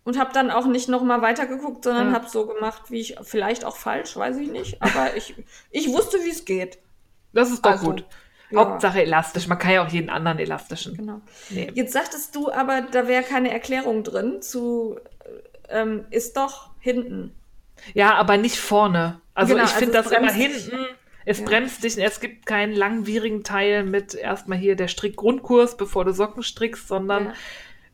Und 0.03 0.19
habe 0.19 0.33
dann 0.33 0.51
auch 0.51 0.65
nicht 0.67 0.87
nochmal 0.89 1.21
weitergeguckt, 1.21 1.83
sondern 1.83 2.09
Ja. 2.09 2.13
habe 2.13 2.29
so 2.29 2.45
gemacht, 2.45 2.91
wie 2.91 2.99
ich, 2.99 3.15
vielleicht 3.23 3.63
auch 3.65 3.75
falsch, 3.75 4.15
weiß 4.17 4.37
ich 4.37 4.49
nicht. 4.51 4.81
Aber 4.81 5.15
ich, 5.15 5.33
ich 5.71 5.87
wusste, 5.89 6.17
wie 6.23 6.29
es 6.29 6.45
geht. 6.45 6.77
das 7.33 7.51
ist 7.51 7.65
doch 7.65 7.71
also, 7.71 7.85
gut. 7.87 8.05
Ja. 8.51 8.59
Hauptsache 8.59 9.01
elastisch. 9.01 9.47
Man 9.47 9.57
kann 9.59 9.71
ja 9.71 9.85
auch 9.85 9.89
jeden 9.89 10.09
anderen 10.09 10.39
elastischen 10.39 10.95
Genau. 10.95 11.21
nehmen. 11.49 11.71
Jetzt 11.75 11.93
sagtest 11.93 12.35
du 12.35 12.51
aber, 12.51 12.81
da 12.81 13.07
wäre 13.07 13.23
keine 13.23 13.51
Erklärung 13.51 14.03
drin 14.03 14.41
zu, 14.41 14.97
äh, 15.69 15.81
ähm, 15.81 16.05
ist 16.11 16.37
doch 16.37 16.69
hinten. 16.79 17.33
Ja, 17.93 18.15
aber 18.15 18.37
nicht 18.37 18.57
vorne. 18.57 19.19
Also 19.33 19.53
Genau, 19.53 19.65
ich 19.65 19.73
also 19.73 19.85
finde 19.85 19.97
es 19.99 20.07
das 20.09 20.17
immer 20.17 20.31
dich. 20.31 20.41
hinten. 20.65 20.85
Es 21.25 21.39
Ja. 21.39 21.45
bremst 21.45 21.83
dich. 21.83 21.97
Es 21.97 22.19
gibt 22.19 22.45
keinen 22.45 22.73
langwierigen 22.73 23.43
Teil 23.43 23.83
mit 23.83 24.13
erstmal 24.13 24.57
hier 24.59 24.75
der 24.75 24.87
Strickgrundkurs, 24.87 25.75
bevor 25.75 26.05
du 26.05 26.13
Socken 26.13 26.43
strickst, 26.43 26.87
sondern 26.87 27.25
Ja. 27.25 27.33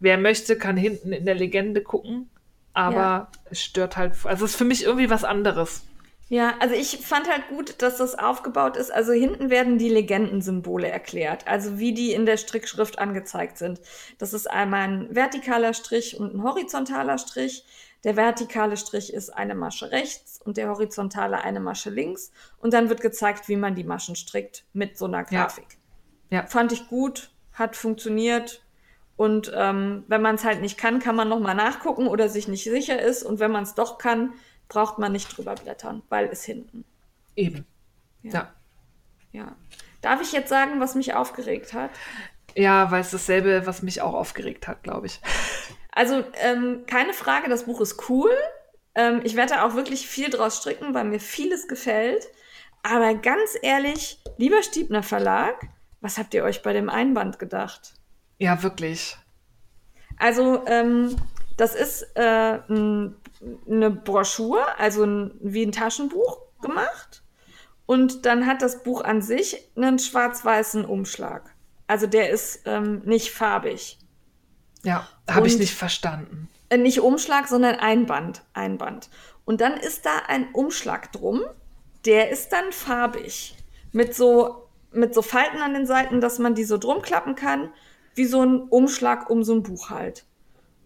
wer 0.02 0.18
möchte, 0.18 0.58
kann 0.58 0.76
hinten 0.78 1.14
in 1.14 1.26
der 1.26 1.36
Legende 1.36 1.82
gucken. 1.82 2.30
Aber 2.74 3.30
es 3.50 3.62
stört 3.64 3.98
halt. 3.98 4.14
Also 4.26 4.46
es 4.46 4.52
ist 4.52 4.58
für 4.58 4.64
mich 4.66 4.84
irgendwie 4.86 5.10
was 5.10 5.24
anderes. 5.24 5.84
Ja, 6.32 6.56
also 6.60 6.76
ich 6.76 7.06
fand 7.06 7.30
halt 7.30 7.50
gut, 7.50 7.82
dass 7.82 7.98
das 7.98 8.18
aufgebaut 8.18 8.78
ist. 8.78 8.90
Also 8.90 9.12
hinten 9.12 9.50
werden 9.50 9.78
die 9.78 9.90
Legendensymbole 9.90 10.88
erklärt, 10.88 11.46
also 11.46 11.78
wie 11.78 11.94
die 11.94 12.14
in 12.14 12.26
der 12.26 12.38
Strickschrift 12.38 13.00
angezeigt 13.00 13.58
sind. 13.58 13.82
Das 14.18 14.32
ist 14.32 14.50
einmal 14.50 14.88
ein 14.88 15.14
vertikaler 15.14 15.74
Strich 15.74 16.18
und 16.18 16.34
ein 16.34 16.42
horizontaler 16.42 17.18
Strich. 17.18 17.66
Der 18.06 18.16
vertikale 18.16 18.78
Strich 18.78 19.14
ist 19.14 19.30
eine 19.30 19.56
Masche 19.56 19.92
rechts 19.92 20.40
und 20.42 20.56
der 20.56 20.70
horizontale 20.70 21.42
eine 21.44 21.60
Masche 21.60 21.90
links. 21.90 22.32
Und 22.60 22.74
dann 22.74 22.88
wird 22.88 23.02
gezeigt, 23.02 23.50
wie 23.50 23.58
man 23.58 23.76
die 23.76 23.84
Maschen 23.84 24.16
strickt 24.16 24.64
mit 24.72 24.98
so 24.98 25.08
einer 25.08 25.26
Ja. 25.32 25.44
Grafik. 25.44 25.78
Ja. 26.30 26.48
Fand 26.48 26.72
ich 26.72 26.88
gut, 26.88 27.30
hat 27.52 27.76
funktioniert. 27.76 28.64
Und 29.18 29.52
ähm, 29.54 30.06
wenn 30.08 30.22
man 30.22 30.36
es 30.36 30.46
halt 30.46 30.62
nicht 30.62 30.78
kann, 30.78 31.00
kann 31.00 31.18
man 31.18 31.28
nochmal 31.28 31.56
nachgucken 31.56 32.08
oder 32.08 32.30
sich 32.30 32.48
nicht 32.48 32.64
sicher 32.64 33.02
ist. 33.02 33.22
Und 33.22 33.42
wenn 33.42 33.52
man 33.52 33.64
es 33.64 33.76
doch 33.76 33.98
kann, 33.98 34.34
braucht 34.72 35.00
man 35.00 35.12
nicht 35.12 35.36
drüber 35.36 35.54
blättern, 35.56 36.02
weil 36.08 36.28
es 36.28 36.46
hinten. 36.46 36.86
Eben. 37.36 37.66
Ja. 38.24 38.32
Ja. 38.32 38.54
Ja. 39.34 39.56
Darf 40.02 40.22
ich 40.22 40.32
jetzt 40.32 40.50
sagen, 40.50 40.80
was 40.80 40.96
mich 40.96 41.14
aufgeregt 41.14 41.74
hat? 41.74 41.92
Ja, 42.56 42.90
weil 42.90 43.02
es 43.02 43.12
dasselbe, 43.12 43.66
was 43.66 43.82
mich 43.82 44.02
auch 44.02 44.14
aufgeregt 44.14 44.68
hat, 44.68 44.84
glaube 44.84 45.08
ich. 45.08 45.20
Also, 45.92 46.24
ähm, 46.36 46.86
keine 46.88 47.14
Frage, 47.14 47.50
das 47.50 47.66
Buch 47.66 47.82
ist 47.82 48.10
cool. 48.10 48.32
Ähm, 48.96 49.22
ich 49.26 49.36
werde 49.36 49.56
da 49.56 49.66
auch 49.66 49.76
wirklich 49.76 50.08
viel 50.08 50.30
draus 50.30 50.58
stricken, 50.58 50.94
weil 50.94 51.04
mir 51.04 51.20
vieles 51.20 51.68
gefällt. 51.68 52.30
Aber 52.82 53.14
ganz 53.16 53.58
ehrlich, 53.62 54.24
lieber 54.38 54.64
Stiebner 54.64 55.04
Verlag, 55.04 55.68
was 56.00 56.18
habt 56.18 56.34
ihr 56.34 56.46
euch 56.46 56.64
bei 56.64 56.72
dem 56.72 56.90
Einband 56.90 57.40
gedacht? 57.40 57.94
Ja, 58.38 58.64
wirklich. 58.64 59.18
Also, 60.18 60.66
ähm, 60.66 61.18
das 61.62 61.76
ist 61.76 62.08
äh, 62.16 62.60
eine 62.68 63.92
Broschüre, 64.04 64.80
also 64.80 65.04
ein, 65.04 65.32
wie 65.42 65.62
ein 65.64 65.72
Taschenbuch 65.72 66.40
gemacht. 66.60 67.22
Und 67.86 68.26
dann 68.26 68.48
hat 68.48 68.64
das 68.64 68.82
Buch 68.82 69.04
an 69.04 69.22
sich 69.22 69.70
einen 69.76 70.00
schwarz-weißen 70.00 70.86
Umschlag. 70.86 71.54
Also 71.86 72.08
der 72.08 72.32
ist 72.32 72.62
ähm, 72.66 73.04
nicht 73.06 73.32
farbig. 73.32 74.00
Ja, 74.84 75.08
habe 75.30 75.46
ich 75.46 75.60
nicht 75.60 75.76
verstanden. 75.76 76.50
Äh, 76.70 76.80
nicht 76.80 77.00
Umschlag, 77.00 77.48
sondern 77.48 77.76
Einband. 77.76 78.42
Einband. 78.54 79.12
Und 79.46 79.62
dann 79.62 79.78
ist 79.78 80.08
da 80.08 80.18
ein 80.30 80.52
Umschlag 80.54 81.12
drum, 81.12 81.44
der 82.06 82.32
ist 82.32 82.52
dann 82.52 82.72
farbig. 82.72 83.56
Mit 83.92 84.16
so, 84.16 84.68
mit 84.92 85.14
so 85.14 85.22
Falten 85.22 85.62
an 85.62 85.76
den 85.76 85.86
Seiten, 85.86 86.22
dass 86.22 86.40
man 86.40 86.56
die 86.56 86.64
so 86.64 86.80
drum 86.80 87.04
klappen 87.04 87.36
kann, 87.36 87.72
wie 88.16 88.26
so 88.26 88.42
ein 88.42 88.62
Umschlag 88.62 89.30
um 89.30 89.44
so 89.44 89.54
ein 89.54 89.62
Buch 89.62 89.92
halt. 89.92 90.26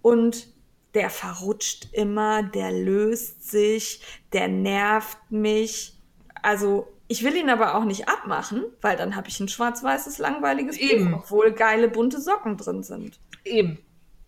Und 0.02 0.54
der 0.96 1.10
verrutscht 1.10 1.90
immer, 1.92 2.42
der 2.42 2.72
löst 2.72 3.50
sich, 3.52 4.02
der 4.34 4.48
nervt 4.48 5.18
mich. 5.30 5.94
Also, 6.42 6.88
ich 7.08 7.24
will 7.24 7.36
ihn 7.36 7.50
aber 7.50 7.76
auch 7.76 7.84
nicht 7.84 8.08
abmachen, 8.08 8.64
weil 8.82 8.98
dann 8.98 9.16
habe 9.16 9.28
ich 9.28 9.40
ein 9.40 9.48
schwarz-weißes, 9.50 10.18
langweiliges 10.18 10.78
Eben. 10.78 11.12
Buch, 11.12 11.20
obwohl 11.20 11.52
geile 11.52 11.90
bunte 11.90 12.20
Socken 12.20 12.58
drin 12.58 12.82
sind. 12.82 13.20
Eben. 13.44 13.78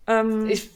Ähm, 0.06 0.46
Ich 0.46 0.70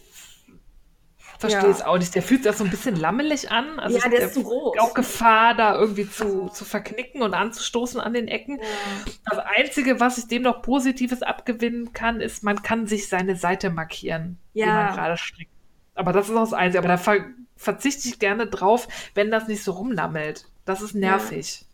verstehe 1.39 1.71
es 1.71 1.83
auch 1.83 1.99
nicht. 1.99 2.15
Der 2.15 2.23
fühlt 2.23 2.43
sich 2.45 2.53
auch 2.53 2.57
so 2.57 2.65
ein 2.65 2.71
bisschen 2.71 2.97
lammelig 2.97 3.51
an. 3.51 3.79
Also 3.79 3.99
ja, 3.99 4.09
der 4.09 4.21
ist 4.21 4.35
zu 4.35 4.43
groß. 4.45 4.79
Auch 4.79 4.95
Gefahr, 4.95 5.55
da 5.55 5.79
irgendwie 5.79 6.09
zu, 6.09 6.49
zu 6.49 6.65
verknicken 6.65 7.23
und 7.23 7.35
anzustoßen 7.35 8.01
an 8.01 8.15
den 8.15 8.29
Ecken. 8.29 8.59
Ja. 8.59 8.65
Das 9.31 9.39
Einzige, 9.57 10.01
was 10.01 10.19
ich 10.19 10.29
dem 10.29 10.43
noch 10.43 10.63
Positives 10.63 11.23
abgewinnen 11.23 11.93
kann, 11.93 12.21
ist, 12.21 12.43
man 12.43 12.63
kann 12.63 12.87
sich 12.87 13.09
seine 13.09 13.37
Seite 13.37 13.71
markieren, 13.71 14.39
Ja. 14.55 14.65
die 14.67 14.71
man 14.73 14.95
gerade 14.97 15.17
strickt. 15.17 15.52
Aber 15.95 16.13
das 16.13 16.29
ist 16.29 16.35
auch 16.37 16.41
das 16.45 16.53
Einzige. 16.53 16.79
Aber 16.79 16.89
da 16.89 16.97
ver 16.99 17.25
verzichte 17.57 18.09
ich 18.09 18.19
gerne 18.19 18.47
drauf, 18.47 18.89
wenn 19.15 19.31
das 19.31 19.47
nicht 19.49 19.63
so 19.63 19.73
rumlammelt. 19.73 20.47
Das 20.65 20.83
ist 20.83 20.95
nervig. 20.95 21.65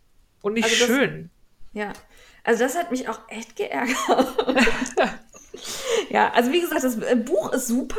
Und 0.41 0.53
nicht 0.53 0.65
Also 0.65 0.77
das- 0.77 0.87
schön. 0.87 1.29
Ja, 1.73 1.93
also 2.43 2.63
das 2.63 2.77
hat 2.77 2.91
mich 2.91 3.07
auch 3.09 3.19
echt 3.29 3.55
geärgert. 3.55 3.95
ja, 6.09 6.31
also 6.31 6.51
wie 6.51 6.61
gesagt, 6.61 6.83
das 6.83 6.97
äh, 6.97 7.15
Buch 7.15 7.51
ist 7.53 7.67
super, 7.67 7.97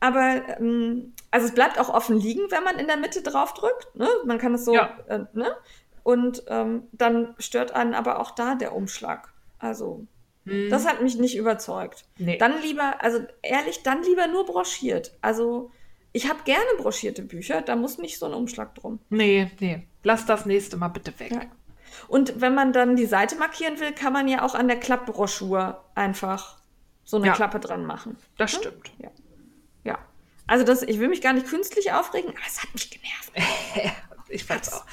aber 0.00 0.42
ähm, 0.58 1.12
also 1.30 1.46
es 1.46 1.54
bleibt 1.54 1.78
auch 1.78 1.88
offen 1.88 2.18
liegen, 2.18 2.50
wenn 2.50 2.64
man 2.64 2.78
in 2.78 2.86
der 2.86 2.96
Mitte 2.96 3.22
drauf 3.22 3.54
drückt. 3.54 3.94
Ne? 3.94 4.08
Man 4.24 4.38
kann 4.38 4.54
es 4.54 4.64
so, 4.64 4.74
Ja. 4.74 4.96
äh, 5.08 5.20
ne? 5.32 5.54
Und 6.02 6.42
ähm, 6.48 6.84
dann 6.92 7.34
stört 7.38 7.72
einen 7.72 7.94
aber 7.94 8.18
auch 8.20 8.30
da 8.30 8.54
der 8.54 8.74
Umschlag. 8.74 9.32
Also 9.58 10.06
Hm. 10.48 10.70
das 10.70 10.86
hat 10.86 11.02
mich 11.02 11.16
nicht 11.18 11.36
überzeugt. 11.36 12.04
Nee. 12.18 12.38
Dann 12.38 12.60
lieber, 12.62 13.02
also 13.02 13.20
ehrlich, 13.42 13.82
dann 13.82 14.02
lieber 14.02 14.26
nur 14.26 14.46
broschiert. 14.46 15.16
Also 15.20 15.70
ich 16.12 16.28
habe 16.28 16.42
gerne 16.44 16.64
broschierte 16.78 17.22
Bücher, 17.22 17.62
da 17.62 17.76
muss 17.76 17.98
nicht 17.98 18.18
so 18.18 18.26
ein 18.26 18.34
Umschlag 18.34 18.74
drum. 18.74 18.98
Nee, 19.10 19.50
nee. 19.60 19.86
Lass 20.02 20.26
das 20.26 20.46
nächste 20.46 20.76
Mal 20.76 20.88
bitte 20.88 21.18
weg. 21.20 21.32
Ja. 21.32 21.42
Und 22.08 22.40
wenn 22.40 22.54
man 22.54 22.72
dann 22.72 22.96
die 22.96 23.06
Seite 23.06 23.36
markieren 23.36 23.80
will, 23.80 23.92
kann 23.92 24.12
man 24.12 24.28
ja 24.28 24.42
auch 24.42 24.54
an 24.54 24.68
der 24.68 24.78
Klappbroschur 24.78 25.84
einfach 25.94 26.62
so 27.04 27.16
eine 27.16 27.26
Ja. 27.28 27.32
Klappe 27.34 27.60
dran 27.60 27.84
machen. 27.86 28.16
Das 28.36 28.52
Hm? 28.52 28.58
stimmt. 28.60 28.92
Ja. 28.98 29.10
Also 30.50 30.64
das, 30.64 30.82
ich 30.82 30.98
will 30.98 31.08
mich 31.08 31.20
gar 31.20 31.34
nicht 31.34 31.46
künstlich 31.46 31.92
aufregen, 31.92 32.30
aber 32.30 32.38
es 32.46 32.62
hat 32.62 32.72
mich 32.72 32.90
genervt. 32.90 33.32
Ich 34.30 34.44
fand's 34.44 34.72
auch. 34.72 34.84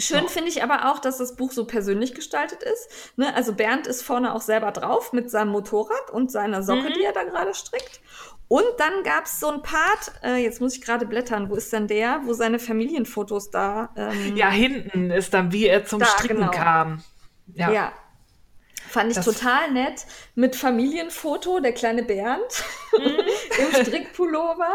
Schön 0.00 0.22
Ja. 0.24 0.28
finde 0.28 0.48
ich 0.48 0.62
aber 0.62 0.90
auch, 0.90 0.98
dass 0.98 1.18
das 1.18 1.36
Buch 1.36 1.52
so 1.52 1.64
persönlich 1.66 2.14
gestaltet 2.14 2.62
ist. 2.62 2.88
Ne? 3.16 3.34
Also 3.34 3.52
Bernd 3.54 3.86
ist 3.86 4.02
vorne 4.02 4.34
auch 4.34 4.40
selber 4.40 4.72
drauf 4.72 5.12
mit 5.12 5.30
seinem 5.30 5.50
Motorrad 5.50 6.10
und 6.12 6.30
seiner 6.32 6.62
Socke, 6.62 6.88
Mhm. 6.90 6.94
die 6.94 7.04
er 7.04 7.12
da 7.12 7.24
gerade 7.24 7.54
strickt. 7.54 8.00
Und 8.48 8.64
dann 8.78 9.04
gab 9.04 9.26
es 9.26 9.38
so 9.38 9.48
ein 9.48 9.62
Part, 9.62 10.12
äh, 10.24 10.36
jetzt 10.42 10.60
muss 10.60 10.74
ich 10.74 10.80
gerade 10.80 11.06
blättern, 11.06 11.50
wo 11.50 11.54
ist 11.54 11.72
denn 11.72 11.86
der, 11.86 12.22
wo 12.24 12.32
seine 12.32 12.58
Familienfotos 12.58 13.50
da 13.50 13.90
ähm, 13.96 14.36
Ja, 14.36 14.48
hinten 14.50 15.10
ist 15.12 15.32
dann, 15.34 15.52
wie 15.52 15.66
er 15.68 15.84
zum 15.84 16.00
Da, 16.00 16.06
Stricken 16.06 16.38
genau. 16.38 16.50
kam. 16.50 17.04
Ja. 17.54 17.70
Ja. 17.70 17.92
Fand 18.88 19.10
ich 19.10 19.16
Das- 19.16 19.24
total 19.24 19.70
nett. 19.70 20.04
Mit 20.34 20.56
Familienfoto, 20.56 21.60
der 21.60 21.72
kleine 21.72 22.02
Bernd 22.02 22.64
im 22.98 23.84
Strickpullover. 23.84 24.72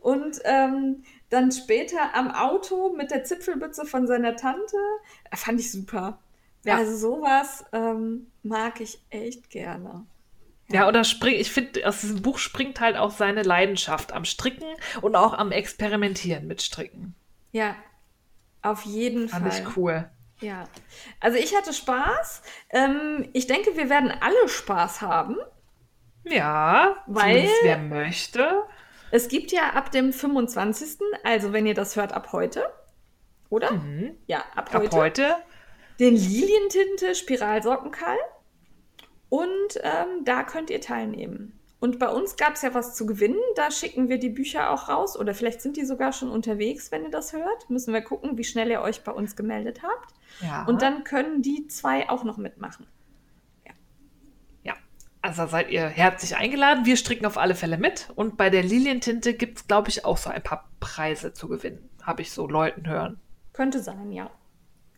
Und 0.00 0.40
ähm, 0.44 1.02
dann 1.30 1.50
später 1.52 2.14
am 2.14 2.30
Auto 2.30 2.92
mit 2.96 3.10
der 3.10 3.24
Zipfelbütze 3.24 3.86
von 3.86 4.06
seiner 4.06 4.36
Tante. 4.36 4.76
Äh, 5.30 5.36
Fand 5.36 5.58
ich 5.60 5.72
super. 5.72 6.18
Ja. 6.64 6.76
Also 6.76 6.96
sowas 6.96 7.64
ähm, 7.72 8.26
mag 8.42 8.80
ich 8.80 9.00
echt 9.08 9.48
gerne. 9.48 10.04
Ja, 10.68 10.86
oder 10.86 11.02
spring, 11.02 11.34
ich 11.34 11.50
finde, 11.50 11.86
aus 11.88 12.00
diesem 12.02 12.22
Buch 12.22 12.38
springt 12.38 12.80
halt 12.80 12.96
auch 12.96 13.10
seine 13.10 13.42
Leidenschaft 13.42 14.12
am 14.12 14.24
Stricken 14.24 14.66
und 15.00 15.16
auch 15.16 15.32
am 15.32 15.50
Experimentieren 15.50 16.46
mit 16.46 16.62
Stricken. 16.62 17.14
Ja, 17.50 17.74
auf 18.62 18.82
jeden 18.84 19.28
Fand 19.28 19.52
Fall. 19.52 19.62
ich 19.62 19.76
cool. 19.76 20.08
Ja. 20.40 20.64
Also 21.18 21.38
ich 21.38 21.56
hatte 21.56 21.72
Spaß. 21.72 22.42
Ähm, 22.70 23.28
ich 23.32 23.46
denke, 23.46 23.76
wir 23.76 23.90
werden 23.90 24.12
alle 24.20 24.48
Spaß 24.48 25.00
haben. 25.00 25.36
Ja, 26.24 26.96
Weil- 27.06 27.48
wer 27.62 27.78
möchte. 27.78 28.62
Es 29.10 29.28
gibt 29.28 29.52
ja 29.52 29.70
ab 29.70 29.90
dem 29.90 30.12
25., 30.12 30.98
also 31.24 31.52
wenn 31.52 31.66
ihr 31.66 31.74
das 31.74 31.96
hört, 31.96 32.12
ab 32.12 32.32
heute, 32.32 32.64
oder? 33.48 33.72
Mhm. 33.72 34.16
Ja, 34.26 34.44
ab 34.54 34.74
Ab 34.74 34.82
heute. 34.82 34.96
heute. 34.96 35.36
Den 35.98 36.16
Lilientinte 36.16 37.14
Spiralsockenkalb. 37.14 38.20
Und 39.28 39.76
ähm, 39.82 40.24
da 40.24 40.42
könnt 40.42 40.70
ihr 40.70 40.80
teilnehmen. 40.80 41.60
Und 41.78 41.98
bei 41.98 42.08
uns 42.08 42.36
gab 42.36 42.54
es 42.54 42.62
ja 42.62 42.74
was 42.74 42.94
zu 42.94 43.06
gewinnen. 43.06 43.40
Da 43.56 43.70
schicken 43.70 44.08
wir 44.08 44.18
die 44.18 44.28
Bücher 44.28 44.70
auch 44.70 44.88
raus. 44.88 45.18
Oder 45.18 45.34
vielleicht 45.34 45.62
sind 45.62 45.76
die 45.76 45.84
sogar 45.84 46.12
schon 46.12 46.30
unterwegs, 46.30 46.92
wenn 46.92 47.04
ihr 47.04 47.10
das 47.10 47.32
hört. 47.32 47.70
Müssen 47.70 47.94
wir 47.94 48.02
gucken, 48.02 48.36
wie 48.36 48.44
schnell 48.44 48.70
ihr 48.70 48.82
euch 48.82 49.02
bei 49.02 49.12
uns 49.12 49.34
gemeldet 49.34 49.82
habt. 49.82 50.14
Ja. 50.42 50.64
Und 50.66 50.82
dann 50.82 51.04
können 51.04 51.42
die 51.42 51.68
zwei 51.68 52.08
auch 52.10 52.22
noch 52.22 52.36
mitmachen. 52.36 52.86
Also 55.22 55.46
seid 55.46 55.70
ihr 55.70 55.86
herzlich 55.86 56.36
eingeladen. 56.36 56.86
Wir 56.86 56.96
stricken 56.96 57.26
auf 57.26 57.36
alle 57.36 57.54
Fälle 57.54 57.76
mit. 57.76 58.08
Und 58.14 58.36
bei 58.36 58.48
der 58.48 58.62
Lilientinte 58.62 59.34
gibt 59.34 59.58
es, 59.58 59.66
glaube 59.66 59.90
ich, 59.90 60.04
auch 60.04 60.16
so 60.16 60.30
ein 60.30 60.42
paar 60.42 60.70
Preise 60.80 61.32
zu 61.32 61.48
gewinnen. 61.48 61.90
Habe 62.02 62.22
ich 62.22 62.32
so 62.32 62.46
Leuten 62.46 62.88
hören. 62.88 63.20
Könnte 63.52 63.80
sein, 63.80 64.12
ja. 64.12 64.30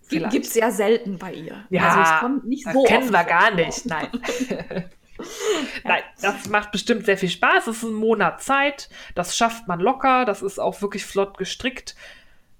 Gibt 0.08 0.46
es 0.46 0.54
ja 0.54 0.70
selten 0.70 1.18
bei 1.18 1.32
ihr. 1.32 1.64
Ja, 1.70 1.88
also 1.88 2.00
es 2.00 2.20
kommt 2.20 2.44
nicht 2.46 2.66
das 2.66 2.74
so 2.74 2.84
kennen 2.84 3.04
oft 3.04 3.12
wir 3.12 3.24
gar 3.24 3.50
nicht. 3.50 3.86
Nein. 3.86 4.08
Nein, 5.84 6.02
das 6.20 6.48
macht 6.48 6.72
bestimmt 6.72 7.04
sehr 7.04 7.18
viel 7.18 7.28
Spaß. 7.28 7.66
Es 7.66 7.78
ist 7.78 7.82
ein 7.84 7.94
Monat 7.94 8.42
Zeit. 8.42 8.88
Das 9.14 9.36
schafft 9.36 9.68
man 9.68 9.80
locker. 9.80 10.24
Das 10.24 10.42
ist 10.42 10.58
auch 10.58 10.82
wirklich 10.82 11.04
flott 11.04 11.38
gestrickt. 11.38 11.96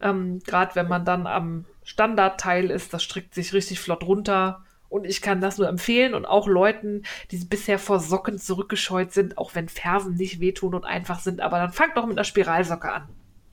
Ähm, 0.01 0.41
Gerade 0.45 0.75
wenn 0.75 0.89
man 0.89 1.05
dann 1.05 1.27
am 1.27 1.65
Standardteil 1.85 2.71
ist, 2.71 2.93
das 2.95 3.03
strickt 3.03 3.35
sich 3.35 3.53
richtig 3.53 3.81
flott 3.81 4.03
runter. 4.03 4.65
Und 4.93 5.06
ich 5.06 5.23
kann 5.23 5.40
das 5.40 5.56
nur 5.56 5.69
empfehlen 5.69 6.12
und 6.12 6.27
auch 6.27 6.47
Leuten, 6.47 7.05
die 7.31 7.39
bisher 7.39 7.78
vor 7.78 7.98
Socken 7.98 8.39
zurückgescheut 8.39 9.10
sind, 9.10 9.39
auch 9.39 9.55
wenn 9.55 9.70
Fersen 9.70 10.16
nicht 10.16 10.39
wehtun 10.39 10.74
und 10.74 10.85
einfach 10.85 11.19
sind. 11.19 11.40
Aber 11.40 11.59
dann 11.59 11.73
fangt 11.73 11.97
doch 11.97 12.05
mit 12.05 12.19
einer 12.19 12.24
Spiralsocke 12.24 12.93
an. 12.93 13.09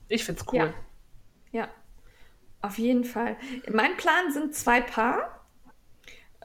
Ich 0.10 0.26
find's 0.26 0.44
cool. 0.52 0.74
Ja. 1.54 1.62
ja, 1.62 1.68
auf 2.62 2.78
jeden 2.78 3.06
Fall. 3.06 3.38
Mein 3.72 3.96
Plan 3.96 4.34
sind 4.34 4.54
zwei 4.54 4.82
Paar. 4.82 5.46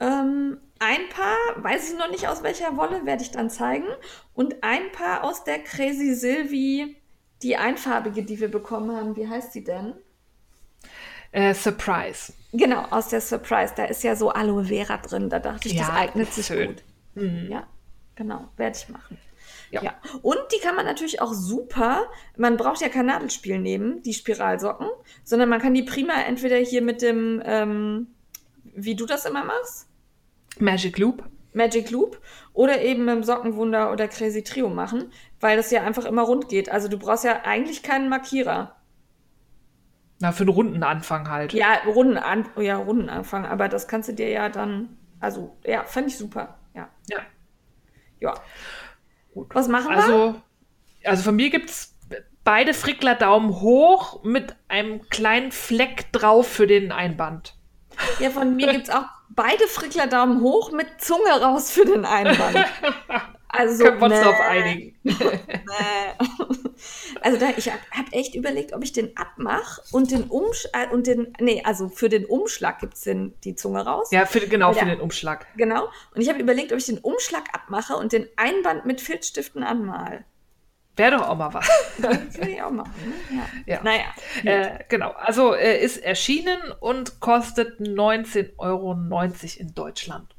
Ähm, 0.01 0.59
ein 0.79 1.09
Paar, 1.09 1.65
weiß 1.65 1.91
ich 1.93 1.99
noch 1.99 2.11
nicht 2.11 2.29
aus 2.29 2.45
welcher 2.45 2.77
Wolle, 2.77 3.05
werde 3.05 3.25
ich 3.25 3.33
dann 3.33 3.51
zeigen. 3.51 3.89
Und 4.33 4.63
ein 4.63 4.93
Paar 4.93 5.25
aus 5.25 5.43
der 5.43 5.59
Crazy 5.59 6.15
Sylvie, 6.15 6.97
die 7.43 7.57
einfarbige, 7.57 8.23
die 8.23 8.39
wir 8.39 8.49
bekommen 8.49 8.97
haben. 8.97 9.17
Wie 9.17 9.29
heißt 9.29 9.53
sie 9.53 9.65
denn? 9.65 9.95
Äh, 11.33 11.53
Surprise. 11.53 12.33
Genau, 12.57 12.83
aus 12.91 13.09
der 13.09 13.21
Surprise. 13.21 13.73
Da 13.77 13.85
ist 13.87 14.05
ja 14.05 14.15
so 14.15 14.31
Aloe 14.31 14.65
Vera 14.67 14.97
drin. 14.99 15.29
Da 15.29 15.41
dachte 15.41 15.69
ich, 15.69 15.77
das 15.77 15.89
Ja, 15.89 15.95
eignet 15.95 16.29
das 16.29 16.37
sich 16.37 16.51
ist 16.51 16.57
schön. 16.57 16.69
gut. 16.69 16.83
Mhm. 17.15 17.49
Ja, 17.51 17.67
genau, 18.15 18.49
werde 18.57 18.77
ich 18.77 18.89
machen. 18.89 19.19
Ja. 19.73 19.83
Ja. 19.83 19.95
Und 20.23 20.39
die 20.55 20.61
kann 20.61 20.77
man 20.77 20.87
natürlich 20.87 21.21
auch 21.21 21.33
super, 21.33 22.05
man 22.37 22.57
braucht 22.57 22.81
ja 22.81 22.89
kein 22.89 23.07
Nadelspiel 23.07 23.59
nehmen, 23.59 24.03
die 24.05 24.15
Spiralsocken, 24.15 24.87
sondern 25.25 25.49
man 25.49 25.61
kann 25.61 25.75
die 25.75 25.83
prima 25.83 26.15
entweder 26.23 26.57
hier 26.59 26.81
mit 26.81 27.03
dem, 27.03 27.43
ähm, 27.45 28.07
wie 28.63 28.95
du 28.95 29.05
das 29.05 29.25
immer 29.25 29.45
machst, 29.45 29.89
Magic 30.61 30.97
Loop. 30.99 31.25
Magic 31.55 31.91
Loop, 31.91 32.21
oder 32.53 32.83
eben 32.83 33.05
mit 33.05 33.15
dem 33.17 33.25
Sockenwunder 33.25 33.91
oder 33.93 34.07
Crazy 34.07 34.45
Trio 34.45 34.69
machen, 34.69 35.11
weil 35.41 35.57
das 35.57 35.73
ja 35.73 35.83
einfach 35.83 36.05
immer 36.05 36.23
rund 36.23 36.49
geht. 36.49 36.69
Also 36.69 36.87
du 36.89 36.97
brauchst 36.99 37.25
ja 37.25 37.43
eigentlich 37.45 37.83
keinen 37.83 38.09
Markierer. 38.09 38.77
Na, 40.25 40.33
für 40.33 40.45
einen 40.45 40.49
runden 40.49 40.83
Anfang 40.83 41.29
halt. 41.29 41.53
Ja, 41.53 41.81
Rundenan 41.85 42.47
ja, 42.57 42.79
Rundenanfang, 42.79 43.45
aber 43.45 43.69
das 43.69 43.89
kannst 43.89 44.09
du 44.09 44.15
dir 44.15 44.31
ja 44.31 44.49
dann, 44.49 44.97
also 45.21 45.55
ja, 45.67 45.85
fand 45.85 46.07
ich 46.07 46.17
super. 46.17 46.57
Ja. 46.73 46.89
Ja. 47.11 47.19
Ja. 48.21 48.35
Gut. 49.35 49.55
Was 49.55 49.69
machen 49.69 49.91
wir? 49.91 49.99
Also, 49.99 50.41
also 51.05 51.23
von 51.25 51.37
mir 51.37 51.51
gibt 51.51 51.69
es 51.69 51.95
beide 52.43 52.73
Frickler 52.73 53.17
Daumen 53.17 53.61
hoch 53.61 54.25
mit 54.25 54.57
einem 54.69 55.07
kleinen 55.11 55.53
Fleck 55.53 56.11
drauf 56.11 56.49
für 56.49 56.67
den 56.67 56.91
Einband. 56.91 57.55
Ja, 58.19 58.31
von 58.31 58.57
mir 58.57 58.73
gibt 58.73 58.89
es 58.89 58.95
auch 58.95 59.05
beide 59.29 59.67
Frickler 59.67 60.07
Daumen 60.07 60.41
hoch 60.41 60.73
mit 60.73 61.03
Zunge 61.03 61.39
raus 61.39 61.71
für 61.71 61.85
den 61.85 62.07
Einband. 62.07 62.65
Also, 63.57 63.85
Können 63.85 64.01
wir 64.01 64.07
uns 64.07 64.21
darauf 64.21 64.41
einigen. 64.41 64.97
Also 67.21 67.39
da, 67.39 67.47
ich 67.57 67.69
habe 67.71 67.81
hab 67.93 68.13
echt 68.13 68.35
überlegt, 68.35 68.73
ob 68.75 68.83
ich 68.85 68.93
den 68.93 69.17
abmache 69.17 69.81
und 69.93 70.11
den 70.11 70.25
Umschlag, 70.25 70.93
und 70.93 71.07
den, 71.07 71.33
nee, 71.41 71.63
also 71.65 71.89
für 71.89 72.09
den 72.09 72.27
Umschlag 72.27 72.81
gibt 72.81 72.95
es 72.95 73.09
die 73.45 73.55
Zunge 73.55 73.87
raus. 73.87 74.09
Ja, 74.11 74.27
für, 74.27 74.41
genau, 74.41 74.73
Ja. 74.73 74.81
für 74.81 74.87
den 74.87 75.01
Umschlag. 75.01 75.47
Genau. 75.57 75.89
Und 76.15 76.21
ich 76.21 76.29
habe 76.29 76.41
überlegt, 76.41 76.73
ob 76.73 76.79
ich 76.79 76.87
den 76.87 76.99
Umschlag 76.99 77.45
abmache 77.53 77.97
und 77.97 78.13
den 78.13 78.29
Einband 78.37 78.85
mit 78.87 79.01
Filzstiften 79.01 79.63
anmal. 79.63 80.25
Wäre 80.97 81.17
doch 81.17 81.29
auch 81.29 81.37
mal 81.37 81.53
was. 81.53 81.69
Würde 81.99 82.51
ich 82.51 82.63
auch 82.63 82.71
machen. 82.71 82.93
Ne? 83.31 83.37
Ja. 83.67 83.75
Ja. 83.75 83.83
Naja. 83.83 84.05
Äh, 84.45 84.85
genau, 84.89 85.11
also 85.11 85.55
äh, 85.55 85.83
ist 85.83 85.97
erschienen 85.99 86.59
und 86.81 87.21
kostet 87.21 87.81
19,90 87.81 88.59
Euro 88.59 88.93
in 88.93 89.75
Deutschland. 89.75 90.34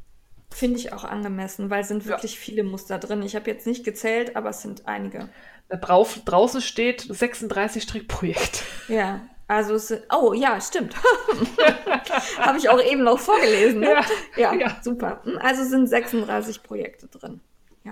Finde 0.55 0.79
ich 0.79 0.93
auch 0.93 1.03
angemessen, 1.03 1.69
weil 1.69 1.81
es 1.81 1.89
sind 1.89 2.03
Ja. 2.03 2.11
wirklich 2.11 2.39
viele 2.39 2.63
Muster 2.63 2.97
drin. 2.97 3.21
Ich 3.23 3.35
habe 3.35 3.51
jetzt 3.51 3.67
nicht 3.67 3.83
gezählt, 3.83 4.37
aber 4.37 4.51
es 4.51 4.61
sind 4.61 4.87
einige. 4.87 5.27
Da 5.67 5.75
drauf, 5.75 6.19
draußen 6.23 6.61
steht 6.61 7.01
36 7.01 7.83
Strickprojekt. 7.83 8.63
Ja, 8.87 9.27
also 9.47 9.73
es 9.75 9.89
sind, 9.89 10.03
oh 10.13 10.31
ja, 10.31 10.61
stimmt. 10.61 10.95
Habe 12.37 12.57
ich 12.57 12.69
auch 12.69 12.81
eben 12.81 13.03
noch 13.03 13.19
vorgelesen. 13.19 13.81
Ne? 13.81 13.91
Ja, 13.91 14.05
Ja, 14.37 14.53
ja. 14.53 14.77
super. 14.81 15.21
Also 15.39 15.65
sind 15.65 15.87
36 15.87 16.63
Projekte 16.63 17.07
drin. 17.07 17.41
Ja. 17.83 17.91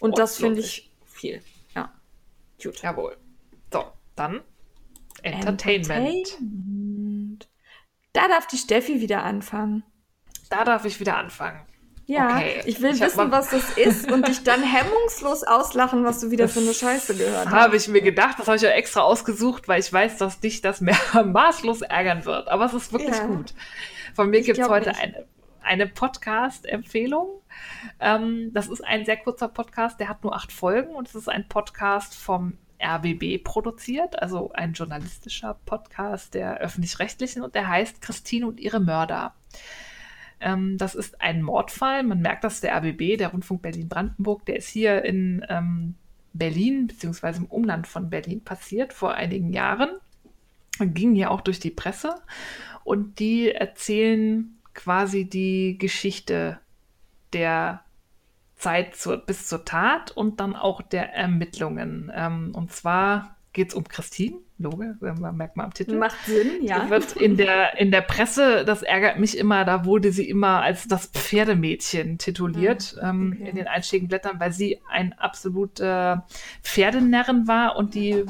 Und 0.00 0.12
Oh, 0.12 0.14
das 0.16 0.36
finde 0.36 0.60
ich 0.60 0.92
viel. 1.06 1.40
Ja. 1.74 1.92
Gut. 2.62 2.82
Jawohl. 2.82 3.16
So, 3.72 3.84
dann 4.16 4.42
Entertainment. 5.22 5.90
Entertainment. 5.90 7.48
Da 8.12 8.28
darf 8.28 8.46
die 8.48 8.58
Steffi 8.58 9.00
wieder 9.00 9.22
anfangen. 9.22 9.82
Da 10.50 10.64
darf 10.64 10.84
ich 10.84 11.00
wieder 11.00 11.16
anfangen. 11.16 11.64
Ja, 12.06 12.36
okay. 12.36 12.62
ich 12.66 12.80
will 12.80 12.94
ich 12.94 13.00
wissen, 13.00 13.30
was 13.30 13.50
das 13.50 13.76
ist 13.76 14.10
und 14.12 14.26
dich 14.26 14.42
dann 14.42 14.62
hemmungslos 14.62 15.44
auslachen, 15.44 16.04
was 16.04 16.20
du 16.20 16.30
wieder 16.30 16.44
das 16.44 16.54
für 16.54 16.60
eine 16.60 16.74
Scheiße 16.74 17.14
gehört 17.14 17.46
hast. 17.46 17.52
Habe 17.52 17.76
ich 17.76 17.88
mir 17.88 18.02
gedacht, 18.02 18.38
das 18.38 18.46
habe 18.46 18.56
ich 18.56 18.62
ja 18.62 18.70
extra 18.70 19.02
ausgesucht, 19.02 19.68
weil 19.68 19.80
ich 19.80 19.92
weiß, 19.92 20.18
dass 20.18 20.40
dich 20.40 20.60
das 20.60 20.80
mehr 20.80 20.96
maßlos 21.24 21.82
ärgern 21.82 22.24
wird. 22.24 22.48
Aber 22.48 22.66
es 22.66 22.74
ist 22.74 22.92
wirklich 22.92 23.16
ja. 23.16 23.26
gut. 23.26 23.54
Von 24.14 24.30
mir 24.30 24.42
gibt 24.42 24.58
es 24.58 24.68
heute 24.68 24.90
nicht. 24.90 25.00
eine, 25.00 25.26
eine 25.62 25.86
Podcast-Empfehlung. 25.86 27.40
Ähm, 28.00 28.50
das 28.52 28.68
ist 28.68 28.84
ein 28.84 29.04
sehr 29.04 29.16
kurzer 29.16 29.48
Podcast, 29.48 30.00
der 30.00 30.08
hat 30.08 30.24
nur 30.24 30.34
acht 30.34 30.52
Folgen 30.52 30.94
und 30.94 31.08
es 31.08 31.14
ist 31.14 31.28
ein 31.28 31.48
Podcast 31.48 32.14
vom 32.14 32.58
RBB 32.82 33.42
produziert, 33.44 34.20
also 34.20 34.50
ein 34.52 34.72
journalistischer 34.72 35.56
Podcast 35.64 36.34
der 36.34 36.58
öffentlich-rechtlichen 36.58 37.42
und 37.42 37.54
der 37.54 37.68
heißt 37.68 38.02
Christine 38.02 38.46
und 38.46 38.58
ihre 38.58 38.80
Mörder. 38.80 39.34
Ähm, 40.42 40.78
das 40.78 40.94
ist 40.94 41.20
ein 41.20 41.42
Mordfall. 41.42 42.02
Man 42.02 42.20
merkt, 42.20 42.44
dass 42.44 42.60
der 42.60 42.74
RBB, 42.76 43.18
der 43.18 43.28
Rundfunk 43.28 43.62
Berlin-Brandenburg, 43.62 44.44
der 44.46 44.56
ist 44.56 44.68
hier 44.68 45.04
in 45.04 45.44
ähm, 45.48 45.94
Berlin 46.32 46.86
beziehungsweise 46.86 47.40
im 47.40 47.46
Umland 47.46 47.86
von 47.86 48.10
Berlin 48.10 48.42
passiert 48.42 48.92
vor 48.92 49.14
einigen 49.14 49.52
Jahren. 49.52 49.90
Ging 50.78 51.14
hier 51.14 51.30
auch 51.30 51.42
durch 51.42 51.60
die 51.60 51.70
Presse 51.70 52.14
und 52.84 53.18
die 53.18 53.52
erzählen 53.52 54.58
quasi 54.74 55.28
die 55.28 55.76
Geschichte 55.78 56.58
der 57.32 57.82
Zeit 58.56 58.94
zur, 58.96 59.18
bis 59.18 59.48
zur 59.48 59.64
Tat 59.64 60.10
und 60.12 60.40
dann 60.40 60.56
auch 60.56 60.82
der 60.82 61.12
Ermittlungen. 61.12 62.10
Ähm, 62.14 62.52
und 62.54 62.72
zwar 62.72 63.36
geht 63.52 63.68
es 63.68 63.74
um 63.74 63.84
Christine, 63.84 64.38
Loge, 64.58 64.96
merkt 65.00 65.56
man 65.56 65.66
am 65.66 65.74
Titel. 65.74 65.98
Macht 65.98 66.24
Sinn, 66.24 66.62
ja. 66.62 66.84
Die 66.84 66.90
wird 66.90 67.16
in 67.16 67.36
der, 67.36 67.78
in 67.78 67.90
der 67.90 68.00
Presse, 68.00 68.64
das 68.64 68.82
ärgert 68.82 69.18
mich 69.18 69.36
immer, 69.36 69.64
da 69.64 69.84
wurde 69.84 70.12
sie 70.12 70.28
immer 70.28 70.62
als 70.62 70.88
das 70.88 71.06
Pferdemädchen 71.06 72.18
tituliert 72.18 72.96
ah, 73.00 73.10
ähm, 73.10 73.34
okay. 73.34 73.50
in 73.50 73.56
den 73.56 73.66
einschlägigen 73.66 74.08
Blättern, 74.08 74.40
weil 74.40 74.52
sie 74.52 74.80
ein 74.88 75.12
absoluter 75.14 76.26
Pferdenärren 76.62 77.46
war 77.46 77.76
und 77.76 77.94
die 77.94 78.24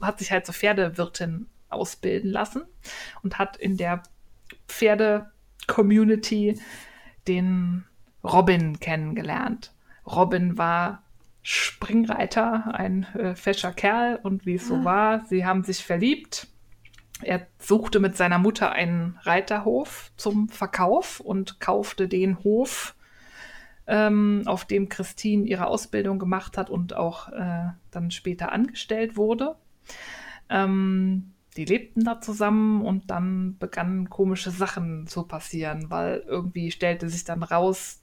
hat 0.00 0.18
sich 0.18 0.32
halt 0.32 0.46
zur 0.46 0.54
Pferdewirtin 0.54 1.46
ausbilden 1.68 2.30
lassen 2.30 2.62
und 3.22 3.38
hat 3.38 3.56
in 3.56 3.76
der 3.76 4.02
Pferde-Community 4.68 6.60
den 7.28 7.84
Robin 8.24 8.80
kennengelernt. 8.80 9.72
Robin 10.06 10.58
war 10.58 11.02
Springreiter, 11.42 12.74
ein 12.74 13.04
äh, 13.14 13.34
fescher 13.34 13.72
Kerl 13.72 14.18
und 14.22 14.46
wie 14.46 14.54
es 14.54 14.68
so 14.68 14.76
ah. 14.76 14.84
war, 14.84 15.24
sie 15.26 15.44
haben 15.44 15.64
sich 15.64 15.84
verliebt. 15.84 16.48
Er 17.22 17.46
suchte 17.58 18.00
mit 18.00 18.16
seiner 18.16 18.38
Mutter 18.38 18.72
einen 18.72 19.18
Reiterhof 19.22 20.10
zum 20.16 20.48
Verkauf 20.48 21.20
und 21.20 21.60
kaufte 21.60 22.08
den 22.08 22.42
Hof, 22.44 22.94
ähm, 23.86 24.42
auf 24.46 24.64
dem 24.64 24.88
Christine 24.88 25.46
ihre 25.46 25.66
Ausbildung 25.66 26.18
gemacht 26.18 26.56
hat 26.56 26.70
und 26.70 26.94
auch 26.94 27.28
äh, 27.30 27.70
dann 27.90 28.10
später 28.10 28.52
angestellt 28.52 29.16
wurde. 29.16 29.56
Ähm, 30.48 31.32
die 31.56 31.64
lebten 31.64 32.04
da 32.04 32.20
zusammen 32.20 32.82
und 32.82 33.10
dann 33.10 33.58
begannen 33.58 34.08
komische 34.08 34.50
Sachen 34.50 35.06
zu 35.06 35.24
passieren, 35.24 35.90
weil 35.90 36.22
irgendwie 36.26 36.70
stellte 36.70 37.08
sich 37.08 37.24
dann 37.24 37.42
raus, 37.42 38.00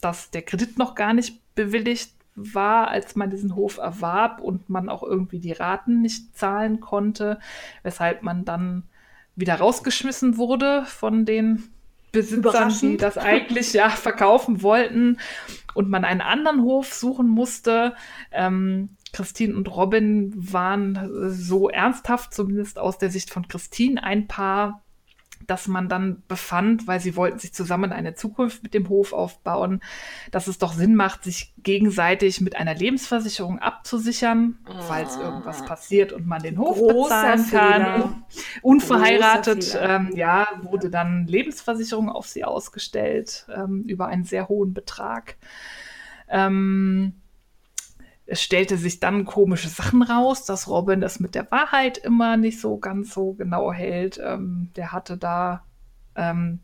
dass 0.00 0.30
der 0.30 0.42
Kredit 0.42 0.78
noch 0.78 0.94
gar 0.94 1.12
nicht 1.12 1.54
bewilligt 1.54 2.17
war, 2.54 2.88
als 2.88 3.16
man 3.16 3.30
diesen 3.30 3.54
Hof 3.54 3.78
erwarb 3.78 4.40
und 4.40 4.68
man 4.68 4.88
auch 4.88 5.02
irgendwie 5.02 5.40
die 5.40 5.52
Raten 5.52 6.00
nicht 6.00 6.36
zahlen 6.36 6.80
konnte, 6.80 7.38
weshalb 7.82 8.22
man 8.22 8.44
dann 8.44 8.84
wieder 9.36 9.56
rausgeschmissen 9.56 10.36
wurde 10.36 10.84
von 10.86 11.24
den 11.24 11.70
Besitzern, 12.10 12.72
die 12.80 12.96
das 12.96 13.18
eigentlich 13.18 13.72
ja 13.72 13.90
verkaufen 13.90 14.62
wollten 14.62 15.18
und 15.74 15.90
man 15.90 16.04
einen 16.04 16.22
anderen 16.22 16.62
Hof 16.62 16.92
suchen 16.94 17.28
musste. 17.28 17.94
Ähm, 18.32 18.90
Christine 19.12 19.54
und 19.54 19.68
Robin 19.74 20.32
waren 20.36 21.30
so 21.30 21.68
ernsthaft, 21.68 22.32
zumindest 22.32 22.78
aus 22.78 22.98
der 22.98 23.10
Sicht 23.10 23.30
von 23.30 23.46
Christine, 23.46 24.02
ein 24.02 24.26
Paar, 24.26 24.82
dass 25.46 25.68
man 25.68 25.88
dann 25.88 26.22
befand, 26.28 26.86
weil 26.86 27.00
sie 27.00 27.16
wollten 27.16 27.38
sich 27.38 27.54
zusammen 27.54 27.92
eine 27.92 28.14
Zukunft 28.14 28.62
mit 28.62 28.74
dem 28.74 28.88
Hof 28.88 29.12
aufbauen, 29.12 29.80
dass 30.30 30.46
es 30.46 30.58
doch 30.58 30.72
Sinn 30.72 30.94
macht, 30.94 31.24
sich 31.24 31.54
gegenseitig 31.62 32.40
mit 32.40 32.56
einer 32.56 32.74
Lebensversicherung 32.74 33.58
abzusichern, 33.58 34.58
ah. 34.66 34.80
falls 34.82 35.16
irgendwas 35.16 35.64
passiert 35.64 36.12
und 36.12 36.26
man 36.26 36.42
den 36.42 36.58
Hof 36.58 36.78
Großer 36.78 37.32
bezahlen 37.32 37.50
kann. 37.50 37.82
Fehler. 37.82 38.22
Unverheiratet, 38.62 39.78
ähm, 39.80 40.10
ja, 40.14 40.48
wurde 40.62 40.90
dann 40.90 41.26
Lebensversicherung 41.26 42.10
auf 42.10 42.26
sie 42.26 42.44
ausgestellt 42.44 43.46
ähm, 43.54 43.84
über 43.84 44.06
einen 44.06 44.24
sehr 44.24 44.48
hohen 44.48 44.74
Betrag. 44.74 45.36
Ähm, 46.28 47.14
es 48.30 48.42
stellte 48.42 48.76
sich 48.76 49.00
dann 49.00 49.24
komische 49.24 49.68
Sachen 49.70 50.02
raus, 50.02 50.44
dass 50.44 50.68
Robin 50.68 51.00
das 51.00 51.18
mit 51.18 51.34
der 51.34 51.50
Wahrheit 51.50 51.96
immer 51.96 52.36
nicht 52.36 52.60
so 52.60 52.76
ganz 52.76 53.14
so 53.14 53.32
genau 53.32 53.72
hält. 53.72 54.20
Ähm, 54.22 54.70
der 54.76 54.92
hatte 54.92 55.16
da 55.16 55.64
ähm, 56.14 56.60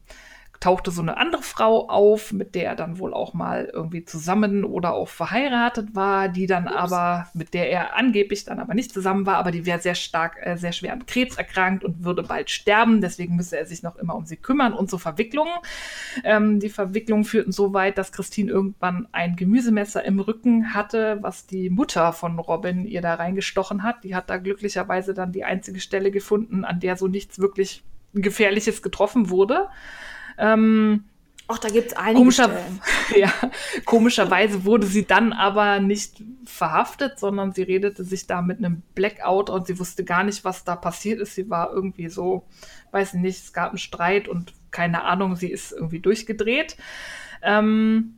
tauchte 0.65 0.91
so 0.91 1.03
eine 1.03 1.19
andere 1.19 1.43
Frau 1.43 1.91
auf, 1.91 2.33
mit 2.33 2.55
der 2.55 2.65
er 2.65 2.75
dann 2.75 2.99
wohl 2.99 3.13
auch 3.13 3.35
mal 3.35 3.69
irgendwie 3.71 4.07
zusammen 4.07 4.65
oder 4.65 4.95
auch 4.95 5.11
verheiratet 5.11 5.95
war, 5.95 6.31
die 6.31 6.47
dann 6.47 6.65
Ups. 6.65 6.75
aber, 6.75 7.27
mit 7.35 7.53
der 7.53 7.71
er 7.71 7.99
angeblich 7.99 8.47
dann 8.47 8.59
aber 8.59 8.73
nicht 8.73 8.91
zusammen 8.91 9.27
war, 9.27 9.37
aber 9.37 9.51
die 9.51 9.67
wäre 9.67 9.79
sehr 9.79 9.95
stark, 9.95 10.39
äh, 10.41 10.57
sehr 10.57 10.73
schwer 10.73 10.95
an 10.95 11.05
Krebs 11.05 11.37
erkrankt 11.37 11.85
und 11.85 12.03
würde 12.03 12.23
bald 12.23 12.49
sterben, 12.49 13.03
deswegen 13.03 13.37
müsse 13.37 13.59
er 13.59 13.67
sich 13.67 13.83
noch 13.83 13.97
immer 13.97 14.15
um 14.15 14.25
sie 14.25 14.39
kümmern 14.39 14.73
und 14.73 14.89
so 14.89 14.97
Verwicklungen. 14.97 15.53
Ähm, 16.25 16.61
die 16.61 16.71
Verwicklungen 16.71 17.25
führten 17.25 17.53
so 17.53 17.75
weit, 17.75 17.99
dass 17.99 18.11
Christine 18.11 18.51
irgendwann 18.51 19.07
ein 19.13 19.37
Gemüsemesser 19.37 20.03
im 20.03 20.19
Rücken 20.19 20.73
hatte, 20.73 21.19
was 21.21 21.45
die 21.45 21.69
Mutter 21.69 22.15
von 22.15 22.39
Robin 22.39 22.87
ihr 22.87 23.03
da 23.03 23.17
reingestochen 23.17 23.83
hat. 23.83 24.03
Die 24.03 24.15
hat 24.15 24.31
da 24.31 24.39
glücklicherweise 24.39 25.13
dann 25.13 25.31
die 25.31 25.45
einzige 25.45 25.81
Stelle 25.81 26.11
gefunden, 26.11 26.65
an 26.65 26.81
der 26.81 26.97
so 26.97 27.07
nichts 27.07 27.39
wirklich 27.39 27.85
Gefährliches 28.15 28.81
getroffen 28.81 29.29
wurde. 29.29 29.69
Ähm, 30.39 31.05
Ach, 31.47 31.59
da 31.59 31.69
gibt 31.69 31.89
es 31.89 31.97
einige 31.97 32.21
komischer, 32.21 32.51
ja, 33.17 33.31
Komischerweise 33.85 34.65
wurde 34.65 34.87
sie 34.87 35.05
dann 35.05 35.35
aber 35.35 35.79
nicht 35.79 36.23
verhaftet, 36.47 37.19
sondern 37.19 37.53
sie 37.53 37.63
redete 37.65 38.03
sich 38.03 38.27
da 38.27 38.41
mit 38.41 38.59
einem 38.59 38.83
Blackout 38.95 39.51
und 39.51 39.67
sie 39.67 39.79
wusste 39.79 40.05
gar 40.05 40.25
nicht, 40.25 40.45
was 40.45 40.65
da 40.65 40.75
passiert 40.75 41.21
ist. 41.21 41.35
Sie 41.35 41.51
war 41.51 41.71
irgendwie 41.71 42.09
so, 42.09 42.47
weiß 42.93 43.15
nicht, 43.15 43.45
es 43.45 43.53
gab 43.53 43.71
einen 43.71 43.79
Streit 43.79 44.27
und 44.27 44.55
keine 44.71 45.05
Ahnung, 45.05 45.37
sie 45.37 45.51
ist 45.51 45.73
irgendwie 45.73 46.01
durchgedreht. 46.01 46.79
Ähm, 47.43 48.15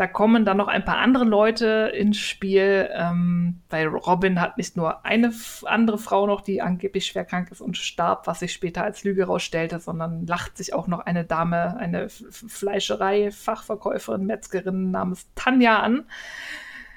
da 0.00 0.06
kommen 0.06 0.46
dann 0.46 0.56
noch 0.56 0.68
ein 0.68 0.82
paar 0.82 0.96
andere 0.96 1.26
Leute 1.26 1.92
ins 1.94 2.16
Spiel, 2.16 2.88
ähm, 2.94 3.60
weil 3.68 3.86
Robin 3.86 4.40
hat 4.40 4.56
nicht 4.56 4.74
nur 4.74 5.04
eine 5.04 5.30
andere 5.66 5.98
Frau 5.98 6.26
noch, 6.26 6.40
die 6.40 6.62
angeblich 6.62 7.04
schwer 7.04 7.26
krank 7.26 7.50
ist 7.50 7.60
und 7.60 7.76
starb, 7.76 8.26
was 8.26 8.40
sich 8.40 8.54
später 8.54 8.82
als 8.82 9.04
Lüge 9.04 9.26
rausstellte, 9.26 9.78
sondern 9.78 10.26
lacht 10.26 10.56
sich 10.56 10.72
auch 10.72 10.86
noch 10.86 11.00
eine 11.00 11.26
Dame, 11.26 11.76
eine 11.76 12.08
Fleischerei, 12.08 13.30
Fachverkäuferin, 13.30 14.24
Metzgerin 14.24 14.90
namens 14.90 15.28
Tanja 15.34 15.80
an. 15.80 16.06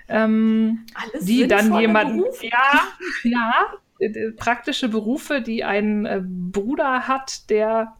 Ähm, 0.08 0.86
die 1.20 1.46
dann 1.46 1.78
jemanden, 1.78 2.24
ja, 2.40 2.88
ja, 3.26 3.66
äh, 4.00 4.32
praktische 4.32 4.88
Berufe, 4.88 5.42
die 5.42 5.66
einen 5.66 6.06
äh, 6.06 6.22
Bruder 6.24 7.10
hat, 7.10 7.50
der 7.50 7.98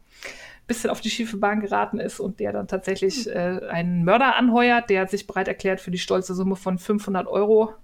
bisschen 0.66 0.90
auf 0.90 1.00
die 1.00 1.10
schiefe 1.10 1.36
Bahn 1.36 1.60
geraten 1.60 1.98
ist 1.98 2.20
und 2.20 2.40
der 2.40 2.52
dann 2.52 2.68
tatsächlich 2.68 3.26
hm. 3.26 3.32
äh, 3.32 3.66
einen 3.68 4.04
Mörder 4.04 4.36
anheuert, 4.36 4.90
der 4.90 5.06
sich 5.06 5.26
bereit 5.26 5.48
erklärt, 5.48 5.80
für 5.80 5.90
die 5.90 5.98
stolze 5.98 6.34
Summe 6.34 6.56
von 6.56 6.78
500 6.78 7.26
Euro 7.26 7.74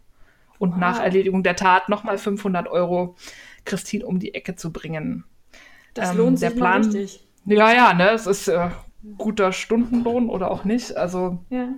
und 0.58 0.72
wow. 0.72 0.78
nach 0.78 1.00
Erledigung 1.00 1.42
der 1.42 1.56
Tat 1.56 1.88
nochmal 1.88 2.18
500 2.18 2.68
Euro 2.68 3.16
Christine 3.64 4.06
um 4.06 4.18
die 4.18 4.34
Ecke 4.34 4.56
zu 4.56 4.72
bringen. 4.72 5.24
Das 5.94 6.10
ähm, 6.10 6.18
lohnt 6.18 6.38
sich 6.38 6.48
der 6.48 6.56
Plan, 6.56 6.84
richtig. 6.84 7.26
Ja, 7.46 7.72
ja, 7.72 7.94
ne, 7.94 8.10
es 8.10 8.26
ist 8.26 8.48
äh, 8.48 8.70
guter 9.18 9.52
Stundenlohn 9.52 10.28
oder 10.28 10.50
auch 10.50 10.64
nicht. 10.64 10.96
Also 10.96 11.38
ja. 11.48 11.68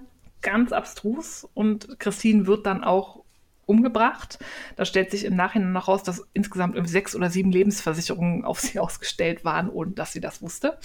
ganz 0.43 0.73
abstrus 0.73 1.49
und 1.55 1.99
Christine 1.99 2.47
wird 2.47 2.67
dann 2.67 2.85
auch 2.85 3.22
umgebracht. 3.67 4.39
Da 4.77 4.85
stellt 4.85 5.11
sich 5.11 5.25
im 5.25 5.37
Nachhinein 5.37 5.73
noch 5.73 5.89
raus, 5.89 6.03
dass 6.03 6.27
insgesamt 6.33 6.77
sechs 6.89 7.15
oder 7.15 7.31
sieben 7.31 7.53
Lebensversicherungen 7.53 8.45
auf 8.45 8.61
sie 8.61 8.79
ausgestellt 8.81 9.45
waren, 9.45 9.69
ohne 9.69 9.93
dass 9.93 10.13
sie 10.13 10.21
das 10.21 10.43
wusste. 10.43 10.79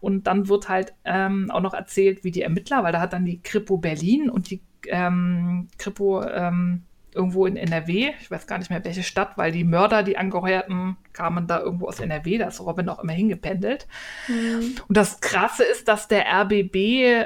Und 0.00 0.26
dann 0.26 0.48
wird 0.48 0.68
halt 0.68 0.94
ähm, 1.04 1.50
auch 1.50 1.60
noch 1.60 1.74
erzählt, 1.74 2.24
wie 2.24 2.30
die 2.30 2.42
Ermittler, 2.42 2.82
weil 2.84 2.92
da 2.92 3.00
hat 3.00 3.12
dann 3.12 3.24
die 3.24 3.42
Kripo 3.42 3.78
Berlin 3.78 4.30
und 4.30 4.50
die 4.50 4.62
ähm, 4.88 5.68
Kripo 5.78 6.22
ähm, 6.22 6.82
irgendwo 7.16 7.46
in 7.46 7.56
NRW, 7.56 8.12
ich 8.20 8.30
weiß 8.30 8.46
gar 8.46 8.58
nicht 8.58 8.68
mehr 8.68 8.84
welche 8.84 9.02
Stadt, 9.02 9.38
weil 9.38 9.50
die 9.50 9.64
Mörder, 9.64 10.02
die 10.02 10.18
angeheuerten, 10.18 10.98
kamen 11.14 11.46
da 11.46 11.60
irgendwo 11.60 11.88
aus 11.88 11.98
NRW, 11.98 12.38
da 12.38 12.48
ist 12.48 12.60
Robin 12.60 12.90
auch 12.90 13.02
immer 13.02 13.14
hingependelt. 13.14 13.88
Mhm. 14.28 14.76
Und 14.86 14.96
das 14.96 15.20
Krasse 15.20 15.64
ist, 15.64 15.88
dass 15.88 16.08
der 16.08 16.26
RBB 16.26 16.76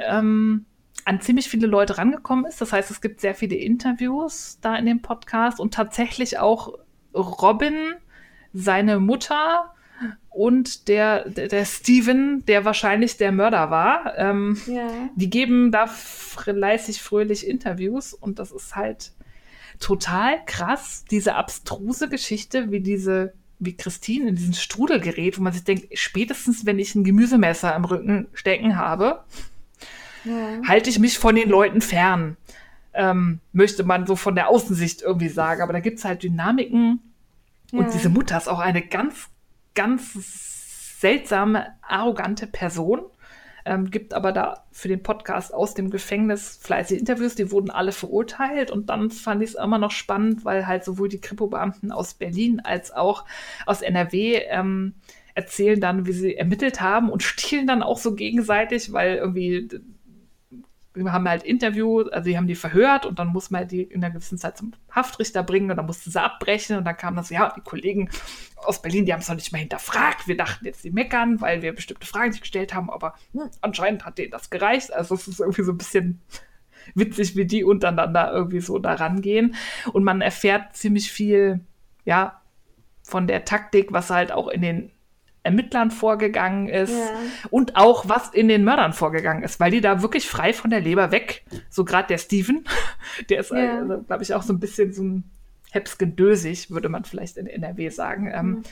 ähm, 0.08 0.66
an 1.06 1.20
ziemlich 1.20 1.48
viele 1.48 1.66
Leute 1.66 1.98
rangekommen 1.98 2.44
ist. 2.44 2.60
Das 2.60 2.72
heißt, 2.72 2.90
es 2.90 3.00
gibt 3.00 3.20
sehr 3.20 3.34
viele 3.34 3.56
Interviews 3.56 4.58
da 4.60 4.76
in 4.76 4.86
dem 4.86 5.02
Podcast 5.02 5.60
und 5.60 5.74
tatsächlich 5.74 6.38
auch 6.38 6.78
Robin, 7.14 7.94
seine 8.52 8.98
Mutter 9.00 9.74
und 10.30 10.88
der, 10.88 11.28
der, 11.28 11.48
der 11.48 11.64
Steven, 11.64 12.44
der 12.46 12.64
wahrscheinlich 12.64 13.16
der 13.16 13.32
Mörder 13.32 13.70
war. 13.70 14.16
Ähm, 14.16 14.60
ja. 14.66 14.88
Die 15.14 15.30
geben 15.30 15.72
da 15.72 15.86
fleißig 15.86 17.02
fröhlich 17.02 17.46
Interviews 17.46 18.14
und 18.14 18.38
das 18.38 18.52
ist 18.52 18.76
halt 18.76 19.12
total 19.78 20.44
krass, 20.46 21.04
diese 21.10 21.34
abstruse 21.34 22.08
Geschichte, 22.08 22.70
wie 22.70 22.80
diese 22.80 23.32
wie 23.60 23.76
Christine 23.76 24.30
in 24.30 24.36
diesen 24.36 24.54
Strudel 24.54 25.00
gerät, 25.00 25.38
wo 25.38 25.42
man 25.42 25.52
sich 25.52 25.64
denkt, 25.64 25.86
spätestens 25.92 26.64
wenn 26.64 26.78
ich 26.78 26.94
ein 26.94 27.04
Gemüsemesser 27.04 27.74
am 27.74 27.84
Rücken 27.84 28.26
stecken 28.32 28.76
habe, 28.76 29.22
ja. 30.24 30.60
halte 30.66 30.90
ich 30.90 30.98
mich 30.98 31.18
von 31.18 31.34
den 31.34 31.48
Leuten 31.48 31.80
fern. 31.80 32.36
Ähm, 32.92 33.40
möchte 33.52 33.84
man 33.84 34.06
so 34.06 34.16
von 34.16 34.34
der 34.34 34.48
Außensicht 34.48 35.02
irgendwie 35.02 35.28
sagen. 35.28 35.62
Aber 35.62 35.72
da 35.72 35.80
gibt 35.80 35.98
es 35.98 36.04
halt 36.04 36.22
Dynamiken. 36.22 37.00
Ja. 37.72 37.80
Und 37.80 37.94
diese 37.94 38.08
Mutter 38.08 38.36
ist 38.36 38.48
auch 38.48 38.58
eine 38.58 38.82
ganz, 38.82 39.28
ganz 39.74 41.00
seltsame, 41.00 41.66
arrogante 41.82 42.46
Person. 42.46 43.02
Ähm, 43.64 43.90
gibt 43.90 44.14
aber 44.14 44.32
da 44.32 44.64
für 44.72 44.88
den 44.88 45.02
Podcast 45.02 45.52
aus 45.52 45.74
dem 45.74 45.90
Gefängnis 45.90 46.58
fleißige 46.62 46.98
Interviews, 46.98 47.34
die 47.34 47.50
wurden 47.50 47.70
alle 47.70 47.92
verurteilt 47.92 48.70
und 48.70 48.88
dann 48.88 49.10
fand 49.10 49.42
ich 49.42 49.50
es 49.50 49.54
immer 49.54 49.78
noch 49.78 49.90
spannend, 49.90 50.46
weil 50.46 50.66
halt 50.66 50.82
sowohl 50.82 51.10
die 51.10 51.20
Kripo-Beamten 51.20 51.92
aus 51.92 52.14
Berlin 52.14 52.60
als 52.60 52.90
auch 52.90 53.26
aus 53.66 53.82
NRW 53.82 54.36
ähm, 54.48 54.94
erzählen 55.34 55.80
dann, 55.80 56.06
wie 56.06 56.12
sie 56.12 56.36
ermittelt 56.36 56.80
haben 56.80 57.10
und 57.10 57.22
stehlen 57.22 57.66
dann 57.66 57.82
auch 57.82 57.98
so 57.98 58.14
gegenseitig, 58.14 58.92
weil 58.92 59.16
irgendwie 59.16 59.68
haben 61.08 61.28
halt 61.28 61.42
Interview, 61.42 62.02
also 62.02 62.28
die 62.28 62.36
haben 62.36 62.46
die 62.46 62.54
verhört 62.54 63.06
und 63.06 63.18
dann 63.18 63.28
muss 63.28 63.50
man 63.50 63.66
die 63.66 63.82
in 63.82 64.04
einer 64.04 64.12
gewissen 64.12 64.38
Zeit 64.38 64.58
zum 64.58 64.72
Haftrichter 64.90 65.42
bringen 65.42 65.70
und 65.70 65.76
dann 65.76 65.86
mussten 65.86 66.10
sie 66.10 66.22
abbrechen 66.22 66.76
und 66.76 66.84
dann 66.84 66.96
kam 66.96 67.16
das, 67.16 67.30
ja, 67.30 67.52
die 67.56 67.60
Kollegen 67.60 68.10
aus 68.56 68.82
Berlin, 68.82 69.06
die 69.06 69.12
haben 69.12 69.20
es 69.20 69.28
noch 69.28 69.36
nicht 69.36 69.52
mal 69.52 69.58
hinterfragt. 69.58 70.28
Wir 70.28 70.36
dachten 70.36 70.64
jetzt, 70.64 70.84
die 70.84 70.90
meckern, 70.90 71.40
weil 71.40 71.62
wir 71.62 71.74
bestimmte 71.74 72.06
Fragen 72.06 72.30
nicht 72.30 72.42
gestellt 72.42 72.74
haben, 72.74 72.90
aber 72.90 73.14
hm, 73.32 73.50
anscheinend 73.60 74.04
hat 74.04 74.18
denen 74.18 74.30
das 74.30 74.50
gereicht. 74.50 74.92
Also 74.92 75.14
es 75.14 75.28
ist 75.28 75.40
irgendwie 75.40 75.62
so 75.64 75.72
ein 75.72 75.78
bisschen 75.78 76.20
witzig, 76.94 77.36
wie 77.36 77.46
die 77.46 77.64
untereinander 77.64 78.32
irgendwie 78.32 78.60
so 78.60 78.78
da 78.78 78.94
rangehen. 78.94 79.54
Und 79.92 80.04
man 80.04 80.20
erfährt 80.20 80.76
ziemlich 80.76 81.10
viel, 81.10 81.60
ja, 82.04 82.40
von 83.02 83.26
der 83.26 83.44
Taktik, 83.44 83.92
was 83.92 84.10
halt 84.10 84.32
auch 84.32 84.48
in 84.48 84.62
den 84.62 84.92
Ermittlern 85.42 85.90
vorgegangen 85.90 86.68
ist 86.68 86.92
ja. 86.92 87.14
und 87.50 87.76
auch 87.76 88.08
was 88.08 88.28
in 88.28 88.48
den 88.48 88.62
Mördern 88.62 88.92
vorgegangen 88.92 89.42
ist, 89.42 89.58
weil 89.58 89.70
die 89.70 89.80
da 89.80 90.02
wirklich 90.02 90.28
frei 90.28 90.52
von 90.52 90.70
der 90.70 90.80
Leber 90.80 91.12
weg, 91.12 91.44
so 91.70 91.84
gerade 91.84 92.08
der 92.08 92.18
Steven, 92.18 92.64
der 93.30 93.40
ist, 93.40 93.50
ja. 93.50 93.78
also, 93.78 94.02
glaube 94.02 94.22
ich, 94.22 94.34
auch 94.34 94.42
so 94.42 94.52
ein 94.52 94.60
bisschen 94.60 94.92
so 94.92 95.02
ein 95.02 95.24
Hepsgendösig, 95.70 96.70
würde 96.70 96.88
man 96.88 97.04
vielleicht 97.04 97.38
in 97.38 97.46
NRW 97.46 97.88
sagen. 97.88 98.30
Ähm, 98.32 98.46
mhm. 98.46 98.62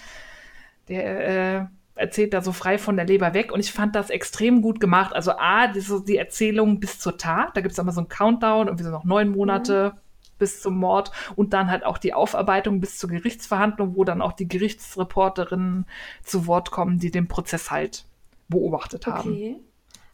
der 0.88 1.60
äh, 1.60 1.66
erzählt 1.94 2.34
da 2.34 2.42
so 2.42 2.52
frei 2.52 2.78
von 2.78 2.96
der 2.96 3.06
Leber 3.06 3.34
weg 3.34 3.50
und 3.50 3.60
ich 3.60 3.72
fand 3.72 3.94
das 3.94 4.10
extrem 4.10 4.60
gut 4.60 4.78
gemacht. 4.78 5.14
Also 5.14 5.32
A, 5.32 5.68
die, 5.68 5.82
die 6.06 6.16
Erzählung 6.16 6.80
bis 6.80 6.98
zur 6.98 7.16
Tat, 7.16 7.56
da 7.56 7.60
gibt 7.60 7.72
es 7.72 7.78
immer 7.78 7.92
so 7.92 8.00
einen 8.00 8.08
Countdown, 8.08 8.66
irgendwie 8.66 8.84
so 8.84 8.90
noch 8.90 9.04
neun 9.04 9.30
Monate. 9.30 9.92
Mhm 9.94 10.00
bis 10.38 10.62
zum 10.62 10.76
Mord 10.76 11.12
und 11.36 11.52
dann 11.52 11.70
halt 11.70 11.84
auch 11.84 11.98
die 11.98 12.14
Aufarbeitung 12.14 12.80
bis 12.80 12.98
zur 12.98 13.10
Gerichtsverhandlung, 13.10 13.96
wo 13.96 14.04
dann 14.04 14.22
auch 14.22 14.32
die 14.32 14.48
Gerichtsreporterinnen 14.48 15.86
zu 16.22 16.46
Wort 16.46 16.70
kommen, 16.70 16.98
die 16.98 17.10
den 17.10 17.28
Prozess 17.28 17.70
halt 17.70 18.04
beobachtet 18.48 19.06
haben. 19.06 19.30
Okay. 19.30 19.56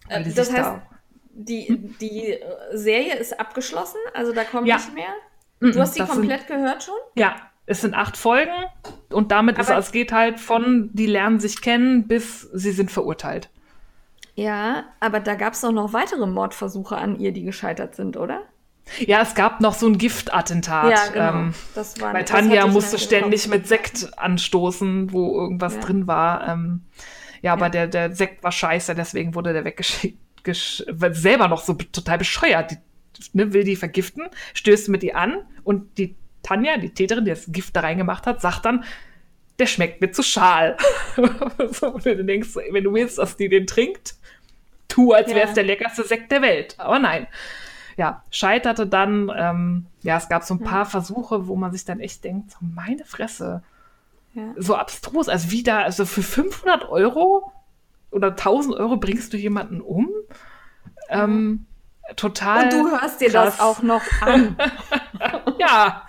Äh, 0.08 0.24
das 0.24 0.52
heißt, 0.52 0.58
da 0.58 0.82
die, 1.34 1.68
hm? 1.68 1.94
die 2.00 2.32
äh, 2.32 2.40
Serie 2.72 3.16
ist 3.16 3.38
abgeschlossen, 3.38 3.98
also 4.14 4.32
da 4.32 4.44
kommt 4.44 4.66
ja. 4.66 4.76
nicht 4.76 4.94
mehr. 4.94 5.12
Du 5.60 5.80
hast 5.80 5.96
die 5.96 6.02
komplett 6.02 6.46
sind, 6.46 6.48
gehört 6.48 6.82
schon? 6.82 6.94
Ja, 7.14 7.36
es 7.66 7.80
sind 7.80 7.94
acht 7.94 8.16
Folgen 8.16 8.52
und 9.10 9.32
damit 9.32 9.58
Aber 9.58 9.78
ist 9.78 9.86
es 9.86 9.92
geht 9.92 10.12
halt 10.12 10.38
von, 10.38 10.90
die 10.92 11.06
lernen 11.06 11.40
sich 11.40 11.62
kennen, 11.62 12.06
bis 12.06 12.42
sie 12.52 12.72
sind 12.72 12.90
verurteilt. 12.90 13.50
Ja, 14.34 14.84
aber 15.00 15.20
da 15.20 15.34
gab 15.34 15.54
es 15.54 15.60
doch 15.60 15.72
noch 15.72 15.92
weitere 15.92 16.26
Mordversuche 16.26 16.96
an 16.96 17.18
ihr, 17.18 17.32
die 17.32 17.44
gescheitert 17.44 17.94
sind, 17.94 18.16
oder? 18.16 18.42
Ja, 19.00 19.22
es 19.22 19.34
gab 19.34 19.60
noch 19.60 19.74
so 19.74 19.86
ein 19.86 19.98
Giftattentat. 19.98 20.90
Ja, 20.90 21.06
genau. 21.12 21.40
Ähm, 21.40 21.54
das 21.74 22.00
war, 22.00 22.14
weil 22.14 22.24
Tanja 22.24 22.66
musste 22.66 22.98
ständig 22.98 23.48
mit 23.48 23.66
Sekt 23.66 24.18
anstoßen, 24.18 25.12
wo 25.12 25.40
irgendwas 25.40 25.74
ja. 25.74 25.80
drin 25.80 26.06
war. 26.06 26.48
Ähm, 26.48 26.82
ja, 27.42 27.52
aber 27.52 27.66
ja. 27.66 27.70
Der, 27.70 27.86
der 27.88 28.14
Sekt 28.14 28.42
war 28.44 28.52
scheiße, 28.52 28.94
deswegen 28.94 29.34
wurde 29.34 29.52
der 29.52 29.64
weggeschickt. 29.64 30.18
Selber 30.46 31.48
noch 31.48 31.62
so 31.62 31.72
total 31.72 32.18
bescheuert. 32.18 32.72
Die, 32.72 32.76
ne, 33.32 33.52
will 33.52 33.64
die 33.64 33.76
vergiften, 33.76 34.24
stößt 34.52 34.90
mit 34.90 35.02
die 35.02 35.14
an 35.14 35.38
und 35.62 35.96
die 35.96 36.16
Tanja, 36.42 36.76
die 36.76 36.90
Täterin, 36.90 37.24
die 37.24 37.30
das 37.30 37.46
Gift 37.48 37.74
da 37.74 37.80
reingemacht 37.80 38.26
hat, 38.26 38.42
sagt 38.42 38.66
dann, 38.66 38.84
der 39.58 39.66
schmeckt 39.66 40.02
mir 40.02 40.10
zu 40.10 40.22
schal. 40.22 40.76
so, 41.70 41.94
und 41.94 42.04
du 42.04 42.24
denkst, 42.24 42.50
wenn 42.70 42.84
du 42.84 42.92
willst, 42.92 43.16
dass 43.16 43.38
die 43.38 43.48
den 43.48 43.66
trinkt, 43.66 44.16
tu, 44.88 45.12
als 45.12 45.34
wäre 45.34 45.48
es 45.48 45.54
der 45.54 45.64
leckerste 45.64 46.04
Sekt 46.04 46.30
der 46.30 46.42
Welt. 46.42 46.74
Aber 46.78 46.98
nein 46.98 47.26
ja, 47.96 48.22
scheiterte 48.30 48.86
dann. 48.86 49.30
Ähm, 49.34 49.86
ja, 50.02 50.16
es 50.16 50.28
gab 50.28 50.44
so 50.44 50.54
ein 50.54 50.60
paar. 50.60 50.86
Versuche, 50.86 51.46
wo 51.46 51.56
man 51.56 51.72
sich 51.72 51.84
dann 51.84 52.00
echt 52.00 52.24
denkt, 52.24 52.52
so 52.52 52.58
meine 52.60 53.04
Fresse, 53.04 53.62
ja. 54.34 54.42
so 54.56 54.76
abstrus. 54.76 55.28
Also 55.28 55.50
wieder, 55.50 55.78
also 55.78 56.04
für 56.04 56.22
500 56.22 56.88
Euro 56.88 57.52
oder 58.10 58.28
1000 58.28 58.76
Euro 58.76 58.96
bringst 58.96 59.32
du 59.32 59.36
jemanden 59.36 59.80
um. 59.80 60.10
Ähm, 61.08 61.66
total. 62.16 62.64
Und 62.64 62.72
du 62.72 62.90
hörst 62.90 63.20
dir 63.20 63.30
krass. 63.30 63.56
das 63.56 63.60
auch 63.60 63.82
noch 63.82 64.02
an. 64.20 64.56
ja, 65.58 66.02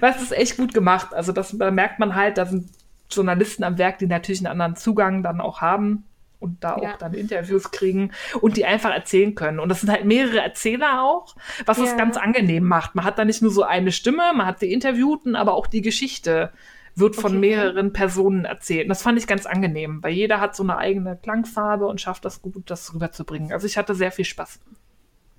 das 0.00 0.22
ist 0.22 0.32
echt 0.32 0.56
gut 0.56 0.74
gemacht. 0.74 1.14
Also 1.14 1.32
das, 1.32 1.56
da 1.56 1.70
merkt 1.70 1.98
man 1.98 2.14
halt, 2.14 2.38
da 2.38 2.46
sind 2.46 2.70
Journalisten 3.10 3.64
am 3.64 3.78
Werk, 3.78 3.98
die 3.98 4.06
natürlich 4.06 4.40
einen 4.40 4.52
anderen 4.52 4.76
Zugang 4.76 5.22
dann 5.22 5.40
auch 5.40 5.60
haben 5.60 6.04
und 6.40 6.62
da 6.62 6.78
ja. 6.80 6.92
auch 6.92 6.98
dann 6.98 7.14
Interviews 7.14 7.70
kriegen 7.70 8.12
und 8.40 8.56
die 8.56 8.64
einfach 8.64 8.90
erzählen 8.90 9.34
können. 9.34 9.58
Und 9.58 9.68
das 9.68 9.80
sind 9.80 9.90
halt 9.90 10.04
mehrere 10.04 10.40
Erzähler 10.40 11.02
auch, 11.02 11.36
was 11.66 11.78
ja. 11.78 11.84
es 11.84 11.96
ganz 11.96 12.16
angenehm 12.16 12.64
macht. 12.64 12.94
Man 12.94 13.04
hat 13.04 13.18
da 13.18 13.24
nicht 13.24 13.42
nur 13.42 13.50
so 13.50 13.62
eine 13.62 13.92
Stimme, 13.92 14.32
man 14.34 14.46
hat 14.46 14.62
die 14.62 14.72
Interviewten, 14.72 15.36
aber 15.36 15.54
auch 15.54 15.66
die 15.66 15.82
Geschichte 15.82 16.52
wird 16.94 17.16
von 17.16 17.32
okay. 17.32 17.40
mehreren 17.40 17.92
Personen 17.92 18.44
erzählt. 18.44 18.84
Und 18.84 18.88
das 18.90 19.02
fand 19.02 19.18
ich 19.18 19.26
ganz 19.26 19.46
angenehm, 19.46 20.02
weil 20.02 20.12
jeder 20.12 20.40
hat 20.40 20.56
so 20.56 20.62
eine 20.62 20.76
eigene 20.76 21.16
Klangfarbe 21.16 21.86
und 21.86 22.00
schafft 22.00 22.24
das 22.24 22.42
gut, 22.42 22.70
das 22.70 22.92
rüberzubringen. 22.92 23.52
Also 23.52 23.66
ich 23.66 23.78
hatte 23.78 23.94
sehr 23.94 24.12
viel 24.12 24.24
Spaß. 24.24 24.60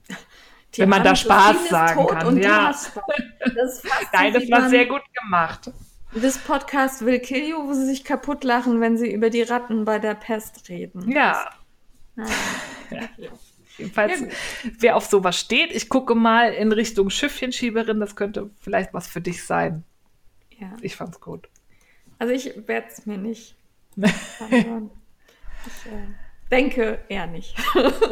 Die 0.76 0.81
Wenn 0.81 0.89
man 0.89 1.03
da 1.03 1.15
Spaß 1.15 1.69
sagen 1.69 2.05
kann. 2.05 2.38
ja. 2.38 2.67
Das 2.67 2.93
Nein, 4.13 4.34
das 4.34 4.51
war 4.51 4.69
sehr 4.69 4.85
gut 4.85 5.01
gemacht. 5.19 5.71
Das 6.14 6.38
Podcast 6.40 7.06
Will 7.06 7.19
Kill 7.19 7.49
You, 7.49 7.68
wo 7.68 7.73
sie 7.73 7.86
sich 7.86 8.03
kaputt 8.03 8.44
lachen, 8.44 8.81
wenn 8.81 8.98
sie 8.98 9.11
über 9.11 9.30
die 9.30 9.44
Ratten 9.44 9.86
bei 9.86 9.99
der 9.99 10.15
Pest 10.15 10.69
reden. 10.69 11.10
Ja. 11.11 11.52
Ja. 12.91 13.02
Jedenfalls, 13.77 14.19
ja. 14.19 14.27
wer 14.80 14.95
auf 14.95 15.06
sowas 15.06 15.40
steht, 15.40 15.72
ich 15.72 15.90
gucke 15.90 16.15
mal 16.15 16.53
in 16.53 16.72
Richtung 16.72 17.11
Schiffchenschieberin, 17.11 17.99
das 17.99 18.15
könnte 18.15 18.49
vielleicht 18.60 18.95
was 18.95 19.07
für 19.07 19.22
dich 19.22 19.45
sein. 19.45 19.84
Ja. 20.57 20.76
Ich 20.81 20.95
fand's 20.95 21.22
gut. 21.22 21.48
Also 22.18 22.34
ich 22.34 22.68
werde 22.68 22.88
es 22.90 23.06
mir 23.06 23.19
nicht. 23.19 23.56
ich, 23.95 24.11
äh 24.11 24.81
denke 26.51 26.99
eher 27.09 27.27
nicht. 27.27 27.55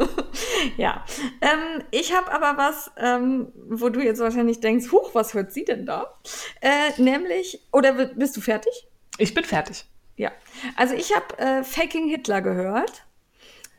ja. 0.76 1.04
Ähm, 1.40 1.84
ich 1.90 2.14
habe 2.14 2.32
aber 2.32 2.56
was, 2.56 2.90
ähm, 2.96 3.52
wo 3.68 3.88
du 3.88 4.00
jetzt 4.00 4.20
wahrscheinlich 4.20 4.60
denkst, 4.60 4.90
huch, 4.92 5.14
was 5.14 5.34
hört 5.34 5.52
sie 5.52 5.64
denn 5.64 5.86
da? 5.86 6.14
Äh, 6.60 7.00
nämlich, 7.00 7.66
oder 7.72 7.92
bist 7.92 8.36
du 8.36 8.40
fertig? 8.40 8.88
Ich 9.18 9.34
bin 9.34 9.44
fertig. 9.44 9.84
Ja. 10.16 10.32
Also 10.76 10.94
ich 10.94 11.14
habe 11.14 11.38
äh, 11.38 11.64
Faking 11.64 12.08
Hitler 12.08 12.42
gehört. 12.42 13.04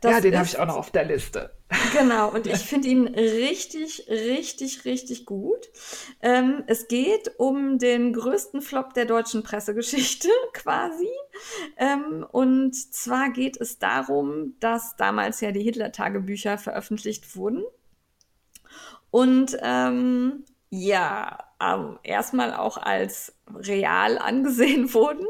Das 0.02 0.12
ja, 0.12 0.22
den 0.22 0.38
habe 0.38 0.46
ich 0.46 0.58
auch 0.58 0.66
noch 0.66 0.78
auf 0.78 0.92
der 0.92 1.06
Liste. 1.06 1.52
Genau, 1.94 2.30
und 2.30 2.48
ich 2.48 2.60
finde 2.60 2.88
ihn 2.88 3.08
richtig, 3.08 4.06
richtig, 4.10 4.86
richtig 4.86 5.26
gut. 5.26 5.70
Ähm, 6.22 6.64
es 6.68 6.88
geht 6.88 7.32
um 7.38 7.78
den 7.78 8.14
größten 8.14 8.62
Flop 8.62 8.94
der 8.94 9.06
deutschen 9.06 9.44
Pressegeschichte 9.44 10.30
quasi. 10.54 11.10
Ähm, 11.78 12.26
und 12.32 12.76
zwar 12.76 13.30
geht 13.30 13.60
es 13.60 13.80
darum, 13.80 14.56
dass 14.60 14.96
damals 14.98 15.42
ja 15.42 15.52
die 15.52 15.62
Hitler-Tagebücher 15.62 16.58
veröffentlicht 16.58 17.36
wurden. 17.36 17.64
Und 19.12 19.58
ähm, 19.62 20.46
ja, 20.70 21.38
ähm, 21.62 22.00
erstmal 22.04 22.54
auch 22.54 22.78
als 22.78 23.34
real 23.56 24.18
angesehen 24.18 24.94
wurden 24.94 25.26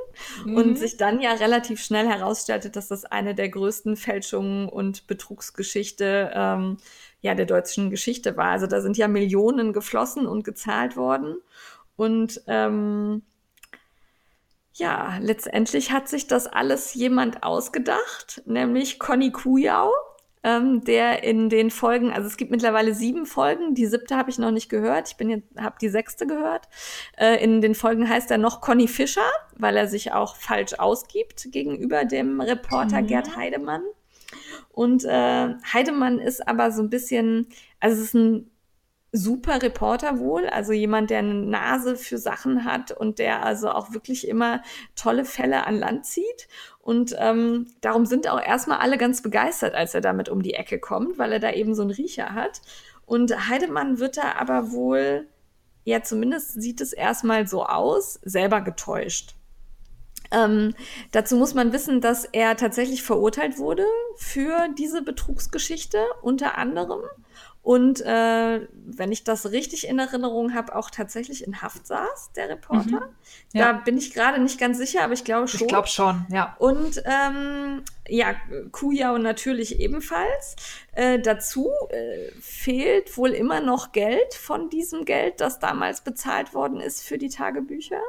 mhm. 0.46 0.56
und 0.56 0.78
sich 0.78 0.98
dann 0.98 1.20
ja 1.22 1.34
relativ 1.34 1.82
schnell 1.82 2.08
herausstellte, 2.08 2.70
dass 2.70 2.88
das 2.88 3.06
eine 3.06 3.36
der 3.36 3.50
größten 3.50 3.96
Fälschungen 3.96 4.70
und 4.70 5.08
Betrugsgeschichte 5.08 6.32
ähm, 6.34 6.78
ja 7.22 7.36
der 7.36 7.46
deutschen 7.46 7.90
Geschichte 7.90 8.38
war. 8.38 8.52
Also 8.52 8.68
da 8.68 8.82
sind 8.82 8.98
ja 8.98 9.08
Millionen 9.08 9.74
geflossen 9.74 10.28
und 10.28 10.44
gezahlt 10.44 10.96
worden 10.96 11.38
und 11.96 12.42
ähm, 12.48 13.24
ja, 14.74 15.18
letztendlich 15.20 15.92
hat 15.92 16.08
sich 16.08 16.28
das 16.28 16.48
alles 16.48 16.94
jemand 16.94 17.44
ausgedacht, 17.44 18.42
nämlich 18.46 18.98
Conny 18.98 19.32
Kujau 19.32 19.92
ähm, 20.44 20.84
der 20.84 21.24
in 21.24 21.50
den 21.50 21.70
Folgen, 21.70 22.12
also 22.12 22.28
es 22.28 22.38
gibt 22.38 22.52
mittlerweile 22.52 22.94
sieben 22.94 23.26
Folgen, 23.26 23.76
die 23.76 23.86
siebte 23.86 24.16
habe 24.16 24.30
ich 24.30 24.40
noch 24.40 24.52
nicht 24.52 24.70
gehört, 24.70 25.10
ich 25.10 25.18
bin 25.18 25.30
jetzt, 25.30 25.48
habe 25.58 25.76
die 25.82 25.90
sechste 25.90 26.28
gehört. 26.28 26.70
Äh, 27.18 27.44
in 27.44 27.62
den 27.62 27.76
Folgen 27.76 28.08
heißt 28.08 28.32
er 28.32 28.38
noch 28.38 28.62
Conny 28.62 28.88
Fischer, 28.88 29.30
weil 29.58 29.76
er 29.76 29.88
sich 29.88 30.14
auch 30.14 30.36
falsch 30.36 30.76
ausgibt 30.78 31.52
gegenüber 31.52 32.06
dem 32.06 32.40
Reporter 32.40 33.02
mhm. 33.02 33.08
Gerd 33.08 33.36
Heidemann. 33.36 33.84
Und 34.70 35.04
äh, 35.04 35.56
Heidemann 35.74 36.20
ist 36.20 36.48
aber 36.48 36.72
so 36.72 36.84
ein 36.84 36.90
bisschen, 36.90 37.48
also 37.80 37.98
es 37.98 38.10
ist 38.10 38.14
ein 38.14 38.52
super 39.12 39.62
Reporter 39.62 40.20
wohl, 40.20 40.48
also 40.48 40.72
jemand, 40.72 41.10
der 41.10 41.20
eine 41.20 41.34
Nase 41.34 41.96
für 41.96 42.18
Sachen 42.18 42.64
hat 42.64 42.92
und 42.92 43.20
der 43.20 43.44
also 43.44 43.72
auch 43.72 43.92
wirklich 43.92 44.28
immer 44.28 44.62
tolle 44.96 45.26
Fälle 45.26 45.66
an 45.66 45.80
Land 45.80 46.06
zieht. 46.06 46.48
Und 46.90 47.16
ähm, 47.20 47.68
darum 47.82 48.08
sind 48.08 48.28
auch 48.28 48.42
erstmal 48.42 48.80
alle 48.80 48.98
ganz 48.98 49.22
begeistert, 49.22 49.76
als 49.76 49.94
er 49.94 50.02
damit 50.02 50.28
um 50.28 50.42
die 50.42 50.56
Ecke 50.56 50.80
kommt, 50.80 51.20
weil 51.20 51.32
er 51.32 51.40
da 51.40 51.52
eben 51.52 51.76
so 51.76 51.84
einen 51.84 51.92
Riecher 51.92 52.34
hat. 52.34 52.64
Und 53.06 53.48
Heidemann 53.48 54.00
wird 54.00 54.18
da 54.18 54.32
aber 54.40 54.72
wohl, 54.72 55.28
ja 55.84 56.02
zumindest 56.02 56.60
sieht 56.60 56.82
es 56.82 56.92
erstmal 56.92 57.48
so 57.48 57.64
aus, 57.64 58.16
selber 58.24 58.62
getäuscht. 58.62 59.36
Ähm, 60.32 60.74
dazu 61.12 61.36
muss 61.36 61.54
man 61.54 61.74
wissen, 61.74 62.02
dass 62.02 62.26
er 62.26 62.58
tatsächlich 62.58 63.04
verurteilt 63.04 63.60
wurde 63.60 63.86
für 64.16 64.68
diese 64.76 65.04
Betrugsgeschichte, 65.04 66.04
unter 66.24 66.58
anderem 66.58 67.02
und 67.70 68.02
äh, 68.02 68.68
wenn 68.74 69.12
ich 69.12 69.24
das 69.24 69.52
richtig 69.52 69.88
in 69.88 70.00
Erinnerung 70.00 70.56
habe, 70.56 70.76
auch 70.76 70.90
tatsächlich 70.90 71.46
in 71.46 71.62
Haft 71.62 71.86
saß, 71.86 72.32
der 72.36 72.50
Reporter. 72.50 73.02
Mhm. 73.02 73.14
Ja. 73.54 73.74
Da 73.74 73.74
bin 73.74 73.96
ich 73.96 74.12
gerade 74.12 74.42
nicht 74.42 74.60
ganz 74.60 74.80
sicher, 74.80 75.04
aber 75.04 75.14
ich 75.14 75.24
glaube 75.24 75.48
schon. 75.48 75.62
Ich 75.62 75.68
glaube 75.68 75.88
schon, 75.88 76.26
ja. 76.32 76.56
Und 76.58 77.04
ähm, 77.06 77.84
ja, 78.08 78.34
Kujau 78.72 79.20
natürlich 79.20 79.80
ebenfalls. 79.80 80.56
Äh, 80.94 81.20
dazu 81.20 81.70
äh, 81.92 82.32
fehlt 82.42 83.16
wohl 83.16 83.34
immer 83.34 83.62
noch 83.62 83.92
Geld 83.92 84.34
von 84.34 84.72
diesem 84.72 85.06
Geld, 85.06 85.40
das 85.40 85.60
damals 85.60 86.02
bezahlt 86.02 86.56
worden 86.56 86.82
ist 86.82 87.04
für 87.04 87.20
die 87.20 87.30
Tagebücher. 87.30 88.02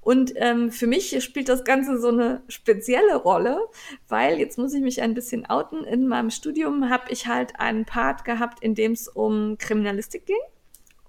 Und 0.00 0.32
ähm, 0.36 0.70
für 0.70 0.86
mich 0.86 1.22
spielt 1.22 1.48
das 1.48 1.64
Ganze 1.64 2.00
so 2.00 2.08
eine 2.08 2.42
spezielle 2.48 3.16
Rolle, 3.16 3.60
weil 4.08 4.38
jetzt 4.38 4.58
muss 4.58 4.72
ich 4.72 4.80
mich 4.80 5.02
ein 5.02 5.14
bisschen 5.14 5.46
outen. 5.46 5.84
In 5.84 6.08
meinem 6.08 6.30
Studium 6.30 6.88
habe 6.88 7.10
ich 7.10 7.26
halt 7.26 7.60
einen 7.60 7.84
Part 7.84 8.24
gehabt, 8.24 8.62
in 8.62 8.74
dem 8.74 8.92
es 8.92 9.08
um 9.08 9.58
Kriminalistik 9.58 10.26
ging 10.26 10.38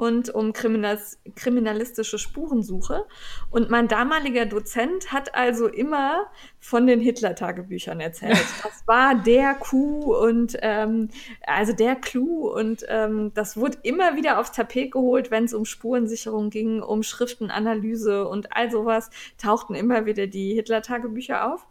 und 0.01 0.33
um 0.33 0.51
Kriminalis 0.51 1.19
kriminalistische 1.35 2.17
Spurensuche. 2.17 3.05
Und 3.51 3.69
mein 3.69 3.87
damaliger 3.87 4.47
Dozent 4.47 5.13
hat 5.13 5.35
also 5.35 5.67
immer 5.67 6.25
von 6.59 6.87
den 6.87 6.99
Hitler-Tagebüchern 6.99 7.99
erzählt. 7.99 8.39
Das 8.63 8.87
war 8.87 9.15
der 9.15 9.53
Coup 9.55 10.05
und 10.05 10.57
ähm, 10.61 11.09
also 11.45 11.73
der 11.73 11.95
Clou 11.95 12.49
und 12.49 12.83
ähm, 12.89 13.31
das 13.35 13.57
wurde 13.57 13.77
immer 13.83 14.15
wieder 14.15 14.39
aufs 14.39 14.51
Tapet 14.53 14.91
geholt, 14.91 15.29
wenn 15.29 15.43
es 15.43 15.53
um 15.53 15.65
Spurensicherung 15.65 16.49
ging, 16.49 16.81
um 16.81 17.03
Schriftenanalyse 17.03 18.27
und 18.27 18.55
all 18.55 18.71
sowas, 18.71 19.11
tauchten 19.37 19.75
immer 19.75 20.05
wieder 20.07 20.25
die 20.25 20.55
Hitler-Tagebücher 20.55 21.53
auf 21.53 21.67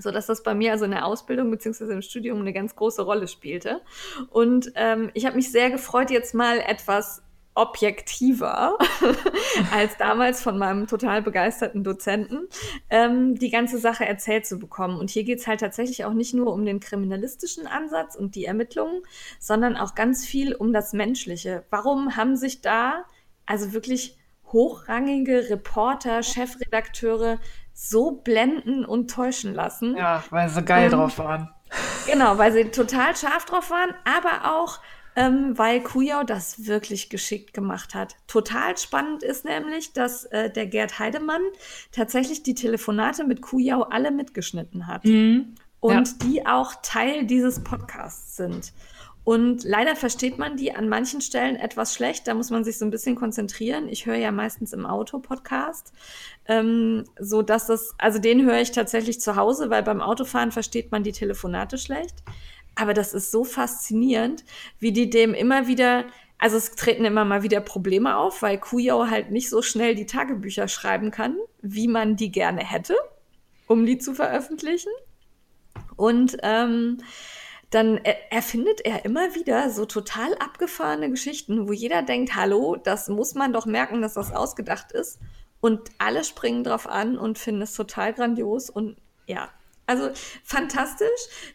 so 0.00 0.12
dass 0.12 0.26
das 0.26 0.44
bei 0.44 0.54
mir 0.54 0.70
also 0.70 0.84
in 0.84 0.92
der 0.92 1.04
Ausbildung 1.04 1.50
beziehungsweise 1.50 1.92
im 1.92 2.02
Studium 2.02 2.38
eine 2.38 2.52
ganz 2.52 2.76
große 2.76 3.02
Rolle 3.02 3.26
spielte. 3.26 3.80
Und 4.30 4.70
ähm, 4.76 5.10
ich 5.14 5.26
habe 5.26 5.34
mich 5.34 5.50
sehr 5.50 5.70
gefreut, 5.70 6.12
jetzt 6.12 6.34
mal 6.34 6.60
etwas 6.60 7.22
objektiver 7.58 8.78
als 9.72 9.96
damals 9.96 10.40
von 10.40 10.58
meinem 10.58 10.86
total 10.86 11.22
begeisterten 11.22 11.82
Dozenten, 11.82 12.48
ähm, 12.88 13.34
die 13.34 13.50
ganze 13.50 13.78
Sache 13.78 14.06
erzählt 14.06 14.46
zu 14.46 14.58
bekommen. 14.58 14.98
Und 14.98 15.10
hier 15.10 15.24
geht 15.24 15.40
es 15.40 15.46
halt 15.48 15.60
tatsächlich 15.60 16.04
auch 16.04 16.12
nicht 16.12 16.34
nur 16.34 16.52
um 16.52 16.64
den 16.64 16.78
kriminalistischen 16.78 17.66
Ansatz 17.66 18.14
und 18.14 18.36
die 18.36 18.44
Ermittlungen, 18.44 19.02
sondern 19.40 19.76
auch 19.76 19.96
ganz 19.96 20.24
viel 20.24 20.54
um 20.54 20.72
das 20.72 20.92
Menschliche. 20.92 21.64
Warum 21.70 22.16
haben 22.16 22.36
sich 22.36 22.60
da 22.60 23.04
also 23.44 23.72
wirklich 23.72 24.16
hochrangige 24.52 25.50
Reporter, 25.50 26.22
Chefredakteure 26.22 27.38
so 27.74 28.12
blenden 28.12 28.84
und 28.84 29.10
täuschen 29.10 29.52
lassen? 29.52 29.96
Ja, 29.96 30.22
weil 30.30 30.48
sie 30.48 30.62
geil 30.62 30.84
ähm, 30.84 30.92
drauf 30.92 31.18
waren. 31.18 31.50
Genau, 32.06 32.38
weil 32.38 32.52
sie 32.52 32.64
total 32.66 33.16
scharf 33.16 33.44
drauf 33.44 33.70
waren, 33.70 33.94
aber 34.04 34.56
auch 34.56 34.78
ähm, 35.16 35.56
weil 35.56 35.82
Kujau 35.82 36.22
das 36.24 36.66
wirklich 36.66 37.10
geschickt 37.10 37.52
gemacht 37.52 37.94
hat. 37.94 38.16
Total 38.26 38.76
spannend 38.76 39.22
ist 39.22 39.44
nämlich, 39.44 39.92
dass 39.92 40.24
äh, 40.26 40.50
der 40.50 40.66
Gerd 40.66 40.98
Heidemann 40.98 41.42
tatsächlich 41.92 42.42
die 42.42 42.54
Telefonate 42.54 43.24
mit 43.24 43.42
Kujau 43.42 43.82
alle 43.82 44.10
mitgeschnitten 44.10 44.86
hat. 44.86 45.04
Mhm. 45.04 45.54
Und 45.80 46.08
ja. 46.08 46.14
die 46.24 46.46
auch 46.46 46.74
Teil 46.82 47.24
dieses 47.24 47.62
Podcasts 47.62 48.36
sind. 48.36 48.72
Und 49.28 49.62
leider 49.62 49.94
versteht 49.94 50.38
man 50.38 50.56
die 50.56 50.74
an 50.74 50.88
manchen 50.88 51.20
Stellen 51.20 51.56
etwas 51.56 51.92
schlecht. 51.92 52.26
Da 52.26 52.32
muss 52.32 52.48
man 52.48 52.64
sich 52.64 52.78
so 52.78 52.86
ein 52.86 52.90
bisschen 52.90 53.14
konzentrieren. 53.14 53.86
Ich 53.90 54.06
höre 54.06 54.16
ja 54.16 54.32
meistens 54.32 54.72
im 54.72 54.86
Auto 54.86 55.18
Podcast, 55.18 55.92
ähm, 56.46 57.04
so 57.20 57.42
dass 57.42 57.66
das, 57.66 57.94
also 57.98 58.18
den 58.18 58.46
höre 58.46 58.62
ich 58.62 58.72
tatsächlich 58.72 59.20
zu 59.20 59.36
Hause, 59.36 59.68
weil 59.68 59.82
beim 59.82 60.00
Autofahren 60.00 60.50
versteht 60.50 60.92
man 60.92 61.02
die 61.02 61.12
Telefonate 61.12 61.76
schlecht. 61.76 62.22
Aber 62.78 62.94
das 62.94 63.12
ist 63.12 63.32
so 63.32 63.42
faszinierend, 63.42 64.44
wie 64.78 64.92
die 64.92 65.10
dem 65.10 65.34
immer 65.34 65.66
wieder, 65.66 66.04
also 66.38 66.56
es 66.56 66.76
treten 66.76 67.04
immer 67.04 67.24
mal 67.24 67.42
wieder 67.42 67.60
Probleme 67.60 68.16
auf, 68.16 68.40
weil 68.40 68.56
Kujau 68.56 69.08
halt 69.08 69.32
nicht 69.32 69.50
so 69.50 69.62
schnell 69.62 69.96
die 69.96 70.06
Tagebücher 70.06 70.68
schreiben 70.68 71.10
kann, 71.10 71.36
wie 71.60 71.88
man 71.88 72.14
die 72.14 72.30
gerne 72.30 72.64
hätte, 72.64 72.94
um 73.66 73.84
die 73.84 73.98
zu 73.98 74.14
veröffentlichen. 74.14 74.92
Und 75.96 76.36
ähm, 76.44 76.98
dann 77.70 77.98
erfindet 78.30 78.80
er 78.84 79.04
immer 79.04 79.34
wieder 79.34 79.70
so 79.70 79.84
total 79.84 80.32
abgefahrene 80.36 81.10
Geschichten, 81.10 81.66
wo 81.66 81.72
jeder 81.72 82.02
denkt, 82.02 82.36
hallo, 82.36 82.76
das 82.76 83.08
muss 83.08 83.34
man 83.34 83.52
doch 83.52 83.66
merken, 83.66 84.02
dass 84.02 84.14
das 84.14 84.32
ausgedacht 84.32 84.92
ist. 84.92 85.18
Und 85.60 85.90
alle 85.98 86.22
springen 86.22 86.62
drauf 86.62 86.86
an 86.86 87.18
und 87.18 87.40
finden 87.40 87.62
es 87.62 87.74
total 87.74 88.14
grandios. 88.14 88.70
Und 88.70 88.96
ja, 89.26 89.48
also 89.88 90.10
fantastisch. 90.44 91.08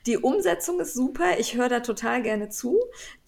Die 0.07 0.18
Umsetzung 0.18 0.80
ist 0.80 0.95
super. 0.95 1.38
Ich 1.38 1.55
höre 1.55 1.69
da 1.69 1.81
total 1.81 2.23
gerne 2.23 2.49
zu. 2.49 2.80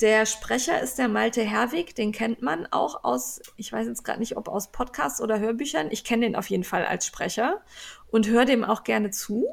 Der 0.01 0.25
Sprecher 0.25 0.81
ist 0.81 0.97
der 0.97 1.07
Malte 1.07 1.43
Herwig. 1.43 1.95
Den 1.95 2.11
kennt 2.11 2.41
man 2.41 2.67
auch 2.71 3.03
aus, 3.03 3.39
ich 3.55 3.71
weiß 3.71 3.85
jetzt 3.85 4.03
gerade 4.03 4.19
nicht, 4.19 4.35
ob 4.35 4.47
aus 4.47 4.71
Podcasts 4.71 5.21
oder 5.21 5.39
Hörbüchern. 5.39 5.89
Ich 5.91 6.03
kenne 6.03 6.25
den 6.25 6.35
auf 6.35 6.49
jeden 6.49 6.63
Fall 6.63 6.85
als 6.85 7.05
Sprecher 7.05 7.61
und 8.09 8.27
höre 8.27 8.45
dem 8.45 8.63
auch 8.63 8.83
gerne 8.83 9.11
zu. 9.11 9.47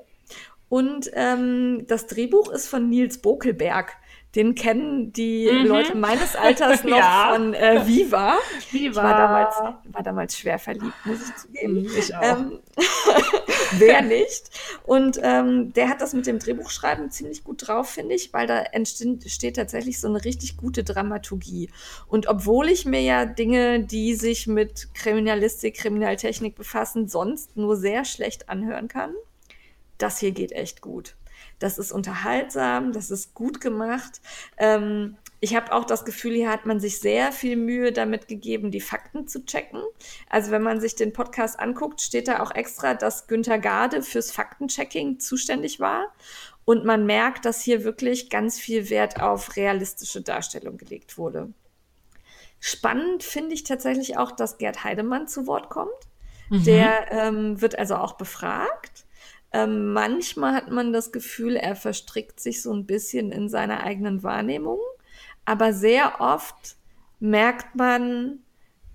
Und 0.71 1.11
ähm, 1.13 1.85
das 1.87 2.07
Drehbuch 2.07 2.51
ist 2.51 2.67
von 2.67 2.89
Nils 2.89 3.19
Bokelberg. 3.19 3.95
Den 4.35 4.55
kennen 4.55 5.13
die 5.13 5.47
mhm. 5.51 5.67
Leute 5.67 5.95
meines 5.95 6.37
Alters 6.37 6.85
noch 6.85 6.97
ja. 6.97 7.33
von 7.35 7.53
äh, 7.53 7.87
Viva. 7.87 8.39
Viva. 8.71 8.91
Ich 8.91 8.97
war 8.97 9.17
damals, 9.17 9.57
war 9.93 10.03
damals 10.03 10.39
schwer 10.39 10.59
verliebt, 10.59 10.95
muss 11.05 11.19
ich 11.29 11.37
zugeben. 11.37 11.83
Mhm, 11.83 11.91
ich 11.99 12.15
auch. 12.15 12.23
Ähm, 12.23 12.61
wer 13.73 14.01
nicht? 14.01 14.51
Und 14.85 15.21
ähm, 15.23 15.75
der 15.75 15.91
hat 15.91 16.01
das 16.01 16.15
mit 16.15 16.27
dem 16.27 16.39
Drehbuchschreiben 16.39 17.11
ziemlich 17.11 17.45
gut 17.45 17.69
drauf, 17.69 17.91
finde 17.91 18.15
ich, 18.15 18.33
weil 18.33 18.47
da 18.47 18.61
entsteht 18.61 19.57
tatsächlich 19.57 20.01
so 20.01 20.09
eine 20.09 20.25
richtig 20.25 20.57
gute 20.57 20.83
Dramaturgie. 20.83 21.69
Und 22.09 22.27
obwohl 22.27 22.71
ich 22.71 22.87
mir 22.87 23.03
ja 23.03 23.27
Dinge, 23.27 23.81
die 23.81 24.15
sich 24.15 24.47
mit 24.47 24.95
Kriminalistik, 24.95 25.77
Kriminaltechnik 25.77 26.55
befassen, 26.55 27.07
sonst 27.07 27.59
nur 27.59 27.77
sehr 27.77 28.07
schlecht 28.07 28.49
anhören 28.49 28.89
kann, 28.89 29.13
das 29.99 30.19
hier 30.19 30.31
geht 30.31 30.53
echt 30.53 30.81
gut 30.81 31.17
das 31.63 31.79
ist 31.79 31.93
unterhaltsam, 31.93 32.93
das 32.93 33.11
ist 33.11 33.35
gut 33.35 33.61
gemacht. 33.61 34.21
Ähm, 34.59 35.17
ich 35.41 35.55
habe 35.57 35.73
auch 35.73 35.85
das 35.85 36.05
Gefühl, 36.05 36.35
hier 36.35 36.51
hat 36.51 36.67
man 36.67 36.81
sich 36.81 37.01
sehr 37.01 37.33
viel 37.33 37.57
Mühe 37.57 37.93
damit 37.93 38.29
gegeben, 38.29 38.71
die 38.71 38.81
Fakten 38.81 39.27
zu 39.27 39.45
checken. 39.45 39.83
Also 40.29 40.51
wenn 40.51 40.63
man 40.63 40.81
sich 40.81 40.95
den 40.95 41.13
Podcast 41.13 41.59
anguckt, 41.59 42.01
steht 42.01 42.29
da 42.29 42.43
auch 42.43 42.55
extra, 42.55 42.95
dass 42.95 43.27
Günther 43.27 43.59
Gade 43.59 44.03
fürs 44.03 44.31
Faktenchecking 44.31 45.19
zuständig 45.19 45.81
war. 45.81 46.13
Und 46.65 46.85
man 46.85 47.07
merkt, 47.07 47.45
dass 47.45 47.61
hier 47.61 47.83
wirklich 47.83 48.31
ganz 48.31 48.59
viel 48.59 48.89
Wert 48.89 49.21
auf 49.21 49.57
realistische 49.57 50.23
Darstellung 50.23 50.77
gelegt 50.77 51.19
wurde. 51.19 51.53
Spannend 52.61 53.25
finde 53.25 53.55
ich 53.55 53.65
tatsächlich 53.65 54.17
auch, 54.17 54.31
dass 54.31 54.59
Gerd 54.59 54.85
Heidemann 54.85 55.27
zu 55.27 55.49
Wort 55.49 55.71
kommt. 55.71 55.91
Mhm. 56.51 56.65
Der 56.65 57.11
ähm, 57.11 57.61
wird 57.61 57.77
also 57.77 57.97
auch 57.97 58.13
befragt. 58.13 59.07
Ähm, 59.53 59.93
manchmal 59.93 60.55
hat 60.55 60.71
man 60.71 60.93
das 60.93 61.13
Gefühl, 61.13 61.57
er 61.57 61.77
verstrickt 61.77 62.41
sich 62.41 62.63
so 62.63 62.73
ein 62.73 62.87
bisschen 62.87 63.33
in 63.33 63.49
seiner 63.49 63.83
eigenen 63.83 64.23
Wahrnehmung, 64.23 64.79
aber 65.45 65.73
sehr 65.73 66.21
oft 66.21 66.77
merkt 67.21 67.75
man, 67.77 68.39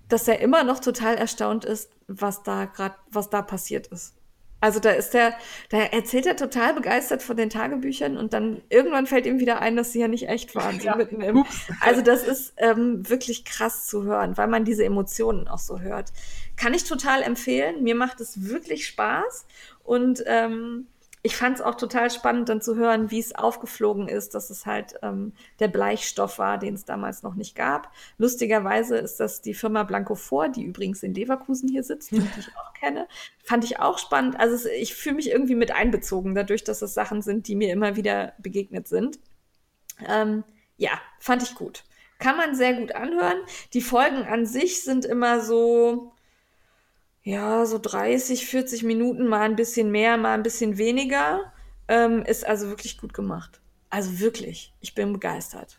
dass 0.09 0.27
er 0.27 0.39
immer 0.39 0.63
noch 0.63 0.79
total 0.79 1.15
erstaunt 1.15 1.65
ist, 1.65 1.91
was 2.07 2.43
da 2.43 2.65
gerade, 2.65 2.95
was 3.11 3.29
da 3.29 3.41
passiert 3.41 3.87
ist. 3.87 4.17
Also 4.59 4.79
da 4.79 4.89
ist 4.89 5.13
er, 5.13 5.35
da 5.69 5.77
erzählt 5.77 6.25
er 6.25 6.35
total 6.35 6.73
begeistert 6.73 7.21
von 7.21 7.37
den 7.37 7.51
Tagebüchern 7.51 8.17
und 8.17 8.33
dann 8.33 8.63
irgendwann 8.69 9.05
fällt 9.05 9.27
ihm 9.27 9.39
wieder 9.39 9.61
ein, 9.61 9.75
dass 9.75 9.91
sie 9.91 9.99
ja 9.99 10.07
nicht 10.07 10.27
echt 10.29 10.55
waren. 10.55 10.79
So 10.79 10.87
ja. 10.87 10.95
mitten 10.95 11.21
im, 11.21 11.45
also 11.79 12.01
das 12.01 12.23
ist 12.23 12.53
ähm, 12.57 13.07
wirklich 13.07 13.45
krass 13.45 13.85
zu 13.85 14.03
hören, 14.03 14.35
weil 14.35 14.47
man 14.47 14.65
diese 14.65 14.83
Emotionen 14.83 15.47
auch 15.47 15.59
so 15.59 15.79
hört. 15.79 16.11
Kann 16.55 16.73
ich 16.73 16.85
total 16.85 17.21
empfehlen. 17.21 17.83
Mir 17.83 17.93
macht 17.93 18.19
es 18.19 18.49
wirklich 18.49 18.87
Spaß 18.87 19.45
und 19.87 20.21
ähm, 20.25 20.87
ich 21.23 21.37
fand 21.37 21.55
es 21.55 21.61
auch 21.61 21.75
total 21.75 22.11
spannend, 22.11 22.49
dann 22.49 22.61
zu 22.61 22.75
hören, 22.75 23.09
wie 23.09 23.19
es 23.19 23.33
aufgeflogen 23.33 24.09
ist, 24.09 24.35
dass 24.35 24.49
es 24.49 24.65
halt 24.65 24.95
ähm, 25.01 25.31
der 25.59 25.69
Bleichstoff 25.69 26.39
war, 26.39 26.57
den 26.57 26.73
es 26.73 26.83
damals 26.83 27.23
noch 27.23 27.35
nicht 27.35 27.55
gab. 27.55 27.91
Lustigerweise 28.17 28.97
ist 28.97 29.21
das 29.21 29.41
die 29.41 29.53
Firma 29.53 29.83
Blanco 29.83 30.15
vor, 30.15 30.49
die 30.49 30.63
übrigens 30.63 31.03
in 31.03 31.13
Leverkusen 31.13 31.69
hier 31.69 31.83
sitzt, 31.83 32.11
die 32.11 32.17
ich 32.17 32.49
auch 32.57 32.73
kenne. 32.73 33.07
Fand 33.45 33.63
ich 33.63 33.79
auch 33.79 33.97
spannend. 33.97 34.37
Also 34.37 34.55
es, 34.55 34.65
ich 34.65 34.93
fühle 34.93 35.15
mich 35.15 35.31
irgendwie 35.31 35.55
mit 35.55 35.71
einbezogen, 35.71 36.35
dadurch, 36.35 36.65
dass 36.65 36.81
es 36.81 36.93
Sachen 36.93 37.21
sind, 37.21 37.47
die 37.47 37.55
mir 37.55 37.71
immer 37.71 37.95
wieder 37.95 38.33
begegnet 38.39 38.89
sind. 38.89 39.19
Ähm, 40.05 40.43
ja, 40.75 40.91
fand 41.19 41.43
ich 41.43 41.55
gut. 41.55 41.85
Kann 42.19 42.35
man 42.35 42.55
sehr 42.55 42.73
gut 42.73 42.93
anhören. 42.93 43.37
Die 43.73 43.81
Folgen 43.81 44.23
an 44.23 44.45
sich 44.45 44.83
sind 44.83 45.05
immer 45.05 45.39
so, 45.39 46.11
ja, 47.27 47.65
so 47.65 47.77
30, 47.77 48.45
40 48.45 48.83
Minuten, 48.83 49.27
mal 49.27 49.41
ein 49.41 49.57
bisschen 49.57 49.91
mehr, 49.91 50.15
mal 50.15 50.33
ein 50.33 50.43
bisschen 50.43 50.77
weniger. 50.77 51.51
Ähm, 51.89 52.23
ist 52.23 52.47
also 52.47 52.69
wirklich 52.69 52.97
gut 52.97 53.13
gemacht. 53.13 53.59
Also 53.89 54.19
wirklich, 54.19 54.73
ich 54.79 54.95
bin 54.95 55.11
begeistert. 55.11 55.77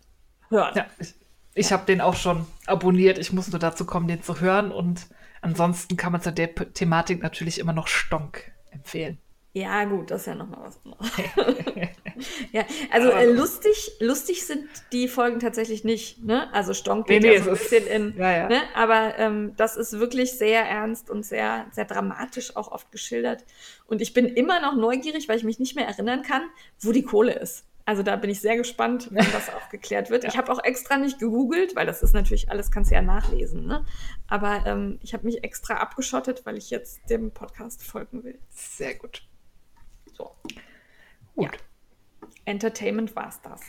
Hören. 0.51 0.75
Ja, 0.77 0.87
ich, 0.99 1.15
ich 1.55 1.71
ja. 1.71 1.79
habe 1.79 1.87
den 1.87 2.03
auch 2.03 2.17
schon 2.17 2.45
abonniert. 2.67 3.17
Ich 3.17 3.33
muss 3.33 3.51
nur 3.51 3.59
dazu 3.59 3.87
kommen, 3.87 4.09
den 4.09 4.23
zu 4.23 4.41
hören. 4.41 4.71
Und 4.71 5.07
ansonsten 5.41 5.97
kann 5.97 6.13
man 6.13 6.21
zu 6.21 6.35
der 6.35 6.49
P 6.49 6.67
Thematik 6.67 7.23
natürlich 7.23 7.59
immer 7.59 7.73
noch 7.73 7.87
Stonk 7.87 8.53
empfehlen. 8.71 9.17
Ja, 9.55 9.85
gut, 9.85 10.11
das 10.11 10.21
ist 10.21 10.27
ja 10.27 10.35
nochmal 10.35 10.65
was 10.65 10.79
anderes. 10.85 11.89
ja, 12.53 12.65
also 12.91 13.11
äh, 13.11 13.27
lustig, 13.27 13.93
lustig 14.01 14.47
sind 14.47 14.69
die 14.93 15.09
Folgen 15.09 15.41
tatsächlich 15.41 15.85
nicht, 15.85 16.25
ne? 16.25 16.53
Also 16.53 16.75
Stonk 16.75 17.07
geht 17.07 17.23
nee, 17.23 17.29
nee, 17.29 17.37
ja 17.37 17.43
so 17.43 17.51
ein 17.51 17.57
bisschen 17.57 17.87
in, 17.87 18.15
ja, 18.19 18.37
ja. 18.37 18.49
Ne? 18.49 18.63
aber 18.75 19.19
ähm, 19.19 19.55
das 19.57 19.77
ist 19.77 19.99
wirklich 19.99 20.33
sehr 20.33 20.63
ernst 20.63 21.11
und 21.11 21.25
sehr, 21.25 21.67
sehr 21.73 21.85
dramatisch 21.85 22.57
auch 22.57 22.71
oft 22.71 22.91
geschildert. 22.93 23.45
Und 23.87 24.01
ich 24.01 24.13
bin 24.13 24.27
immer 24.27 24.61
noch 24.61 24.75
neugierig, 24.77 25.29
weil 25.29 25.39
ich 25.39 25.45
mich 25.45 25.59
nicht 25.59 25.77
mehr 25.77 25.87
erinnern 25.87 26.23
kann, 26.23 26.43
wo 26.81 26.93
die 26.93 27.03
Kohle 27.03 27.33
ist. 27.33 27.65
Also 27.89 28.03
da 28.03 28.17
bin 28.17 28.29
ich 28.29 28.43
sehr 28.43 28.59
gespannt, 28.59 29.09
wenn 29.13 29.25
das 29.33 29.49
aufgeklärt 29.49 30.11
wird. 30.11 30.23
Ja. 30.25 30.29
Ich 30.29 30.37
habe 30.37 30.53
auch 30.53 30.63
extra 30.63 30.99
nicht 30.99 31.19
gegoogelt, 31.19 31.75
weil 31.75 31.87
das 31.87 32.03
ist 32.03 32.13
natürlich 32.13 32.51
alles, 32.51 32.71
kannst 32.71 32.91
du 32.91 32.95
ja 32.95 33.01
nachlesen. 33.01 33.67
Ne? 33.67 33.87
Aber 34.27 34.67
ähm, 34.67 34.99
ich 35.03 35.15
habe 35.15 35.25
mich 35.25 35.43
extra 35.43 35.75
abgeschottet, 35.75 36.45
weil 36.45 36.59
ich 36.59 36.69
jetzt 36.69 37.01
dem 37.09 37.31
Podcast 37.31 37.83
folgen 37.83 38.25
will. 38.25 38.39
Sehr 38.51 38.95
gut. 38.95 39.23
So. 40.13 40.35
Gut. 41.35 41.47
Ja. 41.47 41.51
Entertainment 42.49 43.15
war's 43.15 43.41
das. 43.43 43.61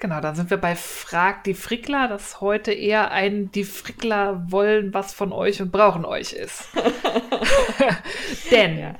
Genau, 0.00 0.20
dann 0.20 0.34
sind 0.34 0.50
wir 0.50 0.56
bei 0.56 0.74
Frag 0.74 1.44
die 1.44 1.54
Frickler, 1.54 2.08
das 2.08 2.40
heute 2.40 2.72
eher 2.72 3.12
ein 3.12 3.52
Die 3.52 3.62
Frickler 3.62 4.50
wollen 4.50 4.92
was 4.92 5.14
von 5.14 5.32
euch 5.32 5.62
und 5.62 5.70
brauchen 5.70 6.04
euch 6.04 6.32
ist. 6.32 6.64
Denn 8.50 8.78
ja. 8.78 8.96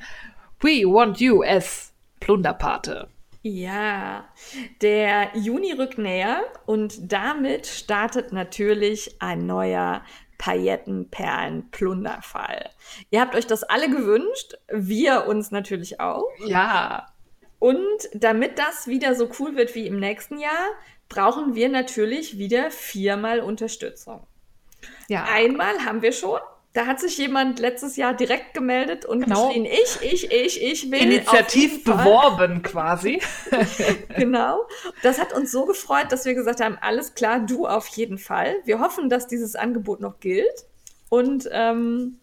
we 0.60 0.84
want 0.84 1.18
you 1.18 1.42
as 1.42 1.92
Plunderpate. 2.20 3.08
Ja, 3.42 4.26
der 4.80 5.30
Juni 5.34 5.72
rückt 5.72 5.98
näher 5.98 6.44
und 6.66 7.12
damit 7.12 7.66
startet 7.66 8.32
natürlich 8.32 9.20
ein 9.20 9.46
neuer 9.46 10.02
Paillettenperlen-Plunderfall. 10.38 12.70
Ihr 13.10 13.20
habt 13.20 13.34
euch 13.34 13.48
das 13.48 13.64
alle 13.64 13.90
gewünscht, 13.90 14.54
wir 14.68 15.26
uns 15.26 15.50
natürlich 15.50 15.98
auch. 15.98 16.28
Ja. 16.46 17.11
Und 17.62 18.08
damit 18.12 18.58
das 18.58 18.88
wieder 18.88 19.14
so 19.14 19.30
cool 19.38 19.54
wird 19.54 19.76
wie 19.76 19.86
im 19.86 20.00
nächsten 20.00 20.40
Jahr, 20.40 20.70
brauchen 21.08 21.54
wir 21.54 21.68
natürlich 21.68 22.36
wieder 22.36 22.72
viermal 22.72 23.38
Unterstützung. 23.38 24.26
Ja. 25.06 25.26
Einmal 25.32 25.84
haben 25.84 26.02
wir 26.02 26.10
schon. 26.10 26.40
Da 26.72 26.86
hat 26.86 26.98
sich 26.98 27.18
jemand 27.18 27.60
letztes 27.60 27.94
Jahr 27.94 28.14
direkt 28.14 28.54
gemeldet 28.54 29.04
und 29.04 29.20
genau. 29.20 29.46
geschrien, 29.46 29.66
ich, 29.66 29.98
ich, 30.02 30.32
ich, 30.32 30.60
ich 30.60 30.90
will. 30.90 31.02
Initiativ 31.02 31.84
beworben 31.84 32.62
quasi. 32.62 33.22
genau. 34.16 34.66
Das 35.04 35.20
hat 35.20 35.32
uns 35.32 35.52
so 35.52 35.64
gefreut, 35.64 36.06
dass 36.10 36.24
wir 36.24 36.34
gesagt 36.34 36.60
haben, 36.60 36.76
alles 36.80 37.14
klar, 37.14 37.38
du 37.38 37.68
auf 37.68 37.86
jeden 37.86 38.18
Fall. 38.18 38.56
Wir 38.64 38.80
hoffen, 38.80 39.08
dass 39.08 39.28
dieses 39.28 39.54
Angebot 39.54 40.00
noch 40.00 40.18
gilt 40.18 40.64
und 41.10 41.48
ähm, 41.52 42.18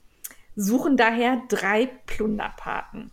suchen 0.58 0.98
daher 0.98 1.42
drei 1.48 1.86
Plunderpaten. 2.08 3.12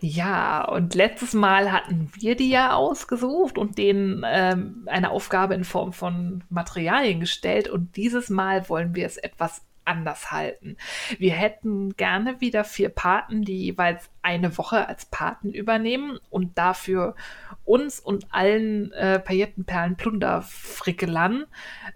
Ja, 0.00 0.64
und 0.64 0.94
letztes 0.94 1.34
Mal 1.34 1.72
hatten 1.72 2.10
wir 2.14 2.36
die 2.36 2.50
ja 2.50 2.74
ausgesucht 2.74 3.58
und 3.58 3.78
denen 3.78 4.24
ähm, 4.26 4.86
eine 4.86 5.10
Aufgabe 5.10 5.54
in 5.54 5.64
Form 5.64 5.92
von 5.92 6.44
Materialien 6.48 7.20
gestellt. 7.20 7.68
Und 7.68 7.96
dieses 7.96 8.30
Mal 8.30 8.68
wollen 8.68 8.94
wir 8.94 9.06
es 9.06 9.16
etwas 9.16 9.62
anders 9.88 10.30
halten. 10.30 10.76
Wir 11.18 11.32
hätten 11.32 11.96
gerne 11.96 12.40
wieder 12.40 12.62
vier 12.62 12.90
Paten, 12.90 13.42
die 13.42 13.64
jeweils 13.64 14.10
eine 14.22 14.56
Woche 14.58 14.86
als 14.86 15.06
Paten 15.06 15.52
übernehmen 15.52 16.18
und 16.30 16.58
dafür 16.58 17.16
uns 17.64 17.98
und 17.98 18.26
allen 18.30 18.92
äh, 18.92 19.18
Paillettenperlen 19.18 19.96
Plunderfrickelern 19.96 21.46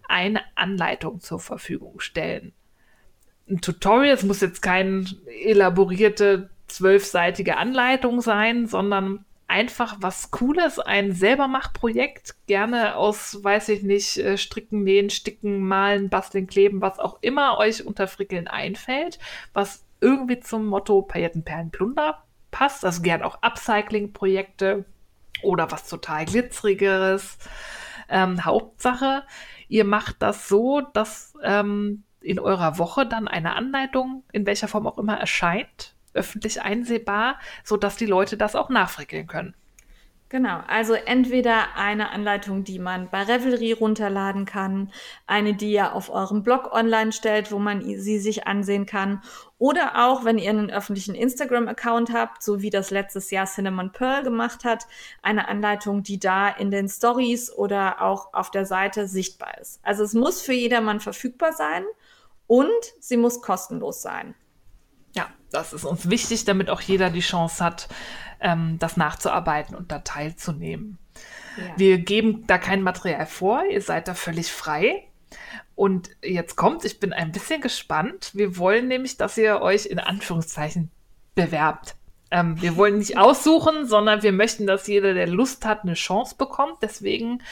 eine 0.09 0.41
Anleitung 0.55 1.21
zur 1.21 1.39
Verfügung 1.39 2.01
stellen. 2.01 2.53
Ein 3.49 3.61
Tutorial, 3.61 4.15
es 4.15 4.23
muss 4.23 4.41
jetzt 4.41 4.63
kein 4.63 5.07
elaborierte 5.45 6.49
zwölfseitige 6.73 7.57
Anleitung 7.57 8.21
sein, 8.21 8.67
sondern 8.67 9.25
einfach 9.53 9.97
was 10.01 10.31
Cooles, 10.31 10.79
ein 10.79 11.13
Selbermachprojekt, 11.13 12.35
gerne 12.47 12.97
aus, 12.97 13.45
weiß 13.45 13.69
ich 13.69 13.83
nicht, 13.83 14.17
äh, 14.17 14.39
Stricken, 14.39 14.83
Nähen, 14.83 15.11
Sticken, 15.11 15.67
Malen, 15.67 16.09
Basteln, 16.09 16.47
Kleben, 16.47 16.81
was 16.81 16.99
auch 16.99 17.19
immer 17.21 17.59
euch 17.59 17.85
unter 17.85 18.09
Frickeln 18.09 18.49
einfällt, 18.49 19.19
was 19.53 19.85
irgendwie 20.01 20.41
zum 20.41 20.67
Motto 20.67 21.03
Paillettenperlen 21.03 21.71
Plunder 21.71 22.23
passt, 22.51 22.85
also 22.85 23.03
gern 23.03 23.23
auch 23.23 23.43
Upcycling-Projekte 23.43 24.85
oder 25.43 25.71
was 25.71 25.89
total 25.89 26.25
glitzerigeres. 26.25 27.39
Ähm, 28.09 28.45
Hauptsache, 28.45 29.25
ihr 29.69 29.85
macht 29.85 30.17
das 30.21 30.49
so, 30.49 30.81
dass 30.81 31.35
ähm, 31.43 32.05
in 32.21 32.39
eurer 32.39 32.79
Woche 32.79 33.07
dann 33.07 33.29
eine 33.29 33.55
Anleitung, 33.55 34.25
in 34.33 34.47
welcher 34.47 34.69
Form 34.69 34.87
auch 34.87 34.99
immer 34.99 35.19
erscheint, 35.19 35.95
öffentlich 36.15 36.63
einsehbar, 36.63 37.39
sodass 37.65 37.97
die 37.97 38.07
Leute 38.07 38.37
das 38.37 38.55
auch 38.55 38.69
nachfrickeln 38.69 39.27
können. 39.27 39.55
Genau, 40.33 40.63
also 40.67 40.95
entweder 40.95 41.77
eine 41.77 42.09
Anleitung, 42.09 42.65
die 42.65 42.79
man 42.79 43.11
bei 43.11 43.23
Revelry 43.23 43.73
runterladen 43.73 44.47
kann, 44.47 44.91
eine, 45.27 45.53
die 45.53 45.73
ihr 45.73 45.93
auf 45.93 46.09
eurem 46.09 46.43
Blog 46.43 46.73
online 46.73 47.13
stellt, 47.13 47.53
wo 47.53 47.59
man 47.59 47.83
sie 47.83 48.19
sich 48.19 48.47
ansehen 48.47 48.87
kann, 48.87 49.21
oder 49.59 50.07
auch, 50.07 50.25
wenn 50.25 50.39
ihr 50.39 50.49
einen 50.49 50.71
öffentlichen 50.71 51.15
Instagram-Account 51.15 52.15
habt, 52.15 52.43
so 52.43 52.63
wie 52.63 52.71
das 52.71 52.91
letztes 52.91 53.31
Jahr 53.31 53.45
Cinnamon 53.45 53.93
Pearl 53.93 54.23
gemacht 54.23 54.65
hat, 54.65 54.87
eine 55.21 55.49
Anleitung, 55.49 56.03
die 56.03 56.19
da 56.19 56.49
in 56.49 56.71
den 56.71 56.89
Stories 56.89 57.53
oder 57.53 58.01
auch 58.01 58.33
auf 58.33 58.51
der 58.51 58.65
Seite 58.65 59.09
sichtbar 59.09 59.59
ist. 59.61 59.81
Also 59.83 60.03
es 60.03 60.15
muss 60.15 60.41
für 60.41 60.55
jedermann 60.55 61.01
verfügbar 61.01 61.53
sein 61.53 61.85
und 62.47 62.73
sie 63.01 63.19
muss 63.19 63.43
kostenlos 63.43 64.01
sein. 64.01 64.35
Ja, 65.15 65.29
das 65.51 65.73
ist 65.73 65.85
uns 65.85 66.09
wichtig, 66.11 66.45
damit 66.45 66.71
auch 66.71 66.81
jeder 66.81 67.11
die 67.11 67.21
Chance 67.21 67.65
hat, 67.65 67.89
ähm, 68.41 68.79
das 68.79 68.97
nachzuarbeiten 68.97 69.75
und 69.75 69.93
da 69.93 70.01
teilzunehmen. 70.01 70.99
Ja. 71.57 71.65
Wir 71.77 71.99
geben 71.99 72.47
da 72.47 72.59
kein 72.59 72.83
Material 72.83 73.27
vor, 73.27 73.63
ihr 73.71 73.83
seid 73.83 74.09
da 74.09 74.15
völlig 74.15 74.51
frei. 74.51 75.09
Und 75.75 76.11
jetzt 76.23 76.57
kommt, 76.57 76.85
ich 76.85 77.01
bin 77.01 77.13
ein 77.13 77.33
bisschen 77.33 77.61
gespannt. 77.61 78.31
Wir 78.35 78.59
wollen 78.59 78.89
nämlich, 78.89 79.17
dass 79.17 79.39
ihr 79.39 79.61
euch 79.63 79.87
in 79.87 79.99
Anführungszeichen 79.99 80.91
bewerbt. 81.35 81.97
Ähm, 82.31 82.61
wir 82.61 82.77
wollen 82.77 82.99
nicht 82.99 83.19
aussuchen, 83.19 83.87
sondern 83.87 84.23
wir 84.23 84.33
möchten, 84.33 84.67
dass 84.67 84.87
jeder, 84.87 85.15
der 85.15 85.29
Lust 85.29 85.65
hat, 85.65 85.83
eine 85.83 85.95
Chance 85.95 86.35
bekommt. 86.37 86.79
Deswegen 86.83 87.43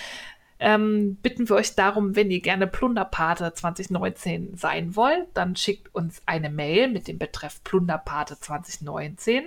ähm, 0.61 1.17
bitten 1.23 1.49
wir 1.49 1.57
euch 1.57 1.75
darum, 1.75 2.15
wenn 2.15 2.31
ihr 2.31 2.41
gerne 2.41 2.67
Plunderpate 2.67 3.53
2019 3.55 4.57
sein 4.57 4.95
wollt, 4.95 5.29
dann 5.35 5.57
schickt 5.57 5.95
uns 5.95 6.23
eine 6.27 6.51
Mail 6.51 6.89
mit 6.89 7.09
dem 7.09 7.19
Betreff 7.19 7.65
Plunderpate 7.65 8.39
2019 8.39 9.45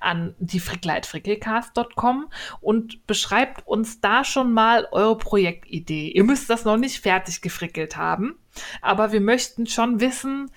an 0.00 0.34
die 0.38 0.60
frickleitfrickelcast.com 0.60 2.28
und 2.60 3.06
beschreibt 3.06 3.66
uns 3.66 4.02
da 4.02 4.22
schon 4.22 4.52
mal 4.52 4.86
eure 4.92 5.16
Projektidee. 5.16 6.08
Ihr 6.08 6.24
müsst 6.24 6.50
das 6.50 6.66
noch 6.66 6.76
nicht 6.76 7.00
fertig 7.00 7.40
gefrickelt 7.40 7.96
haben, 7.96 8.36
aber 8.82 9.12
wir 9.12 9.22
möchten 9.22 9.66
schon 9.66 10.00
wissen, 10.00 10.50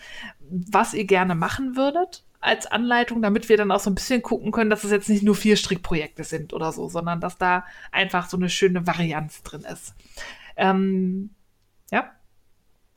was 0.50 0.94
ihr 0.94 1.06
gerne 1.06 1.36
machen 1.36 1.78
würdet 1.78 2.26
als 2.48 2.65
Anleitung, 2.65 3.22
damit 3.22 3.49
wir 3.49 3.57
dann 3.57 3.72
auch 3.72 3.80
so 3.80 3.90
ein 3.90 3.95
bisschen 3.95 4.22
gucken 4.22 4.52
können, 4.52 4.69
dass 4.69 4.84
es 4.84 4.91
jetzt 4.91 5.10
nicht 5.10 5.24
nur 5.24 5.36
vier 5.36 5.57
Strickprojekte 5.57 6.24
sind 6.24 6.53
oder 6.53 6.72
so, 6.72 6.90
sondern 6.90 7.19
dass 7.19 7.38
da 7.38 7.65
einfach 7.91 8.30
so 8.30 8.38
eine 8.38 8.49
schöne 8.49 8.88
Varianz 8.88 9.44
drin 9.44 9.65
ist. 9.72 9.94
Ähm, 10.56 11.30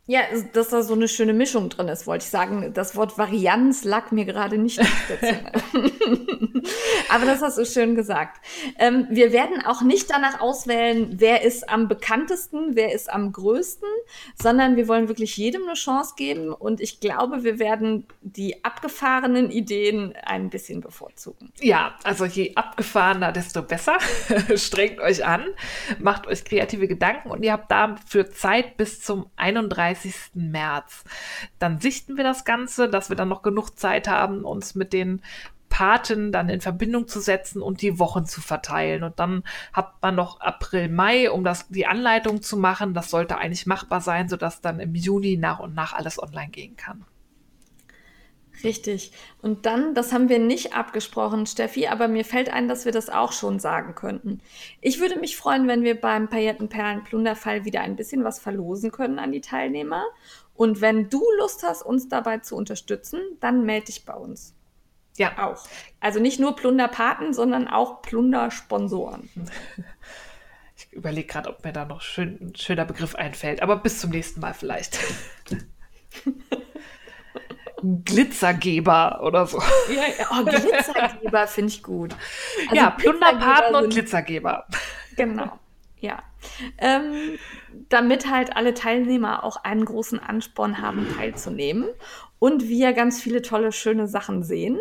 ja. 0.06 0.20
Ja, 0.20 0.22
dass 0.52 0.70
da 0.70 0.82
so 0.82 0.94
eine 0.94 1.08
schöne 1.08 1.32
Mischung 1.32 1.68
drin 1.68 1.88
ist, 1.88 2.06
wollte 2.06 2.24
ich 2.24 2.30
sagen. 2.30 2.72
Das 2.74 2.96
Wort 2.96 3.16
Varianz 3.16 3.84
lag 3.84 4.10
mir 4.10 4.24
gerade 4.24 4.58
nicht 4.58 4.80
auf 4.80 5.06
der 5.08 5.20
Zunge. 5.72 6.62
Aber 7.10 7.26
das 7.26 7.42
hast 7.42 7.58
du 7.58 7.64
schön 7.64 7.94
gesagt. 7.94 8.44
Ähm, 8.78 9.06
wir 9.10 9.32
werden 9.32 9.64
auch 9.64 9.82
nicht 9.82 10.10
danach 10.10 10.40
auswählen, 10.40 11.14
wer 11.18 11.42
ist 11.42 11.68
am 11.68 11.88
bekanntesten, 11.88 12.76
wer 12.76 12.92
ist 12.92 13.12
am 13.12 13.32
größten, 13.32 13.88
sondern 14.40 14.76
wir 14.76 14.88
wollen 14.88 15.08
wirklich 15.08 15.36
jedem 15.36 15.62
eine 15.64 15.74
Chance 15.74 16.14
geben. 16.16 16.52
Und 16.52 16.80
ich 16.80 17.00
glaube, 17.00 17.44
wir 17.44 17.58
werden 17.58 18.06
die 18.20 18.64
abgefahrenen 18.64 19.50
Ideen 19.50 20.14
ein 20.24 20.50
bisschen 20.50 20.80
bevorzugen. 20.80 21.52
Ja, 21.60 21.94
also 22.04 22.24
je 22.24 22.54
abgefahrener, 22.54 23.32
desto 23.32 23.62
besser. 23.62 23.98
Strengt 24.56 25.00
euch 25.00 25.24
an, 25.24 25.44
macht 25.98 26.26
euch 26.26 26.44
kreative 26.44 26.88
Gedanken 26.88 27.30
und 27.30 27.42
ihr 27.42 27.52
habt 27.52 27.70
dafür 27.70 28.30
Zeit 28.30 28.76
bis 28.76 29.00
zum 29.02 29.26
31. 29.36 29.99
30. 30.00 30.14
März. 30.34 31.04
Dann 31.58 31.80
sichten 31.80 32.16
wir 32.16 32.24
das 32.24 32.44
Ganze, 32.44 32.88
dass 32.88 33.08
wir 33.08 33.16
dann 33.16 33.28
noch 33.28 33.42
genug 33.42 33.78
Zeit 33.78 34.08
haben, 34.08 34.44
uns 34.44 34.74
mit 34.74 34.92
den 34.92 35.22
Paten 35.68 36.32
dann 36.32 36.48
in 36.48 36.60
Verbindung 36.60 37.06
zu 37.06 37.20
setzen 37.20 37.62
und 37.62 37.80
die 37.80 37.98
Wochen 37.98 38.26
zu 38.26 38.40
verteilen. 38.40 39.04
Und 39.04 39.20
dann 39.20 39.44
hat 39.72 40.02
man 40.02 40.16
noch 40.16 40.40
April, 40.40 40.88
Mai, 40.88 41.30
um 41.30 41.44
das, 41.44 41.68
die 41.68 41.86
Anleitung 41.86 42.42
zu 42.42 42.56
machen. 42.56 42.92
Das 42.92 43.10
sollte 43.10 43.38
eigentlich 43.38 43.66
machbar 43.66 44.00
sein, 44.00 44.28
sodass 44.28 44.60
dann 44.60 44.80
im 44.80 44.94
Juni 44.94 45.36
nach 45.36 45.60
und 45.60 45.74
nach 45.74 45.92
alles 45.92 46.20
online 46.20 46.50
gehen 46.50 46.76
kann. 46.76 47.04
Richtig. 48.64 49.12
Und 49.42 49.66
dann, 49.66 49.94
das 49.94 50.12
haben 50.12 50.28
wir 50.28 50.38
nicht 50.38 50.74
abgesprochen, 50.74 51.46
Steffi, 51.46 51.86
aber 51.86 52.08
mir 52.08 52.24
fällt 52.24 52.52
ein, 52.52 52.68
dass 52.68 52.84
wir 52.84 52.92
das 52.92 53.08
auch 53.08 53.32
schon 53.32 53.58
sagen 53.58 53.94
könnten. 53.94 54.40
Ich 54.80 55.00
würde 55.00 55.18
mich 55.18 55.36
freuen, 55.36 55.68
wenn 55.68 55.82
wir 55.82 56.00
beim 56.00 56.28
Paillettenperlen-Plunderfall 56.28 57.64
wieder 57.64 57.80
ein 57.80 57.96
bisschen 57.96 58.24
was 58.24 58.40
verlosen 58.40 58.90
können 58.90 59.18
an 59.18 59.32
die 59.32 59.40
Teilnehmer. 59.40 60.04
Und 60.54 60.80
wenn 60.80 61.08
du 61.08 61.22
Lust 61.38 61.62
hast, 61.62 61.82
uns 61.82 62.08
dabei 62.08 62.38
zu 62.38 62.56
unterstützen, 62.56 63.20
dann 63.40 63.64
melde 63.64 63.86
dich 63.86 64.04
bei 64.04 64.14
uns. 64.14 64.54
Ja. 65.16 65.38
Auch. 65.38 65.66
Also 66.00 66.20
nicht 66.20 66.40
nur 66.40 66.56
Plunderpaten, 66.56 67.32
sondern 67.34 67.68
auch 67.68 68.02
Plundersponsoren. 68.02 69.30
Ich 70.76 70.94
überlege 70.94 71.26
gerade, 71.26 71.50
ob 71.50 71.62
mir 71.62 71.74
da 71.74 71.84
noch 71.84 72.00
schön, 72.00 72.38
ein 72.40 72.56
schöner 72.56 72.86
Begriff 72.86 73.14
einfällt, 73.14 73.60
aber 73.60 73.76
bis 73.76 74.00
zum 74.00 74.10
nächsten 74.10 74.40
Mal 74.40 74.54
vielleicht. 74.54 74.98
Glitzergeber 77.82 79.20
oder 79.22 79.46
so. 79.46 79.58
Ja, 79.94 80.26
oh, 80.30 80.44
Glitzergeber 80.44 81.46
finde 81.46 81.68
ich 81.68 81.82
gut. 81.82 82.14
Also 82.68 82.74
ja, 82.74 82.90
Plunderpaten 82.90 83.74
und 83.74 83.90
Glitzergeber. 83.90 84.66
Genau, 85.16 85.58
ja. 85.98 86.22
Ähm, 86.78 87.38
damit 87.88 88.30
halt 88.30 88.56
alle 88.56 88.74
Teilnehmer 88.74 89.44
auch 89.44 89.56
einen 89.64 89.84
großen 89.84 90.18
Ansporn 90.18 90.80
haben, 90.80 91.06
teilzunehmen 91.16 91.86
und 92.38 92.68
wir 92.68 92.92
ganz 92.92 93.20
viele 93.20 93.42
tolle, 93.42 93.72
schöne 93.72 94.08
Sachen 94.08 94.42
sehen. 94.42 94.78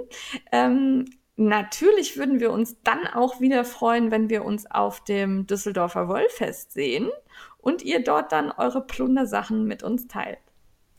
Ähm, 0.52 1.06
natürlich 1.36 2.18
würden 2.18 2.40
wir 2.40 2.52
uns 2.52 2.82
dann 2.84 3.06
auch 3.08 3.42
wieder 3.42 3.66
freuen, 3.66 4.12
wenn 4.12 4.30
wir 4.30 4.46
uns 4.46 4.70
auf 4.70 5.04
dem 5.04 5.46
Düsseldorfer 5.48 6.08
Wollfest 6.08 6.72
sehen 6.72 7.10
und 7.58 7.82
ihr 7.84 8.04
dort 8.04 8.32
dann 8.32 8.52
eure 8.52 8.86
Plundersachen 8.86 9.66
mit 9.66 9.84
uns 9.84 10.08
teilt. 10.08 10.40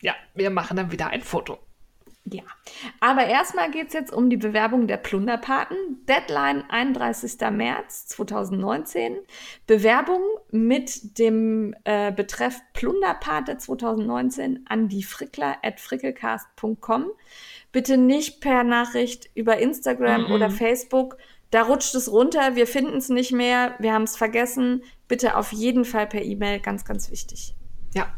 Ja, 0.00 0.14
wir 0.34 0.50
machen 0.50 0.76
dann 0.76 0.92
wieder 0.92 1.08
ein 1.08 1.22
Foto. 1.22 1.58
Ja, 2.24 2.42
aber 3.00 3.26
erstmal 3.26 3.70
geht 3.70 3.88
es 3.88 3.92
jetzt 3.94 4.12
um 4.12 4.28
die 4.28 4.36
Bewerbung 4.36 4.86
der 4.86 4.98
Plunderpaten. 4.98 6.04
Deadline 6.06 6.64
31. 6.68 7.40
März 7.50 8.06
2019. 8.08 9.16
Bewerbung 9.66 10.20
mit 10.50 11.18
dem 11.18 11.74
äh, 11.84 12.12
Betreff 12.12 12.60
Plunderpate 12.74 13.56
2019 13.56 14.66
an 14.68 14.88
die 14.88 15.02
frickler 15.02 15.56
at 15.62 15.80
frickelcast.com. 15.80 17.06
Bitte 17.72 17.96
nicht 17.96 18.40
per 18.40 18.64
Nachricht 18.64 19.30
über 19.34 19.58
Instagram 19.58 20.26
mhm. 20.26 20.32
oder 20.32 20.50
Facebook. 20.50 21.16
Da 21.50 21.62
rutscht 21.62 21.94
es 21.94 22.12
runter, 22.12 22.54
wir 22.54 22.66
finden 22.66 22.98
es 22.98 23.08
nicht 23.08 23.32
mehr, 23.32 23.74
wir 23.80 23.92
haben 23.92 24.04
es 24.04 24.16
vergessen. 24.16 24.84
Bitte 25.08 25.36
auf 25.36 25.52
jeden 25.52 25.84
Fall 25.84 26.06
per 26.06 26.22
E-Mail, 26.22 26.60
ganz, 26.60 26.84
ganz 26.84 27.10
wichtig. 27.10 27.56
Ja, 27.92 28.12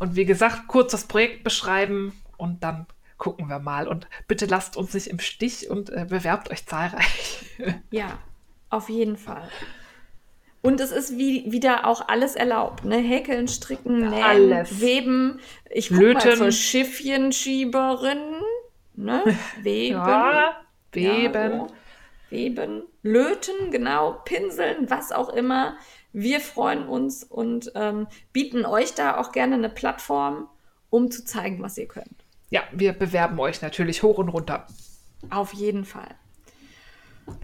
und 0.00 0.16
wie 0.16 0.24
gesagt, 0.24 0.66
kurz 0.66 0.90
das 0.90 1.04
Projekt 1.04 1.44
beschreiben 1.44 2.20
und 2.36 2.64
dann 2.64 2.86
gucken 3.18 3.48
wir 3.48 3.58
mal. 3.58 3.88
Und 3.88 4.08
bitte 4.28 4.46
lasst 4.46 4.76
uns 4.76 4.94
nicht 4.94 5.08
im 5.08 5.18
Stich 5.18 5.70
und 5.70 5.90
äh, 5.90 6.06
bewerbt 6.08 6.50
euch 6.50 6.66
zahlreich. 6.66 7.44
ja, 7.90 8.18
auf 8.70 8.88
jeden 8.88 9.16
Fall. 9.16 9.48
Und 10.64 10.80
es 10.80 10.92
ist 10.92 11.18
wie, 11.18 11.52
wieder 11.52 11.86
auch 11.86 12.08
alles 12.08 12.36
erlaubt. 12.36 12.86
Ne? 12.86 12.96
Häkeln, 12.96 13.48
stricken, 13.48 14.08
nähen, 14.08 14.22
alles. 14.22 14.80
weben. 14.80 15.40
Ich 15.70 15.90
gucke 15.90 16.14
mal 16.14 16.36
zur 16.36 16.52
Schiffchenschieberin. 16.52 18.40
Ne? 18.96 19.22
Weben. 19.62 19.98
ja, 19.98 20.56
weben. 20.92 21.34
Ja, 21.34 21.50
so. 21.58 21.74
Weben. 22.30 22.82
Löten, 23.02 23.70
genau. 23.70 24.12
Pinseln, 24.24 24.88
was 24.88 25.12
auch 25.12 25.28
immer. 25.28 25.76
Wir 26.14 26.40
freuen 26.40 26.88
uns 26.88 27.24
und 27.24 27.72
ähm, 27.74 28.06
bieten 28.32 28.64
euch 28.64 28.94
da 28.94 29.18
auch 29.18 29.32
gerne 29.32 29.56
eine 29.56 29.68
Plattform, 29.68 30.48
um 30.88 31.10
zu 31.10 31.24
zeigen, 31.24 31.60
was 31.60 31.76
ihr 31.76 31.88
könnt. 31.88 32.23
Ja, 32.54 32.62
wir 32.70 32.92
bewerben 32.92 33.40
euch 33.40 33.62
natürlich 33.62 34.04
hoch 34.04 34.18
und 34.18 34.28
runter. 34.28 34.68
Auf 35.28 35.52
jeden 35.54 35.84
Fall. 35.84 36.14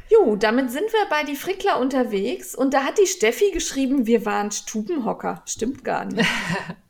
Jo, 0.09 0.37
damit 0.37 0.71
sind 0.71 0.85
wir 0.93 1.05
bei 1.11 1.25
die 1.25 1.35
Frickler 1.35 1.81
unterwegs 1.81 2.55
und 2.55 2.75
da 2.75 2.85
hat 2.85 2.97
die 2.97 3.09
Steffi 3.09 3.51
geschrieben, 3.51 4.07
wir 4.07 4.25
waren 4.25 4.53
Stubenhocker. 4.53 5.43
Stimmt 5.47 5.83
gar 5.83 6.05
nicht. 6.05 6.29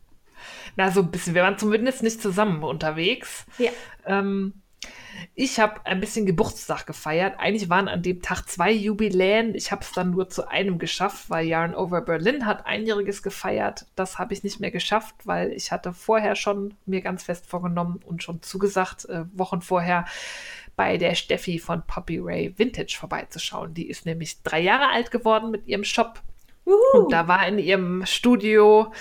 Na, 0.77 0.91
so 0.91 1.01
ein 1.01 1.11
bisschen. 1.11 1.35
Wir 1.35 1.45
waren 1.45 1.57
zumindest 1.57 2.03
nicht 2.03 2.21
zusammen 2.21 2.63
unterwegs. 2.63 3.47
Ja. 3.57 3.71
Ähm, 4.05 4.53
ich 5.35 5.59
habe 5.59 5.85
ein 5.87 6.01
bisschen 6.01 6.27
Geburtstag 6.27 6.87
gefeiert. 6.87 7.35
Eigentlich 7.39 7.69
waren 7.69 7.89
an 7.89 8.03
dem 8.03 8.23
Tag 8.23 8.49
zwei 8.49 8.73
Jubiläen. 8.73 9.55
Ich 9.55 9.73
habe 9.73 9.83
es 9.83 9.93
dann 9.93 10.11
nur 10.11 10.29
zu 10.29 10.49
einem 10.49 10.79
geschafft, 10.79 11.31
weil 11.31 11.47
Yarn 11.47 11.75
Over 11.75 12.01
Berlin 12.03 12.47
hat 12.47 12.67
einjähriges 12.67 13.23
gefeiert. 13.23 13.87
Das 13.97 14.19
habe 14.19 14.35
ich 14.35 14.43
nicht 14.43 14.61
mehr 14.61 14.71
geschafft, 14.71 15.15
weil 15.25 15.53
ich 15.53 15.73
hatte 15.73 15.93
vorher 15.93 16.37
schon 16.37 16.75
mir 16.87 17.01
ganz 17.01 17.23
fest 17.23 17.47
vorgenommen 17.47 18.01
und 18.05 18.23
schon 18.23 18.43
zugesagt, 18.43 19.07
äh, 19.07 19.25
Wochen 19.33 19.63
vorher 19.63 20.05
bei 20.77 20.97
der 20.97 21.15
Steffi 21.15 21.59
von 21.59 21.83
Poppy 21.87 22.19
Ray 22.19 22.59
Vintage 22.59 22.97
vorbeizuschauen. 22.99 23.75
Die 23.75 23.89
ist 23.89 24.07
nämlich 24.07 24.43
drei 24.43 24.61
Jahre 24.61 24.89
alt 24.89 25.11
geworden 25.11 25.51
mit 25.51 25.67
ihrem 25.67 25.85
Shop. 25.85 26.23
Uhu. 26.67 26.75
Und 26.95 27.13
da 27.13 27.29
war 27.29 27.47
in 27.47 27.59
ihrem 27.59 28.07
Studio 28.07 28.93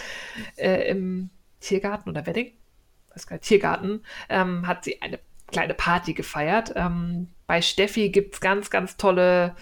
äh, 0.55 0.89
im 0.89 1.29
Tiergarten 1.59 2.09
oder 2.09 2.25
Wedding, 2.25 2.53
weiß 3.13 3.27
gar 3.27 3.35
nicht, 3.35 3.45
Tiergarten, 3.45 4.03
ähm, 4.29 4.65
hat 4.67 4.83
sie 4.83 5.01
eine 5.01 5.19
kleine 5.51 5.73
Party 5.73 6.13
gefeiert. 6.13 6.73
Ähm, 6.75 7.29
bei 7.47 7.61
Steffi 7.61 8.09
gibt 8.09 8.35
es 8.35 8.41
ganz, 8.41 8.69
ganz 8.69 8.97
tolle 8.97 9.55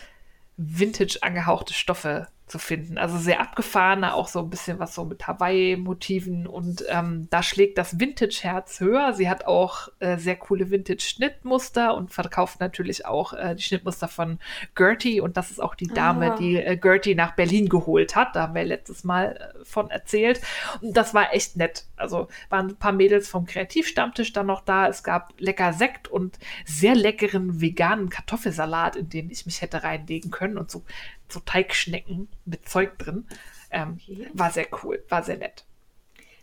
Vintage 0.57 1.19
angehauchte 1.21 1.73
Stoffe 1.73 2.27
zu 2.47 2.59
finden. 2.59 2.97
Also 2.97 3.17
sehr 3.17 3.41
abgefahrene, 3.41 4.13
auch 4.13 4.29
so 4.29 4.39
ein 4.39 4.49
bisschen 4.49 4.79
was 4.79 4.95
so 4.95 5.03
mit 5.03 5.27
Hawaii-Motiven 5.27 6.47
und 6.47 6.83
ähm, 6.87 7.27
da 7.29 7.43
schlägt 7.43 7.77
das 7.77 7.99
Vintage-Herz 7.99 8.79
höher. 8.79 9.13
Sie 9.13 9.29
hat 9.29 9.45
auch 9.45 9.89
äh, 9.99 10.17
sehr 10.17 10.37
coole 10.37 10.71
Vintage-Schnittmuster 10.71 11.93
und 11.93 12.13
verkauft 12.13 12.61
natürlich 12.61 13.05
auch 13.05 13.33
äh, 13.33 13.55
die 13.55 13.63
Schnittmuster 13.63 14.07
von 14.07 14.39
Gertie 14.75 15.19
und 15.19 15.35
das 15.35 15.51
ist 15.51 15.61
auch 15.61 15.75
die 15.75 15.87
Dame, 15.87 16.33
ah. 16.33 16.35
die 16.37 16.55
äh, 16.55 16.77
Gertie 16.77 17.15
nach 17.15 17.35
Berlin 17.35 17.67
geholt 17.67 18.15
hat. 18.15 18.35
Da 18.35 18.43
haben 18.43 18.55
wir 18.55 18.63
letztes 18.63 19.03
Mal 19.03 19.53
äh, 19.61 19.65
von 19.65 19.89
erzählt 19.89 20.39
und 20.81 20.95
das 20.95 21.13
war 21.13 21.33
echt 21.33 21.57
nett. 21.57 21.85
Also 21.97 22.29
waren 22.49 22.69
ein 22.69 22.75
paar 22.77 22.93
Mädels 22.93 23.27
vom 23.27 23.45
Kreativstammtisch 23.45 24.31
dann 24.31 24.47
noch 24.47 24.61
da. 24.61 24.87
Es 24.87 25.03
gab 25.03 25.33
lecker 25.37 25.73
Sekt 25.73 26.07
und 26.07 26.39
sehr 26.65 26.95
leckeren 26.95 27.59
veganen 27.59 28.09
Kartoffelsalat, 28.09 28.95
in 28.95 29.09
den 29.09 29.29
ich 29.29 29.45
mich 29.45 29.61
hätte 29.61 29.83
reinlegen 29.83 30.31
können 30.31 30.57
und 30.57 30.71
so 30.71 30.83
so 31.31 31.39
Teigschnecken 31.39 32.27
mit 32.45 32.67
Zeug 32.67 32.97
drin. 32.99 33.27
Ähm, 33.69 33.99
okay. 34.01 34.29
War 34.33 34.51
sehr 34.51 34.67
cool, 34.83 35.03
war 35.09 35.23
sehr 35.23 35.37
nett. 35.37 35.65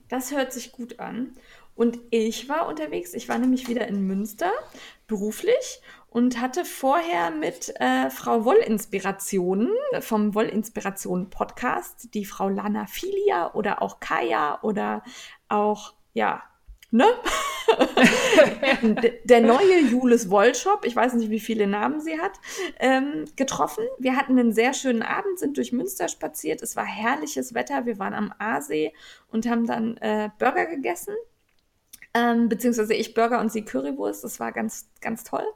Das 0.09 0.33
hört 0.33 0.53
sich 0.53 0.73
gut 0.73 1.01
an. 1.01 1.37
Und 1.77 1.99
ich 2.11 2.49
war 2.49 2.69
unterwegs, 2.69 3.15
ich 3.15 3.29
war 3.29 3.39
nämlich 3.39 3.69
wieder 3.69 3.89
in 3.89 4.07
Münster 4.07 4.53
beruflich 5.09 5.81
und 6.09 6.41
hatte 6.41 6.65
vorher 6.65 7.33
mit 7.33 7.75
äh, 7.81 8.11
Frau 8.11 8.45
Wollinspirationen 8.45 9.69
vom 9.99 10.35
Wollinspirationen 10.37 11.31
Podcast, 11.31 12.15
die 12.15 12.25
Frau 12.25 12.49
Lana 12.49 12.87
Filia 12.87 13.53
oder 13.55 13.83
auch 13.83 13.99
Kaya 13.99 14.61
oder 14.63 15.03
auch, 15.49 15.95
ja, 16.13 16.45
ne? 16.95 17.07
der 19.25 19.41
neue 19.41 19.81
Julis 19.81 20.31
Wollshop, 20.31 20.85
ich 20.85 20.95
weiß 20.95 21.15
nicht, 21.15 21.29
wie 21.29 21.41
viele 21.41 21.67
Namen 21.67 22.01
sie 22.01 22.21
hat, 22.21 22.33
ähm, 22.79 23.25
getroffen. 23.37 23.85
Wir 23.99 24.17
hatten 24.17 24.39
einen 24.39 24.53
sehr 24.53 24.75
schönen 24.75 25.03
Abend, 25.03 25.39
sind 25.39 25.57
durch 25.57 25.73
Münster 25.73 26.09
spaziert. 26.09 26.63
Es 26.63 26.77
war 26.77 26.85
herrliches 26.85 27.53
Wetter. 27.53 27.85
Wir 27.85 27.99
waren 27.99 28.15
am 28.15 28.33
Aasee 28.39 28.93
und 29.29 29.49
haben 29.49 29.67
dann 29.67 29.97
äh, 29.97 30.31
Burger 30.39 30.67
gegessen. 30.67 31.15
Ähm, 32.17 32.49
beziehungsweise 32.49 32.95
ich 32.95 33.13
Burger 33.13 33.41
und 33.41 33.51
sie 33.51 33.65
Currywurst. 33.65 34.23
Das 34.23 34.39
war 34.39 34.53
ganz, 34.53 34.89
ganz 35.01 35.25
toll. 35.25 35.47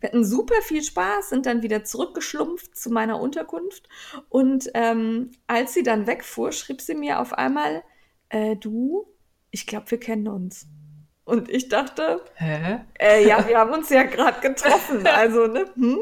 Wir 0.00 0.08
hatten 0.08 0.24
super 0.24 0.60
viel 0.62 0.82
Spaß, 0.82 1.28
sind 1.28 1.46
dann 1.46 1.62
wieder 1.62 1.84
zurückgeschlumpft 1.84 2.76
zu 2.76 2.90
meiner 2.90 3.20
Unterkunft. 3.20 3.88
Und 4.28 4.68
ähm, 4.74 5.30
als 5.46 5.74
sie 5.74 5.84
dann 5.84 6.08
wegfuhr, 6.08 6.50
schrieb 6.50 6.80
sie 6.80 6.96
mir 6.96 7.20
auf 7.20 7.34
einmal, 7.34 7.84
äh, 8.30 8.56
du, 8.56 9.06
ich 9.52 9.68
glaube, 9.68 9.92
wir 9.92 10.00
kennen 10.00 10.26
uns. 10.26 10.66
Und 11.28 11.50
ich 11.50 11.68
dachte, 11.68 12.22
Hä? 12.36 12.78
äh, 12.98 13.22
ja, 13.28 13.46
wir 13.46 13.58
haben 13.58 13.70
uns 13.74 13.90
ja 13.90 14.04
gerade 14.04 14.40
getroffen, 14.40 15.06
also, 15.14 15.46
ne? 15.46 15.66
Hm? 15.74 15.98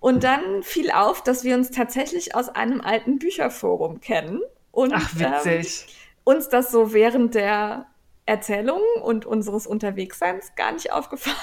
Und 0.00 0.24
dann 0.24 0.62
fiel 0.62 0.90
auf, 0.90 1.22
dass 1.22 1.44
wir 1.44 1.54
uns 1.54 1.70
tatsächlich 1.70 2.34
aus 2.34 2.48
einem 2.48 2.80
alten 2.80 3.18
Bücherforum 3.18 4.00
kennen. 4.00 4.40
Und, 4.72 4.94
Ach, 4.94 5.10
witzig. 5.16 5.84
Ähm, 5.86 5.94
uns 6.24 6.48
das 6.48 6.70
so 6.72 6.94
während 6.94 7.34
der 7.34 7.88
Erzählung 8.24 8.80
und 9.02 9.26
unseres 9.26 9.66
Unterwegsseins 9.66 10.54
gar 10.56 10.72
nicht 10.72 10.92
aufgefallen 10.92 11.36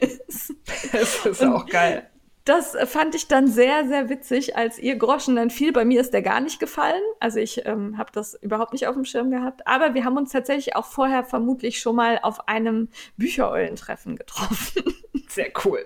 ist. 0.00 0.52
Das 0.92 1.24
ist 1.24 1.42
Und 1.42 1.52
auch 1.52 1.66
geil. 1.66 2.10
Das 2.46 2.76
fand 2.84 3.16
ich 3.16 3.26
dann 3.26 3.48
sehr, 3.48 3.88
sehr 3.88 4.08
witzig, 4.08 4.56
als 4.56 4.78
ihr 4.78 4.94
Groschen 4.94 5.34
dann 5.34 5.50
fiel. 5.50 5.72
Bei 5.72 5.84
mir 5.84 6.00
ist 6.00 6.12
der 6.12 6.22
gar 6.22 6.40
nicht 6.40 6.60
gefallen. 6.60 7.02
Also 7.18 7.40
ich 7.40 7.66
ähm, 7.66 7.98
habe 7.98 8.12
das 8.12 8.34
überhaupt 8.34 8.72
nicht 8.72 8.86
auf 8.86 8.94
dem 8.94 9.04
Schirm 9.04 9.32
gehabt. 9.32 9.66
Aber 9.66 9.94
wir 9.94 10.04
haben 10.04 10.16
uns 10.16 10.30
tatsächlich 10.30 10.76
auch 10.76 10.84
vorher 10.84 11.24
vermutlich 11.24 11.80
schon 11.80 11.96
mal 11.96 12.20
auf 12.22 12.46
einem 12.46 12.88
Büchereulentreffen 13.16 14.14
getroffen. 14.14 14.84
Sehr 15.28 15.50
cool. 15.64 15.84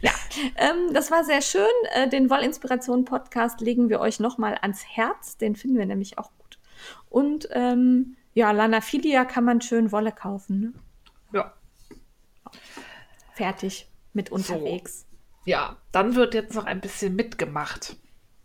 ja, 0.00 0.12
ähm, 0.54 0.94
das 0.94 1.10
war 1.10 1.24
sehr 1.24 1.42
schön. 1.42 1.66
Äh, 1.92 2.08
den 2.08 2.30
Wollinspiration-Podcast 2.30 3.60
legen 3.60 3.88
wir 3.88 3.98
euch 3.98 4.20
nochmal 4.20 4.56
ans 4.62 4.84
Herz. 4.86 5.36
Den 5.36 5.56
finden 5.56 5.76
wir 5.76 5.86
nämlich 5.86 6.18
auch 6.18 6.30
gut. 6.38 6.60
Und 7.10 7.48
ähm, 7.50 8.16
ja, 8.32 8.52
Lanafilia 8.52 9.24
kann 9.24 9.44
man 9.44 9.60
schön 9.60 9.90
Wolle 9.90 10.12
kaufen. 10.12 10.60
Ne? 10.60 10.72
Ja. 11.32 11.52
Fertig 13.34 13.90
mit 14.12 14.30
unterwegs. 14.30 15.06
Ja, 15.46 15.76
dann 15.92 16.14
wird 16.14 16.34
jetzt 16.34 16.54
noch 16.54 16.66
ein 16.66 16.80
bisschen 16.80 17.16
mitgemacht. 17.16 17.96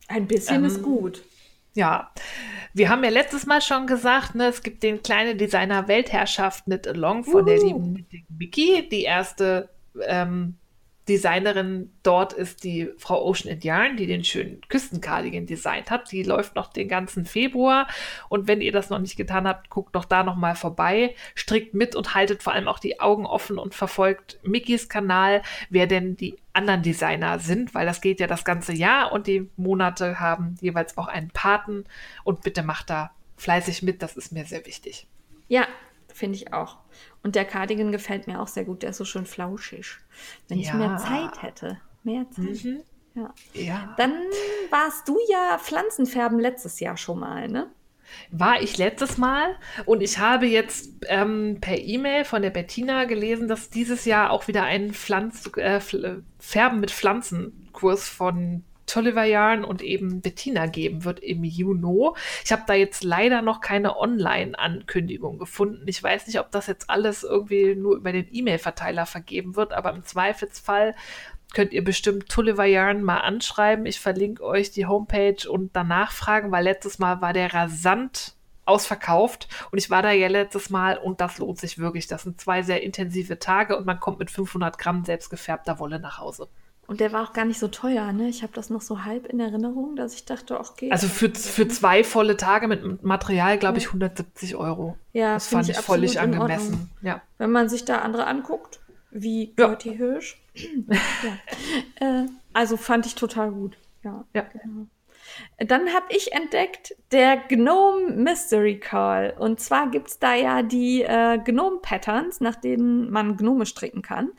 Ein 0.07 0.27
bisschen 0.27 0.57
Ähm, 0.57 0.65
ist 0.65 0.81
gut. 0.81 1.23
Ja, 1.73 2.11
wir 2.73 2.89
haben 2.89 3.03
ja 3.03 3.09
letztes 3.09 3.45
Mal 3.45 3.61
schon 3.61 3.87
gesagt, 3.87 4.35
ne, 4.35 4.47
es 4.47 4.61
gibt 4.61 4.83
den 4.83 5.01
kleine 5.01 5.35
Designer 5.35 5.87
Weltherrschaft 5.87 6.65
Knit 6.65 6.87
Along 6.87 7.23
von 7.23 7.45
der 7.45 7.59
Uhu. 7.59 7.65
lieben 7.67 8.07
Mickey. 8.37 8.87
Die 8.89 9.03
erste 9.03 9.69
ähm, 10.05 10.57
Designerin 11.09 11.91
dort 12.03 12.31
ist 12.31 12.63
die 12.63 12.89
Frau 12.97 13.25
Ocean 13.25 13.51
and 13.51 13.63
Yarn, 13.63 13.97
die 13.97 14.05
den 14.05 14.23
schönen 14.23 14.61
Küstencardigan 14.69 15.47
designt 15.47 15.89
hat. 15.89 16.11
Die 16.11 16.23
läuft 16.23 16.55
noch 16.55 16.71
den 16.71 16.87
ganzen 16.87 17.25
Februar. 17.25 17.87
Und 18.29 18.47
wenn 18.47 18.61
ihr 18.61 18.71
das 18.71 18.89
noch 18.89 18.99
nicht 18.99 19.17
getan 19.17 19.47
habt, 19.47 19.69
guckt 19.69 19.95
doch 19.95 20.05
da 20.05 20.23
noch 20.23 20.35
mal 20.35 20.55
vorbei, 20.55 21.15
strickt 21.33 21.73
mit 21.73 21.95
und 21.95 22.13
haltet 22.13 22.43
vor 22.43 22.53
allem 22.53 22.67
auch 22.67 22.79
die 22.79 22.99
Augen 22.99 23.25
offen 23.25 23.57
und 23.57 23.73
verfolgt 23.73 24.39
Mickys 24.43 24.89
Kanal, 24.89 25.41
wer 25.69 25.87
denn 25.87 26.15
die 26.17 26.37
anderen 26.53 26.83
Designer 26.83 27.39
sind, 27.39 27.73
weil 27.73 27.85
das 27.85 28.01
geht 28.01 28.19
ja 28.19 28.27
das 28.27 28.45
ganze 28.45 28.73
Jahr 28.73 29.11
und 29.11 29.25
die 29.25 29.49
Monate 29.55 30.19
haben 30.19 30.55
jeweils 30.61 30.97
auch 30.97 31.07
einen 31.07 31.31
Paten. 31.31 31.85
Und 32.23 32.41
bitte 32.41 32.61
macht 32.61 32.89
da 32.91 33.11
fleißig 33.37 33.81
mit, 33.81 34.03
das 34.03 34.17
ist 34.17 34.31
mir 34.31 34.45
sehr 34.45 34.65
wichtig. 34.67 35.07
Ja, 35.47 35.67
finde 36.13 36.37
ich 36.37 36.53
auch. 36.53 36.77
Und 37.23 37.35
der 37.35 37.45
Cardigan 37.45 37.91
gefällt 37.91 38.27
mir 38.27 38.41
auch 38.41 38.47
sehr 38.47 38.65
gut. 38.65 38.81
Der 38.83 38.89
ist 38.91 38.97
so 38.97 39.05
schön 39.05 39.25
flauschig. 39.25 39.97
Wenn 40.47 40.59
ich 40.59 40.67
Ja. 40.67 40.73
mehr 40.75 40.97
Zeit 40.97 41.41
hätte. 41.43 41.79
Mehr 42.03 42.25
Zeit. 42.31 42.63
Mhm. 42.63 42.81
Ja. 43.13 43.33
Ja. 43.53 43.93
Dann 43.97 44.13
warst 44.69 45.07
du 45.07 45.17
ja 45.29 45.57
Pflanzenfärben 45.59 46.39
letztes 46.39 46.79
Jahr 46.79 46.97
schon 46.97 47.19
mal, 47.19 47.47
ne? 47.47 47.67
War 48.31 48.61
ich 48.61 48.77
letztes 48.77 49.17
Mal 49.17 49.55
und 49.85 50.01
ich 50.01 50.17
habe 50.19 50.45
jetzt 50.45 50.89
ähm, 51.07 51.59
per 51.61 51.77
E-Mail 51.77 52.25
von 52.25 52.41
der 52.41 52.49
Bettina 52.49 53.05
gelesen, 53.05 53.47
dass 53.47 53.69
dieses 53.69 54.03
Jahr 54.03 54.31
auch 54.31 54.47
wieder 54.49 54.63
ein 54.63 54.93
Pflanz 54.93 55.49
äh, 55.55 55.79
Färben 56.39 56.79
mit 56.81 56.91
Pflanzenkurs 56.91 58.09
von 58.09 58.63
Tolliver 58.91 59.23
Yarn 59.23 59.63
und 59.63 59.81
eben 59.81 60.19
Bettina 60.19 60.65
geben 60.65 61.05
wird 61.05 61.21
im 61.21 61.45
Juni. 61.45 62.09
Ich 62.43 62.51
habe 62.51 62.63
da 62.67 62.73
jetzt 62.73 63.05
leider 63.05 63.41
noch 63.41 63.61
keine 63.61 63.97
Online-Ankündigung 63.97 65.39
gefunden. 65.39 65.87
Ich 65.87 66.03
weiß 66.03 66.27
nicht, 66.27 66.41
ob 66.41 66.51
das 66.51 66.67
jetzt 66.67 66.89
alles 66.89 67.23
irgendwie 67.23 67.73
nur 67.73 67.95
über 67.95 68.11
den 68.11 68.27
E-Mail-Verteiler 68.29 69.05
vergeben 69.05 69.55
wird, 69.55 69.71
aber 69.71 69.93
im 69.93 70.03
Zweifelsfall 70.03 70.93
könnt 71.53 71.71
ihr 71.71 71.85
bestimmt 71.85 72.27
Tulliver 72.27 72.65
Yarn 72.65 73.01
mal 73.01 73.19
anschreiben. 73.19 73.85
Ich 73.85 74.01
verlinke 74.01 74.43
euch 74.43 74.71
die 74.71 74.85
Homepage 74.85 75.49
und 75.49 75.73
danach 75.73 76.11
fragen, 76.11 76.51
weil 76.51 76.65
letztes 76.65 76.99
Mal 76.99 77.21
war 77.21 77.31
der 77.31 77.53
rasant 77.53 78.35
ausverkauft 78.65 79.47
und 79.71 79.77
ich 79.77 79.89
war 79.89 80.01
da 80.01 80.11
ja 80.11 80.27
letztes 80.27 80.69
Mal 80.69 80.97
und 80.97 81.21
das 81.21 81.37
lohnt 81.37 81.59
sich 81.59 81.77
wirklich. 81.77 82.07
Das 82.07 82.23
sind 82.23 82.41
zwei 82.41 82.61
sehr 82.61 82.83
intensive 82.83 83.39
Tage 83.39 83.77
und 83.77 83.85
man 83.85 84.01
kommt 84.01 84.19
mit 84.19 84.31
500 84.31 84.77
Gramm 84.77 85.05
selbstgefärbter 85.05 85.79
Wolle 85.79 85.99
nach 85.99 86.19
Hause. 86.19 86.49
Und 86.91 86.99
der 86.99 87.13
war 87.13 87.23
auch 87.23 87.31
gar 87.31 87.45
nicht 87.45 87.57
so 87.57 87.69
teuer, 87.69 88.11
ne? 88.11 88.27
Ich 88.27 88.43
habe 88.43 88.51
das 88.51 88.69
noch 88.69 88.81
so 88.81 89.05
halb 89.05 89.25
in 89.27 89.39
Erinnerung, 89.39 89.95
dass 89.95 90.13
ich 90.13 90.25
dachte, 90.25 90.59
ach, 90.59 90.75
geht. 90.75 90.91
Also 90.91 91.07
für, 91.07 91.29
für 91.29 91.65
zwei 91.69 92.03
volle 92.03 92.35
Tage 92.35 92.67
mit 92.67 93.01
Material, 93.01 93.57
glaube 93.57 93.77
ich, 93.77 93.87
170 93.87 94.57
Euro. 94.57 94.97
ja, 95.13 95.35
Das 95.35 95.47
fand 95.47 95.69
ich 95.69 95.77
völlig 95.77 96.19
absolut 96.19 96.35
in 96.35 96.41
angemessen. 96.41 96.89
Ja. 97.01 97.21
Wenn 97.37 97.49
man 97.49 97.69
sich 97.69 97.85
da 97.85 97.99
andere 97.99 98.27
anguckt, 98.27 98.81
wie 99.09 99.53
Ja. 99.57 99.67
Gertie 99.67 99.91
Hirsch. 99.95 100.41
ja. 100.57 102.23
äh, 102.23 102.25
also 102.51 102.75
fand 102.75 103.05
ich 103.05 103.15
total 103.15 103.51
gut. 103.51 103.77
Ja. 104.03 104.25
Ja. 104.35 104.41
Genau. 104.41 104.87
Dann 105.57 105.93
habe 105.93 106.05
ich 106.09 106.33
entdeckt 106.33 106.95
der 107.11 107.37
Gnome 107.37 108.11
Mystery 108.11 108.79
Call. 108.79 109.35
Und 109.37 109.59
zwar 109.59 109.89
gibt 109.89 110.07
es 110.09 110.19
da 110.19 110.33
ja 110.33 110.63
die 110.63 111.03
äh, 111.03 111.37
Gnome-Patterns, 111.37 112.41
nach 112.41 112.55
denen 112.55 113.09
man 113.09 113.37
Gnome 113.37 113.65
stricken 113.65 114.01
kann. 114.01 114.31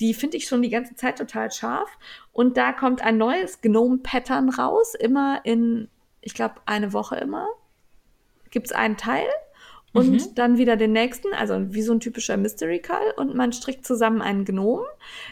Die 0.00 0.14
finde 0.14 0.36
ich 0.36 0.46
schon 0.46 0.62
die 0.62 0.70
ganze 0.70 0.94
Zeit 0.96 1.18
total 1.18 1.50
scharf. 1.50 1.90
Und 2.32 2.56
da 2.56 2.72
kommt 2.72 3.02
ein 3.02 3.16
neues 3.16 3.60
Gnome-Pattern 3.60 4.50
raus, 4.50 4.94
immer 4.94 5.40
in, 5.44 5.88
ich 6.20 6.34
glaube, 6.34 6.56
eine 6.66 6.92
Woche 6.92 7.16
immer. 7.16 7.46
Gibt 8.50 8.66
es 8.66 8.72
einen 8.72 8.96
Teil 8.96 9.26
und 9.94 10.10
Mhm. 10.10 10.34
dann 10.34 10.58
wieder 10.58 10.76
den 10.76 10.92
nächsten, 10.92 11.32
also 11.32 11.72
wie 11.72 11.80
so 11.82 11.92
ein 11.92 12.00
typischer 12.00 12.36
Mystery 12.36 12.80
Call 12.80 13.12
und 13.16 13.34
man 13.34 13.52
strickt 13.52 13.86
zusammen 13.86 14.20
einen 14.20 14.44
Gnom. 14.44 14.80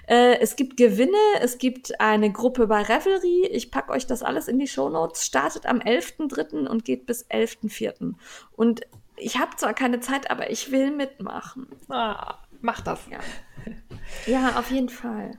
Äh, 0.06 0.39
es 0.39 0.56
gibt 0.56 0.76
Gewinne, 0.78 1.18
es 1.40 1.59
gibt 1.59 2.01
eine 2.01 2.32
Gruppe 2.32 2.68
bei 2.68 2.80
Revelry. 2.82 3.47
Ich 3.51 3.70
packe 3.70 3.93
euch 3.93 4.06
das 4.06 4.22
alles 4.22 4.48
in 4.48 4.59
die 4.59 4.68
Shownotes. 4.68 5.26
Startet 5.26 5.66
am 5.66 5.80
11.3. 5.80 6.66
und 6.66 6.84
geht 6.84 7.05
bis 7.06 7.26
11.4. 7.28 8.14
Und 8.52 8.82
ich 9.16 9.39
habe 9.39 9.55
zwar 9.56 9.74
keine 9.74 10.01
Zeit, 10.01 10.30
aber 10.30 10.51
ich 10.51 10.70
will 10.70 10.90
mitmachen. 10.93 11.66
Ah, 11.89 12.39
mach 12.60 12.80
das. 12.80 13.01
Ja, 13.10 13.18
ja 14.26 14.59
auf 14.59 14.70
jeden 14.70 14.89
Fall. 14.89 15.32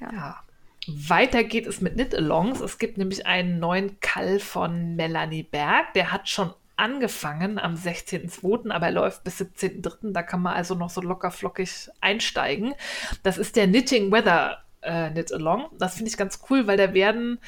Ja. 0.00 0.40
Weiter 0.86 1.44
geht 1.44 1.66
es 1.66 1.80
mit 1.80 1.94
Knit-Alongs. 1.94 2.60
Es 2.60 2.78
gibt 2.78 2.98
nämlich 2.98 3.26
einen 3.26 3.58
neuen 3.58 4.00
Call 4.00 4.38
von 4.38 4.96
Melanie 4.96 5.42
Berg. 5.42 5.94
Der 5.94 6.12
hat 6.12 6.28
schon 6.28 6.52
angefangen 6.76 7.58
am 7.58 7.74
16.02., 7.74 8.70
aber 8.70 8.86
er 8.86 8.92
läuft 8.92 9.24
bis 9.24 9.40
17.03. 9.40 10.12
Da 10.12 10.22
kann 10.22 10.42
man 10.42 10.54
also 10.54 10.74
noch 10.74 10.90
so 10.90 11.00
locker 11.00 11.30
flockig 11.30 11.88
einsteigen. 12.00 12.74
Das 13.22 13.38
ist 13.38 13.56
der 13.56 13.66
Knitting 13.66 14.10
Weather 14.10 14.64
äh, 14.80 15.10
Knit-Along. 15.10 15.66
Das 15.78 15.96
finde 15.96 16.10
ich 16.10 16.16
ganz 16.16 16.40
cool, 16.50 16.66
weil 16.66 16.76
da 16.76 16.94
werden 16.94 17.38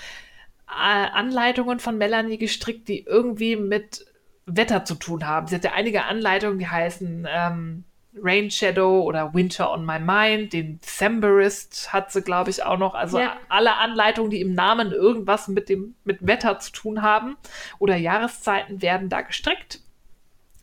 äh, 0.68 0.70
Anleitungen 0.72 1.78
von 1.80 1.98
Melanie 1.98 2.38
gestrickt, 2.38 2.88
die 2.88 3.04
irgendwie 3.04 3.56
mit 3.56 4.06
Wetter 4.46 4.84
zu 4.84 4.94
tun 4.94 5.26
haben. 5.26 5.46
Sie 5.46 5.56
hat 5.56 5.64
ja 5.64 5.72
einige 5.72 6.04
Anleitungen, 6.04 6.58
die 6.58 6.68
heißen 6.68 7.26
ähm, 7.28 7.84
Rain 8.22 8.50
Shadow 8.50 9.02
oder 9.02 9.34
Winter 9.34 9.70
on 9.72 9.84
My 9.84 9.98
Mind, 9.98 10.52
den 10.52 10.80
Decemberist 10.80 11.92
hat 11.92 12.10
sie, 12.12 12.22
glaube 12.22 12.50
ich, 12.50 12.62
auch 12.64 12.78
noch. 12.78 12.94
Also 12.94 13.18
Ja. 13.18 13.36
alle 13.48 13.74
Anleitungen, 13.76 14.30
die 14.30 14.40
im 14.40 14.54
Namen 14.54 14.92
irgendwas 14.92 15.48
mit 15.48 15.68
dem 15.68 15.94
mit 16.04 16.26
Wetter 16.26 16.58
zu 16.58 16.72
tun 16.72 17.02
haben 17.02 17.36
oder 17.78 17.96
Jahreszeiten, 17.96 18.80
werden 18.82 19.08
da 19.08 19.20
gestrickt. 19.20 19.80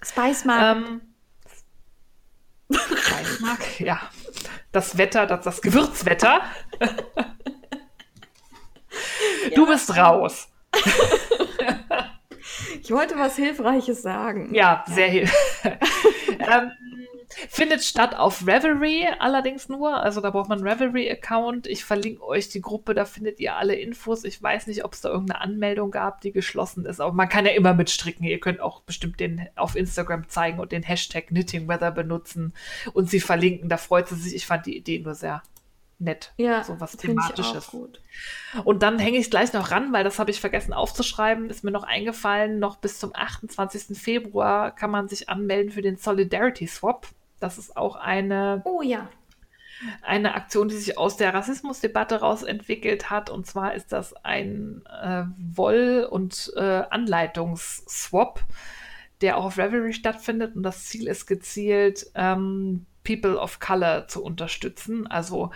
Spice 0.03 0.45
Market. 0.45 0.83
Ähm, 0.83 1.01
Reichmark, 2.71 3.59
ja. 3.79 3.99
Das 4.71 4.97
Wetter, 4.97 5.25
das, 5.27 5.43
das 5.45 5.61
Gewürzwetter. 5.61 6.41
Du 9.55 9.65
bist 9.65 9.95
raus. 9.97 10.47
ich 12.81 12.91
wollte 12.91 13.17
was 13.17 13.35
Hilfreiches 13.35 14.01
sagen. 14.01 14.53
Ja, 14.53 14.83
sehr 14.87 15.07
hilfreich. 15.07 15.73
ähm, 16.39 16.71
findet 17.49 17.83
statt 17.83 18.15
auf 18.15 18.45
Revelry 18.45 19.07
allerdings 19.19 19.69
nur. 19.69 20.01
Also 20.01 20.21
da 20.21 20.29
braucht 20.29 20.49
man 20.49 20.59
einen 20.59 20.67
Revelry-Account. 20.67 21.67
Ich 21.67 21.83
verlinke 21.85 22.23
euch 22.23 22.49
die 22.49 22.61
Gruppe, 22.61 22.93
da 22.93 23.05
findet 23.05 23.39
ihr 23.39 23.55
alle 23.55 23.75
Infos. 23.75 24.23
Ich 24.23 24.41
weiß 24.41 24.67
nicht, 24.67 24.83
ob 24.85 24.93
es 24.93 25.01
da 25.01 25.09
irgendeine 25.09 25.41
Anmeldung 25.41 25.91
gab, 25.91 26.21
die 26.21 26.31
geschlossen 26.31 26.85
ist. 26.85 26.99
Aber 26.99 27.13
man 27.13 27.29
kann 27.29 27.45
ja 27.45 27.51
immer 27.51 27.73
mitstricken. 27.73 28.25
Ihr 28.25 28.39
könnt 28.39 28.59
auch 28.59 28.81
bestimmt 28.81 29.19
den 29.19 29.47
auf 29.55 29.75
Instagram 29.75 30.29
zeigen 30.29 30.59
und 30.59 30.71
den 30.71 30.83
Hashtag 30.83 31.27
Knittingweather 31.27 31.91
benutzen 31.91 32.53
und 32.93 33.09
sie 33.09 33.19
verlinken. 33.19 33.69
Da 33.69 33.77
freut 33.77 34.07
sie 34.07 34.15
sich. 34.15 34.35
Ich 34.35 34.45
fand 34.45 34.65
die 34.65 34.77
Idee 34.77 34.99
nur 34.99 35.15
sehr 35.15 35.43
nett. 36.03 36.33
Ja, 36.37 36.63
so 36.63 36.79
was 36.79 36.97
Thematisches. 36.97 37.67
gut. 37.67 38.01
Und 38.63 38.83
dann 38.83 38.99
hänge 38.99 39.17
ich 39.17 39.31
gleich 39.31 39.53
noch 39.53 39.71
ran, 39.71 39.93
weil 39.93 40.03
das 40.03 40.19
habe 40.19 40.31
ich 40.31 40.39
vergessen 40.39 40.73
aufzuschreiben, 40.73 41.49
ist 41.49 41.63
mir 41.63 41.71
noch 41.71 41.83
eingefallen. 41.83 42.59
Noch 42.59 42.77
bis 42.77 42.99
zum 42.99 43.11
28. 43.15 43.97
Februar 43.97 44.75
kann 44.75 44.91
man 44.91 45.07
sich 45.07 45.29
anmelden 45.29 45.71
für 45.71 45.81
den 45.81 45.97
Solidarity 45.97 46.67
Swap. 46.67 47.07
Das 47.43 47.57
ist 47.57 47.75
auch 47.75 47.97
eine, 47.97 48.61
Oh 48.63 48.81
ja. 48.81 49.09
eine 50.01 50.33
Aktion, 50.35 50.69
die 50.69 50.75
sich 50.75 50.97
aus 50.97 51.17
der 51.17 51.33
Rassismusdebatte 51.33 52.21
raus 52.21 52.41
entwickelt 52.41 53.09
hat. 53.09 53.29
Und 53.29 53.45
zwar 53.45 53.73
ist 53.73 53.91
das 53.91 54.13
ein 54.23 54.81
äh, 55.03 55.25
Woll- 55.37 56.07
und 56.09 56.53
äh, 56.55 56.83
Anleitungsswap, 56.89 58.43
der 59.19 59.37
auch 59.37 59.45
auf 59.45 59.57
Revelry 59.57 59.91
stattfindet. 59.91 60.55
Und 60.55 60.63
das 60.63 60.85
Ziel 60.85 61.07
ist 61.07 61.25
gezielt, 61.25 62.07
ähm, 62.15 62.85
People 63.03 63.37
of 63.37 63.59
Color 63.59 64.07
zu 64.07 64.23
unterstützen. 64.23 65.05
Also 65.05 65.51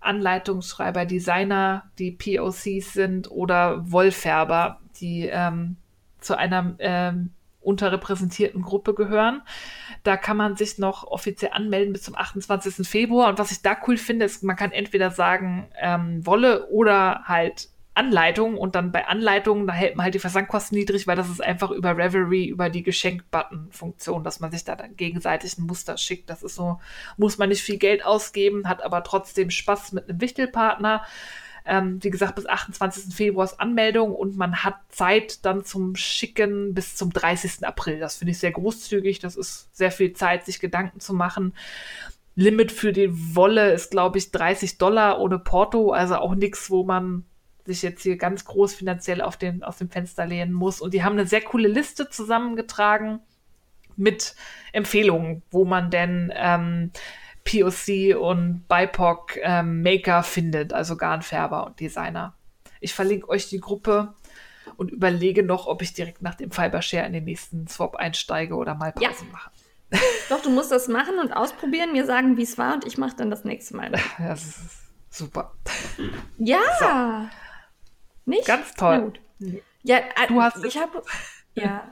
Anleitungsschreiber, 0.00 1.04
Designer, 1.04 1.90
die 1.98 2.12
POCs 2.12 2.94
sind 2.94 3.30
oder 3.30 3.90
Wollfärber, 3.90 4.80
die 5.00 5.28
ähm, 5.30 5.76
zu 6.20 6.38
einer 6.38 6.74
ähm, 6.78 7.34
unterrepräsentierten 7.68 8.62
Gruppe 8.62 8.94
gehören. 8.94 9.42
Da 10.02 10.16
kann 10.16 10.36
man 10.36 10.56
sich 10.56 10.78
noch 10.78 11.04
offiziell 11.04 11.52
anmelden 11.52 11.92
bis 11.92 12.02
zum 12.02 12.16
28. 12.16 12.88
Februar. 12.88 13.28
Und 13.28 13.38
was 13.38 13.52
ich 13.52 13.62
da 13.62 13.76
cool 13.86 13.98
finde, 13.98 14.24
ist, 14.24 14.42
man 14.42 14.56
kann 14.56 14.72
entweder 14.72 15.10
sagen 15.10 15.68
ähm, 15.78 16.24
Wolle 16.26 16.68
oder 16.70 17.24
halt 17.24 17.68
Anleitung 17.98 18.56
und 18.56 18.76
dann 18.76 18.92
bei 18.92 19.06
Anleitungen, 19.06 19.66
da 19.66 19.72
hält 19.72 19.96
man 19.96 20.04
halt 20.04 20.14
die 20.14 20.20
Versandkosten 20.20 20.78
niedrig, 20.78 21.08
weil 21.08 21.16
das 21.16 21.28
ist 21.28 21.42
einfach 21.42 21.70
über 21.72 21.96
Revelry, 21.96 22.46
über 22.46 22.70
die 22.70 22.84
Geschenk-Button-Funktion, 22.84 24.22
dass 24.22 24.38
man 24.38 24.52
sich 24.52 24.64
da 24.64 24.76
dann 24.76 24.96
gegenseitig 24.96 25.58
ein 25.58 25.66
Muster 25.66 25.98
schickt. 25.98 26.30
Das 26.30 26.44
ist 26.44 26.54
so, 26.54 26.78
muss 27.16 27.38
man 27.38 27.48
nicht 27.48 27.62
viel 27.62 27.76
Geld 27.76 28.06
ausgeben, 28.06 28.68
hat 28.68 28.82
aber 28.82 29.02
trotzdem 29.02 29.50
Spaß 29.50 29.92
mit 29.92 30.08
einem 30.08 30.20
Wichtelpartner. 30.20 31.04
Ähm, 31.68 32.02
wie 32.02 32.10
gesagt, 32.10 32.34
bis 32.34 32.46
28. 32.46 33.14
Februars 33.14 33.60
Anmeldung 33.60 34.14
und 34.14 34.36
man 34.36 34.64
hat 34.64 34.76
Zeit 34.88 35.44
dann 35.44 35.64
zum 35.64 35.94
Schicken 35.96 36.72
bis 36.74 36.96
zum 36.96 37.12
30. 37.12 37.66
April. 37.66 38.00
Das 38.00 38.16
finde 38.16 38.32
ich 38.32 38.38
sehr 38.38 38.52
großzügig. 38.52 39.18
Das 39.18 39.36
ist 39.36 39.68
sehr 39.76 39.90
viel 39.90 40.14
Zeit, 40.14 40.46
sich 40.46 40.60
Gedanken 40.60 41.00
zu 41.00 41.12
machen. 41.12 41.52
Limit 42.34 42.72
für 42.72 42.92
die 42.92 43.10
Wolle 43.34 43.72
ist, 43.72 43.90
glaube 43.90 44.16
ich, 44.16 44.30
30 44.30 44.78
Dollar 44.78 45.20
ohne 45.20 45.38
Porto, 45.38 45.90
also 45.90 46.16
auch 46.16 46.34
nichts, 46.34 46.70
wo 46.70 46.84
man 46.84 47.24
sich 47.66 47.82
jetzt 47.82 48.02
hier 48.02 48.16
ganz 48.16 48.44
groß 48.44 48.74
finanziell 48.74 49.20
auf 49.20 49.36
den, 49.36 49.62
aus 49.62 49.78
dem 49.78 49.90
Fenster 49.90 50.24
lehnen 50.24 50.52
muss. 50.52 50.80
Und 50.80 50.94
die 50.94 51.04
haben 51.04 51.12
eine 51.12 51.26
sehr 51.26 51.42
coole 51.42 51.68
Liste 51.68 52.08
zusammengetragen 52.08 53.20
mit 53.96 54.34
Empfehlungen, 54.72 55.42
wo 55.50 55.64
man 55.64 55.90
denn 55.90 56.32
ähm, 56.34 56.92
POC 57.48 58.14
und 58.20 58.66
BIPOC 58.68 59.38
ähm, 59.42 59.82
Maker 59.82 60.22
findet, 60.22 60.74
also 60.74 60.96
Garnfärber 60.96 61.66
und 61.66 61.80
Designer. 61.80 62.34
Ich 62.80 62.92
verlinke 62.92 63.28
euch 63.28 63.48
die 63.48 63.60
Gruppe 63.60 64.14
und 64.76 64.90
überlege 64.90 65.42
noch, 65.42 65.66
ob 65.66 65.80
ich 65.80 65.94
direkt 65.94 66.20
nach 66.20 66.34
dem 66.34 66.50
Fibershare 66.50 67.06
in 67.06 67.14
den 67.14 67.24
nächsten 67.24 67.66
Swap 67.66 67.96
einsteige 67.96 68.54
oder 68.54 68.74
mal 68.74 68.92
Pause 68.92 69.24
ja. 69.24 69.32
mache. 69.32 69.50
Doch, 70.28 70.42
du 70.42 70.50
musst 70.50 70.70
das 70.70 70.88
machen 70.88 71.18
und 71.18 71.32
ausprobieren, 71.32 71.92
mir 71.92 72.04
sagen, 72.04 72.36
wie 72.36 72.42
es 72.42 72.58
war 72.58 72.74
und 72.74 72.86
ich 72.86 72.98
mache 72.98 73.16
dann 73.16 73.30
das 73.30 73.44
nächste 73.44 73.76
Mal. 73.76 73.92
Das 74.18 74.44
ist 74.44 74.82
super. 75.10 75.54
Ja. 76.36 76.58
So. 76.78 78.30
Nicht? 78.30 78.46
Ganz 78.46 78.74
toll. 78.74 79.14
Ja, 79.82 79.96
äh, 79.96 80.26
du 80.28 80.42
hast 80.42 80.62
ich 80.62 80.76
habe 80.76 81.02
ja. 81.54 81.88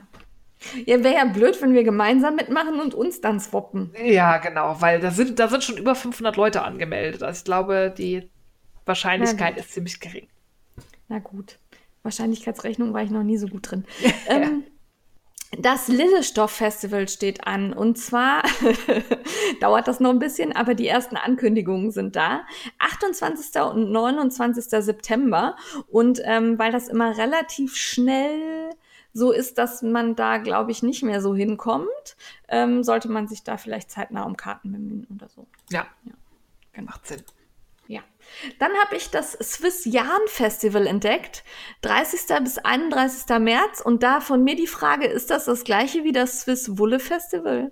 Ja, 0.86 1.02
wäre 1.04 1.14
ja 1.16 1.24
blöd, 1.26 1.60
wenn 1.60 1.74
wir 1.74 1.84
gemeinsam 1.84 2.36
mitmachen 2.36 2.80
und 2.80 2.94
uns 2.94 3.20
dann 3.20 3.40
swappen. 3.40 3.92
Ja, 4.02 4.38
genau, 4.38 4.76
weil 4.80 5.00
da 5.00 5.10
sind, 5.10 5.38
da 5.38 5.48
sind 5.48 5.62
schon 5.62 5.76
über 5.76 5.94
500 5.94 6.36
Leute 6.36 6.62
angemeldet. 6.62 7.22
Also 7.22 7.40
ich 7.40 7.44
glaube, 7.44 7.94
die 7.96 8.30
Wahrscheinlichkeit 8.84 9.58
ist 9.58 9.72
ziemlich 9.72 10.00
gering. 10.00 10.28
Na 11.08 11.18
gut. 11.18 11.58
Wahrscheinlichkeitsrechnung 12.02 12.94
war 12.94 13.02
ich 13.02 13.10
noch 13.10 13.22
nie 13.22 13.36
so 13.36 13.48
gut 13.48 13.70
drin. 13.70 13.84
ähm, 14.28 14.64
das 15.58 15.88
Lillestoff 15.88 16.50
Festival 16.50 17.08
steht 17.08 17.46
an 17.46 17.72
und 17.72 17.98
zwar 17.98 18.42
dauert 19.60 19.88
das 19.88 20.00
noch 20.00 20.10
ein 20.10 20.18
bisschen, 20.18 20.52
aber 20.54 20.74
die 20.74 20.88
ersten 20.88 21.16
Ankündigungen 21.16 21.92
sind 21.92 22.16
da. 22.16 22.42
28. 22.78 23.60
und 23.62 23.90
29. 23.90 24.64
September 24.64 25.56
und 25.88 26.20
ähm, 26.24 26.58
weil 26.58 26.72
das 26.72 26.88
immer 26.88 27.16
relativ 27.16 27.76
schnell 27.76 28.70
so 29.16 29.32
ist, 29.32 29.56
dass 29.56 29.82
man 29.82 30.14
da, 30.14 30.36
glaube 30.36 30.70
ich, 30.70 30.82
nicht 30.82 31.02
mehr 31.02 31.22
so 31.22 31.34
hinkommt, 31.34 32.16
ähm, 32.48 32.84
sollte 32.84 33.08
man 33.08 33.28
sich 33.28 33.42
da 33.42 33.56
vielleicht 33.56 33.90
zeitnah 33.90 34.24
um 34.24 34.36
Karten 34.36 34.72
bemühen 34.72 35.06
oder 35.14 35.28
so. 35.28 35.46
Ja, 35.70 35.86
ja. 36.04 36.12
Genau. 36.72 36.90
macht 36.90 37.06
Sinn. 37.06 37.22
Ja. 37.88 38.02
Dann 38.58 38.72
habe 38.84 38.96
ich 38.96 39.10
das 39.10 39.32
Swiss 39.32 39.86
Yarn 39.86 40.26
Festival 40.26 40.86
entdeckt, 40.86 41.44
30. 41.82 42.20
bis 42.42 42.58
31. 42.58 43.38
März. 43.38 43.80
Und 43.80 44.02
da 44.02 44.20
von 44.20 44.44
mir 44.44 44.56
die 44.56 44.66
Frage, 44.66 45.06
ist 45.06 45.30
das 45.30 45.46
das 45.46 45.64
gleiche 45.64 46.04
wie 46.04 46.12
das 46.12 46.40
Swiss 46.40 46.76
Wolle 46.78 46.98
Festival? 46.98 47.70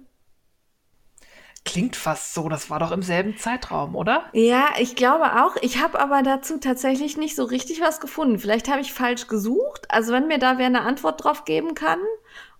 Klingt 1.64 1.96
fast 1.96 2.34
so, 2.34 2.48
das 2.50 2.68
war 2.68 2.78
doch 2.78 2.92
im 2.92 3.02
selben 3.02 3.38
Zeitraum, 3.38 3.96
oder? 3.96 4.24
Ja, 4.32 4.66
ich 4.78 4.96
glaube 4.96 5.42
auch. 5.42 5.56
Ich 5.62 5.82
habe 5.82 5.98
aber 5.98 6.22
dazu 6.22 6.58
tatsächlich 6.58 7.16
nicht 7.16 7.34
so 7.34 7.44
richtig 7.44 7.80
was 7.80 8.00
gefunden. 8.00 8.38
Vielleicht 8.38 8.68
habe 8.68 8.82
ich 8.82 8.92
falsch 8.92 9.28
gesucht. 9.28 9.86
Also 9.88 10.12
wenn 10.12 10.26
mir 10.26 10.38
da 10.38 10.58
wer 10.58 10.66
eine 10.66 10.82
Antwort 10.82 11.24
drauf 11.24 11.44
geben 11.44 11.74
kann. 11.74 11.98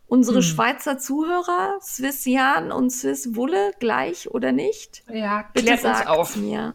Unsere 0.07 0.37
hm. 0.37 0.43
Schweizer 0.43 0.99
Zuhörer, 0.99 1.79
Swiss 1.81 2.25
Yarn 2.25 2.73
und 2.73 2.91
Swiss 2.91 3.37
Wolle 3.37 3.73
gleich 3.79 4.31
oder 4.31 4.53
nicht? 4.53 5.03
Ja, 5.09 5.45
klärt 5.55 5.83
Bitte 5.83 5.89
uns 5.89 6.07
auf. 6.07 6.37
mir. 6.37 6.75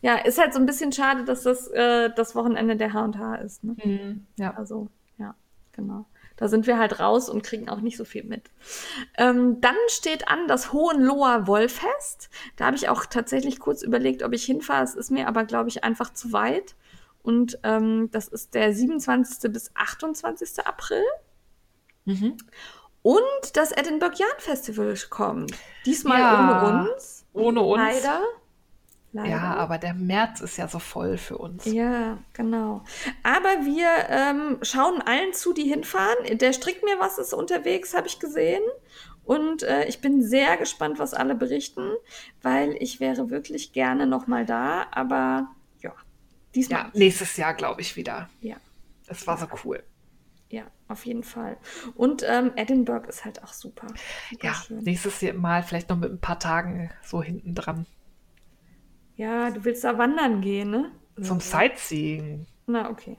Ja, 0.00 0.16
ist 0.16 0.38
halt 0.38 0.52
so 0.52 0.58
ein 0.58 0.66
bisschen 0.66 0.92
schade, 0.92 1.24
dass 1.24 1.42
das 1.42 1.68
äh, 1.68 2.10
das 2.14 2.34
Wochenende 2.34 2.76
der 2.76 2.92
H&H 2.92 3.36
ist. 3.36 3.64
Ne? 3.64 3.76
Mhm, 3.82 4.26
ja. 4.36 4.54
Also, 4.54 4.88
ja, 5.18 5.34
genau. 5.72 6.06
Da 6.40 6.48
sind 6.48 6.66
wir 6.66 6.78
halt 6.78 6.98
raus 7.00 7.28
und 7.28 7.42
kriegen 7.42 7.68
auch 7.68 7.82
nicht 7.82 7.98
so 7.98 8.06
viel 8.06 8.24
mit. 8.24 8.50
Ähm, 9.18 9.60
dann 9.60 9.76
steht 9.88 10.26
an 10.28 10.48
das 10.48 10.72
Hohenloher 10.72 11.46
Wollfest. 11.46 12.30
Da 12.56 12.64
habe 12.64 12.76
ich 12.76 12.88
auch 12.88 13.04
tatsächlich 13.04 13.60
kurz 13.60 13.82
überlegt, 13.82 14.22
ob 14.22 14.32
ich 14.32 14.44
hinfahre. 14.44 14.82
Es 14.82 14.94
ist 14.94 15.10
mir 15.10 15.28
aber, 15.28 15.44
glaube 15.44 15.68
ich, 15.68 15.84
einfach 15.84 16.14
zu 16.14 16.32
weit. 16.32 16.76
Und 17.22 17.58
ähm, 17.62 18.08
das 18.10 18.26
ist 18.26 18.54
der 18.54 18.72
27. 18.72 19.52
bis 19.52 19.70
28. 19.74 20.64
April. 20.64 21.04
Mhm. 22.06 22.38
Und 23.02 23.22
das 23.56 23.72
Edinburgh 23.72 24.16
Yarn 24.16 24.38
Festival 24.38 24.94
kommt. 25.10 25.52
Diesmal 25.84 26.20
ja, 26.20 26.64
ohne 26.66 26.90
uns. 26.90 27.26
Ohne 27.34 27.60
uns. 27.60 27.82
Leider. 27.82 28.22
Leider. 29.12 29.28
Ja, 29.28 29.54
aber 29.56 29.78
der 29.78 29.94
März 29.94 30.40
ist 30.40 30.56
ja 30.56 30.68
so 30.68 30.78
voll 30.78 31.18
für 31.18 31.36
uns. 31.36 31.64
Ja, 31.64 32.18
genau. 32.32 32.84
Aber 33.24 33.64
wir 33.64 33.88
ähm, 34.08 34.58
schauen 34.62 35.02
allen 35.02 35.32
zu, 35.32 35.52
die 35.52 35.64
hinfahren. 35.64 36.38
Der 36.38 36.52
strickt 36.52 36.84
mir 36.84 37.00
was 37.00 37.18
ist 37.18 37.34
unterwegs, 37.34 37.92
habe 37.94 38.06
ich 38.06 38.20
gesehen. 38.20 38.62
Und 39.24 39.64
äh, 39.64 39.84
ich 39.86 40.00
bin 40.00 40.22
sehr 40.22 40.56
gespannt, 40.56 40.98
was 40.98 41.12
alle 41.12 41.34
berichten, 41.34 41.90
weil 42.42 42.76
ich 42.78 43.00
wäre 43.00 43.30
wirklich 43.30 43.72
gerne 43.72 44.06
noch 44.06 44.28
mal 44.28 44.46
da. 44.46 44.86
Aber 44.92 45.48
ja, 45.80 45.92
diesmal. 46.54 46.80
Ja, 46.80 46.90
nächstes 46.94 47.36
Jahr 47.36 47.54
glaube 47.54 47.80
ich 47.80 47.96
wieder. 47.96 48.28
Ja. 48.40 48.56
Das 49.08 49.26
war 49.26 49.36
so 49.36 49.46
cool. 49.64 49.82
Ja, 50.50 50.64
auf 50.88 51.04
jeden 51.04 51.24
Fall. 51.24 51.56
Und 51.96 52.24
ähm, 52.26 52.52
Edinburgh 52.56 53.08
ist 53.08 53.24
halt 53.24 53.42
auch 53.42 53.52
super. 53.52 53.88
super 54.30 54.46
ja, 54.46 54.54
schön. 54.54 54.78
nächstes 54.84 55.22
Mal 55.34 55.64
vielleicht 55.64 55.88
noch 55.88 55.96
mit 55.96 56.12
ein 56.12 56.20
paar 56.20 56.38
Tagen 56.38 56.90
so 57.04 57.22
hinten 57.22 57.54
dran. 57.54 57.86
Ja, 59.20 59.50
du 59.50 59.62
willst 59.66 59.84
da 59.84 59.98
wandern 59.98 60.40
gehen, 60.40 60.70
ne? 60.70 60.92
Zum 61.20 61.40
Sightseeing. 61.40 62.46
Na, 62.66 62.88
okay. 62.88 63.18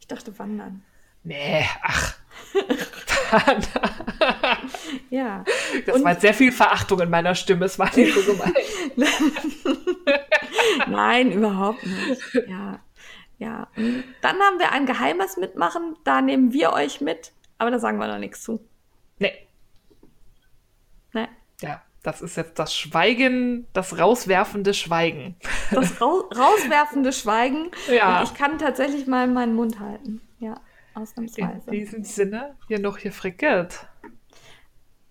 Ich 0.00 0.08
dachte 0.08 0.36
wandern. 0.40 0.82
Nee, 1.22 1.64
ach. 1.82 2.18
ja. 5.10 5.44
Das 5.86 5.94
Und 5.94 6.02
war 6.02 6.10
jetzt 6.10 6.22
sehr 6.22 6.34
viel 6.34 6.50
Verachtung 6.50 6.98
in 6.98 7.10
meiner 7.10 7.36
Stimme. 7.36 7.66
Es 7.66 7.78
war 7.78 7.94
nicht 7.94 8.12
so 8.12 8.32
gemein. 8.32 8.52
Nein, 10.88 11.30
überhaupt 11.30 11.86
nicht. 11.86 12.48
Ja. 12.48 12.80
Ja. 13.38 13.68
Und 13.76 14.02
dann 14.20 14.40
haben 14.40 14.58
wir 14.58 14.72
ein 14.72 14.86
geheimes 14.86 15.36
Mitmachen. 15.36 15.94
Da 16.02 16.22
nehmen 16.22 16.52
wir 16.52 16.72
euch 16.72 17.00
mit. 17.00 17.30
Aber 17.58 17.70
da 17.70 17.78
sagen 17.78 17.98
wir 17.98 18.08
noch 18.08 18.18
nichts 18.18 18.42
zu. 18.42 18.66
Nee. 19.20 19.46
Nee. 21.12 21.28
Ja. 21.60 21.82
Das 22.08 22.22
ist 22.22 22.38
jetzt 22.38 22.58
das 22.58 22.74
Schweigen, 22.74 23.66
das 23.74 23.98
rauswerfende 23.98 24.72
Schweigen. 24.72 25.36
Das 25.70 26.00
Ra 26.00 26.06
rauswerfende 26.06 27.12
Schweigen. 27.12 27.70
Ja. 27.94 28.20
Und 28.20 28.28
ich 28.28 28.34
kann 28.34 28.58
tatsächlich 28.58 29.06
mal 29.06 29.26
meinen 29.26 29.54
Mund 29.54 29.78
halten. 29.78 30.22
Ja, 30.38 30.58
ausnahmsweise. 30.94 31.66
In 31.66 31.72
diesem 31.72 32.04
Sinne, 32.04 32.56
hier 32.66 32.78
noch 32.78 32.96
hier 32.96 33.12
frickelt. 33.12 33.86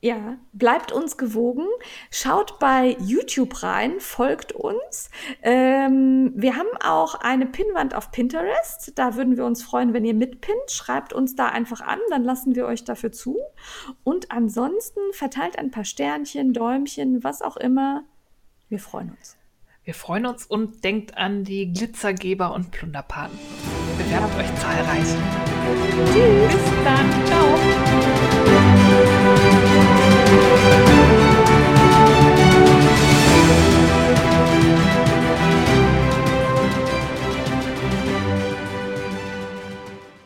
Ja, 0.07 0.37
bleibt 0.53 0.93
uns 0.93 1.17
gewogen. 1.17 1.65
Schaut 2.11 2.59
bei 2.59 2.95
YouTube 3.01 3.61
rein, 3.61 3.99
folgt 3.99 4.53
uns. 4.53 5.09
Ähm, 5.41 6.31
wir 6.33 6.55
haben 6.55 6.69
auch 6.81 7.15
eine 7.15 7.45
Pinnwand 7.45 7.93
auf 7.93 8.11
Pinterest. 8.11 8.93
Da 8.95 9.17
würden 9.17 9.35
wir 9.35 9.43
uns 9.43 9.63
freuen, 9.63 9.91
wenn 9.91 10.05
ihr 10.05 10.13
mitpinnt. 10.13 10.71
Schreibt 10.71 11.11
uns 11.11 11.35
da 11.35 11.47
einfach 11.47 11.81
an, 11.81 11.99
dann 12.09 12.23
lassen 12.23 12.55
wir 12.55 12.67
euch 12.67 12.85
dafür 12.85 13.11
zu. 13.11 13.35
Und 14.05 14.31
ansonsten 14.31 15.01
verteilt 15.11 15.59
ein 15.59 15.71
paar 15.71 15.83
Sternchen, 15.83 16.53
Däumchen, 16.53 17.25
was 17.25 17.41
auch 17.41 17.57
immer. 17.57 18.03
Wir 18.69 18.79
freuen 18.79 19.09
uns. 19.09 19.35
Wir 19.83 19.93
freuen 19.93 20.25
uns 20.25 20.45
und 20.45 20.85
denkt 20.85 21.17
an 21.17 21.43
die 21.43 21.73
Glitzergeber 21.73 22.53
und 22.53 22.71
Plunderpaten. 22.71 23.37
Bewerbt 23.97 24.33
ja. 24.35 24.39
euch 24.39 24.55
zahlreich. 24.55 25.17
Tschüss. 26.13 26.53
Bis 26.53 26.83
dann. 26.85 27.11
Ciao. 27.25 29.16
Música 29.27 30.86